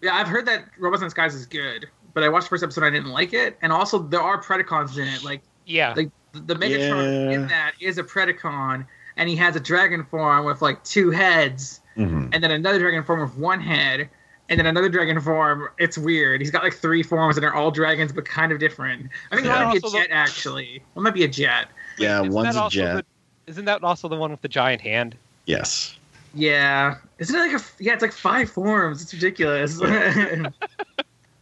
Yeah, 0.01 0.15
I've 0.15 0.27
heard 0.27 0.45
that 0.47 0.65
Robots 0.77 1.01
in 1.01 1.07
the 1.07 1.11
Skies 1.11 1.33
is 1.35 1.45
good, 1.45 1.89
but 2.13 2.23
I 2.23 2.29
watched 2.29 2.45
the 2.45 2.49
first 2.51 2.63
episode. 2.63 2.83
and 2.85 2.95
I 2.95 2.97
didn't 2.97 3.11
like 3.11 3.33
it, 3.33 3.57
and 3.61 3.71
also 3.73 3.99
there 3.99 4.21
are 4.21 4.41
Predacons 4.41 4.97
in 4.97 5.07
it. 5.07 5.23
Like 5.23 5.41
Yeah. 5.65 5.93
like 5.95 6.09
the, 6.33 6.39
the 6.41 6.55
Megatron 6.55 7.29
Yeah. 7.29 7.35
in 7.35 7.47
that 7.47 7.73
is 7.81 7.97
a 7.97 8.03
Predacon, 8.03 8.85
and 9.17 9.29
he 9.29 9.35
has 9.37 9.55
a 9.55 9.59
dragon 9.59 10.05
form 10.05 10.45
with 10.45 10.61
like 10.61 10.83
two 10.85 11.09
heads, 11.11 11.81
Mhm. 11.99 12.29
and 12.33 12.43
then 12.43 12.51
another 12.51 12.79
dragon 12.79 13.03
form 13.03 13.19
with 13.21 13.35
one 13.37 13.59
head, 13.59 14.09
and 14.49 14.59
then 14.59 14.65
another 14.65 14.89
dragon 14.89 15.19
form. 15.19 15.69
It's 15.77 15.97
weird. 15.97 16.41
He's 16.41 16.49
got 16.51 16.63
like 16.63 16.73
three 16.73 17.03
forms, 17.03 17.35
and 17.37 17.43
they're 17.43 17.53
all 17.53 17.69
dragons, 17.71 18.11
but 18.13 18.25
kind 18.25 18.51
of 18.51 18.59
different. 18.59 19.09
I 19.31 19.35
think 19.35 19.47
Yeah. 19.47 19.55
one 19.57 19.65
might 19.65 19.71
be 19.73 19.77
a 19.79 19.81
Also 19.83 19.97
the- 19.97 20.03
jet, 20.03 20.11
actually. 20.11 20.81
One 20.93 21.03
might 21.03 21.13
be 21.13 21.23
a 21.23 21.27
jet. 21.27 21.67
Yeah, 21.97 22.21
Isn't 22.21 22.33
one's 22.33 22.55
a 22.55 22.69
jet. 22.69 22.93
the- 22.95 23.51
isn't 23.51 23.65
that 23.65 23.83
also 23.83 24.07
the 24.07 24.15
one 24.15 24.31
with 24.31 24.41
the 24.41 24.47
giant 24.47 24.81
hand? 24.81 25.15
Yes. 25.45 25.95
Yeah, 26.33 26.95
isn't 27.17 27.35
it 27.35 27.39
like 27.39 27.59
a? 27.59 27.63
Yeah, 27.79 27.93
it's 27.93 28.01
like 28.03 28.13
five 28.13 28.49
forms. 28.49 29.01
It's 29.01 29.13
ridiculous. 29.13 29.79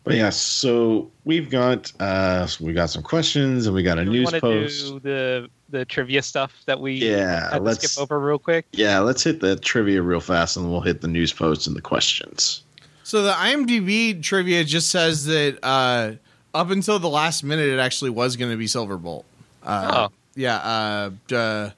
But 0.04 0.16
yeah, 0.16 0.30
so 0.30 1.12
we've 1.26 1.50
got 1.50 1.92
uh 2.00 2.48
we 2.62 2.72
got 2.72 2.90
some 2.90 3.04
questions 3.04 3.66
and 3.66 3.76
we 3.76 3.84
got 3.84 4.00
a 4.00 4.06
Do 4.06 4.12
we 4.12 4.20
news 4.20 4.32
post. 4.32 4.86
do 4.88 5.00
the 5.02 5.50
the 5.70 5.86
trivia 5.86 6.22
stuff 6.22 6.64
that 6.66 6.80
we 6.80 6.94
Yeah, 6.94 7.52
had 7.52 7.64
let's- 7.64 7.90
skip 7.92 8.02
over 8.02 8.20
real 8.20 8.40
quick? 8.40 8.66
Yeah, 8.72 9.00
let's 9.00 9.24
hit 9.24 9.40
the 9.42 9.56
trivia 9.58 10.02
real 10.02 10.22
fast 10.22 10.58
and 10.58 10.70
we'll 10.72 10.82
hit 10.82 11.02
the 11.02 11.08
news 11.08 11.34
post 11.34 11.68
and 11.68 11.76
the 11.76 11.82
questions. 11.82 12.64
So 13.04 13.24
the 13.24 13.32
IMDb 13.32 14.22
trivia 14.22 14.64
just 14.64 14.90
says 14.90 15.26
that 15.26 15.60
uh, 15.64 16.14
up 16.54 16.70
until 16.72 17.00
the 17.00 17.10
last 17.10 17.44
minute, 17.44 17.68
it 17.70 17.80
actually 17.80 18.10
was 18.12 18.36
going 18.36 18.52
to 18.52 18.58
be 18.58 18.66
Silverbolt. 18.66 19.24
Uh, 19.64 20.08
Oh. 20.10 20.14
Yeah. 20.36 20.58
Uh, 20.58 21.10
duh. 21.28 21.72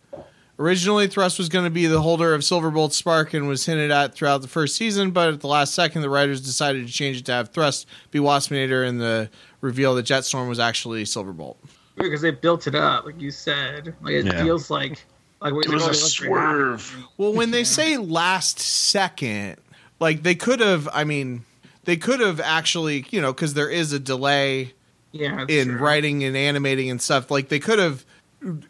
originally, 0.57 1.07
Thrust 1.07 1.37
was 1.37 1.47
going 1.49 1.63
to 1.65 1.71
be 1.71 1.85
the 1.85 2.01
holder 2.01 2.33
of 2.33 2.41
Silverbolt's 2.41 2.97
spark 2.97 3.33
and 3.33 3.47
was 3.47 3.65
hinted 3.65 3.91
at 3.91 4.13
throughout 4.13 4.41
the 4.41 4.47
first 4.49 4.75
season, 4.75 5.11
but 5.11 5.29
at 5.33 5.39
the 5.41 5.47
last 5.47 5.73
second, 5.73 6.01
the 6.01 6.09
writers 6.09 6.41
decided 6.41 6.85
to 6.85 6.91
change 6.91 7.17
it 7.17 7.25
to 7.25 7.31
have 7.31 7.49
Thrust 7.49 7.85
be 8.11 8.19
Waspinator 8.19 8.85
and 8.87 8.99
the 8.99 9.29
reveal 9.61 9.95
that 9.95 10.05
Jetstorm 10.05 10.49
was 10.49 10.59
actually 10.59 11.03
Silverbolt. 11.05 11.55
Because 12.03 12.21
they 12.21 12.31
built 12.31 12.67
it 12.67 12.75
up, 12.75 13.05
like 13.05 13.19
you 13.19 13.31
said. 13.31 13.93
Like 14.01 14.13
it 14.13 14.25
Yeah. 14.25 14.43
feels 14.43 14.69
like 14.69 15.05
like 15.41 15.53
It 15.53 15.69
was 15.71 15.87
a 15.87 15.93
swerve. 15.93 16.97
Well, 17.17 17.33
when 17.33 17.51
they 17.51 17.63
say 17.63 17.95
last 17.97 18.59
second, 18.59 19.55
like 19.99 20.23
they 20.23 20.35
could 20.35 20.59
have, 20.59 20.89
I 20.91 21.05
mean, 21.05 21.45
they 21.85 21.95
could 21.95 22.19
have 22.19 22.41
actually, 22.41 23.05
you 23.09 23.21
know, 23.21 23.31
because 23.31 23.53
there 23.53 23.69
is 23.69 23.93
a 23.93 23.99
delay 23.99 24.73
Yeah, 25.13 25.45
in 25.47 25.69
true. 25.69 25.77
writing 25.77 26.23
and 26.25 26.35
animating 26.35 26.89
and 26.89 27.01
stuff. 27.01 27.31
Like 27.31 27.47
they 27.47 27.59
could 27.59 27.79
have, 27.79 28.05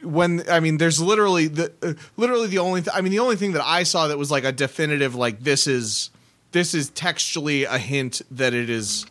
when 0.04 0.44
I 0.50 0.60
mean, 0.60 0.78
there's 0.78 1.02
literally 1.02 1.48
the 1.48 1.72
uh, 1.82 1.94
literally 2.18 2.48
the 2.48 2.60
only, 2.60 2.82
th- 2.82 2.96
I 2.96 3.02
mean, 3.02 3.12
the 3.12 3.20
only 3.20 3.36
thing 3.36 3.54
that 3.54 3.66
I 3.66 3.82
saw 3.84 4.08
that 4.08 4.18
was 4.20 4.30
like 4.30 4.44
a 4.44 4.52
definitive, 4.52 5.16
like 5.16 5.40
this 5.42 5.66
is 5.66 6.12
this 6.52 6.74
is 6.76 6.90
textually 6.92 7.64
a 7.64 7.78
hint 7.80 8.22
that 8.32 8.54
it 8.54 8.70
is 8.70 9.06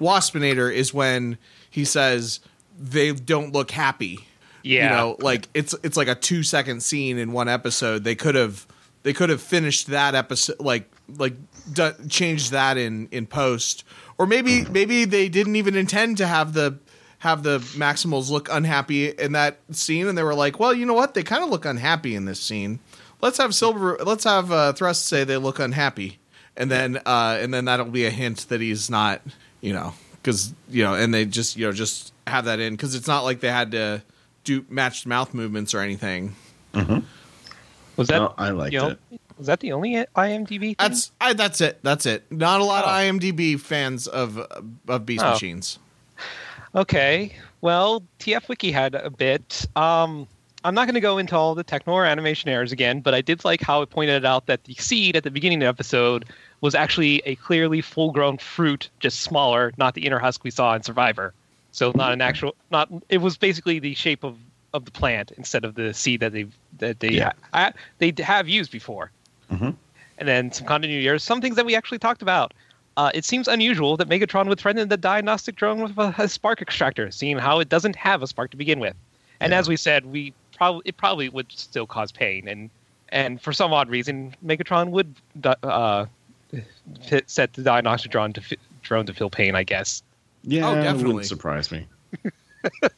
Waspinator 0.00 0.72
is 0.72 0.92
when 0.92 1.38
he 1.70 1.84
says 1.84 2.40
they 2.78 3.12
don't 3.12 3.52
look 3.52 3.70
happy. 3.70 4.26
Yeah. 4.62 4.84
You 4.84 4.96
know, 4.96 5.16
like 5.20 5.48
it's 5.54 5.74
it's 5.82 5.96
like 5.96 6.08
a 6.08 6.14
two 6.14 6.42
second 6.42 6.82
scene 6.82 7.18
in 7.18 7.32
one 7.32 7.48
episode. 7.48 8.04
They 8.04 8.14
could 8.14 8.34
have 8.34 8.66
they 9.02 9.12
could 9.12 9.28
have 9.28 9.42
finished 9.42 9.88
that 9.88 10.14
episode 10.14 10.58
like 10.58 10.90
like 11.18 11.34
d- 11.72 11.90
changed 12.08 12.52
that 12.52 12.76
in 12.76 13.08
in 13.10 13.26
post, 13.26 13.84
or 14.18 14.26
maybe 14.26 14.64
maybe 14.64 15.04
they 15.04 15.28
didn't 15.28 15.56
even 15.56 15.74
intend 15.76 16.16
to 16.18 16.26
have 16.26 16.54
the 16.54 16.78
have 17.18 17.42
the 17.42 17.58
Maximals 17.58 18.30
look 18.30 18.48
unhappy 18.50 19.08
in 19.08 19.32
that 19.32 19.58
scene, 19.70 20.08
and 20.08 20.16
they 20.16 20.22
were 20.22 20.34
like, 20.34 20.58
well, 20.58 20.74
you 20.74 20.86
know 20.86 20.94
what? 20.94 21.14
They 21.14 21.22
kind 21.22 21.42
of 21.44 21.50
look 21.50 21.64
unhappy 21.64 22.14
in 22.14 22.24
this 22.24 22.40
scene. 22.40 22.80
Let's 23.20 23.38
have 23.38 23.54
Silver. 23.54 23.98
Let's 24.02 24.24
have 24.24 24.50
uh, 24.50 24.72
Thrust 24.72 25.06
say 25.06 25.24
they 25.24 25.36
look 25.36 25.58
unhappy, 25.58 26.18
and 26.56 26.70
then 26.70 26.98
uh, 27.04 27.38
and 27.38 27.52
then 27.52 27.66
that'll 27.66 27.86
be 27.86 28.06
a 28.06 28.10
hint 28.10 28.48
that 28.48 28.62
he's 28.62 28.88
not. 28.88 29.20
You 29.60 29.74
know, 29.74 29.92
because 30.14 30.54
you 30.70 30.82
know, 30.84 30.94
and 30.94 31.12
they 31.12 31.26
just 31.26 31.58
you 31.58 31.66
know 31.66 31.72
just 31.72 32.13
have 32.26 32.46
that 32.46 32.60
in 32.60 32.74
because 32.74 32.94
it's 32.94 33.08
not 33.08 33.24
like 33.24 33.40
they 33.40 33.50
had 33.50 33.72
to 33.72 34.02
do 34.44 34.64
matched 34.68 35.06
mouth 35.06 35.34
movements 35.34 35.74
or 35.74 35.80
anything. 35.80 36.34
Was 37.96 38.08
that? 38.08 38.18
No, 38.18 38.34
I 38.36 38.50
liked 38.50 38.72
you 38.72 38.80
know, 38.80 38.88
it. 38.88 39.20
Was 39.38 39.46
that 39.46 39.60
the 39.60 39.72
only 39.72 39.94
IMDb? 40.16 40.60
Thing? 40.60 40.76
That's 40.78 41.10
I, 41.20 41.32
that's 41.32 41.60
it. 41.60 41.78
That's 41.82 42.06
it. 42.06 42.30
Not 42.30 42.60
a 42.60 42.64
lot 42.64 42.84
of 42.84 42.90
IMDb 42.90 43.58
fans 43.58 44.06
of 44.06 44.38
of 44.88 45.06
Beast 45.06 45.24
Oh. 45.24 45.30
Machines. 45.30 45.78
Okay. 46.74 47.34
Well, 47.60 48.02
TF 48.18 48.48
Wiki 48.48 48.72
had 48.72 48.94
a 48.94 49.10
bit. 49.10 49.66
Um, 49.76 50.26
I'm 50.64 50.74
not 50.74 50.86
going 50.86 50.94
to 50.94 51.00
go 51.00 51.18
into 51.18 51.36
all 51.36 51.54
the 51.54 51.62
techno 51.62 51.92
or 51.92 52.04
animation 52.04 52.48
errors 52.48 52.72
again, 52.72 53.00
but 53.00 53.14
I 53.14 53.20
did 53.20 53.44
like 53.44 53.60
how 53.60 53.82
it 53.82 53.90
pointed 53.90 54.24
out 54.24 54.46
that 54.46 54.64
the 54.64 54.74
seed 54.74 55.14
at 55.14 55.22
the 55.22 55.30
beginning 55.30 55.58
of 55.58 55.66
the 55.66 55.68
episode 55.68 56.24
was 56.62 56.74
actually 56.74 57.22
a 57.26 57.36
clearly 57.36 57.80
full-grown 57.80 58.38
fruit, 58.38 58.88
just 58.98 59.20
smaller, 59.20 59.72
not 59.76 59.94
the 59.94 60.06
inner 60.06 60.18
husk 60.18 60.42
we 60.42 60.50
saw 60.50 60.74
in 60.74 60.82
Survivor. 60.82 61.34
So 61.74 61.90
not 61.96 62.12
an 62.12 62.20
actual, 62.20 62.54
not. 62.70 62.88
It 63.08 63.18
was 63.18 63.36
basically 63.36 63.80
the 63.80 63.94
shape 63.94 64.22
of, 64.22 64.36
of 64.74 64.84
the 64.84 64.92
plant 64.92 65.32
instead 65.36 65.64
of 65.64 65.74
the 65.74 65.92
seed 65.92 66.20
that 66.20 66.30
they 66.32 66.46
that 66.78 67.00
they 67.00 67.08
Yeah. 67.10 67.32
I, 67.52 67.72
they 67.98 68.14
have 68.18 68.48
used 68.48 68.70
before. 68.70 69.10
Mhm. 69.50 69.74
And 70.18 70.28
then 70.28 70.52
some 70.52 70.68
continuity 70.68 71.08
errors, 71.08 71.24
some 71.24 71.40
things 71.40 71.56
that 71.56 71.66
we 71.66 71.74
actually 71.74 71.98
talked 71.98 72.22
about. 72.22 72.54
Uh, 72.96 73.10
it 73.12 73.24
seems 73.24 73.48
unusual 73.48 73.96
that 73.96 74.08
Megatron 74.08 74.46
would 74.46 74.60
threaten 74.60 74.88
the 74.88 74.96
diagnostic 74.96 75.56
drone 75.56 75.80
with 75.82 75.98
a, 75.98 76.14
a 76.16 76.28
spark 76.28 76.62
extractor, 76.62 77.10
seeing 77.10 77.38
how 77.38 77.58
it 77.58 77.68
doesn't 77.68 77.96
have 77.96 78.22
a 78.22 78.28
spark 78.28 78.52
to 78.52 78.56
begin 78.56 78.78
with. 78.78 78.94
And 79.40 79.52
as 79.52 79.68
we 79.68 79.76
said, 79.76 80.06
we 80.06 80.32
probably 80.56 80.82
it 80.84 80.96
probably 80.96 81.28
would 81.28 81.50
still 81.50 81.88
cause 81.88 82.12
pain, 82.12 82.46
and 82.46 82.70
and 83.08 83.42
for 83.42 83.52
some 83.52 83.72
odd 83.72 83.90
reason, 83.90 84.36
Megatron 84.46 84.90
would 84.90 85.12
uh, 85.64 86.06
set 87.26 87.52
the 87.54 87.62
diagnostic 87.62 88.12
drone 88.12 88.32
to 88.32 88.40
fi- 88.40 88.58
drone 88.82 89.06
to 89.06 89.12
feel 89.12 89.28
pain. 89.28 89.56
I 89.56 89.64
guess. 89.64 90.04
Yeah, 90.46 90.68
Oh, 90.68 90.72
it 90.72 90.82
definitely. 90.82 91.04
wouldn't 91.14 91.26
surprise 91.26 91.70
me. 91.72 91.86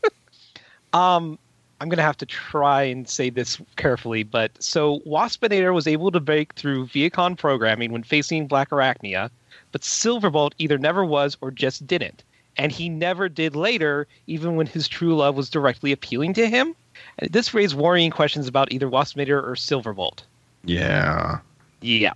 Um, 0.92 1.38
I'm 1.80 1.88
gonna 1.90 2.02
have 2.02 2.16
to 2.18 2.26
try 2.26 2.82
and 2.84 3.08
say 3.08 3.28
this 3.28 3.60
carefully, 3.76 4.22
but 4.22 4.50
so 4.62 5.00
Waspinator 5.00 5.74
was 5.74 5.86
able 5.86 6.10
to 6.10 6.20
break 6.20 6.54
through 6.54 6.86
Vehicon 6.86 7.36
programming 7.36 7.92
when 7.92 8.02
facing 8.02 8.46
Black 8.46 8.70
Arachnia, 8.70 9.28
but 9.72 9.82
Silverbolt 9.82 10.52
either 10.58 10.78
never 10.78 11.04
was 11.04 11.36
or 11.42 11.50
just 11.50 11.86
didn't, 11.86 12.22
and 12.56 12.72
he 12.72 12.88
never 12.88 13.28
did 13.28 13.54
later, 13.54 14.06
even 14.26 14.56
when 14.56 14.66
his 14.66 14.88
true 14.88 15.14
love 15.16 15.36
was 15.36 15.50
directly 15.50 15.92
appealing 15.92 16.32
to 16.34 16.48
him. 16.48 16.74
And 17.18 17.30
this 17.30 17.52
raised 17.52 17.74
worrying 17.74 18.10
questions 18.10 18.48
about 18.48 18.72
either 18.72 18.88
Waspinator 18.88 19.42
or 19.42 19.54
Silverbolt. 19.54 20.20
Yeah. 20.64 21.40
Yeah. 21.82 22.14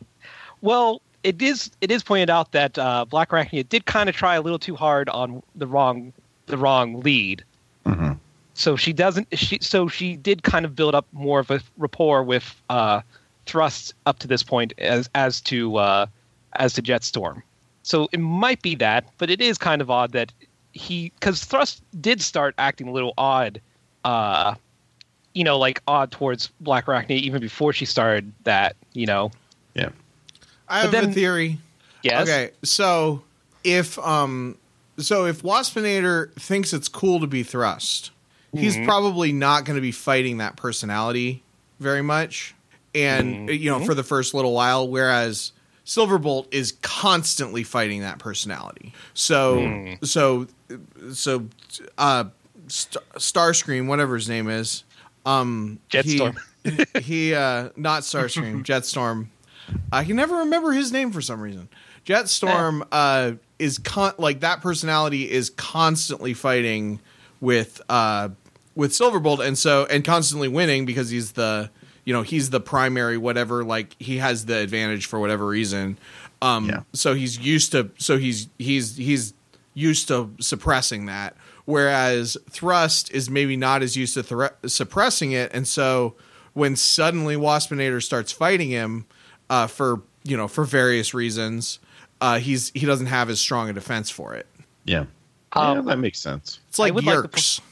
Well, 0.62 1.02
it 1.22 1.40
is 1.42 1.70
it 1.80 1.90
is 1.90 2.02
pointed 2.02 2.30
out 2.30 2.52
that 2.52 2.78
uh, 2.78 3.04
Black 3.04 3.30
Arachnia 3.30 3.68
did 3.68 3.86
kind 3.86 4.08
of 4.08 4.14
try 4.14 4.36
a 4.36 4.40
little 4.40 4.58
too 4.58 4.76
hard 4.76 5.08
on 5.08 5.42
the 5.54 5.66
wrong 5.66 6.12
the 6.46 6.56
wrong 6.56 7.00
lead. 7.00 7.44
Mhm. 7.84 8.18
So 8.54 8.76
she 8.76 8.92
doesn't. 8.92 9.28
She 9.36 9.58
so 9.60 9.88
she 9.88 10.16
did 10.16 10.42
kind 10.42 10.64
of 10.64 10.74
build 10.74 10.94
up 10.94 11.06
more 11.12 11.40
of 11.40 11.50
a 11.50 11.60
rapport 11.78 12.22
with 12.22 12.60
uh, 12.68 13.00
Thrust 13.46 13.94
up 14.06 14.18
to 14.20 14.28
this 14.28 14.42
point 14.42 14.72
as 14.78 15.08
as 15.14 15.40
to 15.42 15.76
uh, 15.76 16.06
as 16.54 16.74
to 16.74 16.82
Jetstorm. 16.82 17.42
So 17.82 18.08
it 18.12 18.20
might 18.20 18.62
be 18.62 18.74
that, 18.76 19.04
but 19.18 19.30
it 19.30 19.40
is 19.40 19.56
kind 19.58 19.80
of 19.80 19.90
odd 19.90 20.12
that 20.12 20.32
he 20.72 21.10
because 21.18 21.44
Thrust 21.44 21.82
did 22.00 22.20
start 22.20 22.54
acting 22.58 22.88
a 22.88 22.92
little 22.92 23.14
odd. 23.18 23.60
Uh, 24.04 24.54
you 25.34 25.44
know, 25.44 25.58
like 25.58 25.80
odd 25.86 26.10
towards 26.10 26.48
Black 26.60 26.86
Arachnia 26.86 27.18
even 27.18 27.40
before 27.40 27.72
she 27.72 27.84
started 27.84 28.32
that. 28.44 28.76
You 28.92 29.06
know. 29.06 29.30
Yeah. 29.74 29.90
I 30.70 30.86
But 30.86 30.94
have 30.94 31.10
a 31.10 31.12
theory. 31.12 31.58
Yes. 32.02 32.22
Okay, 32.28 32.50
so 32.62 33.22
if 33.64 33.98
um, 33.98 34.56
so 34.98 35.26
if 35.26 35.42
Waspinator 35.42 36.32
thinks 36.34 36.72
it's 36.72 36.88
cool 36.88 37.20
to 37.20 37.26
be 37.26 37.42
thrust, 37.42 38.10
he's 38.54 38.76
Mhm. 38.76 38.86
probably 38.86 39.32
not 39.32 39.64
going 39.64 39.76
to 39.76 39.82
be 39.82 39.92
fighting 39.92 40.38
that 40.38 40.56
personality 40.56 41.42
very 41.78 42.02
much, 42.02 42.54
and 42.94 43.48
you 43.50 43.70
know 43.70 43.84
for 43.84 43.94
the 43.94 44.02
first 44.04 44.32
little 44.32 44.54
while. 44.54 44.88
Whereas 44.88 45.52
Silverbolt 45.84 46.46
is 46.52 46.72
constantly 46.82 47.64
fighting 47.64 48.00
that 48.02 48.18
personality. 48.18 48.92
So 49.14 49.96
so 50.02 50.46
so 51.12 51.46
uh, 51.98 52.24
Star- 52.68 53.02
Starscream, 53.16 53.88
whatever 53.88 54.14
his 54.14 54.28
name 54.28 54.48
is, 54.48 54.84
um, 55.26 55.80
Jetstorm. 55.90 56.38
He, 56.94 57.00
he 57.00 57.34
uh, 57.34 57.70
not 57.76 58.02
Starscream, 58.04 58.64
Jetstorm. 58.64 59.26
I 59.92 60.04
can 60.04 60.16
never 60.16 60.36
remember 60.36 60.72
his 60.72 60.92
name 60.92 61.12
for 61.12 61.20
some 61.20 61.40
reason. 61.40 61.68
Jetstorm 62.06 62.86
uh, 62.92 63.32
is 63.58 63.78
con- 63.78 64.14
like 64.18 64.40
that 64.40 64.62
personality 64.62 65.30
is 65.30 65.50
constantly 65.50 66.34
fighting 66.34 67.00
with 67.40 67.80
uh, 67.88 68.30
with 68.74 68.92
Silverbolt, 68.92 69.44
and 69.46 69.56
so 69.58 69.86
and 69.86 70.04
constantly 70.04 70.48
winning 70.48 70.86
because 70.86 71.10
he's 71.10 71.32
the 71.32 71.70
you 72.04 72.12
know 72.12 72.22
he's 72.22 72.50
the 72.50 72.60
primary 72.60 73.18
whatever 73.18 73.64
like 73.64 73.94
he 73.98 74.18
has 74.18 74.46
the 74.46 74.56
advantage 74.56 75.06
for 75.06 75.20
whatever 75.20 75.46
reason. 75.46 75.98
Um, 76.42 76.68
Yeah. 76.68 76.80
So 76.92 77.14
he's 77.14 77.38
used 77.38 77.72
to 77.72 77.90
so 77.98 78.18
he's 78.18 78.48
he's 78.58 78.96
he's 78.96 79.34
used 79.74 80.08
to 80.08 80.30
suppressing 80.40 81.06
that, 81.06 81.36
whereas 81.64 82.36
Thrust 82.48 83.12
is 83.12 83.30
maybe 83.30 83.56
not 83.56 83.82
as 83.82 83.96
used 83.96 84.14
to 84.14 84.22
thre- 84.22 84.46
suppressing 84.66 85.32
it, 85.32 85.50
and 85.54 85.68
so 85.68 86.14
when 86.54 86.74
suddenly 86.76 87.36
Waspinator 87.36 88.02
starts 88.02 88.32
fighting 88.32 88.70
him 88.70 89.06
uh, 89.50 89.66
for 89.66 90.00
you 90.22 90.36
know 90.36 90.48
for 90.48 90.64
various 90.64 91.12
reasons, 91.12 91.80
uh, 92.22 92.38
he's 92.38 92.70
he 92.74 92.86
doesn't 92.86 93.06
have 93.06 93.28
as 93.28 93.40
strong 93.40 93.68
a 93.68 93.72
defense 93.74 94.08
for 94.08 94.34
it. 94.34 94.46
Yeah. 94.84 95.04
Um, 95.52 95.78
yeah, 95.78 95.82
that 95.82 95.98
makes 95.98 96.20
sense. 96.20 96.60
It's 96.68 96.78
like 96.78 96.92
I 96.92 96.94
would 96.94 97.04
like 97.04 97.30
to 97.32 97.62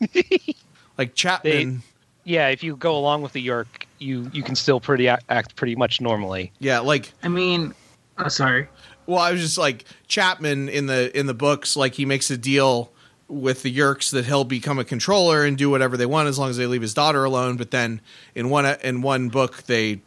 like 0.98 1.14
Chapman. 1.14 1.82
yeah, 2.24 2.48
if 2.48 2.62
you 2.62 2.76
go 2.76 2.96
along 2.96 3.22
with 3.22 3.32
the 3.32 3.46
Yeerk, 3.46 3.86
you 3.98 4.28
you 4.34 4.42
can 4.42 4.56
still 4.56 4.80
pretty 4.80 5.08
act, 5.08 5.24
act 5.28 5.56
pretty 5.56 5.76
much 5.76 6.00
normally. 6.00 6.52
Yeah, 6.58 6.80
like 6.80 7.12
I 7.22 7.28
mean, 7.28 7.72
oh, 8.18 8.28
sorry. 8.28 8.68
Well, 9.06 9.20
I 9.20 9.32
was 9.32 9.40
just 9.40 9.58
like 9.58 9.84
Chapman 10.08 10.68
in 10.68 10.86
the 10.86 11.16
in 11.18 11.26
the 11.26 11.34
books, 11.34 11.76
like 11.76 11.94
he 11.94 12.04
makes 12.04 12.30
a 12.30 12.36
deal 12.36 12.90
with 13.28 13.62
the 13.62 13.74
Yeerks 13.74 14.10
that 14.10 14.24
he'll 14.24 14.42
become 14.42 14.80
a 14.80 14.84
controller 14.84 15.44
and 15.44 15.56
do 15.56 15.70
whatever 15.70 15.96
they 15.96 16.06
want 16.06 16.28
as 16.28 16.36
long 16.36 16.50
as 16.50 16.56
they 16.56 16.66
leave 16.66 16.82
his 16.82 16.94
daughter 16.94 17.24
alone. 17.24 17.56
But 17.56 17.70
then 17.70 18.00
in 18.34 18.50
one 18.50 18.66
in 18.66 19.02
one 19.02 19.28
book, 19.28 19.62
they 19.64 20.00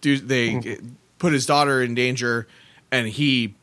do 0.00 0.18
they 0.18 0.78
put 1.18 1.32
his 1.32 1.46
daughter 1.46 1.82
in 1.82 1.94
danger, 1.94 2.46
and 2.90 3.08
he 3.08 3.54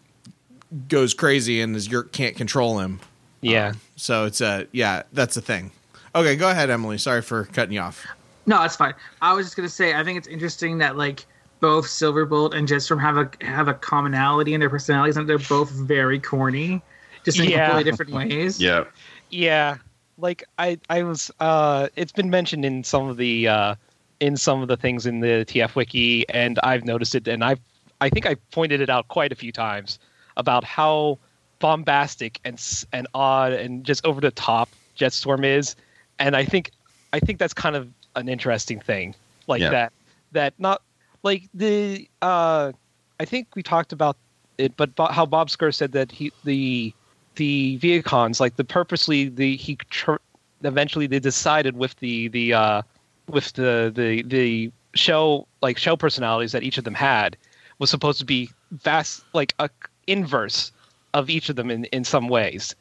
goes 0.87 1.13
crazy, 1.13 1.61
and 1.61 1.73
his 1.75 1.87
Yeerk 1.87 2.11
can't 2.11 2.35
control 2.35 2.79
him. 2.79 2.99
Yeah. 3.41 3.73
So 3.95 4.25
it's 4.25 4.41
a 4.41 4.67
yeah, 4.71 5.03
that's 5.13 5.37
a 5.37 5.41
thing. 5.41 5.71
Okay, 6.13 6.35
go 6.35 6.49
ahead, 6.49 6.69
Emily. 6.69 6.97
Sorry 6.97 7.21
for 7.21 7.45
cutting 7.45 7.73
you 7.73 7.81
off. 7.81 8.05
No, 8.45 8.59
that's 8.61 8.75
fine. 8.75 8.93
I 9.21 9.33
was 9.33 9.45
just 9.45 9.55
gonna 9.55 9.69
say 9.69 9.93
I 9.95 10.03
think 10.03 10.17
it's 10.17 10.27
interesting 10.27 10.77
that 10.79 10.97
like 10.97 11.25
both 11.59 11.85
Silverbolt 11.85 12.53
and 12.53 12.67
Jetstorm 12.67 12.99
have 13.01 13.17
a 13.17 13.29
have 13.45 13.67
a 13.67 13.73
commonality 13.73 14.53
in 14.53 14.59
their 14.59 14.69
personalities, 14.69 15.17
and 15.17 15.27
they're 15.27 15.37
both 15.37 15.71
very 15.71 16.19
corny, 16.19 16.81
just 17.23 17.39
in 17.39 17.49
Yeah. 17.49 17.65
completely 17.67 17.91
different 17.91 18.11
ways. 18.31 18.59
Yeah. 18.61 18.85
Yeah, 19.29 19.77
like 20.17 20.43
I 20.59 20.77
I 20.89 21.03
was 21.03 21.31
uh 21.39 21.87
it's 21.95 22.11
been 22.11 22.29
mentioned 22.29 22.63
in 22.65 22.83
some 22.83 23.07
of 23.07 23.17
the 23.17 23.47
uh 23.47 23.75
in 24.19 24.37
some 24.37 24.61
of 24.61 24.67
the 24.67 24.77
things 24.77 25.05
in 25.05 25.19
the 25.19 25.45
TF 25.47 25.75
wiki 25.75 26.27
and 26.29 26.59
I've 26.63 26.85
noticed 26.85 27.15
it 27.15 27.27
and 27.27 27.43
I've 27.43 27.59
I 28.01 28.09
think 28.09 28.25
I 28.25 28.35
pointed 28.51 28.81
it 28.81 28.89
out 28.89 29.07
quite 29.07 29.31
a 29.31 29.35
few 29.35 29.51
times 29.51 29.99
about 30.37 30.63
how 30.63 31.17
bombastic 31.59 32.39
and 32.45 32.61
and 32.91 33.07
odd 33.13 33.53
and 33.53 33.83
just 33.83 34.05
over 34.05 34.21
the 34.21 34.31
top 34.31 34.69
Jetstorm 34.97 35.45
is 35.45 35.75
and 36.19 36.35
I 36.35 36.45
think 36.45 36.71
I 37.13 37.19
think 37.19 37.39
that's 37.39 37.53
kind 37.53 37.75
of 37.75 37.89
an 38.15 38.29
interesting 38.29 38.79
thing 38.79 39.15
like 39.47 39.61
Yeah. 39.61 39.69
that 39.71 39.93
that 40.31 40.53
not 40.59 40.81
like 41.23 41.43
the 41.53 42.07
uh 42.21 42.71
I 43.19 43.25
think 43.25 43.47
we 43.55 43.63
talked 43.63 43.91
about 43.93 44.17
it 44.57 44.75
but 44.77 44.95
Bo- 44.95 45.07
how 45.07 45.25
Bob 45.25 45.49
Skir 45.49 45.73
said 45.73 45.91
that 45.93 46.11
he 46.11 46.31
the 46.43 46.93
the 47.35 47.77
Vehicons, 47.79 48.39
like 48.39 48.55
the 48.55 48.63
purposely 48.63 49.27
the 49.27 49.57
he 49.57 49.75
tr- 49.89 50.15
eventually 50.63 51.05
they 51.07 51.19
decided 51.19 51.75
with 51.75 51.95
the 51.97 52.29
the 52.29 52.53
uh 52.53 52.81
with 53.27 53.53
the 53.53 53.91
the 53.93 54.23
the 54.23 54.71
show 54.93 55.47
like 55.61 55.77
show 55.77 55.95
personalities 55.95 56.51
that 56.51 56.63
each 56.63 56.77
of 56.77 56.83
them 56.83 56.93
had 56.93 57.37
was 57.79 57.89
supposed 57.89 58.19
to 58.19 58.25
be 58.25 58.49
vast 58.71 59.25
like 59.33 59.53
a 59.59 59.69
inverse 60.07 60.71
of 61.13 61.29
each 61.29 61.49
of 61.49 61.55
them 61.55 61.69
in 61.69 61.85
in 61.85 62.03
some 62.03 62.27
ways 62.27 62.75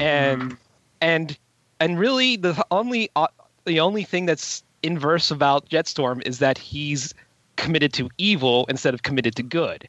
and 0.00 0.56
and 1.00 1.38
and 1.80 1.98
really 1.98 2.36
the 2.36 2.64
only 2.70 3.10
uh, 3.16 3.26
the 3.64 3.80
only 3.80 4.04
thing 4.04 4.26
that's 4.26 4.62
inverse 4.82 5.30
about 5.30 5.68
Jetstorm 5.68 6.22
is 6.26 6.38
that 6.38 6.58
he's 6.58 7.14
committed 7.56 7.92
to 7.94 8.08
evil 8.18 8.66
instead 8.68 8.94
of 8.94 9.02
committed 9.02 9.34
to 9.36 9.42
good. 9.42 9.88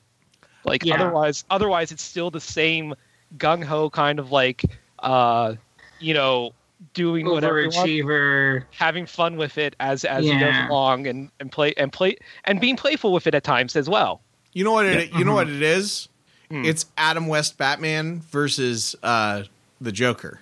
Like 0.63 0.85
Yeah. 0.85 0.95
otherwise, 0.95 1.43
otherwise 1.49 1.91
it's 1.91 2.03
still 2.03 2.31
the 2.31 2.39
same 2.39 2.95
gung 3.37 3.63
ho 3.63 3.89
kind 3.89 4.19
of 4.19 4.31
like, 4.31 4.63
uh, 4.99 5.55
you 5.99 6.13
know, 6.13 6.53
doing 6.93 7.25
whatever 7.27 7.59
he 7.59 7.65
wants, 7.67 7.77
Overachiever. 7.77 8.63
having 8.71 9.05
fun 9.05 9.37
with 9.37 9.57
it 9.57 9.75
as 9.79 10.05
as 10.05 10.23
he 10.25 10.37
goes 10.37 10.55
along, 10.69 11.07
and 11.07 11.29
and 11.39 11.51
play 11.51 11.73
and 11.77 11.91
play 11.91 12.17
and 12.45 12.59
being 12.61 12.75
playful 12.77 13.11
with 13.13 13.27
it 13.27 13.33
at 13.35 13.43
times 13.43 13.75
as 13.75 13.89
well. 13.89 14.21
You 14.53 14.63
know 14.63 14.71
what 14.73 14.85
it 14.85 15.13
you 15.13 15.25
know 15.25 15.33
what 15.33 15.49
it 15.49 15.61
is? 15.61 16.07
Hmm. 16.49 16.63
It's 16.63 16.85
Adam 16.97 17.27
West 17.27 17.57
Batman 17.57 18.21
versus 18.31 18.95
uh 19.03 19.43
the 19.81 19.91
Joker. 19.91 20.39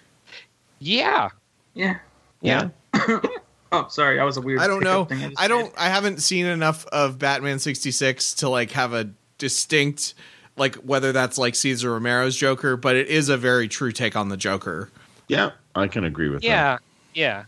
Yeah, 0.80 1.30
Yeah. 1.74 2.00
yeah. 2.42 2.70
Oh, 3.76 3.88
sorry, 3.90 4.20
I 4.20 4.24
was 4.24 4.38
a 4.38 4.42
weird. 4.42 4.60
I 4.60 4.68
don't 4.68 4.84
know. 4.84 5.06
hiccup 5.06 5.18
thing 5.18 5.30
just 5.32 5.42
I 5.42 5.48
don't. 5.48 5.74
I 5.80 5.90
haven't 5.90 6.22
seen 6.22 6.46
enough 6.46 6.86
of 6.88 7.18
Batman 7.18 7.58
sixty 7.58 7.90
six 7.90 8.36
to 8.36 8.48
like 8.48 8.70
have 8.72 8.94
a 8.94 9.10
distinct 9.40 10.14
like 10.56 10.76
whether 10.76 11.12
that's 11.12 11.40
like 11.40 11.56
Cesar 11.56 11.92
Romero's 11.92 12.36
Joker, 12.38 12.78
but 12.78 12.96
it 12.96 13.08
is 13.08 13.30
a 13.30 13.36
very 13.38 13.68
true 13.68 13.92
take 13.92 14.16
on 14.16 14.30
the 14.30 14.38
Joker. 14.38 14.92
Yeah, 15.28 15.52
I 15.76 15.88
can 15.88 16.04
agree 16.04 16.30
with 16.30 16.42
that. 16.42 16.48
Yeah, 16.48 16.78
yeah. 17.14 17.44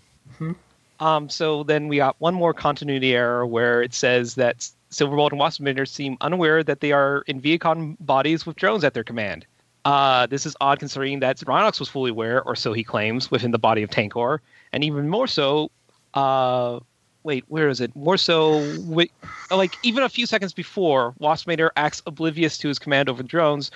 Um, 0.99 1.29
so 1.29 1.63
then 1.63 1.87
we 1.87 1.97
got 1.97 2.15
one 2.19 2.33
more 2.33 2.53
continuity 2.53 3.13
error 3.13 3.45
where 3.45 3.81
it 3.81 3.93
says 3.93 4.35
that 4.35 4.69
Silverbolt 4.91 5.31
and 5.31 5.41
Waspinator 5.41 5.87
seem 5.87 6.17
unaware 6.21 6.63
that 6.63 6.79
they 6.79 6.91
are 6.91 7.23
in 7.27 7.41
Vehicon 7.41 7.97
bodies 7.99 8.45
with 8.45 8.55
drones 8.55 8.83
at 8.83 8.93
their 8.93 9.03
command. 9.03 9.45
Uh, 9.83 10.25
this 10.25 10.45
is 10.45 10.55
odd 10.61 10.79
considering 10.79 11.19
that 11.19 11.37
Rhinox 11.37 11.79
was 11.79 11.89
fully 11.89 12.11
aware, 12.11 12.41
or 12.43 12.55
so 12.55 12.73
he 12.73 12.83
claims, 12.83 13.29
within 13.29 13.51
the 13.51 13.59
body 13.59 13.83
of 13.83 13.89
Tankor, 13.89 14.39
and 14.73 14.83
even 14.83 15.09
more 15.09 15.27
so. 15.27 15.69
Uh, 16.15 16.79
wait, 17.23 17.43
where 17.49 17.67
is 17.69 17.81
it? 17.81 17.95
More 17.95 18.17
so, 18.17 18.61
wi- 18.85 19.09
like 19.51 19.75
even 19.83 20.01
a 20.03 20.09
few 20.09 20.25
seconds 20.25 20.53
before, 20.53 21.13
Waspinator 21.19 21.69
acts 21.75 22.01
oblivious 22.07 22.57
to 22.59 22.67
his 22.67 22.79
command 22.79 23.09
over 23.09 23.21
drones. 23.21 23.69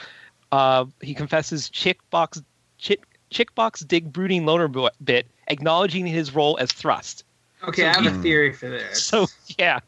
Uh, 0.52 0.86
he 1.02 1.14
confesses 1.14 1.70
chick 1.70 2.00
box 2.10 2.42
chick 2.80 3.04
chickbox 3.32 3.88
dig 3.88 4.12
brooding 4.12 4.46
loner 4.46 4.68
bit, 5.04 5.28
acknowledging 5.48 6.06
his 6.06 6.34
role 6.34 6.58
as 6.60 6.72
thrust. 6.72 7.24
Okay, 7.68 7.86
I 7.86 8.02
have 8.02 8.06
a 8.06 8.22
theory 8.22 8.54
for 8.54 8.70
this. 8.70 9.04
So 9.10 9.28
yeah, 9.58 9.80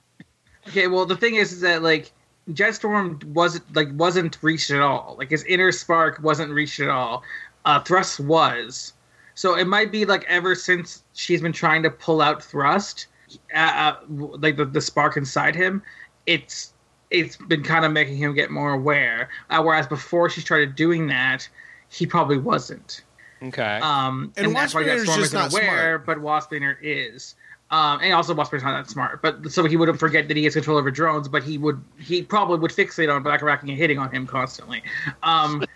Okay, 0.68 0.88
well 0.88 1.06
the 1.06 1.18
thing 1.18 1.36
is, 1.36 1.52
is 1.52 1.62
that 1.62 1.82
like 1.82 2.12
Jetstorm 2.50 3.24
wasn't 3.26 3.76
like 3.76 3.90
wasn't 3.94 4.38
reached 4.42 4.72
at 4.72 4.82
all. 4.82 5.16
Like 5.18 5.32
his 5.32 5.44
inner 5.46 5.72
spark 5.72 6.20
wasn't 6.22 6.52
reached 6.52 6.80
at 6.80 6.90
all. 6.90 7.24
Uh, 7.66 7.80
Thrust 7.80 8.20
was. 8.20 8.94
So 9.36 9.56
it 9.56 9.66
might 9.66 9.92
be 9.92 10.06
like 10.06 10.24
ever 10.28 10.56
since 10.56 11.04
she's 11.14 11.42
been 11.42 11.54
trying 11.54 11.84
to 11.84 11.90
pull 11.90 12.22
out 12.22 12.44
Thrust, 12.44 13.08
uh, 13.56 13.58
uh, 13.58 13.96
like 14.10 14.58
the, 14.58 14.66
the 14.66 14.82
spark 14.82 15.18
inside 15.18 15.56
him, 15.56 15.82
it's 16.26 16.74
it's 17.10 17.38
been 17.38 17.64
kind 17.64 17.84
of 17.84 17.92
making 17.92 18.18
him 18.18 18.34
get 18.34 18.52
more 18.52 18.74
aware. 18.74 19.30
Uh, 19.50 19.62
whereas 19.62 19.88
before 19.88 20.30
she 20.30 20.42
started 20.42 20.76
doing 20.76 21.08
that, 21.08 21.48
he 21.90 22.06
probably 22.06 22.38
wasn't. 22.38 23.02
Okay. 23.44 23.80
Um, 23.82 24.34
And 24.38 24.48
and, 24.48 24.56
that's 24.56 24.74
why 24.74 24.84
Waspinator's 24.84 25.04
Jetstorm 25.04 25.06
just 25.06 25.20
isn't 25.20 25.40
not 25.40 25.52
aware, 25.52 26.04
smart. 26.04 26.06
but 26.06 26.18
Waspinator 26.20 26.76
is. 26.82 27.36
Um, 27.70 28.00
and 28.02 28.14
also 28.14 28.34
Waspinator's 28.34 28.64
not 28.64 28.84
that 28.84 28.90
smart, 28.90 29.22
but 29.22 29.50
so 29.52 29.64
he 29.66 29.78
wouldn't 29.78 30.00
forget 30.00 30.28
that 30.28 30.36
he 30.36 30.44
has 30.44 30.54
control 30.54 30.78
over 30.78 30.92
drones, 30.92 31.30
but 31.30 31.42
he 31.44 31.58
would 31.58 31.82
he 31.98 32.22
probably 32.22 32.60
would 32.60 32.72
fixate 32.72 33.14
on 33.14 33.24
Black 33.24 33.42
Racking 33.42 33.70
and 33.70 33.78
hitting 33.78 33.98
on 33.98 34.12
him 34.12 34.28
constantly. 34.28 34.84
Um, 35.24 35.64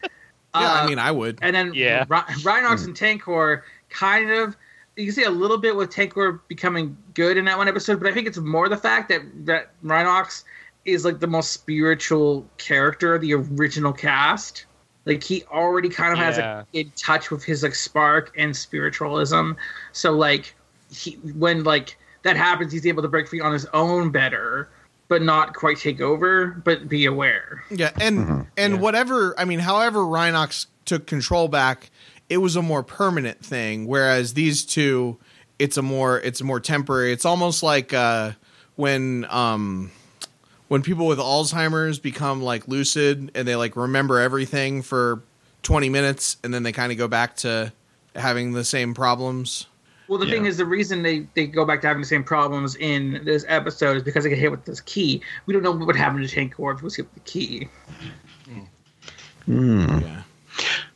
Yeah, 0.56 0.72
uh, 0.72 0.84
I 0.84 0.88
mean, 0.88 1.00
I 1.00 1.12
would. 1.12 1.40
and 1.42 1.54
then 1.54 1.74
Yeah. 1.74 2.06
Ry- 2.08 2.24
Rhinox 2.40 2.86
and 2.86 2.96
Tankor 2.96 3.64
kind 3.90 4.32
of 4.32 4.56
you 4.96 5.04
can 5.06 5.14
see 5.14 5.24
a 5.24 5.30
little 5.30 5.58
bit 5.58 5.76
with 5.76 5.90
Tankor 5.90 6.40
becoming 6.48 6.96
good 7.14 7.36
in 7.36 7.44
that 7.46 7.58
one 7.58 7.68
episode, 7.68 8.00
but 8.00 8.08
I 8.10 8.14
think 8.14 8.26
it's 8.28 8.38
more 8.38 8.70
the 8.70 8.78
fact 8.78 9.10
that 9.10 9.22
that 9.46 9.72
Rhinox 9.84 10.46
is 10.86 11.04
like 11.04 11.20
the 11.20 11.28
most 11.28 11.52
spiritual 11.52 12.48
character 12.58 13.16
of 13.16 13.22
the 13.22 13.34
original 13.34 13.92
cast. 13.92 14.66
Like 15.06 15.24
he 15.24 15.44
already 15.52 15.90
kind 15.90 16.12
of 16.14 16.18
has 16.20 16.38
Yeah. 16.38 16.58
like 16.58 16.66
in 16.74 16.92
touch 16.98 17.30
with 17.32 17.44
his 17.44 17.64
like 17.64 17.76
spark 17.76 18.34
and 18.38 18.56
spiritualism. 18.56 19.52
So 19.92 20.12
like 20.12 20.56
he 20.92 21.14
when 21.38 21.64
like 21.64 21.98
that 22.24 22.36
happens, 22.38 22.72
he's 22.74 22.86
able 22.88 23.04
to 23.04 23.08
break 23.08 23.28
free 23.28 23.40
on 23.40 23.54
his 23.54 23.66
own 23.74 24.10
better, 24.12 24.68
but 25.08 25.22
not 25.22 25.54
quite 25.54 25.78
take 25.78 26.02
over, 26.02 26.48
but 26.64 26.90
be 26.90 27.06
aware. 27.06 27.64
Yeah, 27.70 27.92
and 28.02 28.48
and 28.58 28.82
whatever 28.82 29.40
I 29.40 29.46
mean, 29.46 29.60
however 29.60 30.00
Rhinox 30.00 30.66
took 30.86 31.06
control 31.06 31.48
back, 31.48 31.92
it 32.30 32.38
was 32.38 32.56
a 32.56 32.62
more 32.64 32.82
permanent 32.82 33.46
thing. 33.46 33.86
Whereas 33.86 34.34
these 34.34 34.66
two, 34.66 35.18
it's 35.60 35.78
a 35.78 35.84
more 35.84 36.20
it's 36.20 36.42
more 36.42 36.60
temporary. 36.60 37.12
It's 37.12 37.26
almost 37.26 37.62
like 37.62 37.94
uh, 37.94 38.32
when 38.76 39.28
um 39.30 39.92
when 40.68 40.82
people 40.82 41.08
with 41.08 41.20
Alzheimer's 41.20 42.00
become 42.00 42.42
like 42.42 42.68
lucid 42.68 43.32
and 43.36 43.48
they 43.48 43.56
like 43.56 43.76
remember 43.76 44.20
everything 44.20 44.82
for 44.82 45.22
twenty 45.64 45.90
minutes, 45.90 46.38
and 46.44 46.54
then 46.54 46.64
they 46.64 46.72
kind 46.72 46.92
of 46.92 46.98
go 46.98 47.08
back 47.08 47.36
to 47.38 47.72
having 48.16 48.54
the 48.54 48.64
same 48.64 48.94
problems. 48.94 49.68
Well, 50.08 50.20
the 50.20 50.28
thing 50.28 50.46
is, 50.46 50.58
the 50.58 50.66
reason 50.66 51.02
they, 51.02 51.26
they 51.34 51.48
go 51.48 51.66
back 51.66 51.82
to 51.82 51.88
having 51.88 52.02
the 52.02 52.08
same 52.08 52.24
problems 52.24 52.76
in 52.76 53.22
this 53.26 53.44
episode 53.48 53.98
is 53.98 54.04
because 54.04 54.24
they 54.24 54.30
get 54.30 54.38
hit 54.38 54.52
with 54.52 54.64
this 54.66 54.80
key. 54.82 55.20
We 55.48 55.54
don't 55.54 55.64
know 55.64 55.72
what 55.72 55.88
would 55.88 55.96
happen 55.96 56.22
to 56.22 56.28
Tankor 56.28 56.76
if 56.76 56.84
was 56.84 56.96
hit 56.96 57.06
with 57.06 57.16
the 57.16 57.32
key. 57.32 57.68
Yeah. 59.48 60.22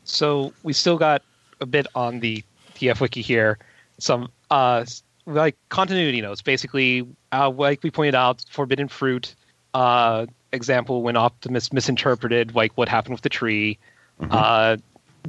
So 0.04 0.54
we 0.64 0.74
still 0.74 0.98
got 0.98 1.24
a 1.60 1.66
bit 1.66 1.88
on 1.96 2.20
the 2.20 2.44
TF 2.76 3.00
wiki 3.00 3.22
here. 3.22 3.58
Some 3.98 4.32
uh 4.52 4.86
like 5.26 5.56
continuity 5.70 6.22
notes. 6.22 6.42
Basically, 6.42 7.08
uh, 7.32 7.50
like 7.50 7.84
we 7.84 7.92
pointed 7.92 8.16
out, 8.16 8.44
forbidden 8.50 8.88
fruit. 8.88 9.36
Uh, 9.80 10.26
example 10.52 11.04
when 11.04 11.16
Optimus 11.16 11.72
misinterpreted 11.72 12.54
like 12.56 12.72
what 12.76 12.90
happened 12.90 13.14
with 13.14 13.22
the 13.22 13.30
tree. 13.30 13.78
Uh, 14.30 14.76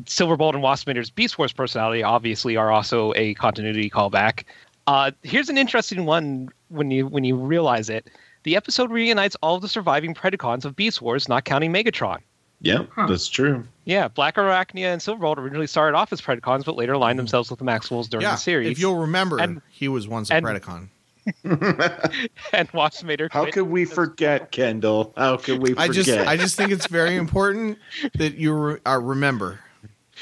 Silverbolt 0.04 0.54
and 0.54 0.62
Waspinator's 0.64 1.10
Beast 1.10 1.38
Wars 1.38 1.52
personality 1.52 2.02
obviously 2.02 2.56
are 2.56 2.70
also 2.72 3.12
a 3.14 3.34
continuity 3.34 3.88
callback. 3.90 4.44
Uh, 4.86 5.10
here's 5.22 5.48
an 5.48 5.58
interesting 5.58 6.04
one 6.04 6.48
when 6.68 6.90
you 6.90 7.06
when 7.06 7.22
you 7.22 7.36
realize 7.36 7.88
it. 7.88 8.08
The 8.42 8.56
episode 8.56 8.90
reunites 8.90 9.36
all 9.42 9.56
of 9.56 9.62
the 9.62 9.68
surviving 9.68 10.14
Predacons 10.14 10.64
of 10.64 10.74
Beast 10.74 11.00
Wars, 11.02 11.28
not 11.28 11.44
counting 11.44 11.72
Megatron. 11.72 12.18
Yeah, 12.62 12.84
that's 13.08 13.28
true. 13.28 13.64
Yeah, 13.84 14.08
Black 14.08 14.34
Arachnia 14.36 14.92
and 14.92 15.00
Silverbolt 15.00 15.38
originally 15.38 15.66
started 15.66 15.96
off 15.96 16.12
as 16.12 16.20
Predacons, 16.20 16.64
but 16.64 16.74
later 16.76 16.94
aligned 16.94 17.18
themselves 17.18 17.50
with 17.50 17.58
the 17.58 17.64
Maximals 17.64 18.08
during 18.08 18.24
yeah, 18.24 18.32
the 18.32 18.36
series. 18.38 18.70
if 18.70 18.78
you'll 18.78 18.96
remember, 18.96 19.38
And- 19.38 19.62
he 19.70 19.88
was 19.88 20.08
once 20.08 20.30
a 20.30 20.34
and- 20.34 20.44
Predacon. 20.46 20.88
and 21.44 22.68
Waspinator. 22.72 23.30
How 23.30 23.42
quit. 23.42 23.54
could 23.54 23.68
we 23.68 23.84
forget, 23.84 24.50
Kendall? 24.52 25.12
How 25.16 25.36
could 25.36 25.60
we 25.60 25.70
forget? 25.70 25.90
I 25.90 25.92
just 25.92 26.10
I 26.10 26.36
just 26.36 26.56
think 26.56 26.70
it's 26.70 26.86
very 26.86 27.16
important 27.16 27.78
that 28.14 28.34
you 28.36 28.52
re- 28.54 28.78
uh, 28.86 29.00
remember 29.00 29.60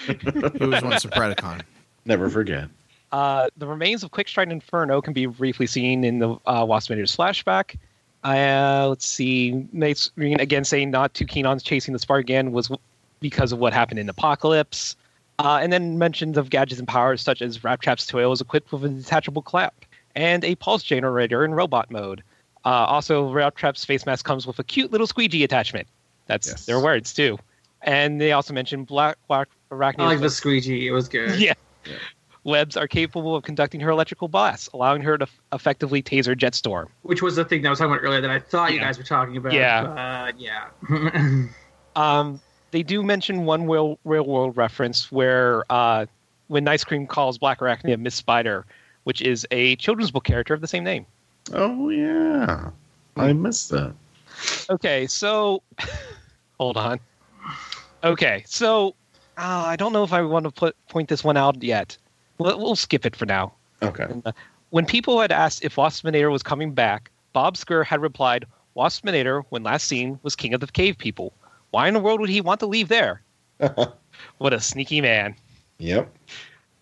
who 0.07 0.69
was 0.69 0.83
once 0.83 1.05
a 1.05 1.09
Predacon. 1.09 1.63
Never 2.05 2.29
forget. 2.29 2.69
Uh, 3.13 3.49
the 3.57 3.67
remains 3.67 4.03
of 4.03 4.11
Quickstrike 4.11 4.51
Inferno 4.51 5.01
can 5.01 5.13
be 5.13 5.27
briefly 5.27 5.67
seen 5.67 6.05
in 6.05 6.19
the 6.19 6.31
uh, 6.47 6.65
Waspinator's 6.65 7.17
flashback. 7.17 7.77
Uh, 8.25 8.87
let's 8.89 9.07
see. 9.07 9.67
Nightscream 9.75 10.41
again 10.41 10.65
saying 10.65 10.91
not 10.91 11.15
too 11.15 11.25
keen 11.25 11.47
on 11.47 11.59
chasing 11.59 11.93
the 11.93 11.99
spark 11.99 12.21
again 12.21 12.53
was 12.53 12.71
because 13.21 13.53
of 13.53 13.59
what 13.59 13.73
happened 13.73 13.99
in 13.99 14.09
Apocalypse. 14.09 14.97
Uh, 15.39 15.61
and 15.63 15.73
then 15.73 15.99
mentions 15.99 16.37
of 16.37 16.51
gadgets 16.51 16.81
and 16.81 16.89
powers 16.89 17.23
such 17.23 17.41
as 17.41 17.63
Rat 17.63 17.81
Trap's 17.81 18.07
toy 18.07 18.31
is 18.31 18.41
equipped 18.41 18.73
with 18.73 18.85
a 18.85 18.89
detachable 18.89 19.41
clamp 19.41 19.85
and 20.19 20.45
a 20.45 20.57
pulse 20.57 20.83
generator 20.83 21.45
in 21.45 21.55
robot 21.55 21.91
mode. 21.91 22.23
Uh, 22.65 22.69
also, 22.69 23.33
Rat 23.33 23.55
Trap's 23.55 23.85
face 23.85 24.05
mask 24.05 24.25
comes 24.27 24.47
with 24.47 24.59
a 24.59 24.65
cute 24.65 24.91
little 24.91 25.07
squeegee 25.07 25.45
attachment. 25.45 25.87
That's 26.27 26.49
Yes. 26.49 26.67
their 26.67 26.81
words 26.81 27.15
too. 27.15 27.39
And 27.83 28.21
they 28.21 28.33
also 28.33 28.53
mentioned 28.53 28.89
Black 28.89 29.17
Black 29.29 29.49
Arachnia's. 29.71 30.01
I 30.01 30.07
like 30.07 30.21
the 30.21 30.29
squeegee. 30.31 30.89
It 30.89 30.91
was 30.91 31.09
good. 31.09 31.39
Yeah. 31.39 31.55
Webs 32.45 32.77
are 32.77 32.89
capable 32.89 33.37
of 33.37 33.45
conducting 33.45 33.81
her 33.81 33.91
electrical 33.91 34.27
blasts, 34.27 34.69
allowing 34.75 35.03
her 35.03 35.19
to 35.19 35.23
f- 35.25 35.41
effectively 35.53 36.03
taser 36.03 36.35
Jetstorm. 36.37 36.87
Which 37.03 37.23
was 37.23 37.37
the 37.37 37.45
thing 37.45 37.63
that 37.63 37.69
I 37.69 37.71
was 37.71 37.79
talking 37.79 37.93
about 37.93 38.03
earlier 38.05 38.21
that 38.23 38.31
I 38.31 38.39
thought 38.41 38.73
you 38.73 38.81
guys 38.81 38.97
were 38.99 39.05
talking 39.05 39.37
about. 39.37 39.53
Yeah. 39.53 39.83
But 40.33 40.41
yeah. 40.41 40.69
Um, 41.97 42.41
they 42.71 42.83
do 42.83 43.03
mention 43.03 43.45
one 43.45 43.67
real, 43.69 43.99
real 44.05 44.25
world 44.25 44.57
reference 44.57 45.11
where 45.11 45.65
uh, 45.71 46.07
when 46.47 46.65
Nightscream 46.65 47.09
calls 47.09 47.39
Black 47.39 47.59
Arachnia 47.61 47.99
Miss 47.99 48.15
Spider, 48.15 48.67
which 49.09 49.23
is 49.23 49.47
a 49.51 49.75
children's 49.77 50.11
book 50.11 50.25
character 50.25 50.53
of 50.53 50.61
the 50.61 50.67
same 50.67 50.85
name. 50.85 51.07
Oh 51.55 51.89
yeah, 51.89 52.69
I 53.17 53.33
missed 53.33 53.71
that. 53.71 53.95
Okay, 54.69 55.07
so 55.07 55.63
hold 56.61 56.77
on. 56.77 57.01
Okay, 58.05 58.45
so 58.47 58.95
uh, 59.39 59.65
I 59.65 59.77
don't 59.77 59.95
know 59.95 60.05
if 60.05 60.13
I 60.13 60.21
want 60.21 60.45
to 60.45 60.51
put 60.51 60.77
point 60.91 61.09
this 61.09 61.25
one 61.25 61.39
out 61.39 61.63
yet. 61.63 61.97
We'll, 62.37 62.59
we'll 62.59 62.77
skip 62.77 63.07
it 63.07 63.17
for 63.17 63.25
now. 63.25 63.55
Okay. 63.81 64.07
When 64.69 64.85
people 64.85 65.19
had 65.23 65.33
asked 65.33 65.65
if 65.65 65.77
Waspinator 65.77 66.31
was 66.31 66.43
coming 66.43 66.75
back, 66.75 67.11
Bob 67.33 67.57
Skir 67.57 67.87
had 67.87 68.03
replied, 68.03 68.45
Waspinator, 68.77 69.43
when 69.49 69.63
last 69.63 69.89
seen, 69.89 70.21
was 70.23 70.37
king 70.37 70.53
of 70.53 70.61
the 70.61 70.67
cave 70.67 70.99
people. 70.99 71.33
Why 71.71 71.89
in 71.89 71.95
the 71.95 72.01
world 72.01 72.21
would 72.21 72.29
he 72.29 72.43
want 72.43 72.61
to 72.61 72.67
leave 72.67 72.89
there? 72.89 73.23
what 74.37 74.53
a 74.53 74.61
sneaky 74.61 75.01
man. 75.01 75.35
Yep. 75.79 76.15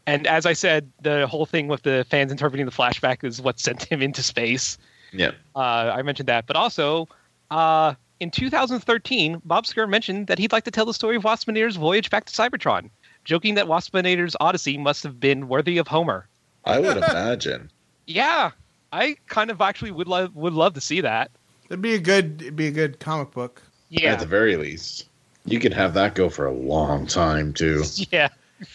And 0.06 0.26
as 0.26 0.46
I 0.46 0.52
said, 0.52 0.90
the 1.02 1.26
whole 1.26 1.46
thing 1.46 1.68
with 1.68 1.82
the 1.82 2.06
fans 2.08 2.30
interpreting 2.30 2.66
the 2.66 2.72
flashback 2.72 3.24
is 3.24 3.40
what 3.40 3.58
sent 3.58 3.82
him 3.84 4.02
into 4.02 4.22
space. 4.22 4.78
Yeah. 5.12 5.32
Uh, 5.54 5.92
I 5.94 6.02
mentioned 6.02 6.28
that. 6.28 6.46
But 6.46 6.56
also, 6.56 7.08
uh, 7.50 7.94
in 8.20 8.30
2013, 8.30 9.42
Bob 9.44 9.64
Skir 9.64 9.88
mentioned 9.88 10.28
that 10.28 10.38
he'd 10.38 10.52
like 10.52 10.64
to 10.64 10.70
tell 10.70 10.86
the 10.86 10.94
story 10.94 11.16
of 11.16 11.24
Waspinator's 11.24 11.76
voyage 11.76 12.08
back 12.10 12.24
to 12.26 12.32
Cybertron, 12.32 12.90
joking 13.24 13.54
that 13.54 13.66
Waspinator's 13.66 14.36
odyssey 14.40 14.78
must 14.78 15.02
have 15.02 15.20
been 15.20 15.48
worthy 15.48 15.78
of 15.78 15.88
Homer. 15.88 16.26
I 16.64 16.78
would 16.80 16.96
imagine. 16.96 17.70
Yeah, 18.08 18.52
I 18.92 19.16
kind 19.26 19.50
of 19.50 19.60
actually 19.60 19.90
would 19.90 20.06
love 20.06 20.36
would 20.36 20.52
love 20.52 20.74
to 20.74 20.80
see 20.80 21.00
that. 21.00 21.32
It'd 21.64 21.82
be 21.82 21.94
a 21.94 21.98
good 21.98 22.40
it'd 22.40 22.54
be 22.54 22.68
a 22.68 22.70
good 22.70 23.00
comic 23.00 23.32
book. 23.32 23.60
Yeah, 23.88 24.12
At 24.12 24.20
the 24.20 24.26
very 24.26 24.56
least, 24.56 25.08
you 25.44 25.58
could 25.58 25.74
have 25.74 25.94
that 25.94 26.14
go 26.14 26.28
for 26.28 26.46
a 26.46 26.52
long 26.52 27.08
time 27.08 27.52
too. 27.52 27.82
yeah, 28.12 28.28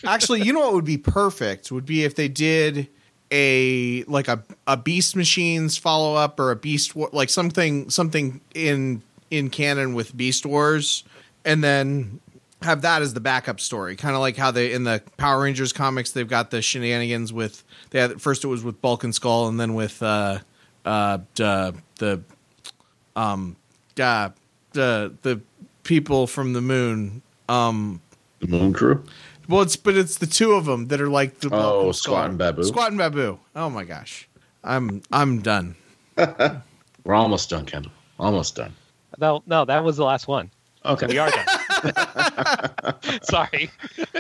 Actually, 0.06 0.42
you 0.42 0.54
know 0.54 0.60
what 0.60 0.74
would 0.74 0.86
be 0.86 0.98
perfect 0.98 1.72
would 1.72 1.86
be 1.86 2.04
if 2.04 2.16
they 2.16 2.28
did 2.28 2.88
a 3.32 4.04
like 4.04 4.28
a 4.28 4.44
a 4.68 4.78
Beast 4.78 5.16
Machines 5.16 5.78
follow 5.78 6.16
up 6.16 6.40
or 6.40 6.52
a 6.52 6.56
Beast 6.56 6.96
War, 6.96 7.10
like 7.12 7.30
something 7.30 7.90
something 7.90 8.42
in 8.54 9.02
in 9.30 9.50
canon 9.50 9.94
with 9.94 10.16
Beast 10.16 10.46
Wars, 10.46 11.04
and 11.46 11.64
then 11.64 12.20
have 12.62 12.84
that 12.84 13.02
as 13.02 13.14
the 13.14 13.20
backup 13.20 13.60
story, 13.60 13.96
kind 13.96 14.14
of 14.14 14.22
like 14.22 14.38
how 14.38 14.52
they 14.52 14.74
in 14.74 14.84
the 14.84 15.02
Power 15.18 15.42
Rangers 15.42 15.74
comics 15.74 16.12
they've 16.12 16.28
got 16.28 16.52
the 16.52 16.62
shenanigans 16.62 17.34
with 17.34 17.64
they 17.90 18.00
had 18.00 18.22
first 18.22 18.44
it 18.44 18.48
was 18.48 18.64
with 18.64 18.82
Bulk 18.82 19.04
and 19.04 19.16
Skull, 19.16 19.48
and 19.48 19.60
then 19.60 19.74
with 19.74 20.04
uh 20.04 20.40
uh 20.86 21.20
the 21.34 22.22
um 23.16 23.56
uh, 24.00 24.30
the 24.74 25.14
the 25.22 25.42
people 25.84 26.28
from 26.28 26.54
the 26.54 26.62
moon 26.62 27.22
um 27.50 28.02
The 28.40 28.48
Moon 28.48 28.74
Crew. 28.74 29.04
Well, 29.52 29.62
it's 29.62 29.76
but 29.76 29.96
it's 29.98 30.18
the 30.18 30.26
two 30.28 30.54
of 30.54 30.66
them 30.66 30.88
that 30.88 31.02
are 31.02 31.10
like 31.10 31.40
the 31.40 31.50
Oh, 31.52 31.92
Skull. 31.92 32.16
Squatt 32.16 32.26
and 32.26 32.38
Baboo. 32.38 32.62
Squatt 32.64 32.88
and 32.88 32.98
Baboo. 32.98 33.38
Oh 33.56 33.70
my 33.70 33.84
gosh, 33.84 34.28
I'm 34.64 35.02
I'm 35.12 35.42
done. 35.42 35.76
We're 36.18 37.14
almost 37.16 37.50
done, 37.50 37.66
Kendall. 37.66 37.92
Almost 38.20 38.56
done. 38.56 38.74
no, 39.20 39.44
no, 39.48 39.66
that 39.66 39.84
was 39.84 39.98
the 39.98 40.06
last 40.06 40.28
one. 40.28 40.50
Okay. 40.86 41.06
We 41.08 41.18
are 41.20 41.30
done. 41.30 41.46
Sorry. 43.24 43.70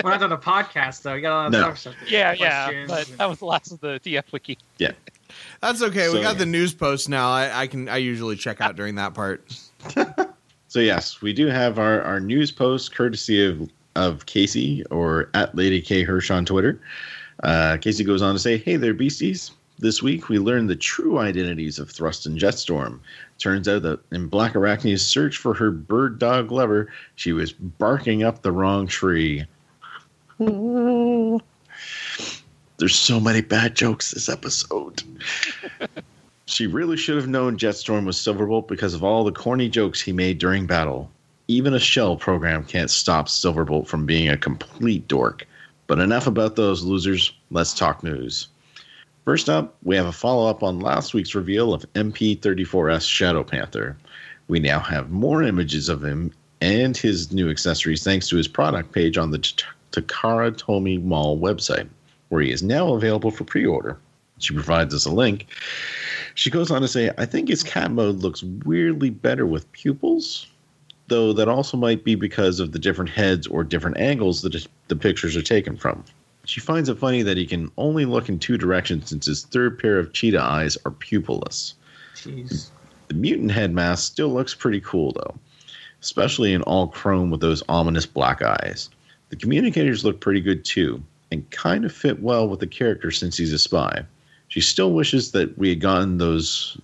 We're 0.03 0.11
not 0.11 0.21
on 0.21 0.31
a 0.31 0.37
podcast 0.37 1.01
though. 1.03 1.13
You 1.15 1.21
got 1.21 1.31
a 1.33 1.37
lot 1.37 1.45
of 1.47 1.51
No. 1.53 1.67
other 1.67 1.75
stuff. 1.75 1.95
Yeah, 2.07 2.33
yeah, 2.33 2.85
but 2.87 3.07
that 3.17 3.29
was 3.29 3.39
the 3.39 3.45
last 3.45 3.71
of 3.71 3.79
the 3.79 3.99
TF 4.03 4.31
wiki. 4.31 4.57
Yeah. 4.77 4.91
That's 5.61 5.81
okay. 5.81 6.07
we 6.09 6.15
So- 6.15 6.21
got 6.21 6.37
the 6.37 6.45
news 6.45 6.73
post 6.73 7.07
now. 7.09 7.31
I, 7.31 7.61
I 7.61 7.67
can 7.67 7.87
I 7.89 7.97
usually 7.97 8.35
check 8.35 8.61
out 8.61 8.75
during 8.75 8.95
that 8.95 9.13
part. 9.13 9.43
So 10.67 10.79
yes, 10.79 11.21
we 11.21 11.33
do 11.33 11.47
have 11.47 11.79
our, 11.79 12.01
our 12.01 12.19
news 12.19 12.51
post 12.51 12.93
courtesy 12.95 13.43
of 13.45 13.69
of 13.95 14.25
Casey 14.25 14.83
or 14.85 15.29
at 15.33 15.55
Lady 15.55 15.81
K 15.81 16.03
Hirsch 16.03 16.31
on 16.31 16.45
Twitter. 16.45 16.79
Uh, 17.43 17.77
Casey 17.77 18.03
goes 18.03 18.21
on 18.21 18.33
to 18.33 18.39
say, 18.39 18.57
"Hey 18.57 18.75
there, 18.75 18.93
beasties! 18.93 19.51
This 19.79 20.03
week 20.03 20.29
we 20.29 20.37
learned 20.37 20.69
the 20.69 20.75
true 20.75 21.17
identities 21.17 21.79
of 21.79 21.89
Thrust 21.89 22.25
and 22.25 22.37
Jetstorm. 22.37 22.99
Turns 23.39 23.67
out 23.67 23.81
that 23.81 23.99
in 24.11 24.27
Black 24.27 24.55
Arachnia's 24.55 25.05
search 25.05 25.37
for 25.37 25.53
her 25.55 25.71
bird 25.71 26.19
dog 26.19 26.51
lover, 26.51 26.91
she 27.15 27.31
was 27.31 27.51
barking 27.51 28.23
up 28.23 28.41
the 28.41 28.51
wrong 28.51 28.87
tree." 28.87 29.45
There's 32.77 32.95
so 32.95 33.19
many 33.19 33.41
bad 33.41 33.75
jokes 33.75 34.11
this 34.11 34.29
episode. 34.29 35.03
She 36.51 36.67
really 36.67 36.97
should 36.97 37.15
have 37.15 37.29
known 37.29 37.57
Jetstorm 37.57 38.05
was 38.05 38.17
Silverbolt 38.17 38.67
because 38.67 38.93
of 38.93 39.05
all 39.05 39.23
the 39.23 39.31
corny 39.31 39.69
jokes 39.69 40.01
he 40.01 40.11
made 40.11 40.37
during 40.37 40.67
battle. 40.67 41.09
Even 41.51 41.73
a 41.73 41.79
shell 41.79 42.15
program 42.15 42.63
can't 42.63 42.89
stop 42.89 43.27
Silverbolt 43.27 43.85
from 43.85 44.05
being 44.05 44.29
a 44.29 44.37
complete 44.37 45.05
dork. 45.09 45.45
But 45.85 45.99
enough 45.99 46.25
about 46.25 46.55
those 46.55 46.81
losers. 46.81 47.33
Let's 47.49 47.73
talk 47.73 48.03
news. 48.03 48.47
First 49.25 49.49
up, 49.49 49.75
we 49.83 49.97
have 49.97 50.05
a 50.05 50.13
follow 50.13 50.49
up 50.49 50.63
on 50.63 50.79
last 50.79 51.13
week's 51.13 51.35
reveal 51.35 51.73
of 51.73 51.85
MP34S 51.91 53.05
Shadow 53.05 53.43
Panther. 53.43 53.97
We 54.47 54.61
now 54.61 54.79
have 54.79 55.11
more 55.11 55.43
images 55.43 55.89
of 55.89 56.01
him 56.01 56.31
and 56.61 56.95
his 56.95 57.33
new 57.33 57.49
accessories 57.49 58.01
thanks 58.01 58.29
to 58.29 58.37
his 58.37 58.47
product 58.47 58.93
page 58.93 59.17
on 59.17 59.31
the 59.31 59.39
Takara 59.91 60.55
Tomy 60.55 61.03
Mall 61.03 61.37
website, 61.37 61.89
where 62.29 62.41
he 62.41 62.51
is 62.51 62.63
now 62.63 62.93
available 62.93 63.29
for 63.29 63.43
pre 63.43 63.65
order. 63.65 63.97
She 64.39 64.53
provides 64.53 64.93
us 64.93 65.05
a 65.05 65.11
link. 65.11 65.47
She 66.33 66.49
goes 66.49 66.71
on 66.71 66.79
to 66.79 66.87
say, 66.87 67.11
I 67.17 67.25
think 67.25 67.49
his 67.49 67.61
cat 67.61 67.91
mode 67.91 68.19
looks 68.19 68.41
weirdly 68.41 69.09
better 69.09 69.45
with 69.45 69.69
pupils, 69.73 70.47
though 71.11 71.33
that 71.33 71.49
also 71.49 71.75
might 71.75 72.05
be 72.05 72.15
because 72.15 72.61
of 72.61 72.71
the 72.71 72.79
different 72.79 73.09
heads 73.09 73.45
or 73.45 73.65
different 73.65 73.97
angles 73.97 74.41
that 74.41 74.65
the 74.87 74.95
pictures 74.95 75.35
are 75.35 75.41
taken 75.41 75.75
from. 75.75 76.05
She 76.45 76.61
finds 76.61 76.87
it 76.87 76.97
funny 76.97 77.21
that 77.21 77.35
he 77.35 77.45
can 77.45 77.69
only 77.77 78.05
look 78.05 78.29
in 78.29 78.39
two 78.39 78.57
directions 78.57 79.09
since 79.09 79.25
his 79.25 79.43
third 79.43 79.77
pair 79.77 79.99
of 79.99 80.13
cheetah 80.13 80.41
eyes 80.41 80.77
are 80.85 80.91
pupilless. 80.91 81.73
Jeez. 82.15 82.69
The 83.09 83.13
mutant 83.13 83.51
head 83.51 83.73
mask 83.73 84.09
still 84.09 84.29
looks 84.29 84.55
pretty 84.55 84.79
cool, 84.79 85.11
though, 85.11 85.35
especially 86.01 86.53
in 86.53 86.61
all 86.61 86.87
chrome 86.87 87.29
with 87.29 87.41
those 87.41 87.61
ominous 87.67 88.05
black 88.05 88.41
eyes. 88.41 88.89
The 89.31 89.35
communicators 89.35 90.05
look 90.05 90.21
pretty 90.21 90.39
good, 90.39 90.63
too, 90.63 91.03
and 91.29 91.49
kind 91.51 91.83
of 91.83 91.91
fit 91.91 92.21
well 92.21 92.47
with 92.47 92.61
the 92.61 92.67
character 92.67 93.11
since 93.11 93.35
he's 93.35 93.51
a 93.51 93.59
spy. 93.59 94.05
She 94.47 94.61
still 94.61 94.93
wishes 94.93 95.31
that 95.33 95.57
we 95.57 95.67
had 95.67 95.81
gotten 95.81 96.19
those 96.19 96.77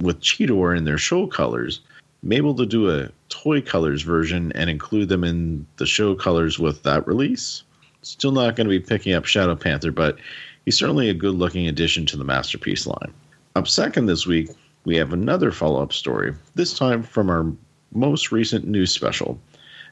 with 0.00 0.20
Cheetor 0.20 0.74
in 0.74 0.84
their 0.84 0.98
show 0.98 1.26
colors, 1.26 1.80
maybe 2.24 2.52
to 2.54 2.66
do 2.66 2.90
a 2.90 3.10
toy 3.28 3.60
colors 3.60 4.02
version 4.02 4.50
and 4.54 4.70
include 4.70 5.10
them 5.10 5.22
in 5.22 5.66
the 5.76 5.86
show 5.86 6.14
colors 6.14 6.58
with 6.58 6.82
that 6.82 7.06
release. 7.06 7.62
Still 8.02 8.32
not 8.32 8.56
going 8.56 8.66
to 8.66 8.70
be 8.70 8.80
picking 8.80 9.12
up 9.12 9.26
Shadow 9.26 9.54
Panther, 9.54 9.92
but 9.92 10.18
he's 10.64 10.76
certainly 10.76 11.08
a 11.08 11.14
good 11.14 11.34
looking 11.34 11.68
addition 11.68 12.06
to 12.06 12.16
the 12.16 12.24
Masterpiece 12.24 12.86
line. 12.86 13.12
Up 13.54 13.68
second 13.68 14.06
this 14.06 14.26
week, 14.26 14.48
we 14.84 14.96
have 14.96 15.12
another 15.12 15.52
follow 15.52 15.82
up 15.82 15.92
story, 15.92 16.34
this 16.54 16.76
time 16.76 17.02
from 17.02 17.30
our 17.30 17.46
most 17.92 18.32
recent 18.32 18.66
news 18.66 18.90
special. 18.90 19.38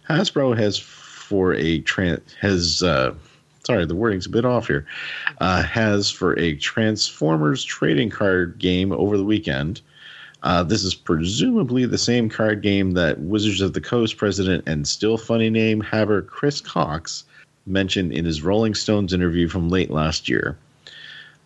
Hasbro 0.09 0.57
has 0.57 0.79
for 0.79 1.55
a 1.55 1.81
tran 1.83 2.21
has 2.41 2.83
uh, 2.83 3.15
sorry 3.65 3.87
the 3.87 3.95
wording's 3.95 4.27
a 4.27 4.31
bit 4.31 4.45
off 4.45 4.67
here 4.67 4.85
uh, 5.41 5.63
has 5.63 6.11
for 6.11 6.39
a 6.39 6.57
Transformers 6.57 7.65
trading 7.65 8.11
card 8.11 8.59
game 8.59 8.93
over 8.93 9.17
the 9.17 9.25
weekend. 9.25 9.81
Uh, 10.43 10.63
this 10.63 10.83
is 10.83 10.95
presumably 10.95 11.87
the 11.87 11.99
same 11.99 12.29
card 12.29 12.63
game 12.63 12.93
that 12.93 13.21
Wizards 13.21 13.61
of 13.61 13.75
the 13.75 13.81
Coast 13.81 14.17
president 14.17 14.65
and 14.67 14.87
still 14.89 15.17
funny 15.17 15.49
name 15.51 15.81
haver 15.81 16.21
Chris 16.23 16.61
Cox 16.61 17.25
mentioned 17.67 18.13
in 18.13 18.25
his 18.25 18.43
Rolling 18.43 18.75
Stones 18.75 19.13
interview 19.13 19.49
from 19.49 19.69
late 19.69 19.91
last 19.91 20.29
year. 20.29 20.57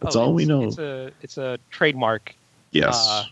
That's 0.00 0.16
Oh, 0.16 0.22
all 0.22 0.34
we 0.34 0.46
know. 0.46 0.64
It's 0.64 0.78
a 0.78 1.10
it's 1.22 1.36
a 1.38 1.58
trademark 1.70 2.34
Yes. 2.72 3.06
uh, 3.08 3.24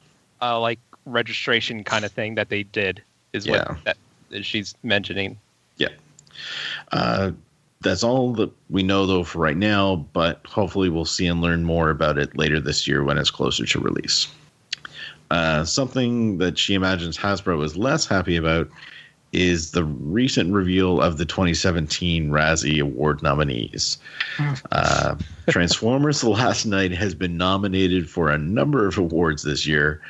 uh, 0.42 0.60
like 0.60 0.78
registration 1.06 1.82
kind 1.84 2.04
of 2.04 2.12
thing 2.12 2.34
that 2.34 2.48
they 2.50 2.62
did 2.64 3.02
is 3.32 3.46
what 3.46 3.56
Yeah. 3.66 3.76
that, 3.84 3.96
that 4.30 4.44
she's 4.44 4.74
mentioning. 4.82 5.38
Yeah. 5.78 5.88
Uh, 6.92 7.32
that's 7.80 8.02
all 8.02 8.32
that 8.34 8.50
we 8.70 8.82
know, 8.82 9.04
though, 9.06 9.24
for 9.24 9.38
right 9.38 9.56
now, 9.56 9.96
but 10.14 10.40
hopefully 10.46 10.88
we'll 10.88 11.04
see 11.04 11.26
and 11.26 11.40
learn 11.42 11.64
more 11.64 11.90
about 11.90 12.16
it 12.18 12.36
later 12.36 12.60
this 12.60 12.86
year 12.86 13.04
when 13.04 13.18
it's 13.18 13.30
closer 13.30 13.66
to 13.66 13.80
release. 13.80 14.26
Uh, 15.30 15.64
something 15.64 16.38
that 16.38 16.58
she 16.58 16.74
imagines 16.74 17.16
Hasbro 17.16 17.64
is 17.64 17.76
less 17.76 18.06
happy 18.06 18.36
about 18.36 18.68
is 19.34 19.72
the 19.72 19.84
recent 19.84 20.52
reveal 20.52 21.02
of 21.02 21.18
the 21.18 21.24
2017 21.24 22.30
Razzie 22.30 22.80
Award 22.80 23.22
nominees. 23.22 23.98
Uh, 24.70 25.16
Transformers 25.48 26.20
The 26.20 26.30
Last 26.30 26.66
Knight 26.66 26.92
has 26.92 27.14
been 27.14 27.36
nominated 27.36 28.08
for 28.08 28.30
a 28.30 28.38
number 28.38 28.86
of 28.86 28.96
awards 28.96 29.42
this 29.42 29.66
year, 29.66 30.00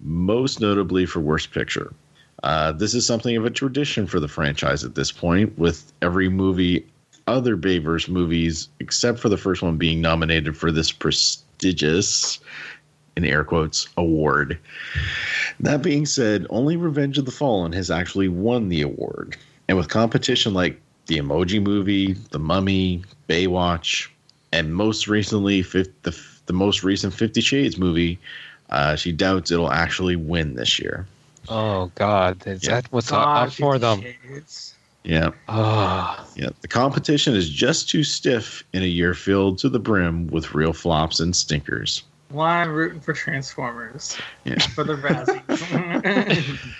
most 0.00 0.60
notably 0.60 1.06
for 1.06 1.20
Worst 1.20 1.52
Picture. 1.52 1.94
Uh, 2.42 2.72
this 2.72 2.92
is 2.92 3.06
something 3.06 3.36
of 3.36 3.44
a 3.44 3.50
tradition 3.50 4.06
for 4.06 4.18
the 4.18 4.26
franchise 4.26 4.82
at 4.82 4.96
this 4.96 5.12
point, 5.12 5.56
with 5.56 5.92
every 6.02 6.28
movie, 6.28 6.84
other 7.28 7.56
Bayverse 7.56 8.08
movies, 8.08 8.68
except 8.80 9.20
for 9.20 9.28
the 9.28 9.36
first 9.36 9.62
one, 9.62 9.76
being 9.76 10.00
nominated 10.00 10.56
for 10.56 10.72
this 10.72 10.90
prestigious, 10.90 12.40
in 13.16 13.24
air 13.24 13.44
quotes, 13.44 13.88
award. 13.96 14.58
That 15.60 15.82
being 15.82 16.06
said, 16.06 16.46
only 16.50 16.76
Revenge 16.76 17.18
of 17.18 17.24
the 17.24 17.30
Fallen 17.30 17.72
has 17.72 17.90
actually 17.90 18.28
won 18.28 18.68
the 18.68 18.82
award. 18.82 19.36
And 19.68 19.76
with 19.76 19.88
competition 19.88 20.54
like 20.54 20.80
the 21.06 21.18
Emoji 21.18 21.62
Movie, 21.62 22.14
The 22.30 22.38
Mummy, 22.38 23.04
Baywatch, 23.28 24.08
and 24.52 24.74
most 24.74 25.08
recently, 25.08 25.62
the, 25.62 26.18
the 26.46 26.52
most 26.52 26.82
recent 26.82 27.14
Fifty 27.14 27.40
Shades 27.40 27.78
movie, 27.78 28.18
uh, 28.70 28.96
she 28.96 29.12
doubts 29.12 29.50
it'll 29.50 29.70
actually 29.70 30.16
win 30.16 30.54
this 30.54 30.78
year. 30.78 31.06
Oh 31.48 31.90
God, 31.94 32.46
is 32.46 32.62
Yeah. 32.64 32.80
that 32.80 32.92
what's 32.92 33.10
God, 33.10 33.48
up 33.48 33.52
for 33.54 33.78
them? 33.78 34.02
Shades. 34.02 34.74
Yeah. 35.04 35.30
Oh, 35.48 36.24
Yeah, 36.36 36.50
the 36.60 36.68
competition 36.68 37.34
is 37.34 37.48
just 37.48 37.88
too 37.88 38.04
stiff 38.04 38.62
in 38.72 38.82
a 38.82 38.86
year 38.86 39.14
filled 39.14 39.58
to 39.58 39.68
the 39.68 39.80
brim 39.80 40.28
with 40.28 40.54
real 40.54 40.72
flops 40.72 41.18
and 41.18 41.34
stinkers. 41.34 42.04
Why 42.32 42.62
I'm 42.62 42.70
rooting 42.72 43.00
for 43.00 43.12
Transformers 43.12 44.16
Yeah. 44.44 44.58
for 44.74 44.84
the 44.84 44.94
Razzies. 44.94 46.58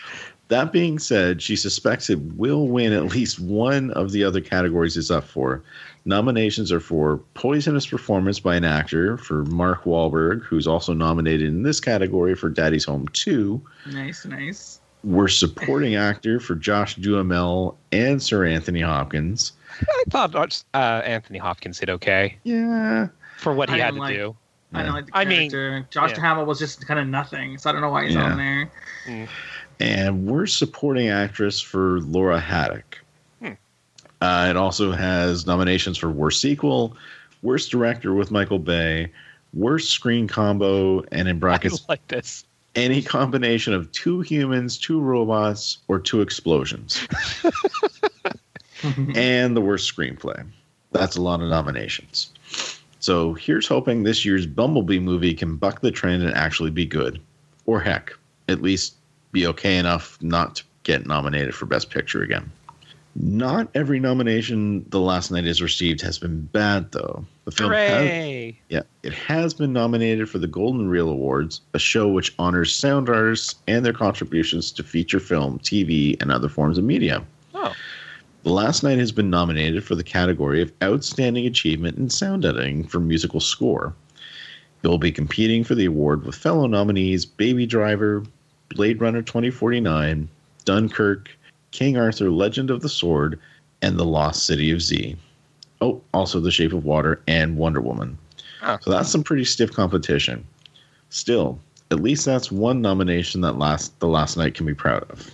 That 0.48 0.70
being 0.70 0.98
said, 0.98 1.40
she 1.40 1.56
suspects 1.56 2.10
it 2.10 2.20
will 2.36 2.68
win 2.68 2.92
at 2.92 3.04
least 3.06 3.40
one 3.40 3.90
of 3.92 4.12
the 4.12 4.22
other 4.22 4.40
categories 4.42 4.98
it's 4.98 5.10
up 5.10 5.24
for. 5.24 5.62
Nominations 6.04 6.70
are 6.70 6.80
for 6.80 7.18
Poisonous 7.32 7.86
Performance 7.86 8.38
by 8.38 8.56
an 8.56 8.64
Actor 8.64 9.16
for 9.16 9.44
Mark 9.46 9.84
Wahlberg, 9.84 10.42
who's 10.42 10.66
also 10.66 10.92
nominated 10.92 11.48
in 11.48 11.62
this 11.62 11.80
category 11.80 12.34
for 12.34 12.50
Daddy's 12.50 12.84
Home 12.84 13.08
2. 13.14 13.62
nice, 13.92 14.26
nice. 14.26 14.80
Worst 15.04 15.38
Supporting 15.40 15.94
Actor 15.94 16.38
for 16.40 16.54
Josh 16.54 16.96
Duhamel 16.96 17.78
and 17.90 18.22
Sir 18.22 18.44
Anthony 18.44 18.82
Hopkins. 18.82 19.52
I 19.80 20.04
thought 20.10 20.34
uh, 20.74 20.76
Anthony 20.76 21.38
Hopkins 21.38 21.78
did 21.80 21.88
okay 21.88 22.36
Yeah. 22.44 23.08
for 23.38 23.54
what 23.54 23.70
he 23.70 23.76
I 23.80 23.86
had 23.86 23.94
to 23.94 24.00
like- 24.00 24.14
do. 24.16 24.36
I 24.74 24.82
don't 24.82 24.94
like 24.94 25.07
the 25.07 25.16
I 25.16 25.24
mean, 25.24 25.51
character. 25.51 25.86
Josh 25.90 26.11
yeah. 26.11 26.16
Duhamel 26.16 26.44
was 26.47 26.59
just 26.59 26.86
kind 26.86 26.99
of 26.99 27.07
nothing, 27.07 27.59
so 27.59 27.69
I 27.69 27.73
don't 27.73 27.82
know 27.82 27.90
why 27.90 28.07
he's 28.07 28.15
Yeah. 28.15 28.31
on 28.32 28.36
there. 28.39 29.28
and 29.81 30.27
worst 30.27 30.59
supporting 30.59 31.09
actress 31.09 31.61
for 31.61 32.01
Laura 32.01 32.39
Haddock. 32.40 32.99
Hmm. 33.40 33.53
Uh, 34.20 34.47
it 34.51 34.57
also 34.57 34.93
has 34.93 35.47
nominations 35.47 35.99
for 35.99 36.11
worst 36.11 36.40
sequel, 36.40 36.97
worst 37.43 37.70
director 37.70 38.15
with 38.15 38.31
Michael 38.31 38.59
Bay, 38.61 39.11
worst 39.53 39.90
screen 39.90 40.27
combo, 40.28 41.01
and 41.12 41.28
in 41.28 41.36
I 41.36 41.39
brackets 41.39 41.85
like 41.89 42.07
this. 42.09 42.44
any 42.74 43.03
combination 43.03 43.74
of 43.74 43.90
two 43.93 44.20
humans, 44.20 44.78
two 44.78 45.01
robots, 45.01 45.78
or 45.89 45.99
two 45.99 46.20
explosions, 46.23 47.07
and 49.15 49.57
the 49.57 49.61
worst 49.61 49.94
screenplay. 49.94 50.47
That's 50.93 51.16
a 51.16 51.23
lot 51.23 51.40
of 51.43 51.49
nominations. 51.49 52.31
So 53.02 53.34
here's 53.34 53.66
hoping 53.66 54.04
this 54.04 54.24
year's 54.24 54.46
Bumblebee 54.46 55.00
movie 55.00 55.34
can 55.34 55.56
buck 55.56 55.80
the 55.80 55.90
trend 55.90 56.22
and 56.22 56.32
actually 56.36 56.70
be 56.70 56.86
good, 56.86 57.20
or 57.66 57.80
heck, 57.80 58.12
at 58.48 58.62
least 58.62 58.94
be 59.32 59.44
okay 59.48 59.76
enough 59.76 60.16
not 60.22 60.56
to 60.56 60.64
get 60.84 61.04
nominated 61.04 61.52
for 61.52 61.66
Best 61.66 61.90
Picture 61.90 62.22
again. 62.22 62.48
Not 63.16 63.68
every 63.74 63.98
nomination 63.98 64.86
The 64.90 65.00
Last 65.00 65.32
Knight 65.32 65.44
has 65.46 65.60
received 65.60 66.00
has 66.00 66.16
been 66.16 66.44
bad, 66.46 66.92
though. 66.92 67.26
The 67.44 67.50
film 67.50 67.72
has, 67.72 68.54
yeah, 68.68 68.82
it 69.02 69.12
has 69.12 69.52
been 69.52 69.72
nominated 69.72 70.30
for 70.30 70.38
the 70.38 70.46
Golden 70.46 70.88
Reel 70.88 71.08
Awards, 71.08 71.60
a 71.74 71.80
show 71.80 72.08
which 72.08 72.32
honors 72.38 72.72
sound 72.72 73.08
artists 73.08 73.56
and 73.66 73.84
their 73.84 73.92
contributions 73.92 74.70
to 74.72 74.84
feature 74.84 75.18
film, 75.18 75.58
TV, 75.58 76.16
and 76.22 76.30
other 76.30 76.48
forms 76.48 76.78
of 76.78 76.84
media. 76.84 77.24
Oh, 77.52 77.74
The 78.43 78.51
Last 78.51 78.82
Knight 78.82 78.98
has 78.98 79.12
been 79.12 79.31
nominated 79.31 79.85
for 79.85 79.94
the 79.94 80.02
category 80.02 80.60
of 80.60 80.73
Outstanding 80.82 81.47
Achievement 81.47 81.97
in 81.97 82.10
Sound 82.10 82.44
Editing 82.44 82.82
for 82.82 82.98
Musical 82.98 83.39
Score. 83.39 83.94
It 84.82 84.89
will 84.89 84.98
be 84.98 85.12
competing 85.12 85.62
for 85.62 85.77
the 85.77 85.85
award 85.85 86.24
with 86.24 86.35
fellow 86.35 86.66
nominees 86.66 87.24
Baby 87.24 87.66
Driver, 87.66 88.24
Blade 88.70 89.01
Runner 89.01 89.23
2049, 89.23 90.28
Dunkirk, 90.64 91.31
King 91.70 91.97
Arthur 91.97 92.32
Legend 92.32 92.70
of 92.70 92.81
the 92.81 92.89
Sword, 92.89 93.39
and 93.81 93.97
The 93.97 94.05
Lost 94.05 94.44
City 94.44 94.73
of 94.73 94.82
Z. 94.82 95.16
Oh, 95.81 96.02
also 96.12 96.40
The 96.40 96.51
Shape 96.51 96.73
of 96.73 96.85
Water 96.85 97.23
and 97.28 97.56
Wonder 97.56 97.81
Woman. 97.81 98.19
Oh. 98.62 98.77
So 98.81 98.90
that's 98.90 99.09
some 99.09 99.23
pretty 99.23 99.44
stiff 99.44 99.73
competition. 99.73 100.44
Still, 101.10 101.60
at 101.93 102.02
least 102.02 102.24
that's 102.24 102.51
one 102.51 102.82
nomination 102.82 103.40
that 103.43 103.59
last 103.59 104.01
the 104.01 104.09
last 104.09 104.36
knight 104.36 104.55
can 104.55 104.66
be 104.66 104.74
proud 104.74 105.05
of. 105.10 105.31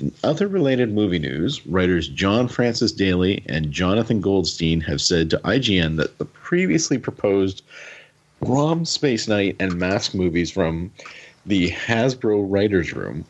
In 0.00 0.12
other 0.24 0.48
related 0.48 0.94
movie 0.94 1.18
news, 1.18 1.66
writers 1.66 2.08
John 2.08 2.48
Francis 2.48 2.90
Daly 2.90 3.44
and 3.46 3.70
Jonathan 3.70 4.22
Goldstein 4.22 4.80
have 4.80 4.98
said 4.98 5.28
to 5.28 5.38
IGN 5.44 5.98
that 5.98 6.16
the 6.16 6.24
previously 6.24 6.96
proposed 6.96 7.62
ROM 8.40 8.86
Space 8.86 9.28
Knight 9.28 9.56
and 9.60 9.78
Mask 9.78 10.14
movies 10.14 10.50
from 10.50 10.90
the 11.44 11.70
Hasbro 11.72 12.46
Writers 12.48 12.94
Room, 12.94 13.26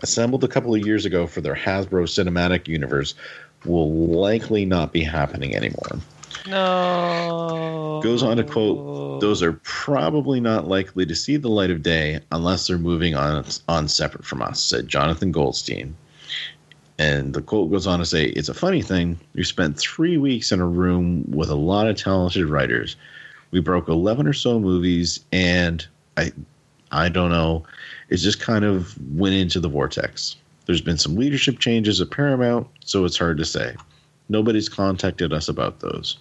assembled 0.00 0.44
a 0.44 0.48
couple 0.48 0.76
of 0.76 0.86
years 0.86 1.04
ago 1.04 1.26
for 1.26 1.40
their 1.40 1.56
Hasbro 1.56 2.04
Cinematic 2.04 2.68
Universe, 2.68 3.16
will 3.64 3.92
likely 3.92 4.64
not 4.64 4.92
be 4.92 5.02
happening 5.02 5.56
anymore. 5.56 5.98
No. 6.48 8.00
Goes 8.02 8.22
on 8.22 8.36
to 8.36 8.44
quote, 8.44 9.20
"Those 9.20 9.42
are 9.42 9.54
probably 9.64 10.40
not 10.40 10.68
likely 10.68 11.04
to 11.06 11.14
see 11.14 11.36
the 11.36 11.48
light 11.48 11.70
of 11.70 11.82
day 11.82 12.20
unless 12.32 12.66
they're 12.66 12.78
moving 12.78 13.14
on 13.14 13.44
on 13.68 13.88
separate 13.88 14.24
from 14.24 14.42
us," 14.42 14.62
said 14.62 14.88
Jonathan 14.88 15.32
Goldstein. 15.32 15.94
And 16.98 17.32
the 17.32 17.42
quote 17.42 17.70
goes 17.70 17.86
on 17.86 18.00
to 18.00 18.06
say, 18.06 18.24
"It's 18.26 18.48
a 18.48 18.54
funny 18.54 18.82
thing. 18.82 19.18
We 19.34 19.44
spent 19.44 19.78
three 19.78 20.16
weeks 20.16 20.50
in 20.50 20.60
a 20.60 20.66
room 20.66 21.24
with 21.30 21.48
a 21.48 21.54
lot 21.54 21.86
of 21.86 21.96
talented 21.96 22.46
writers. 22.46 22.96
We 23.50 23.60
broke 23.60 23.88
eleven 23.88 24.26
or 24.26 24.32
so 24.32 24.58
movies, 24.58 25.20
and 25.32 25.86
I, 26.16 26.32
I 26.90 27.08
don't 27.08 27.30
know. 27.30 27.64
It 28.08 28.16
just 28.16 28.40
kind 28.40 28.64
of 28.64 28.96
went 29.12 29.34
into 29.36 29.60
the 29.60 29.68
vortex. 29.68 30.36
There's 30.66 30.80
been 30.80 30.98
some 30.98 31.16
leadership 31.16 31.60
changes 31.60 32.00
at 32.00 32.10
Paramount, 32.10 32.66
so 32.84 33.04
it's 33.04 33.16
hard 33.16 33.38
to 33.38 33.44
say. 33.44 33.74
Nobody's 34.28 34.68
contacted 34.68 35.32
us 35.32 35.48
about 35.48 35.80
those." 35.80 36.16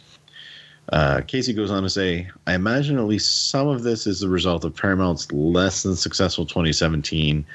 Uh, 0.93 1.21
Casey 1.27 1.53
goes 1.53 1.69
on 1.69 1.83
to 1.83 1.89
say, 1.89 2.29
I 2.45 2.53
imagine 2.53 2.97
at 2.97 3.05
least 3.05 3.49
some 3.49 3.67
of 3.67 3.83
this 3.83 4.07
is 4.07 4.21
the 4.21 4.29
result 4.29 4.63
of 4.63 4.75
Paramount's 4.75 5.31
less 5.31 5.83
than 5.83 5.95
successful 5.95 6.45
2017, 6.45 7.45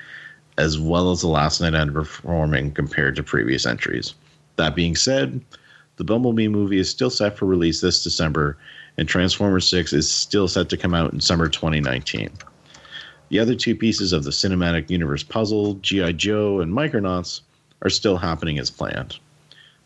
as 0.58 0.78
well 0.78 1.10
as 1.10 1.22
the 1.22 1.28
last 1.28 1.60
knight 1.60 1.72
underperforming 1.72 2.74
compared 2.74 3.16
to 3.16 3.22
previous 3.22 3.64
entries. 3.64 4.14
That 4.56 4.74
being 4.74 4.96
said, 4.96 5.40
the 5.96 6.04
Bumblebee 6.04 6.48
movie 6.48 6.78
is 6.78 6.90
still 6.90 7.08
set 7.08 7.38
for 7.38 7.46
release 7.46 7.80
this 7.80 8.02
December, 8.02 8.58
and 8.98 9.08
Transformers 9.08 9.66
6 9.68 9.94
is 9.94 10.10
still 10.10 10.46
set 10.46 10.68
to 10.68 10.76
come 10.76 10.94
out 10.94 11.12
in 11.12 11.20
summer 11.20 11.48
2019. 11.48 12.30
The 13.30 13.38
other 13.38 13.54
two 13.54 13.74
pieces 13.74 14.12
of 14.12 14.24
the 14.24 14.30
cinematic 14.30 14.90
universe 14.90 15.22
puzzle, 15.22 15.74
G.I. 15.74 16.12
Joe 16.12 16.60
and 16.60 16.70
Micronauts, 16.70 17.40
are 17.80 17.88
still 17.88 18.18
happening 18.18 18.58
as 18.58 18.70
planned. 18.70 19.18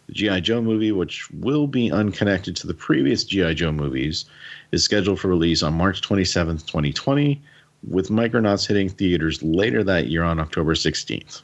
The 0.07 0.13
G.I. 0.13 0.41
Joe 0.41 0.63
movie, 0.63 0.93
which 0.93 1.29
will 1.33 1.67
be 1.67 1.91
unconnected 1.91 2.55
to 2.57 2.67
the 2.67 2.75
previous 2.75 3.25
G.I. 3.25 3.55
Joe 3.55 3.73
movies, 3.73 4.25
is 4.73 4.85
scheduled 4.85 5.19
for 5.21 5.29
release 5.29 5.63
on 5.63 5.75
March 5.75 6.01
27th, 6.03 6.67
2020, 6.67 7.43
with 7.89 8.09
Micronauts 8.09 8.67
hitting 8.67 8.89
theaters 8.89 9.43
later 9.43 9.83
that 9.85 10.07
year 10.09 10.23
on 10.23 10.39
October 10.39 10.75
16th. 10.75 11.43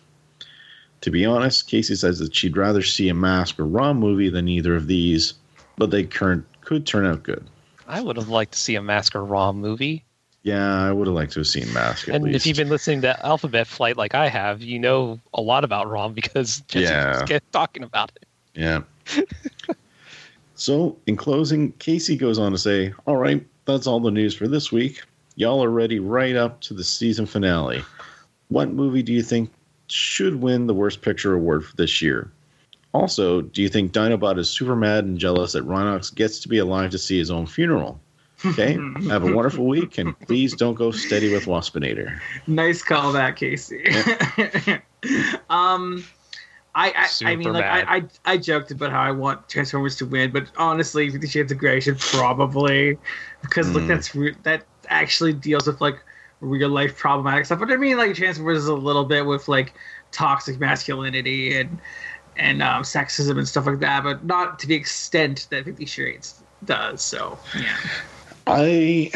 To 1.01 1.11
be 1.11 1.25
honest, 1.25 1.67
Casey 1.67 1.97
says 1.97 2.21
that 2.21 2.35
she'd 2.35 2.57
rather 2.57 2.83
see 2.83 3.09
a 3.09 3.15
Mask 3.15 3.59
or 3.59 3.67
ROM 3.67 3.99
movie 3.99 4.29
than 4.29 4.47
either 4.49 4.77
of 4.77 4.87
these, 4.87 5.35
but 5.77 5.91
they 5.91 6.05
current, 6.05 6.45
could 6.61 6.87
turn 6.87 7.05
out 7.05 7.25
good. 7.25 7.45
I 7.89 8.01
would 8.01 8.17
have 8.17 8.29
liked 8.29 8.53
to 8.53 8.59
see 8.59 8.77
a 8.77 8.83
Mask 8.83 9.17
or 9.17 9.25
ROM 9.25 9.61
movie. 9.61 10.05
Yeah, 10.45 10.83
I 10.85 10.93
would 10.93 11.09
have 11.09 11.15
liked 11.15 11.33
to 11.33 11.41
have 11.41 11.47
seen 11.49 11.73
Mask 11.73 12.09
at 12.09 12.15
and 12.17 12.25
least. 12.25 12.37
if 12.37 12.47
you've 12.47 12.57
been 12.57 12.69
listening 12.69 13.01
to 13.03 13.27
Alphabet 13.27 13.67
Flight 13.67 13.97
like 13.97 14.15
I 14.15 14.29
have, 14.29 14.63
you 14.63 14.79
know 14.79 15.21
a 15.35 15.41
lot 15.41 15.65
about 15.65 15.89
ROM 15.91 16.15
because 16.15 16.61
Jesse 16.69 16.85
Yeah. 16.85 17.13
keeps 17.19 17.29
get- 17.29 17.53
talking 17.53 17.83
about 17.83 18.13
it. 18.17 18.25
Yeah. 18.55 18.83
so, 20.55 20.97
in 21.07 21.17
closing, 21.17 21.73
Casey 21.73 22.17
goes 22.17 22.39
on 22.39 22.53
to 22.53 22.59
say, 22.59 22.93
All 23.07 23.17
right, 23.17 23.45
that's 23.65 23.87
all 23.87 24.01
the 24.01 24.11
news 24.11 24.35
for 24.35 24.49
this 24.49 24.73
week. 24.73 25.03
y'all 25.37 25.63
are 25.63 25.71
ready 25.71 25.99
right 25.99 26.37
up 26.37 26.61
to 26.63 26.75
the 26.75 26.85
season 26.85 27.27
finale. 27.27 27.83
What 28.49 28.71
movie 28.71 29.03
do 29.03 29.13
you 29.13 29.23
think 29.23 29.51
should 29.89 30.43
win 30.43 30.67
the 30.67 30.75
Worst 30.75 31.03
Picture 31.03 31.35
award 31.35 31.65
for 31.65 31.77
this 31.77 32.03
year? 32.03 32.31
Also, 32.95 33.41
do 33.41 33.63
you 33.63 33.69
think 33.69 33.93
Dinobot 33.93 34.39
is 34.39 34.51
super 34.51 34.77
mad 34.77 35.05
and 35.05 35.19
jealous 35.19 35.53
that 35.53 35.67
Rhinox 35.67 36.15
gets 36.15 36.39
to 36.41 36.49
be 36.49 36.59
alive 36.59 36.91
to 36.91 36.99
see 36.99 37.19
his 37.19 37.31
own 37.31 37.47
funeral? 37.47 38.01
Okay, 38.45 38.73
have 39.09 39.25
a 39.25 39.33
wonderful 39.33 39.67
week, 39.67 39.99
and 39.99 40.19
please 40.21 40.55
don't 40.55 40.75
go 40.75 40.91
steady 40.91 41.33
with 41.33 41.47
Waspinator. 41.47 42.19
nice 42.47 42.83
call 42.83 43.13
that 43.13 43.37
Casey. 43.37 43.85
um, 45.51 46.05
I 46.75 46.91
I, 46.97 47.31
I 47.33 47.37
mean, 47.37 47.53
like. 47.53 47.65
I, 47.65 47.97
I 47.97 48.05
I 48.25 48.37
joked 48.39 48.71
about 48.71 48.91
how 48.93 49.01
I 49.03 49.11
want 49.11 49.49
Transformers 49.49 49.97
to 49.97 50.07
win, 50.07 50.31
but 50.31 50.47
honestly, 50.57 51.11
Fifty 51.11 51.27
Shades 51.29 51.53
of 51.53 51.59
Grey 51.59 51.81
should 51.81 51.99
probably 51.99 52.99
because 53.43 53.71
look, 53.73 53.83
Mm. 53.85 53.89
that's 53.89 54.15
re- 54.15 54.37
that 54.45 54.65
actually 54.89 55.33
deals 55.35 55.67
with 55.67 55.81
like 55.81 56.03
real 56.41 56.71
life 56.71 56.97
problematic 56.97 57.45
stuff. 57.47 57.59
But 57.59 57.71
I 57.71 57.77
mean, 57.77 57.97
like 57.99 58.15
Transformers 58.15 58.59
is 58.59 58.69
a 58.69 58.75
little 58.75 59.05
bit 59.05 59.27
with 59.27 59.49
like 59.49 59.75
toxic 60.13 60.59
masculinity 60.59 61.59
and 61.59 61.79
and 62.37 62.63
um, 62.63 62.83
sexism 62.83 63.37
and 63.39 63.47
stuff 63.47 63.67
like 63.67 63.81
that, 63.81 64.03
but 64.03 64.25
not 64.25 64.59
to 64.61 64.67
the 64.67 64.75
extent 64.75 65.47
that 65.51 65.65
Fifty 65.67 65.85
Shades 65.85 66.43
does. 66.65 67.03
So 67.03 67.39
yeah. 67.61 67.77
I 68.47 69.11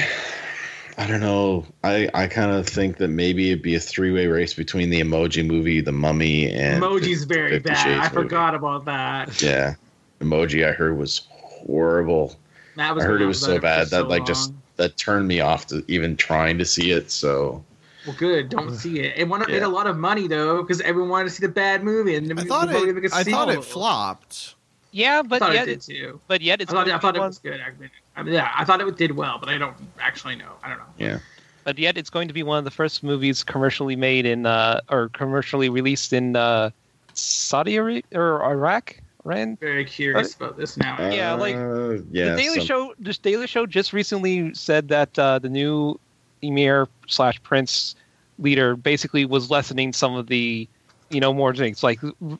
I 0.98 1.06
don't 1.06 1.20
know. 1.20 1.66
I 1.84 2.08
I 2.14 2.26
kind 2.26 2.50
of 2.50 2.66
think 2.66 2.96
that 2.98 3.08
maybe 3.08 3.50
it'd 3.50 3.62
be 3.62 3.74
a 3.74 3.80
three 3.80 4.12
way 4.12 4.26
race 4.28 4.54
between 4.54 4.88
the 4.90 5.00
Emoji 5.00 5.46
movie, 5.46 5.80
the 5.80 5.92
Mummy, 5.92 6.50
and 6.50 6.82
Emoji's 6.82 7.24
very 7.24 7.50
Fifty 7.52 7.68
bad. 7.70 7.82
Shades 7.84 7.98
I 8.00 8.02
movie. 8.04 8.14
forgot 8.28 8.54
about 8.54 8.84
that. 8.86 9.42
Yeah, 9.42 9.74
Emoji. 10.20 10.66
I 10.66 10.72
heard 10.72 10.96
was 10.98 11.26
horrible. 11.30 12.36
That 12.76 12.96
I 12.96 13.02
heard 13.02 13.20
it 13.22 13.26
was 13.26 13.40
so 13.40 13.48
there 13.48 13.56
for 13.56 13.62
bad 13.62 13.88
that 13.88 14.02
so 14.02 14.06
like 14.08 14.24
just 14.26 14.52
that 14.76 14.96
turned 14.96 15.28
me 15.28 15.40
off 15.40 15.66
to 15.68 15.84
even 15.88 16.16
trying 16.16 16.58
to 16.58 16.64
see 16.64 16.90
it. 16.92 17.10
So 17.10 17.62
Well, 18.06 18.16
good. 18.18 18.48
Don't 18.48 18.74
see 18.74 19.00
it. 19.00 19.14
It 19.18 19.28
won- 19.28 19.40
made 19.40 19.50
Yeah. 19.50 19.66
a 19.66 19.68
lot 19.68 19.86
of 19.86 19.96
money 19.98 20.26
though, 20.28 20.62
because 20.62 20.80
everyone 20.80 21.10
wanted 21.10 21.24
to 21.24 21.30
see 21.30 21.46
the 21.46 21.52
bad 21.52 21.84
movie, 21.84 22.14
and 22.16 22.38
I 22.40 22.44
thought 22.44 22.68
it. 22.74 23.12
I 23.12 23.22
thought 23.22 23.50
it 23.50 23.62
flopped. 23.64 24.54
Yeah, 24.92 25.18
I 25.18 25.22
but 25.22 25.38
thought 25.40 25.52
yet 25.54 25.64
it 25.64 25.66
did 25.66 25.76
it's 25.76 25.86
too. 25.86 26.20
but 26.26 26.40
yet 26.40 26.60
I 26.60 26.62
it's 26.62 26.72
thought, 26.72 26.88
I 26.88 26.98
thought 26.98 27.16
it 27.16 27.20
was 27.20 27.38
good. 27.38 27.60
I 27.60 27.70
mean, 27.78 27.90
I 28.16 28.22
mean, 28.22 28.34
yeah, 28.34 28.50
I 28.56 28.64
thought 28.64 28.80
it 28.80 28.96
did 28.96 29.12
well, 29.12 29.38
but 29.38 29.48
I 29.48 29.58
don't 29.58 29.76
actually 30.00 30.36
know. 30.36 30.52
I 30.62 30.68
don't 30.70 30.78
know. 30.78 30.84
yeah, 30.98 31.18
but 31.64 31.78
yet 31.78 31.98
it's 31.98 32.08
going 32.10 32.28
to 32.28 32.34
be 32.34 32.42
one 32.42 32.58
of 32.58 32.64
the 32.64 32.70
first 32.70 33.02
movies 33.02 33.42
commercially 33.44 33.96
made 33.96 34.24
in 34.26 34.46
uh, 34.46 34.80
or 34.90 35.08
commercially 35.10 35.68
released 35.68 36.12
in 36.12 36.34
uh, 36.36 36.70
Saudi 37.14 37.76
Arabia 37.76 38.02
or 38.14 38.42
Iraq, 38.44 38.96
Iran. 39.26 39.56
Very 39.60 39.84
curious 39.84 40.34
about 40.34 40.56
this 40.56 40.76
now. 40.76 40.96
Yeah, 41.10 41.34
like, 41.34 41.56
Uh, 41.56 42.02
yeah. 42.10 42.30
the 42.30 42.36
Daily 42.42 42.58
some- 42.58 42.66
Show, 42.66 42.94
this 42.98 43.18
Daily 43.18 43.46
Show 43.46 43.66
just 43.66 43.92
recently 43.92 44.54
said 44.54 44.88
that 44.88 45.18
uh, 45.18 45.38
the 45.38 45.48
new 45.50 45.98
emir 46.42 46.86
slash 47.08 47.42
prince 47.42 47.94
leader 48.38 48.76
basically 48.76 49.24
was 49.24 49.50
lessening 49.50 49.92
some 49.92 50.14
of 50.14 50.26
the, 50.28 50.68
you 51.10 51.20
know, 51.20 51.32
more 51.34 51.54
things. 51.54 51.82
Like 51.82 51.98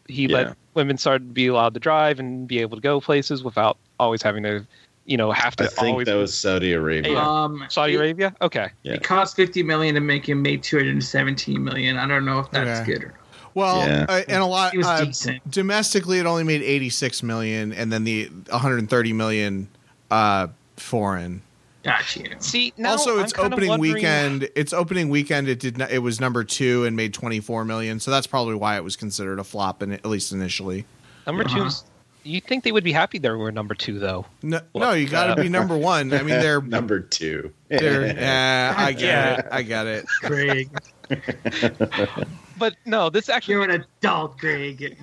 he 0.08 0.26
Yeah. 0.26 0.36
let 0.36 0.56
women 0.76 0.96
started 0.98 1.26
to 1.28 1.32
be 1.32 1.48
allowed 1.48 1.74
to 1.74 1.80
drive 1.80 2.20
and 2.20 2.46
be 2.46 2.60
able 2.60 2.76
to 2.76 2.80
go 2.82 3.00
places 3.00 3.42
without 3.42 3.78
always 3.98 4.22
having 4.22 4.44
to, 4.44 4.64
you 5.06 5.16
know, 5.16 5.32
have 5.32 5.56
to 5.56 5.64
I 5.64 5.68
think 5.68 5.88
always 5.88 6.06
that 6.06 6.14
was 6.14 6.36
Saudi 6.38 6.72
Arabia. 6.74 7.18
Um, 7.18 7.64
Saudi 7.68 7.94
it, 7.94 7.96
Arabia. 7.96 8.36
Okay, 8.42 8.68
Yeah. 8.84 8.92
It 8.92 9.02
cost 9.02 9.34
fifty 9.34 9.62
million 9.64 9.94
to 9.96 10.00
make 10.00 10.28
him 10.28 10.42
made 10.42 10.62
two 10.62 10.76
hundred 10.76 10.92
and 10.92 11.02
seventeen 11.04 11.64
million. 11.64 11.96
I 11.96 12.06
don't 12.06 12.24
know 12.24 12.38
if 12.38 12.50
that's 12.52 12.80
Okay. 12.80 12.92
good 12.92 13.04
or 13.04 13.06
not. 13.08 13.16
Well, 13.54 13.88
Yeah. 13.88 14.04
uh, 14.06 14.22
and 14.28 14.42
a 14.42 14.46
lot 14.46 14.74
It 14.74 14.78
was 14.78 14.86
uh, 14.86 15.04
decent. 15.06 15.50
domestically, 15.50 16.18
it 16.18 16.26
only 16.26 16.44
made 16.44 16.60
86 16.60 17.22
million, 17.22 17.72
and 17.72 17.90
then 17.90 18.04
the 18.04 18.26
130 18.50 19.12
million 19.14 19.68
uh, 20.10 20.48
foreign. 20.76 21.40
Got 21.86 22.16
you. 22.16 22.30
see 22.40 22.72
now 22.76 22.90
also, 22.92 23.14
I'm 23.18 23.24
its 23.24 23.32
kind 23.32 23.52
opening 23.52 23.70
wondering- 23.70 23.94
weekend. 23.94 24.48
Its 24.56 24.72
opening 24.72 25.08
weekend, 25.08 25.48
it 25.48 25.60
did 25.60 25.78
not. 25.78 25.90
It 25.92 26.00
was 26.00 26.20
number 26.20 26.42
two 26.44 26.84
and 26.84 26.96
made 26.96 27.14
24 27.14 27.64
million. 27.64 28.00
So 28.00 28.10
that's 28.10 28.26
probably 28.26 28.56
why 28.56 28.76
it 28.76 28.82
was 28.84 28.96
considered 28.96 29.38
a 29.38 29.44
flop, 29.44 29.82
in, 29.82 29.92
at 29.92 30.04
least 30.04 30.32
initially. 30.32 30.84
Number 31.26 31.44
Uh-huh. 31.44 31.70
two, 31.70 31.76
you 32.24 32.40
think 32.40 32.64
they 32.64 32.72
would 32.72 32.82
be 32.82 32.90
happy 32.90 33.18
there 33.18 33.38
were 33.38 33.52
number 33.52 33.74
two 33.74 34.00
though? 34.00 34.26
No, 34.42 34.60
no 34.74 34.92
you 34.92 35.08
got 35.08 35.32
to 35.34 35.40
be 35.40 35.48
number 35.48 35.76
one. 35.76 36.12
I 36.12 36.18
mean, 36.18 36.40
they're 36.40 36.60
number 36.80 36.98
two. 37.00 37.52
they're. 37.68 38.06
Yeah, 38.16 38.74
I 38.76 38.92
get 38.92 39.00
Yeah. 39.02 39.34
it. 39.38 39.46
I 39.52 39.62
get 39.62 39.86
it. 39.86 40.06
Greg, 40.22 40.68
But 42.58 42.74
no, 42.84 43.10
this 43.10 43.28
actually 43.28 43.54
you're 43.54 43.64
an 43.64 43.84
adult, 44.00 44.38
Greg. 44.38 44.96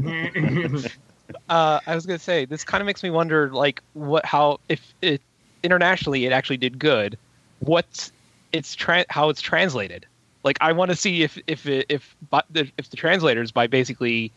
uh, 1.49 1.79
I 1.85 1.95
was 1.95 2.05
gonna 2.05 2.19
say 2.19 2.45
this 2.45 2.63
kind 2.63 2.81
of 2.81 2.85
makes 2.87 3.03
me 3.03 3.09
wonder, 3.09 3.49
like, 3.53 3.81
what, 3.93 4.25
how, 4.25 4.59
if 4.69 4.93
it 5.01 5.21
internationally 5.63 6.25
it 6.25 6.31
actually 6.31 6.57
did 6.57 6.79
good, 6.79 7.17
what's 7.59 8.11
it's 8.51 8.75
tra- 8.75 9.05
how 9.09 9.29
it's 9.29 9.41
translated. 9.41 10.05
Like, 10.43 10.57
I 10.61 10.71
want 10.73 10.91
to 10.91 10.95
see 10.95 11.23
if 11.23 11.37
if 11.47 11.65
it, 11.65 11.85
if 11.89 12.15
the, 12.49 12.71
if 12.77 12.89
the 12.89 12.97
translators 12.97 13.51
by 13.51 13.67
basically, 13.67 14.31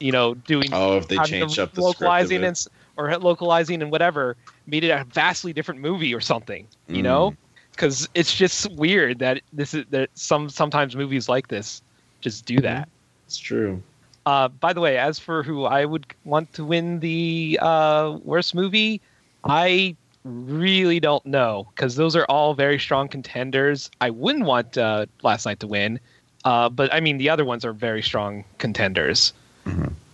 you 0.00 0.12
know, 0.12 0.34
doing 0.34 0.72
Oh, 0.72 0.96
if 0.96 1.08
they 1.08 1.18
changed 1.18 1.58
the 1.58 1.62
up 1.62 1.74
the 1.74 1.82
script 1.82 2.22
of 2.22 2.32
localizing 2.32 2.42
it. 2.42 2.44
and 2.44 2.66
or 2.96 3.16
localizing 3.18 3.82
and 3.82 3.90
whatever 3.90 4.36
made 4.66 4.84
it 4.84 4.90
a 4.90 5.04
vastly 5.04 5.52
different 5.52 5.80
movie 5.80 6.14
or 6.14 6.20
something, 6.20 6.68
you 6.92 7.02
Mm. 7.02 7.02
know? 7.02 7.34
Because 7.72 8.08
it's 8.14 8.34
just 8.34 8.70
weird 8.72 9.18
that 9.20 9.42
this 9.52 9.74
is 9.74 9.84
that 9.90 10.10
some 10.14 10.48
sometimes 10.48 10.96
movies 10.96 11.28
like 11.28 11.48
this 11.48 11.82
just 12.20 12.44
do 12.46 12.60
that. 12.60 12.88
It's 13.26 13.38
true. 13.38 13.82
Uh, 14.26 14.48
by 14.48 14.72
the 14.72 14.80
way, 14.80 14.98
as 14.98 15.18
for 15.18 15.42
who 15.42 15.64
I 15.64 15.84
would 15.84 16.06
want 16.24 16.52
to 16.54 16.64
win 16.64 17.00
the 17.00 17.58
uh, 17.60 18.18
worst 18.22 18.54
movie, 18.54 19.00
I 19.48 19.96
really 20.28 21.00
don't 21.00 21.24
know 21.26 21.66
because 21.74 21.96
those 21.96 22.14
are 22.16 22.24
all 22.26 22.54
very 22.54 22.78
strong 22.78 23.08
contenders. 23.08 23.90
I 24.00 24.10
wouldn't 24.10 24.44
want 24.44 24.78
uh, 24.78 25.06
Last 25.22 25.46
Knight 25.46 25.60
to 25.60 25.66
win, 25.66 26.00
uh, 26.44 26.68
but 26.68 26.92
I 26.92 27.00
mean 27.00 27.18
the 27.18 27.30
other 27.30 27.44
ones 27.44 27.64
are 27.64 27.72
very 27.72 28.02
strong 28.02 28.44
contenders. 28.58 29.32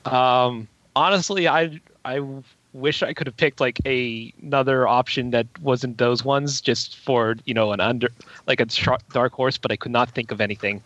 Um, 0.05 0.69
honestly, 0.97 1.49
I 1.49 1.81
I 2.05 2.21
wish 2.73 3.03
I 3.03 3.13
could 3.13 3.27
have 3.27 3.37
picked 3.37 3.61
like 3.61 3.79
a 3.87 4.33
another 4.43 4.87
option 4.87 5.31
that 5.31 5.47
wasn't 5.61 5.99
those 5.99 6.25
ones, 6.25 6.61
just 6.61 6.97
for 6.99 7.37
you 7.45 7.55
know 7.55 7.73
an 7.73 7.81
under 7.81 8.09
like 8.47 8.61
a 8.61 8.71
str- 8.71 8.95
dark 9.13 9.33
horse, 9.33 9.59
but 9.59 9.73
I 9.73 9.77
could 9.77 9.93
not 9.93 10.11
think 10.11 10.31
of 10.31 10.41
anything. 10.41 10.83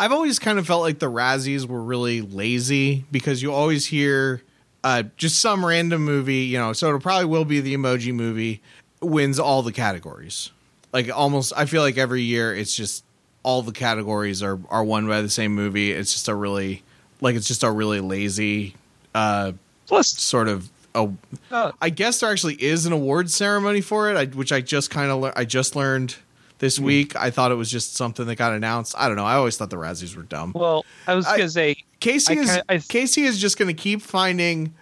I've 0.00 0.12
always 0.12 0.38
kind 0.38 0.60
of 0.60 0.66
felt 0.66 0.82
like 0.82 1.00
the 1.00 1.10
Razzies 1.10 1.66
were 1.66 1.82
really 1.82 2.20
lazy 2.20 3.04
because 3.10 3.42
you 3.42 3.52
always 3.52 3.86
hear 3.86 4.42
uh, 4.84 5.04
just 5.16 5.40
some 5.40 5.64
random 5.64 6.04
movie, 6.04 6.44
you 6.44 6.58
know. 6.58 6.72
So 6.72 6.94
it 6.94 7.00
probably 7.00 7.26
will 7.26 7.44
be 7.44 7.60
the 7.60 7.74
Emoji 7.74 8.12
Movie 8.12 8.62
wins 9.00 9.38
all 9.38 9.62
the 9.62 9.72
categories. 9.72 10.50
Like 10.92 11.10
almost, 11.14 11.52
I 11.56 11.66
feel 11.66 11.82
like 11.82 11.98
every 11.98 12.22
year 12.22 12.54
it's 12.54 12.74
just 12.74 13.04
all 13.42 13.62
the 13.62 13.72
categories 13.72 14.42
are 14.42 14.58
are 14.70 14.84
won 14.84 15.06
by 15.06 15.22
the 15.22 15.30
same 15.30 15.54
movie. 15.54 15.92
It's 15.92 16.12
just 16.12 16.28
a 16.28 16.34
really 16.34 16.82
like 17.20 17.36
it's 17.36 17.48
just 17.48 17.62
a 17.62 17.70
really 17.70 18.00
lazy 18.00 18.74
uh, 19.14 19.52
Plus, 19.88 20.08
sort 20.08 20.48
of. 20.48 20.70
A, 20.94 21.10
uh, 21.50 21.72
I 21.80 21.90
guess 21.90 22.20
there 22.20 22.30
actually 22.30 22.62
is 22.62 22.86
an 22.86 22.92
award 22.92 23.30
ceremony 23.30 23.80
for 23.80 24.10
it, 24.10 24.16
I, 24.16 24.26
which 24.26 24.52
I 24.52 24.60
just 24.60 24.90
kind 24.90 25.10
of 25.10 25.20
le- 25.20 25.32
I 25.34 25.44
just 25.44 25.74
learned 25.76 26.16
this 26.58 26.78
week. 26.78 27.14
I 27.16 27.30
thought 27.30 27.50
it 27.52 27.56
was 27.56 27.70
just 27.70 27.94
something 27.96 28.26
that 28.26 28.34
got 28.36 28.52
announced. 28.52 28.94
I 28.98 29.06
don't 29.08 29.16
know. 29.16 29.24
I 29.24 29.34
always 29.34 29.56
thought 29.56 29.70
the 29.70 29.76
Razzies 29.76 30.16
were 30.16 30.22
dumb. 30.22 30.52
well, 30.54 30.84
I 31.06 31.14
was 31.14 31.24
gonna 31.26 31.48
say 31.48 31.84
Casey 32.00 32.38
I 32.38 32.40
is 32.42 32.46
kinda- 32.50 32.64
I- 32.68 32.78
Casey 32.78 33.22
is 33.24 33.38
just 33.40 33.58
going 33.58 33.68
to 33.74 33.80
keep 33.80 34.00
finding 34.02 34.74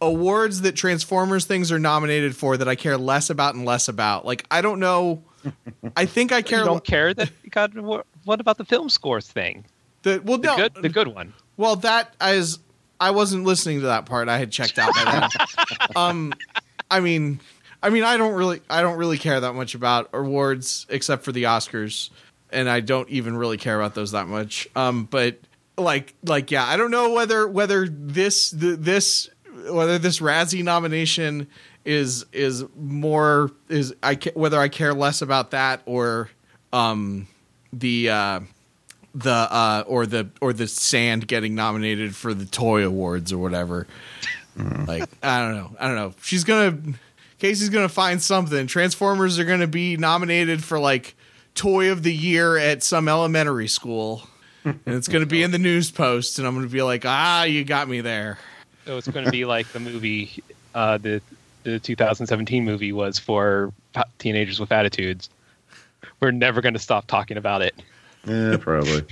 awards 0.00 0.62
that 0.62 0.72
Transformers 0.76 1.44
things 1.44 1.70
are 1.70 1.78
nominated 1.78 2.34
for 2.36 2.56
that 2.56 2.68
I 2.68 2.74
care 2.74 2.96
less 2.96 3.28
about 3.30 3.54
and 3.54 3.64
less 3.64 3.88
about. 3.88 4.24
Like 4.24 4.46
I 4.50 4.60
don't 4.62 4.80
know. 4.80 5.22
I 5.96 6.06
think 6.06 6.32
I 6.32 6.38
you 6.38 6.42
care. 6.44 6.64
don't 6.64 6.84
care 6.84 7.12
that 7.14 7.30
you 7.42 7.50
got 7.50 7.74
what, 7.78 8.06
what 8.24 8.40
about 8.40 8.58
the 8.58 8.64
film 8.64 8.88
scores 8.88 9.26
thing 9.28 9.64
The, 10.02 10.20
well, 10.24 10.38
the 10.38 10.48
no. 10.48 10.56
good 10.56 10.74
the 10.82 10.88
good 10.88 11.08
one 11.08 11.32
Well, 11.56 11.76
that 11.76 12.14
is. 12.22 12.58
I 13.02 13.12
wasn't 13.12 13.44
listening 13.44 13.80
to 13.80 13.86
that 13.86 14.04
part. 14.04 14.28
I 14.28 14.36
had 14.36 14.50
checked 14.52 14.78
out 14.78 14.92
by 14.94 15.04
then. 15.04 15.56
um, 15.96 16.34
I 16.90 17.00
mean, 17.00 17.40
I 17.82 17.90
mean, 17.90 18.02
I 18.02 18.16
don't 18.16 18.34
really, 18.34 18.60
I 18.68 18.82
don't 18.82 18.98
really 18.98 19.18
care 19.18 19.40
that 19.40 19.54
much 19.54 19.74
about 19.74 20.10
awards 20.12 20.86
except 20.88 21.24
for 21.24 21.32
the 21.32 21.44
Oscars, 21.44 22.10
and 22.50 22.68
I 22.68 22.80
don't 22.80 23.08
even 23.08 23.36
really 23.36 23.56
care 23.56 23.76
about 23.76 23.94
those 23.94 24.12
that 24.12 24.26
much. 24.26 24.68
Um, 24.76 25.04
but 25.04 25.38
like, 25.78 26.14
like, 26.24 26.50
yeah, 26.50 26.64
I 26.66 26.76
don't 26.76 26.90
know 26.90 27.12
whether 27.12 27.48
whether 27.48 27.88
this 27.88 28.50
the, 28.50 28.76
this 28.76 29.30
whether 29.68 29.98
this 29.98 30.20
Razzie 30.20 30.62
nomination 30.62 31.48
is 31.84 32.26
is 32.32 32.64
more 32.76 33.50
is 33.68 33.94
I 34.02 34.18
whether 34.34 34.58
I 34.58 34.68
care 34.68 34.92
less 34.92 35.22
about 35.22 35.52
that 35.52 35.80
or 35.86 36.30
um 36.72 37.26
the 37.72 38.10
uh 38.10 38.40
the 39.14 39.30
uh 39.30 39.84
or 39.86 40.06
the 40.06 40.28
or 40.40 40.52
the 40.52 40.68
sand 40.68 41.26
getting 41.26 41.54
nominated 41.54 42.14
for 42.14 42.34
the 42.34 42.46
toy 42.46 42.84
awards 42.84 43.32
or 43.32 43.38
whatever. 43.38 43.86
Like 44.56 45.08
i 45.22 45.38
don't 45.40 45.56
know. 45.56 45.76
I 45.80 45.86
don't 45.86 45.96
know. 45.96 46.14
She's 46.22 46.44
gonna 46.44 46.78
casey's 47.40 47.68
gonna 47.68 47.88
find 47.88 48.22
something 48.22 48.66
transformers 48.66 49.38
are 49.38 49.44
gonna 49.44 49.66
be 49.66 49.96
nominated 49.96 50.62
for 50.62 50.78
like 50.78 51.16
toy 51.54 51.90
of 51.90 52.04
the 52.04 52.14
year 52.14 52.56
at 52.56 52.82
some 52.82 53.08
elementary 53.08 53.66
school 53.66 54.22
and 54.64 54.80
it's 54.86 55.08
gonna 55.08 55.26
be 55.26 55.42
in 55.42 55.50
the 55.50 55.58
news 55.58 55.90
post 55.90 56.38
and 56.38 56.46
i'm 56.46 56.54
gonna 56.54 56.68
be 56.68 56.82
like 56.82 57.04
ah 57.04 57.42
you 57.42 57.64
got 57.64 57.88
me 57.88 58.00
there 58.00 58.38
so 58.86 58.96
it's 58.96 59.08
going 59.08 59.24
to 59.24 59.30
be 59.30 59.44
like 59.44 59.68
the 59.68 59.80
movie 59.80 60.42
uh 60.74 60.98
the 60.98 61.20
the 61.62 61.78
2017 61.78 62.64
movie 62.64 62.92
was 62.92 63.18
for 63.18 63.72
teenagers 64.18 64.58
with 64.58 64.72
attitudes. 64.72 65.28
We're 66.20 66.30
never 66.30 66.60
going 66.60 66.74
to 66.74 66.80
stop 66.80 67.06
talking 67.06 67.36
about 67.36 67.62
it. 67.62 67.74
Yeah, 68.26 68.56
probably. 68.58 69.02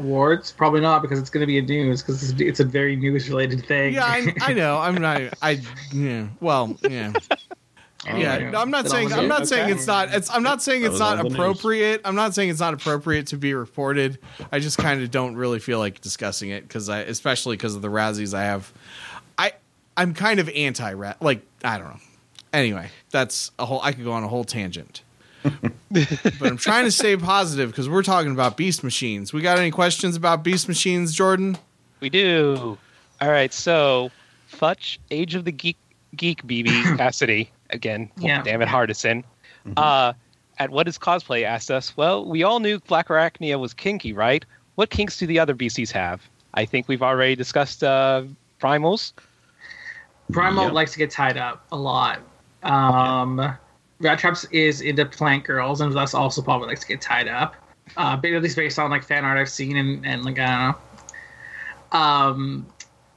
Awards? 0.00 0.52
Probably 0.52 0.80
not 0.80 1.02
because 1.02 1.18
it's 1.18 1.30
going 1.30 1.42
to 1.42 1.46
be 1.46 1.58
in 1.58 1.66
news 1.66 2.02
because 2.02 2.30
it's, 2.30 2.40
it's 2.40 2.60
a 2.60 2.64
very 2.64 2.96
news 2.96 3.28
related 3.28 3.64
thing. 3.66 3.94
Yeah, 3.94 4.04
I, 4.04 4.32
I 4.40 4.52
know. 4.52 4.78
I'm 4.78 4.96
not. 4.96 5.22
I 5.42 5.60
yeah. 5.92 6.28
Well, 6.40 6.76
oh, 6.82 6.88
yeah. 6.88 7.12
Yeah, 8.06 8.50
no, 8.50 8.60
I'm 8.60 8.70
not 8.70 8.84
That 8.84 8.90
saying 8.90 9.12
I'm 9.12 9.24
it? 9.24 9.28
not 9.28 9.48
saying 9.48 9.70
it's 9.70 9.86
not. 9.86 10.14
It's 10.14 10.30
I'm 10.30 10.42
not 10.42 10.62
saying 10.62 10.84
it's 10.84 10.98
not 10.98 11.18
all 11.18 11.24
news. 11.24 11.34
appropriate. 11.34 12.00
I'm 12.04 12.14
not 12.14 12.32
saying 12.34 12.48
it's 12.48 12.60
not 12.60 12.72
appropriate 12.72 13.26
to 13.28 13.36
be 13.36 13.54
reported. 13.54 14.18
I 14.52 14.60
just 14.60 14.78
kind 14.78 15.02
of 15.02 15.10
don't 15.10 15.34
really 15.36 15.58
feel 15.58 15.78
like 15.78 16.00
discussing 16.00 16.50
it 16.50 16.62
because 16.62 16.88
I, 16.88 17.00
especially 17.00 17.56
because 17.56 17.74
of 17.74 17.82
the 17.82 17.88
Razzies 17.88 18.34
I 18.34 18.44
have. 18.44 18.72
I 19.36 19.52
I'm 19.96 20.14
kind 20.14 20.38
of 20.40 20.48
anti 20.50 20.92
rat. 20.92 21.20
Like 21.20 21.42
I 21.64 21.76
don't 21.78 21.88
know. 21.88 22.00
Anyway, 22.52 22.88
that's 23.10 23.50
a 23.58 23.66
whole. 23.66 23.80
I 23.82 23.92
could 23.92 24.04
go 24.04 24.12
on 24.12 24.22
a 24.22 24.28
whole 24.28 24.44
tangent. 24.44 25.02
But 25.90 26.42
I'm 26.42 26.56
trying 26.56 26.84
to 26.84 26.90
stay 26.90 27.16
positive 27.16 27.70
because 27.70 27.88
we're 27.88 28.02
talking 28.02 28.32
about 28.32 28.56
beast 28.56 28.82
machines. 28.84 29.32
We 29.32 29.40
got 29.42 29.58
any 29.58 29.70
questions 29.70 30.16
about 30.16 30.42
beast 30.42 30.68
machines, 30.68 31.14
Jordan? 31.14 31.56
We 32.00 32.10
do. 32.10 32.78
All 33.20 33.30
right, 33.30 33.52
so 33.52 34.10
Futch, 34.52 34.98
Age 35.10 35.34
of 35.34 35.44
the 35.44 35.52
Geek, 35.52 35.76
Geek 36.16 36.42
BB 36.44 36.66
Cassidy 36.98 37.50
again. 37.70 38.10
Yeah. 38.18 38.42
Damn 38.42 38.62
it, 38.62 38.68
Hardison. 38.68 39.24
Uh, 39.76 40.12
at 40.58 40.70
what 40.70 40.88
is 40.88 40.98
cosplay 40.98 41.42
asked 41.44 41.70
us. 41.70 41.96
Well, 41.96 42.24
we 42.24 42.42
all 42.42 42.58
knew 42.60 42.78
Black 42.80 43.08
Arachnia 43.08 43.58
was 43.60 43.74
kinky, 43.74 44.12
right? 44.12 44.44
What 44.76 44.90
kinks 44.90 45.18
do 45.18 45.26
the 45.26 45.38
other 45.38 45.54
BCs 45.54 45.90
have? 45.92 46.22
I 46.54 46.64
think 46.64 46.88
we've 46.88 47.02
already 47.02 47.36
discussed 47.36 47.84
uh, 47.84 48.22
primals. 48.60 49.12
Primal 50.32 50.64
Yep. 50.64 50.72
likes 50.72 50.92
to 50.92 50.98
get 50.98 51.10
tied 51.10 51.36
up 51.36 51.64
a 51.72 51.76
lot. 51.76 52.20
Um, 52.62 53.56
Rat 54.00 54.18
Trap's 54.18 54.44
is 54.46 54.80
into 54.80 55.04
plant 55.04 55.44
girls, 55.44 55.80
and 55.80 55.92
thus 55.92 56.14
also 56.14 56.42
probably 56.42 56.68
likes 56.68 56.80
to 56.80 56.86
get 56.86 57.00
tied 57.00 57.28
up. 57.28 57.56
Uh, 57.96 58.16
but 58.16 58.32
at 58.32 58.42
least 58.42 58.56
based 58.56 58.78
on 58.78 58.90
like 58.90 59.02
fan 59.02 59.24
art 59.24 59.38
I've 59.38 59.48
seen, 59.48 59.76
and, 59.76 60.06
and 60.06 60.24
like 60.24 60.38
I 60.38 60.46
don't 60.46 60.76
know. 61.92 61.98
Um, 61.98 62.66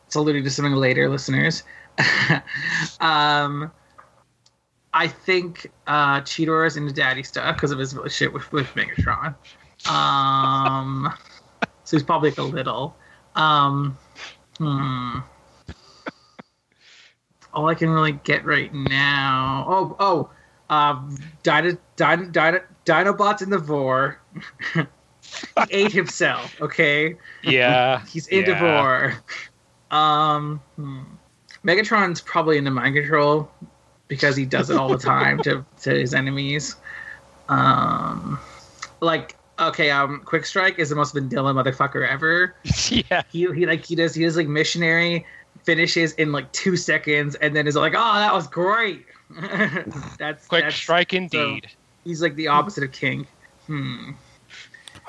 it's 0.07 0.15
alluding 0.15 0.43
to 0.43 0.49
something 0.49 0.73
later, 0.73 1.09
listeners. 1.09 1.63
um, 2.99 3.71
I 4.93 5.07
think 5.07 5.71
uh, 5.87 6.21
Cheetor 6.21 6.67
is 6.67 6.77
into 6.77 6.93
daddy 6.93 7.23
stuff 7.23 7.55
because 7.55 7.71
of 7.71 7.79
his 7.79 7.95
shit 8.09 8.33
with, 8.33 8.51
with 8.51 8.67
Megatron. 8.69 9.35
Um, 9.89 11.13
so 11.83 11.97
he's 11.97 12.03
probably 12.03 12.29
like 12.31 12.39
a 12.39 12.43
little. 12.43 12.95
Um, 13.35 13.97
hmm 14.57 15.19
all 17.53 17.67
I 17.67 17.75
can 17.75 17.89
really 17.89 18.13
get 18.13 18.45
right 18.45 18.73
now. 18.73 19.65
Oh, 19.67 19.95
oh, 19.99 20.29
uh, 20.71 20.99
Dino, 21.43 21.77
Dino, 21.97 22.25
Dino, 22.31 22.61
Dinobots 22.85 23.41
in 23.43 23.49
the 23.51 23.59
Vor. 23.59 24.19
he 24.73 24.83
ate 25.69 25.91
himself. 25.91 26.59
Okay, 26.61 27.17
Yeah. 27.43 28.03
he's 28.05 28.27
into 28.27 28.51
yeah. 28.51 28.59
Vor. 28.59 29.13
Um, 29.95 30.61
hmm. 30.77 31.01
Megatron's 31.65 32.21
probably 32.21 32.57
into 32.57 32.71
mind 32.71 32.95
control 32.95 33.51
because 34.07 34.35
he 34.35 34.45
does 34.45 34.69
it 34.69 34.77
all 34.77 34.89
the 34.89 34.97
time 35.13 35.43
to 35.43 35.63
to 35.81 35.91
his 35.91 36.13
enemies. 36.13 36.75
Um, 37.49 38.39
like 39.01 39.35
okay, 39.59 39.91
um, 39.91 40.23
Quickstrike 40.25 40.79
is 40.79 40.89
the 40.89 40.95
most 40.95 41.13
vanilla 41.13 41.53
motherfucker 41.53 42.07
ever 42.07 42.55
yeah. 42.89 43.21
he 43.29 43.51
he 43.53 43.65
like 43.65 43.85
he 43.85 43.95
does 43.95 44.15
he 44.15 44.23
does 44.23 44.37
like 44.37 44.47
missionary 44.47 45.25
finishes 45.63 46.13
in 46.13 46.31
like 46.31 46.51
two 46.53 46.75
seconds 46.77 47.35
and 47.35 47.55
then 47.55 47.67
is 47.67 47.75
like 47.75 47.93
oh 47.95 48.13
that 48.15 48.33
was 48.33 48.47
great 48.47 49.05
that's 50.17 50.47
Quick 50.47 50.63
that's, 50.65 50.75
strike 50.75 51.13
indeed. 51.13 51.67
he's 52.03 52.21
like 52.21 52.35
the 52.35 52.47
opposite 52.47 52.83
of 52.83 52.91
king 52.91 53.27
hmm 53.67 54.11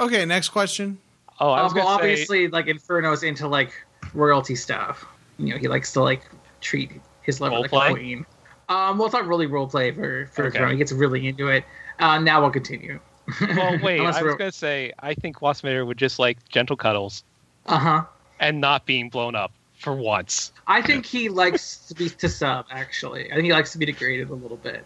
Okay, 0.01 0.25
next 0.25 0.49
question. 0.51 0.99
oh, 1.41 1.51
I 1.51 1.61
Uh, 1.61 1.65
was 1.65 1.75
well, 1.75 1.85
going 1.85 1.99
to 1.99 2.05
say. 2.05 2.13
obviously 2.13 2.49
like 2.49 2.67
inferno's 2.67 3.23
into 3.23 3.49
like 3.49 3.73
royalty 4.15 4.55
stuff 4.55 5.05
you 5.39 5.51
know 5.53 5.59
he 5.59 5.69
likes 5.69 5.93
to 5.93 6.03
like 6.03 6.29
treat 6.61 6.91
his 7.23 7.41
lover 7.41 7.59
like 7.61 7.71
Roleplay? 7.71 7.91
a 7.91 7.95
queen 7.95 8.27
um 8.69 8.99
well 8.99 9.07
it's 9.07 9.13
not 9.13 9.27
really 9.27 9.47
role 9.47 9.67
play 9.67 9.91
for 9.91 10.27
for 10.27 10.43
Okay. 10.47 10.59
Inferno. 10.59 10.71
he 10.73 10.77
gets 10.79 10.93
really 10.93 11.27
into 11.27 11.49
it 11.49 11.65
uh 11.99 12.19
now 12.19 12.41
we'll 12.41 12.51
continue 12.51 12.99
Well, 13.41 13.79
wait, 13.83 14.01
I 14.01 14.05
was 14.07 14.21
we're- 14.21 14.37
going 14.37 14.51
to 14.51 14.57
say, 14.57 14.93
I 14.99 15.15
think 15.15 15.39
Waspinator 15.39 15.87
would 15.87 15.97
just 15.99 16.19
like 16.19 16.47
gentle 16.49 16.77
cuddles 16.77 17.23
uh-huh 17.67 18.05
and 18.41 18.61
not 18.61 18.85
being 18.87 19.09
blown 19.09 19.35
up 19.37 19.53
for 19.83 19.95
once. 19.95 20.53
I 20.67 20.81
think 20.81 21.05
he 21.05 21.29
likes 21.29 21.79
to 21.89 21.95
be 21.95 22.09
to 22.09 22.29
sub. 22.29 22.67
Actually, 22.71 23.31
I 23.31 23.35
think 23.35 23.45
he 23.45 23.53
likes 23.53 23.73
to 23.73 23.79
be 23.79 23.87
degraded 23.87 24.31
a 24.31 24.35
little 24.35 24.57
bit. 24.57 24.85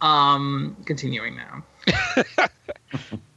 Um, 0.00 0.76
continuing 0.86 1.36
now. 1.36 2.46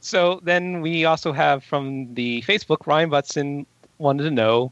So 0.00 0.40
then 0.42 0.82
we 0.82 1.06
also 1.06 1.32
have 1.32 1.64
from 1.64 2.12
the 2.12 2.42
Facebook, 2.42 2.86
Ryan 2.86 3.08
Butson 3.08 3.64
wanted 3.96 4.24
to 4.24 4.30
know 4.30 4.70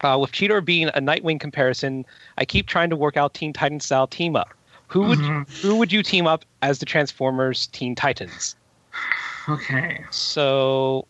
uh, 0.00 0.18
with 0.20 0.32
Cheetor 0.32 0.64
being 0.64 0.88
a 0.88 1.00
Nightwing 1.00 1.38
comparison, 1.38 2.04
I 2.36 2.44
keep 2.44 2.66
trying 2.66 2.90
to 2.90 2.96
work 2.96 3.16
out 3.16 3.32
Teen 3.32 3.52
Titan 3.52 3.78
style 3.78 4.08
team 4.08 4.34
up. 4.34 4.48
Who 4.88 5.02
would 5.02 5.18
Mhm. 5.20 5.62
who 5.62 5.76
would 5.76 5.92
you 5.92 6.02
team 6.02 6.26
up 6.26 6.44
as 6.62 6.80
the 6.80 6.86
Transformers 6.86 7.68
Teen 7.68 7.94
Titans? 7.94 8.56
Okay. 9.48 10.04
So 10.10 11.06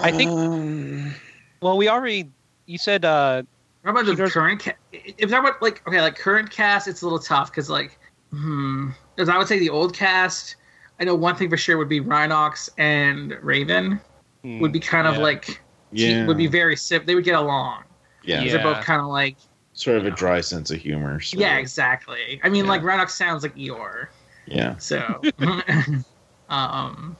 I 0.00 0.12
think 0.12 0.30
Um, 0.30 1.14
well 1.60 1.76
we 1.76 1.88
already 1.88 2.28
you 2.66 2.78
said 2.78 3.04
uh 3.04 3.42
What 3.86 4.00
about 4.02 4.16
the 4.16 4.28
current? 4.30 4.64
Ca- 4.64 4.72
if 4.92 5.30
that 5.30 5.38
about 5.38 5.62
like 5.62 5.86
okay, 5.86 6.00
like 6.00 6.16
current 6.16 6.50
cast, 6.50 6.88
it's 6.88 7.02
a 7.02 7.04
little 7.04 7.20
tough 7.20 7.52
because 7.52 7.70
like, 7.70 7.98
hmm, 8.32 8.88
because 9.14 9.28
I 9.28 9.38
would 9.38 9.46
say 9.46 9.60
the 9.60 9.70
old 9.70 9.94
cast. 9.94 10.56
I 10.98 11.04
know 11.04 11.14
one 11.14 11.36
thing 11.36 11.48
for 11.50 11.56
sure 11.56 11.76
would 11.78 11.88
be 11.88 12.00
Rhinox 12.00 12.68
and 12.78 13.32
Raven 13.42 14.00
hmm, 14.42 14.58
would 14.60 14.72
be 14.72 14.80
kind 14.80 15.06
of 15.06 15.18
like 15.18 15.60
yeah, 15.92 16.26
would 16.26 16.36
be 16.36 16.48
very 16.48 16.74
sim. 16.76 17.02
They 17.06 17.14
would 17.14 17.22
get 17.22 17.36
along. 17.36 17.84
yeah, 18.24 18.38
'Cause 18.38 18.46
Yeah. 18.46 18.52
They're 18.54 18.74
both 18.74 18.84
kind 18.84 19.00
of 19.00 19.06
like 19.06 19.36
sort 19.74 19.98
of 19.98 20.06
a 20.06 20.10
dry 20.10 20.40
sense 20.40 20.72
of 20.72 20.78
humor. 20.80 21.20
sort 21.20 21.40
yeah, 21.40 21.54
of. 21.54 21.60
exactly. 21.60 22.40
I 22.42 22.48
mean, 22.48 22.64
Yeah. 22.64 22.70
like 22.72 22.82
Rhinox 22.82 23.10
sounds 23.10 23.44
like 23.44 23.54
Eeyore. 23.54 24.08
yeah. 24.46 24.76
So, 24.78 25.20
um, 26.48 27.16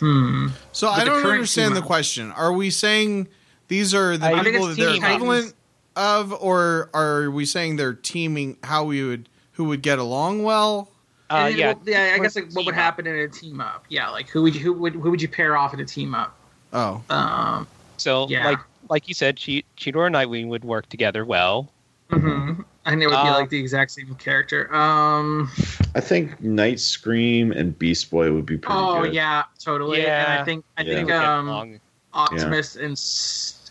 hmm. 0.00 0.48
So 0.72 0.88
But 0.88 1.00
I 1.00 1.04
don't 1.04 1.22
current 1.22 1.34
understand 1.34 1.76
the 1.76 1.82
question. 1.82 2.32
Are 2.32 2.52
we 2.52 2.70
saying 2.70 3.28
these 3.68 3.94
are 3.94 4.16
the 4.16 4.26
I 4.26 4.42
people 4.42 4.66
that 4.66 4.76
they're 4.76 4.96
equivalent 4.96 5.20
Titans. 5.44 5.54
Of, 5.98 6.32
or 6.32 6.90
are 6.94 7.28
we 7.28 7.44
saying 7.44 7.74
they're 7.76 7.92
teaming? 7.92 8.56
How 8.62 8.84
we 8.84 9.02
would 9.02 9.28
who 9.52 9.64
would 9.64 9.82
get 9.82 9.98
along 9.98 10.44
well? 10.44 10.92
uh, 11.28 11.46
And 11.48 11.56
yeah 11.58 11.72
well, 11.72 11.82
yeah. 11.84 12.12
I 12.14 12.18
guess 12.20 12.36
like 12.36 12.52
what 12.52 12.64
would 12.66 12.74
up. 12.74 12.80
happen 12.80 13.06
in 13.08 13.16
a 13.16 13.26
team 13.28 13.60
up? 13.60 13.84
Yeah, 13.88 14.08
like 14.10 14.28
who 14.28 14.42
would 14.42 14.54
you, 14.54 14.60
who 14.60 14.72
would 14.74 14.94
who 14.94 15.10
would 15.10 15.20
you 15.20 15.26
pair 15.28 15.56
off 15.56 15.74
in 15.74 15.80
a 15.80 15.84
team 15.84 16.14
up? 16.14 16.36
Oh, 16.72 17.02
Um, 17.10 17.66
so 17.96 18.28
yeah. 18.28 18.46
like 18.48 18.58
like 18.88 19.08
you 19.08 19.14
said 19.14 19.36
che- 19.38 19.64
Cheetor 19.76 20.06
and 20.06 20.14
Nightwing 20.14 20.46
would 20.48 20.62
work 20.64 20.88
together 20.88 21.24
well. 21.24 21.68
mhm. 22.10 22.64
I 22.86 22.90
think 22.90 23.02
it 23.02 23.06
would 23.08 23.12
be 23.12 23.16
Uh, 23.28 23.32
like 23.34 23.50
the 23.50 23.58
exact 23.58 23.90
same 23.90 24.14
character. 24.14 24.72
Um, 24.74 25.50
I 25.96 26.00
think 26.00 26.40
Nightscream 26.42 27.54
and 27.54 27.76
Beast 27.78 28.08
Boy 28.10 28.32
would 28.32 28.46
be 28.46 28.56
pretty 28.56 28.78
good. 28.80 28.98
oh 28.98 29.02
good. 29.02 29.14
yeah, 29.14 29.42
totally. 29.58 30.02
Yeah. 30.02 30.32
And 30.34 30.40
I 30.40 30.44
think 30.44 30.64
I 30.78 30.82
Yeah. 30.82 30.94
think 30.94 31.10
um 31.10 31.48
along. 31.48 31.80
Optimus 32.14 32.76
and 32.76 32.92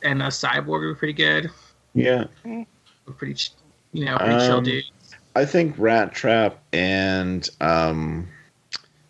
and 0.04 0.22
a 0.22 0.28
Cyborg 0.28 0.82
would 0.88 0.94
be 0.96 1.00
pretty 1.00 1.14
good. 1.14 1.50
Yeah. 1.98 2.26
Pretty, 2.44 2.68
you 3.94 4.06
know, 4.06 4.18
pretty 4.18 4.46
chill 4.46 4.58
Um, 4.58 4.64
dude. 4.64 4.84
I 5.36 5.46
think 5.46 5.76
Rat 5.78 6.14
Trap 6.14 6.60
and 6.74 7.48
um, 7.62 8.28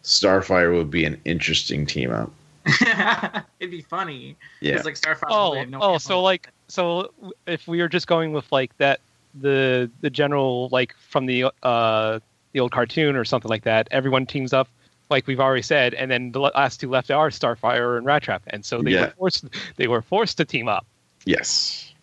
Starfire 0.04 0.76
would 0.76 0.90
be 0.92 1.06
an 1.06 1.20
interesting 1.26 1.86
team 1.86 2.12
up. 2.12 2.32
It'd 3.60 3.72
be 3.72 3.82
funny. 3.82 4.36
Yeah. 4.62 4.76
It's 4.76 4.86
like 4.86 4.96
Starfire. 4.96 5.28
Oh, 5.30 5.54
have 5.54 5.70
no 5.70 5.80
oh, 5.82 5.98
so 5.98 6.22
like, 6.22 6.50
so 6.68 7.12
if 7.46 7.68
we 7.68 7.82
were 7.82 7.88
just 7.88 8.08
going 8.08 8.34
with 8.34 8.50
like 8.52 8.76
that, 8.78 9.00
the 9.40 9.90
the 10.02 10.10
general 10.10 10.68
like 10.72 10.96
from 11.10 11.28
the 11.28 11.46
uh 11.64 12.20
the 12.54 12.60
old 12.60 12.72
cartoon 12.72 13.16
or 13.16 13.24
something 13.26 13.50
like 13.50 13.64
that, 13.64 13.88
everyone 13.92 14.26
teams 14.26 14.52
up, 14.52 14.68
like 15.10 15.28
we've 15.28 15.40
already 15.40 15.62
said, 15.62 15.94
and 15.94 16.10
then 16.12 16.32
the 16.32 16.40
last 16.40 16.80
two 16.82 16.90
left 16.90 17.10
are 17.12 17.30
Starfire 17.30 17.98
and 17.98 18.06
Rat 18.06 18.24
Trap, 18.24 18.44
and 18.48 18.66
so 18.66 18.82
they 18.82 18.92
Yeah. 18.92 19.02
were 19.02 19.12
forced 19.18 19.46
they 19.78 19.88
were 19.88 20.02
forced 20.02 20.38
to 20.38 20.46
team 20.46 20.68
up. 20.68 20.86
Yes. 21.26 21.94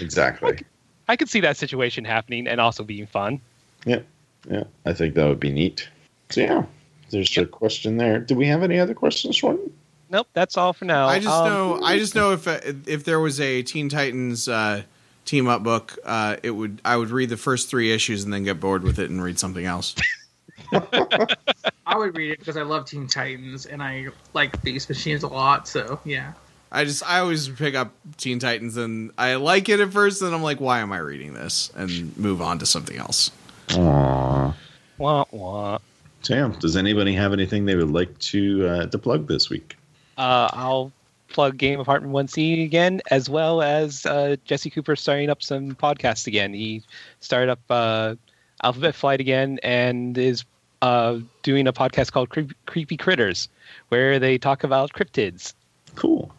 Exactly. 0.00 0.60
I 1.08 1.16
could 1.16 1.28
see 1.28 1.40
that 1.40 1.56
situation 1.56 2.04
happening 2.04 2.46
and 2.46 2.60
also 2.60 2.84
being 2.84 3.06
fun. 3.06 3.40
yeah. 3.84 4.00
Yeah. 4.48 4.64
I 4.86 4.94
think 4.94 5.14
that 5.16 5.28
would 5.28 5.40
be 5.40 5.50
neat. 5.50 5.88
So 6.30 6.40
yeah. 6.40 6.64
There's 7.10 7.36
a 7.36 7.44
question 7.44 7.96
there. 7.98 8.20
Do 8.20 8.34
we 8.34 8.46
have 8.46 8.62
any 8.62 8.78
other 8.78 8.94
questions, 8.94 9.36
Jordan? 9.36 9.70
Nope, 10.10 10.28
that's 10.32 10.56
all 10.56 10.72
for 10.72 10.84
now. 10.86 11.06
I 11.08 11.18
just 11.18 11.28
Um, 11.34 11.48
know. 11.48 11.80
I 11.82 11.98
just 11.98 12.14
know 12.14 12.32
if 12.32 12.46
uh, 12.48 12.60
if 12.86 13.04
there 13.04 13.20
was 13.20 13.38
a 13.40 13.62
Teen 13.62 13.88
Titans 13.88 14.48
uh, 14.48 14.82
team 15.24 15.46
up 15.48 15.62
book, 15.62 15.98
uh, 16.04 16.36
it 16.42 16.50
would. 16.52 16.80
I 16.84 16.96
would 16.96 17.10
read 17.10 17.28
the 17.28 17.36
first 17.36 17.68
three 17.68 17.92
issues 17.92 18.24
and 18.24 18.32
then 18.32 18.44
get 18.44 18.58
bored 18.60 18.82
with 18.82 18.98
it 18.98 19.10
and 19.10 19.22
read 19.22 19.38
something 19.38 19.64
else. 19.66 19.94
I 20.72 21.96
would 21.96 22.16
read 22.16 22.32
it 22.32 22.38
because 22.38 22.56
I 22.56 22.62
love 22.62 22.86
Teen 22.86 23.06
Titans 23.06 23.66
and 23.66 23.82
I 23.82 24.06
like 24.34 24.60
beast 24.62 24.88
machines 24.88 25.22
a 25.22 25.28
lot. 25.28 25.66
So 25.68 26.00
yeah. 26.04 26.32
I 26.72 26.84
just 26.84 27.08
I 27.08 27.18
always 27.18 27.48
pick 27.48 27.74
up 27.74 27.92
Teen 28.16 28.38
Titans 28.38 28.76
and 28.76 29.10
I 29.18 29.34
like 29.36 29.68
it 29.68 29.80
at 29.80 29.92
first, 29.92 30.22
and 30.22 30.34
I'm 30.34 30.42
like, 30.42 30.60
why 30.60 30.80
am 30.80 30.92
I 30.92 30.98
reading 30.98 31.34
this? 31.34 31.72
And 31.74 32.16
move 32.16 32.40
on 32.40 32.58
to 32.60 32.66
something 32.66 32.96
else. 32.96 33.30
Aww. 33.68 34.54
Wah, 34.98 35.24
wah. 35.30 35.78
Sam, 36.22 36.52
does 36.60 36.76
anybody 36.76 37.14
have 37.14 37.32
anything 37.32 37.64
they 37.64 37.76
would 37.76 37.90
like 37.90 38.16
to 38.18 38.66
uh, 38.66 38.86
to 38.86 38.98
plug 38.98 39.26
this 39.26 39.48
week? 39.50 39.76
Uh, 40.18 40.48
I'll 40.52 40.92
plug 41.28 41.56
Game 41.56 41.80
Apartment 41.80 42.12
1C 42.12 42.64
again, 42.64 43.00
as 43.10 43.30
well 43.30 43.62
as 43.62 44.04
uh, 44.04 44.36
Jesse 44.44 44.68
Cooper 44.68 44.96
starting 44.96 45.30
up 45.30 45.42
some 45.42 45.74
podcasts 45.74 46.26
again. 46.26 46.52
He 46.52 46.82
started 47.20 47.50
up 47.50 47.60
uh, 47.70 48.16
Alphabet 48.62 48.94
Flight 48.94 49.20
again 49.20 49.58
and 49.62 50.18
is 50.18 50.44
uh, 50.82 51.18
doing 51.42 51.66
a 51.66 51.72
podcast 51.72 52.12
called 52.12 52.28
Creep- 52.28 52.54
Creepy 52.66 52.96
Critters, 52.96 53.48
where 53.88 54.18
they 54.18 54.36
talk 54.36 54.64
about 54.64 54.92
cryptids. 54.92 55.54
Cool. 55.94 56.30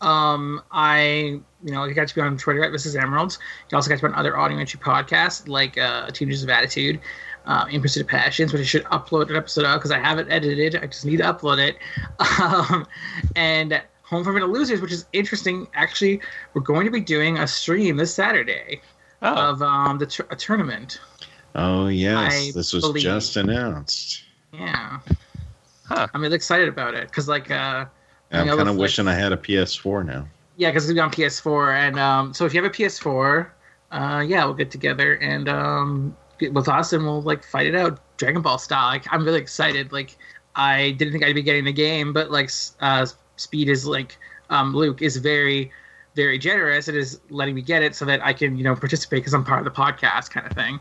That's 0.00 0.08
cool. 0.08 0.10
Um, 0.10 0.62
I, 0.70 1.40
you 1.64 1.72
know, 1.72 1.84
you 1.84 1.94
got 1.94 2.08
to 2.08 2.14
be 2.14 2.20
on 2.20 2.36
Twitter 2.36 2.62
at 2.64 2.70
Mrs. 2.72 3.00
Emeralds. 3.00 3.38
You 3.70 3.76
also 3.76 3.88
got 3.88 3.96
to 3.98 4.02
be 4.08 4.12
on 4.12 4.18
other 4.18 4.36
Audio 4.36 4.58
Entropy 4.58 4.84
podcasts 4.84 5.48
like 5.48 5.78
uh, 5.78 6.10
Teenagers 6.10 6.42
of 6.42 6.50
Attitude, 6.50 7.00
uh, 7.46 7.66
In 7.70 7.80
Pursuit 7.80 8.02
of 8.02 8.08
Passions, 8.08 8.52
which 8.52 8.62
I 8.62 8.64
should 8.64 8.84
upload 8.84 9.30
an 9.30 9.36
episode 9.36 9.64
of 9.64 9.78
because 9.78 9.90
I 9.90 9.98
have 9.98 10.18
it 10.18 10.26
edited. 10.30 10.76
I 10.76 10.86
just 10.86 11.04
need 11.04 11.18
to 11.18 11.24
upload 11.24 11.58
it. 11.58 11.76
Um, 12.40 12.86
and 13.34 13.82
Home 14.02 14.22
for 14.22 14.32
Middle 14.32 14.50
Losers, 14.50 14.80
which 14.80 14.92
is 14.92 15.06
interesting. 15.12 15.66
Actually, 15.74 16.20
we're 16.54 16.60
going 16.62 16.84
to 16.84 16.90
be 16.92 17.00
doing 17.00 17.38
a 17.38 17.46
stream 17.46 17.96
this 17.96 18.14
Saturday 18.14 18.80
Oh. 19.22 19.34
of 19.34 19.62
um, 19.62 19.98
the 19.98 20.06
tur- 20.06 20.26
a 20.30 20.36
tournament. 20.36 21.00
Oh 21.54 21.88
yes, 21.88 22.32
I 22.34 22.52
this 22.52 22.72
was 22.74 22.82
believe- 22.84 23.02
just 23.02 23.36
announced. 23.36 24.22
Yeah. 24.52 24.98
Huh. 25.86 26.06
I'm 26.12 26.20
really 26.20 26.36
excited 26.36 26.68
about 26.68 26.94
it 26.94 27.08
because, 27.08 27.26
like, 27.28 27.50
uh, 27.50 27.86
I'm 28.32 28.48
kind 28.48 28.68
of 28.68 28.76
wishing 28.76 29.08
I 29.08 29.14
had 29.14 29.32
a 29.32 29.36
PS4 29.36 30.04
now. 30.04 30.26
Yeah, 30.56 30.70
because 30.70 30.84
it's 30.84 30.94
gonna 30.94 31.10
be 31.10 31.24
on 31.24 31.30
PS4, 31.30 31.76
and 31.76 31.98
um, 31.98 32.34
so 32.34 32.46
if 32.46 32.54
you 32.54 32.62
have 32.62 32.70
a 32.70 32.74
PS4, 32.74 33.48
uh, 33.92 34.24
yeah, 34.26 34.44
we'll 34.44 34.54
get 34.54 34.70
together 34.70 35.14
and 35.14 35.48
um, 35.48 36.16
get 36.38 36.52
with 36.52 36.68
us, 36.68 36.92
and 36.92 37.04
we'll 37.04 37.22
like 37.22 37.44
fight 37.44 37.66
it 37.66 37.74
out, 37.74 38.00
Dragon 38.16 38.42
Ball 38.42 38.58
style. 38.58 38.88
Like, 38.88 39.04
I'm 39.12 39.24
really 39.24 39.38
excited. 39.40 39.92
Like, 39.92 40.16
I 40.54 40.92
didn't 40.92 41.12
think 41.12 41.24
I'd 41.24 41.34
be 41.34 41.42
getting 41.42 41.64
the 41.64 41.72
game, 41.72 42.12
but 42.12 42.30
like, 42.30 42.50
uh, 42.80 43.06
Speed 43.36 43.68
is 43.68 43.86
like, 43.86 44.16
um, 44.48 44.74
Luke 44.74 45.02
is 45.02 45.18
very, 45.18 45.70
very 46.14 46.38
generous. 46.38 46.88
It 46.88 46.96
is 46.96 47.20
letting 47.28 47.54
me 47.54 47.60
get 47.60 47.82
it 47.82 47.94
so 47.94 48.06
that 48.06 48.24
I 48.24 48.32
can, 48.32 48.56
you 48.56 48.64
know, 48.64 48.74
participate 48.74 49.20
because 49.20 49.34
I'm 49.34 49.44
part 49.44 49.66
of 49.66 49.72
the 49.72 49.78
podcast, 49.78 50.30
kind 50.30 50.46
of 50.46 50.52
thing. 50.52 50.80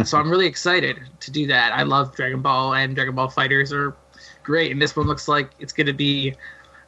so 0.06 0.18
I'm 0.18 0.30
really 0.30 0.46
excited 0.46 1.00
to 1.20 1.30
do 1.30 1.46
that. 1.48 1.72
I 1.72 1.82
love 1.82 2.16
Dragon 2.16 2.40
Ball, 2.40 2.74
and 2.74 2.94
Dragon 2.94 3.14
Ball 3.14 3.28
Fighters 3.28 3.72
are 3.72 3.94
great, 4.42 4.72
and 4.72 4.80
this 4.80 4.96
one 4.96 5.06
looks 5.06 5.28
like 5.28 5.50
it's 5.58 5.72
gonna 5.72 5.92
be 5.92 6.34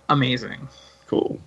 amazing. 0.09 0.68
Cool. 1.06 1.40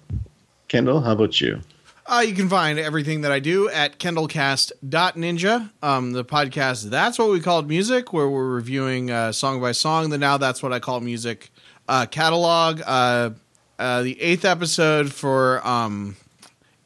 Kendall, 0.67 1.01
how 1.01 1.13
about 1.13 1.39
you? 1.39 1.61
Uh, 2.05 2.23
you 2.25 2.33
can 2.33 2.47
find 2.47 2.79
everything 2.79 3.21
that 3.21 3.33
I 3.33 3.39
do 3.39 3.69
at 3.69 3.99
kendallcast.ninja. 3.99 5.71
Um, 5.83 6.13
the 6.13 6.23
podcast, 6.23 6.89
that's 6.89 7.19
what 7.19 7.29
we 7.29 7.41
called 7.41 7.67
music, 7.67 8.13
where 8.13 8.29
we're 8.29 8.47
reviewing 8.47 9.11
uh, 9.11 9.33
song 9.33 9.59
by 9.59 9.73
song. 9.73 10.09
The 10.09 10.17
now 10.17 10.37
that's 10.37 10.63
what 10.63 10.71
I 10.71 10.79
call 10.79 11.01
music 11.01 11.51
uh, 11.89 12.05
catalog. 12.05 12.81
Uh, 12.85 13.31
uh, 13.77 14.03
the 14.03 14.19
eighth 14.21 14.45
episode 14.45 15.11
for 15.11 15.65
um, 15.67 16.15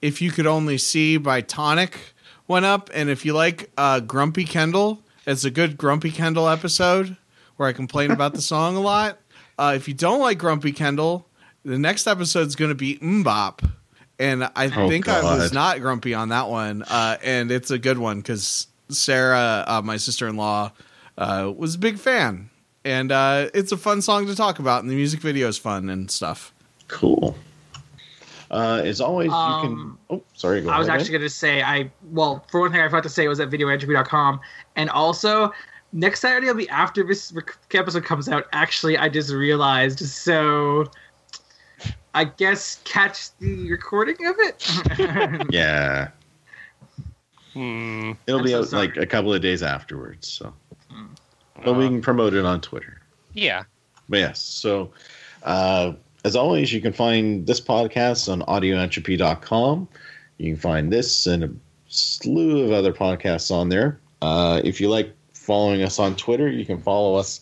If 0.02 0.22
You 0.24 0.32
Could 0.32 0.48
Only 0.48 0.80
See 0.80 1.18
by 1.18 1.42
Tonic 1.42 2.00
went 2.48 2.66
up. 2.66 2.90
And 2.94 3.10
if 3.10 3.24
you 3.24 3.34
like 3.34 3.70
uh, 3.78 4.00
Grumpy 4.00 4.44
Kendall, 4.44 5.04
it's 5.28 5.44
a 5.44 5.52
good 5.52 5.78
Grumpy 5.78 6.10
Kendall 6.10 6.50
episode 6.50 7.16
where 7.58 7.70
I 7.70 7.74
complain 7.74 8.10
about 8.10 8.34
the 8.34 8.42
song 8.42 8.76
a 8.76 8.82
lot. 8.82 9.20
Uh, 9.58 9.74
if 9.76 9.88
you 9.88 9.94
don't 9.94 10.20
like 10.20 10.40
Grumpy 10.40 10.72
Kendall, 10.72 11.28
the 11.64 11.78
next 11.78 12.08
episode 12.08 12.48
is 12.48 12.56
going 12.56 12.70
to 12.70 12.76
be 12.76 12.98
MMMBop. 12.98 13.70
And 14.20 14.44
I 14.56 14.72
Oh, 14.76 14.88
think 14.88 15.08
I 15.08 15.22
was 15.24 15.52
not 15.52 15.80
grumpy 15.82 16.14
on 16.14 16.30
that 16.30 16.48
one. 16.48 16.84
Uh, 16.84 17.18
and 17.24 17.50
it's 17.52 17.72
a 17.72 17.80
good 17.80 17.98
one 17.98 18.18
because 18.18 18.68
Sarah, 18.90 19.64
uh, 19.68 19.82
my 19.84 19.98
sister 19.98 20.28
in 20.28 20.36
law, 20.38 20.72
uh, 21.18 21.52
was 21.56 21.76
a 21.76 21.80
big 21.80 21.98
fan. 21.98 22.50
And 22.86 23.12
uh, 23.12 23.50
it's 23.54 23.72
a 23.72 23.78
fun 23.78 24.02
song 24.02 24.26
to 24.28 24.36
talk 24.36 24.60
about, 24.60 24.82
and 24.82 24.90
the 24.92 24.96
music 24.96 25.20
video 25.22 25.48
is 25.48 25.58
fun 25.58 25.90
and 25.90 26.10
stuff. 26.10 26.52
Cool. 26.88 27.36
Uh, 28.50 28.82
as 28.84 29.00
always, 29.00 29.28
you 29.28 29.34
Um, 29.34 29.98
can. 30.10 30.18
Oh, 30.18 30.24
sorry. 30.34 30.62
Go 30.62 30.70
I 30.70 30.78
was 30.78 30.88
ahead. 30.88 31.00
actually 31.00 31.14
going 31.14 31.22
to 31.24 31.30
say, 31.30 31.62
I 31.62 31.92
well, 32.12 32.44
for 32.50 32.60
one 32.60 32.72
thing, 32.72 32.82
I 32.82 32.86
forgot 32.90 33.04
to 33.04 33.10
say 33.10 33.24
it 33.24 33.28
was 33.30 33.40
at 33.40 33.50
videoentropy.com, 33.50 34.40
and 34.76 34.90
also 34.90 35.52
next 35.94 36.20
Saturday 36.22 36.48
will 36.48 36.56
be 36.56 36.68
after 36.70 37.04
this 37.04 37.32
rec- 37.32 37.56
episode 37.74 38.04
comes 38.04 38.28
out. 38.28 38.46
Actually, 38.52 38.98
I 38.98 39.10
just 39.10 39.32
realized, 39.32 40.00
so 40.00 40.86
I 42.14 42.26
guess 42.26 42.80
catch 42.84 43.36
the 43.40 43.70
recording 43.70 44.18
of 44.26 44.36
it. 44.40 45.46
Yeah, 45.52 46.10
Hmm. 47.54 48.14
it'll 48.28 48.40
I'm 48.40 48.46
be 48.46 48.52
so 48.52 48.60
out 48.60 48.68
sorry. 48.68 48.88
like 48.88 48.98
a 48.98 49.06
couple 49.06 49.34
of 49.34 49.42
days 49.42 49.62
afterwards. 49.64 50.28
So, 50.28 50.54
but 51.64 51.74
we 51.74 51.86
can 51.88 52.02
promote 52.02 52.34
it 52.34 52.46
on 52.46 52.62
Twitter. 52.62 53.02
Yeah. 53.34 53.64
But 54.10 54.20
yes, 54.20 54.42
so 54.42 54.92
uh, 55.44 55.94
as 56.24 56.36
always, 56.36 56.72
you 56.74 56.82
can 56.82 56.94
find 56.94 57.46
this 57.48 57.60
podcast 57.62 58.32
on 58.32 58.42
audioentropy.com. 58.44 59.88
You 60.38 60.54
can 60.54 60.62
find 60.62 60.92
this 60.92 61.28
and 61.28 61.44
a 61.44 61.50
slew 61.88 62.62
of 62.64 62.72
other 62.72 62.94
podcasts 62.94 63.52
on 63.52 63.70
there. 63.70 64.00
Uh, 64.22 64.62
if 64.64 64.80
you 64.82 64.90
like 64.90 65.14
following 65.34 65.82
us 65.82 66.00
on 66.00 66.16
Twitter, 66.16 66.48
you 66.50 66.66
can 66.66 66.78
follow 66.82 67.16
us 67.16 67.42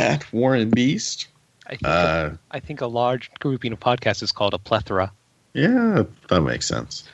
at 0.00 0.30
Warren 0.32 0.70
Beast. 0.70 1.28
I 1.66 1.70
think, 1.70 1.82
Uh, 1.84 2.30
I 2.50 2.60
think 2.60 2.80
a 2.80 2.86
large 2.86 3.30
grouping 3.40 3.72
of 3.72 3.80
podcasts 3.80 4.22
is 4.22 4.32
called 4.32 4.54
a 4.54 4.58
plethora. 4.58 5.12
yeah, 5.54 6.02
that 6.28 6.40
makes 6.42 6.66
sense. 6.66 7.04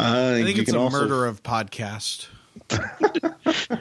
Uh, 0.00 0.34
I 0.36 0.42
think 0.44 0.56
you 0.56 0.62
it's 0.62 0.70
can 0.72 0.80
a 0.80 0.82
also- 0.82 1.00
murder 1.00 1.26
of 1.26 1.42
podcast. 1.42 2.26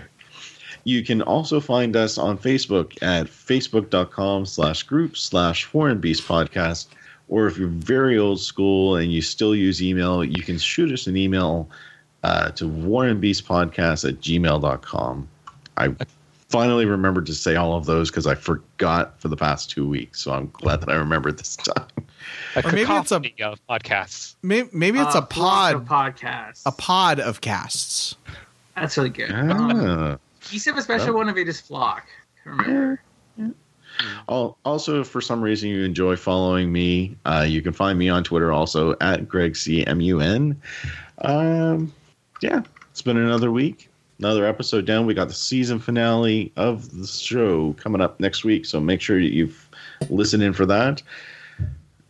You 0.84 1.03
can 1.03 1.21
also 1.21 1.59
find 1.59 1.97
us 1.97 2.17
on 2.17 2.38
Facebook 2.38 2.93
at 3.03 3.27
facebook.com 3.27 4.45
slash 4.45 4.84
group 4.84 5.17
slash 5.17 5.65
foreign 5.65 5.99
beast 5.99 6.25
podcast. 6.25 6.88
Or 7.27 7.45
if 7.47 7.57
you're 7.57 7.67
very 7.67 8.17
old 8.17 8.39
school 8.39 8.95
and 8.95 9.11
you 9.11 9.21
still 9.21 9.53
use 9.53 9.84
email, 9.84 10.23
you 10.23 10.41
can 10.41 10.57
shoot 10.57 10.89
us 10.93 11.05
an 11.07 11.17
email 11.17 11.69
uh, 12.23 12.51
to 12.51 12.63
warrenbeastpodcast 12.69 14.07
at 14.07 14.21
gmail.com. 14.21 15.27
I 15.75 15.93
finally 16.49 16.85
remembered 16.85 17.25
to 17.27 17.33
say 17.33 17.55
all 17.55 17.75
of 17.75 17.85
those 17.85 18.09
because 18.09 18.25
I 18.27 18.35
forgot 18.35 19.19
for 19.19 19.27
the 19.27 19.35
past 19.37 19.69
two 19.69 19.87
weeks. 19.87 20.21
So 20.21 20.31
I'm 20.33 20.49
glad 20.51 20.81
that 20.81 20.89
I 20.89 20.95
remembered 20.95 21.37
this 21.37 21.55
time. 21.57 21.85
A 22.55 22.61
maybe 22.63 22.81
it's 22.81 23.11
a- 23.11 23.19
cacophony 23.19 23.35
of 23.41 23.59
podcasts. 23.67 24.35
Maybe, 24.43 24.69
maybe 24.73 24.99
it's 24.99 25.15
Uh, 25.15 25.19
a 25.19 25.25
pod, 25.25 25.85
podcast. 25.87 26.61
a 26.65 26.71
pod 26.71 27.19
of 27.19 27.41
casts. 27.41 28.15
That's 28.75 28.95
really 28.97 29.09
good. 29.09 29.31
Um, 29.31 29.71
Ah. 29.71 30.17
you 30.51 30.59
said 30.59 30.77
a 30.77 30.81
special 30.81 31.07
Well. 31.07 31.15
one 31.17 31.29
of 31.29 31.37
it 31.37 31.47
is 31.47 31.59
flock. 31.59 32.05
Remember. 32.45 33.01
Al- 34.29 34.57
Also, 34.63 35.01
if 35.01 35.07
for 35.07 35.21
some 35.21 35.41
reason 35.41 35.69
you 35.69 35.83
enjoy 35.83 36.15
following 36.15 36.71
me, 36.71 37.17
uh, 37.25 37.45
you 37.47 37.61
can 37.63 37.73
find 37.73 37.97
me 37.97 38.09
on 38.09 38.23
Twitter 38.23 38.51
also 38.51 38.95
at 39.01 39.27
Greg 39.27 39.55
C 39.55 39.85
M 39.85 39.99
U 40.01 40.19
N. 40.19 40.61
Um, 41.19 41.91
yeah, 42.41 42.61
it's 42.91 43.01
been 43.01 43.17
another 43.17 43.51
week, 43.51 43.86
another 44.19 44.45
episode 44.45 44.85
down. 44.85 45.06
We 45.06 45.14
got 45.14 45.27
the 45.27 45.34
season 45.34 45.80
finale 45.80 46.52
of 46.56 46.98
the 46.98 47.07
show 47.07 47.73
coming 47.73 48.02
up 48.02 48.19
next 48.19 48.44
week, 48.44 48.65
so 48.65 48.80
make 48.80 49.02
sure 49.02 49.19
that 49.19 49.34
you've 49.34 49.69
listened 50.10 50.44
in 50.44 50.53
for 50.53 50.65
that. 50.65 51.02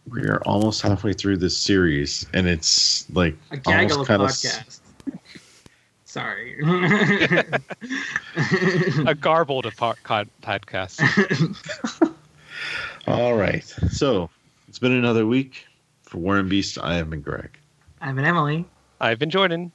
We 0.10 0.22
are 0.22 0.42
almost 0.46 0.82
halfway 0.82 1.14
through 1.14 1.38
this 1.38 1.58
series, 1.58 2.26
and 2.34 2.48
it's 2.48 3.10
like 3.12 3.36
A 3.52 3.58
gaggle 3.58 4.02
of 4.02 4.10
almost 4.10 4.44
kind 4.44 4.66
of 4.66 4.66
podcasts. 4.66 4.80
Sorry. 6.06 6.58
a 9.06 9.14
garbled 9.14 9.66
of 9.66 9.76
po- 9.76 9.96
cod- 10.04 10.30
all 13.08 13.36
right. 13.36 13.64
So 13.92 14.30
it's 14.68 14.80
been 14.80 14.94
another 14.94 15.28
week 15.28 15.66
for 16.04 16.18
Warren 16.18 16.48
Beast. 16.48 16.78
I 16.82 16.96
have 16.96 17.10
been 17.10 17.22
Greg. 17.22 17.58
I'm 18.02 18.18
an 18.18 18.26
Emily. 18.26 18.66
I've 19.02 19.20
been 19.20 19.30
Jordan. 19.30 19.72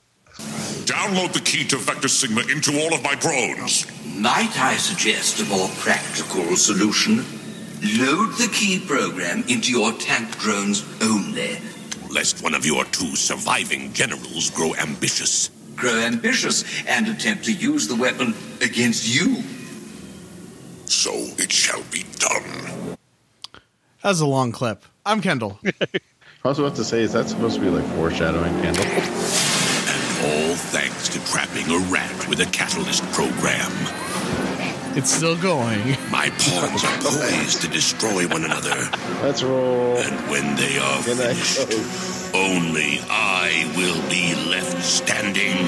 Download 0.87 1.33
the 1.33 1.41
key 1.41 1.65
to 1.69 1.77
Vector 1.77 2.09
Sigma 2.09 2.41
into 2.51 2.77
all 2.83 2.93
of 2.93 3.05
my 3.05 3.15
drones. 3.15 3.87
Might 4.19 4.59
I 4.59 4.77
suggest 4.77 5.41
a 5.41 5.45
more 5.45 5.69
practical 5.79 6.57
solution? 6.57 7.19
Load 7.99 8.33
the 8.37 8.51
key 8.53 8.85
program 8.85 9.45
into 9.49 9.71
your 9.71 9.93
tank 9.93 10.37
drones 10.39 10.85
only. 11.01 11.59
Lest 12.11 12.43
one 12.43 12.55
of 12.55 12.67
your 12.67 12.85
two 12.87 13.15
surviving 13.15 13.93
generals 13.93 14.51
grow 14.51 14.75
ambitious. 14.75 15.51
Grow 15.77 15.95
ambitious 16.01 16.65
and 16.89 17.07
attempt 17.07 17.45
to 17.45 17.53
use 17.53 17.87
the 17.87 17.97
weapon 17.97 18.35
against 18.61 19.07
you. 19.07 19.41
So 20.87 21.13
it 21.39 21.53
shall 21.53 21.83
be 21.93 22.05
done. 22.19 22.97
That's 24.03 24.21
a 24.21 24.27
long 24.27 24.51
clip. 24.51 24.83
I'm 25.07 25.21
Kendall. 25.21 25.61
I 25.65 26.49
was 26.49 26.59
about 26.59 26.75
to 26.75 26.85
say, 26.85 27.03
is 27.03 27.13
that 27.13 27.29
supposed 27.29 27.55
to 27.55 27.61
be 27.61 27.69
like 27.69 27.85
foreshadowing, 27.95 28.53
Kendall? 28.63 29.62
All 30.25 30.55
thanks 30.55 31.09
to 31.09 31.25
trapping 31.27 31.69
a 31.71 31.79
rat 31.91 32.29
with 32.29 32.41
a 32.41 32.47
catalyst 32.47 33.03
program. 33.13 33.73
It's 34.97 35.11
still 35.11 35.37
going. 35.37 35.97
My 36.11 36.31
pawns 36.39 36.85
are 36.85 36.99
poised 37.01 37.63
to 37.63 37.69
destroy 37.69 38.29
one 38.29 38.45
another. 38.45 38.89
Let's 39.23 39.43
roll. 39.43 39.97
And 39.97 40.31
when 40.31 40.55
they 40.55 40.79
are 40.79 41.03
finished, 41.03 41.59
only 42.35 43.01
I 43.11 43.73
will 43.77 44.01
be 44.09 44.35
left 44.49 44.85
standing. 44.85 45.67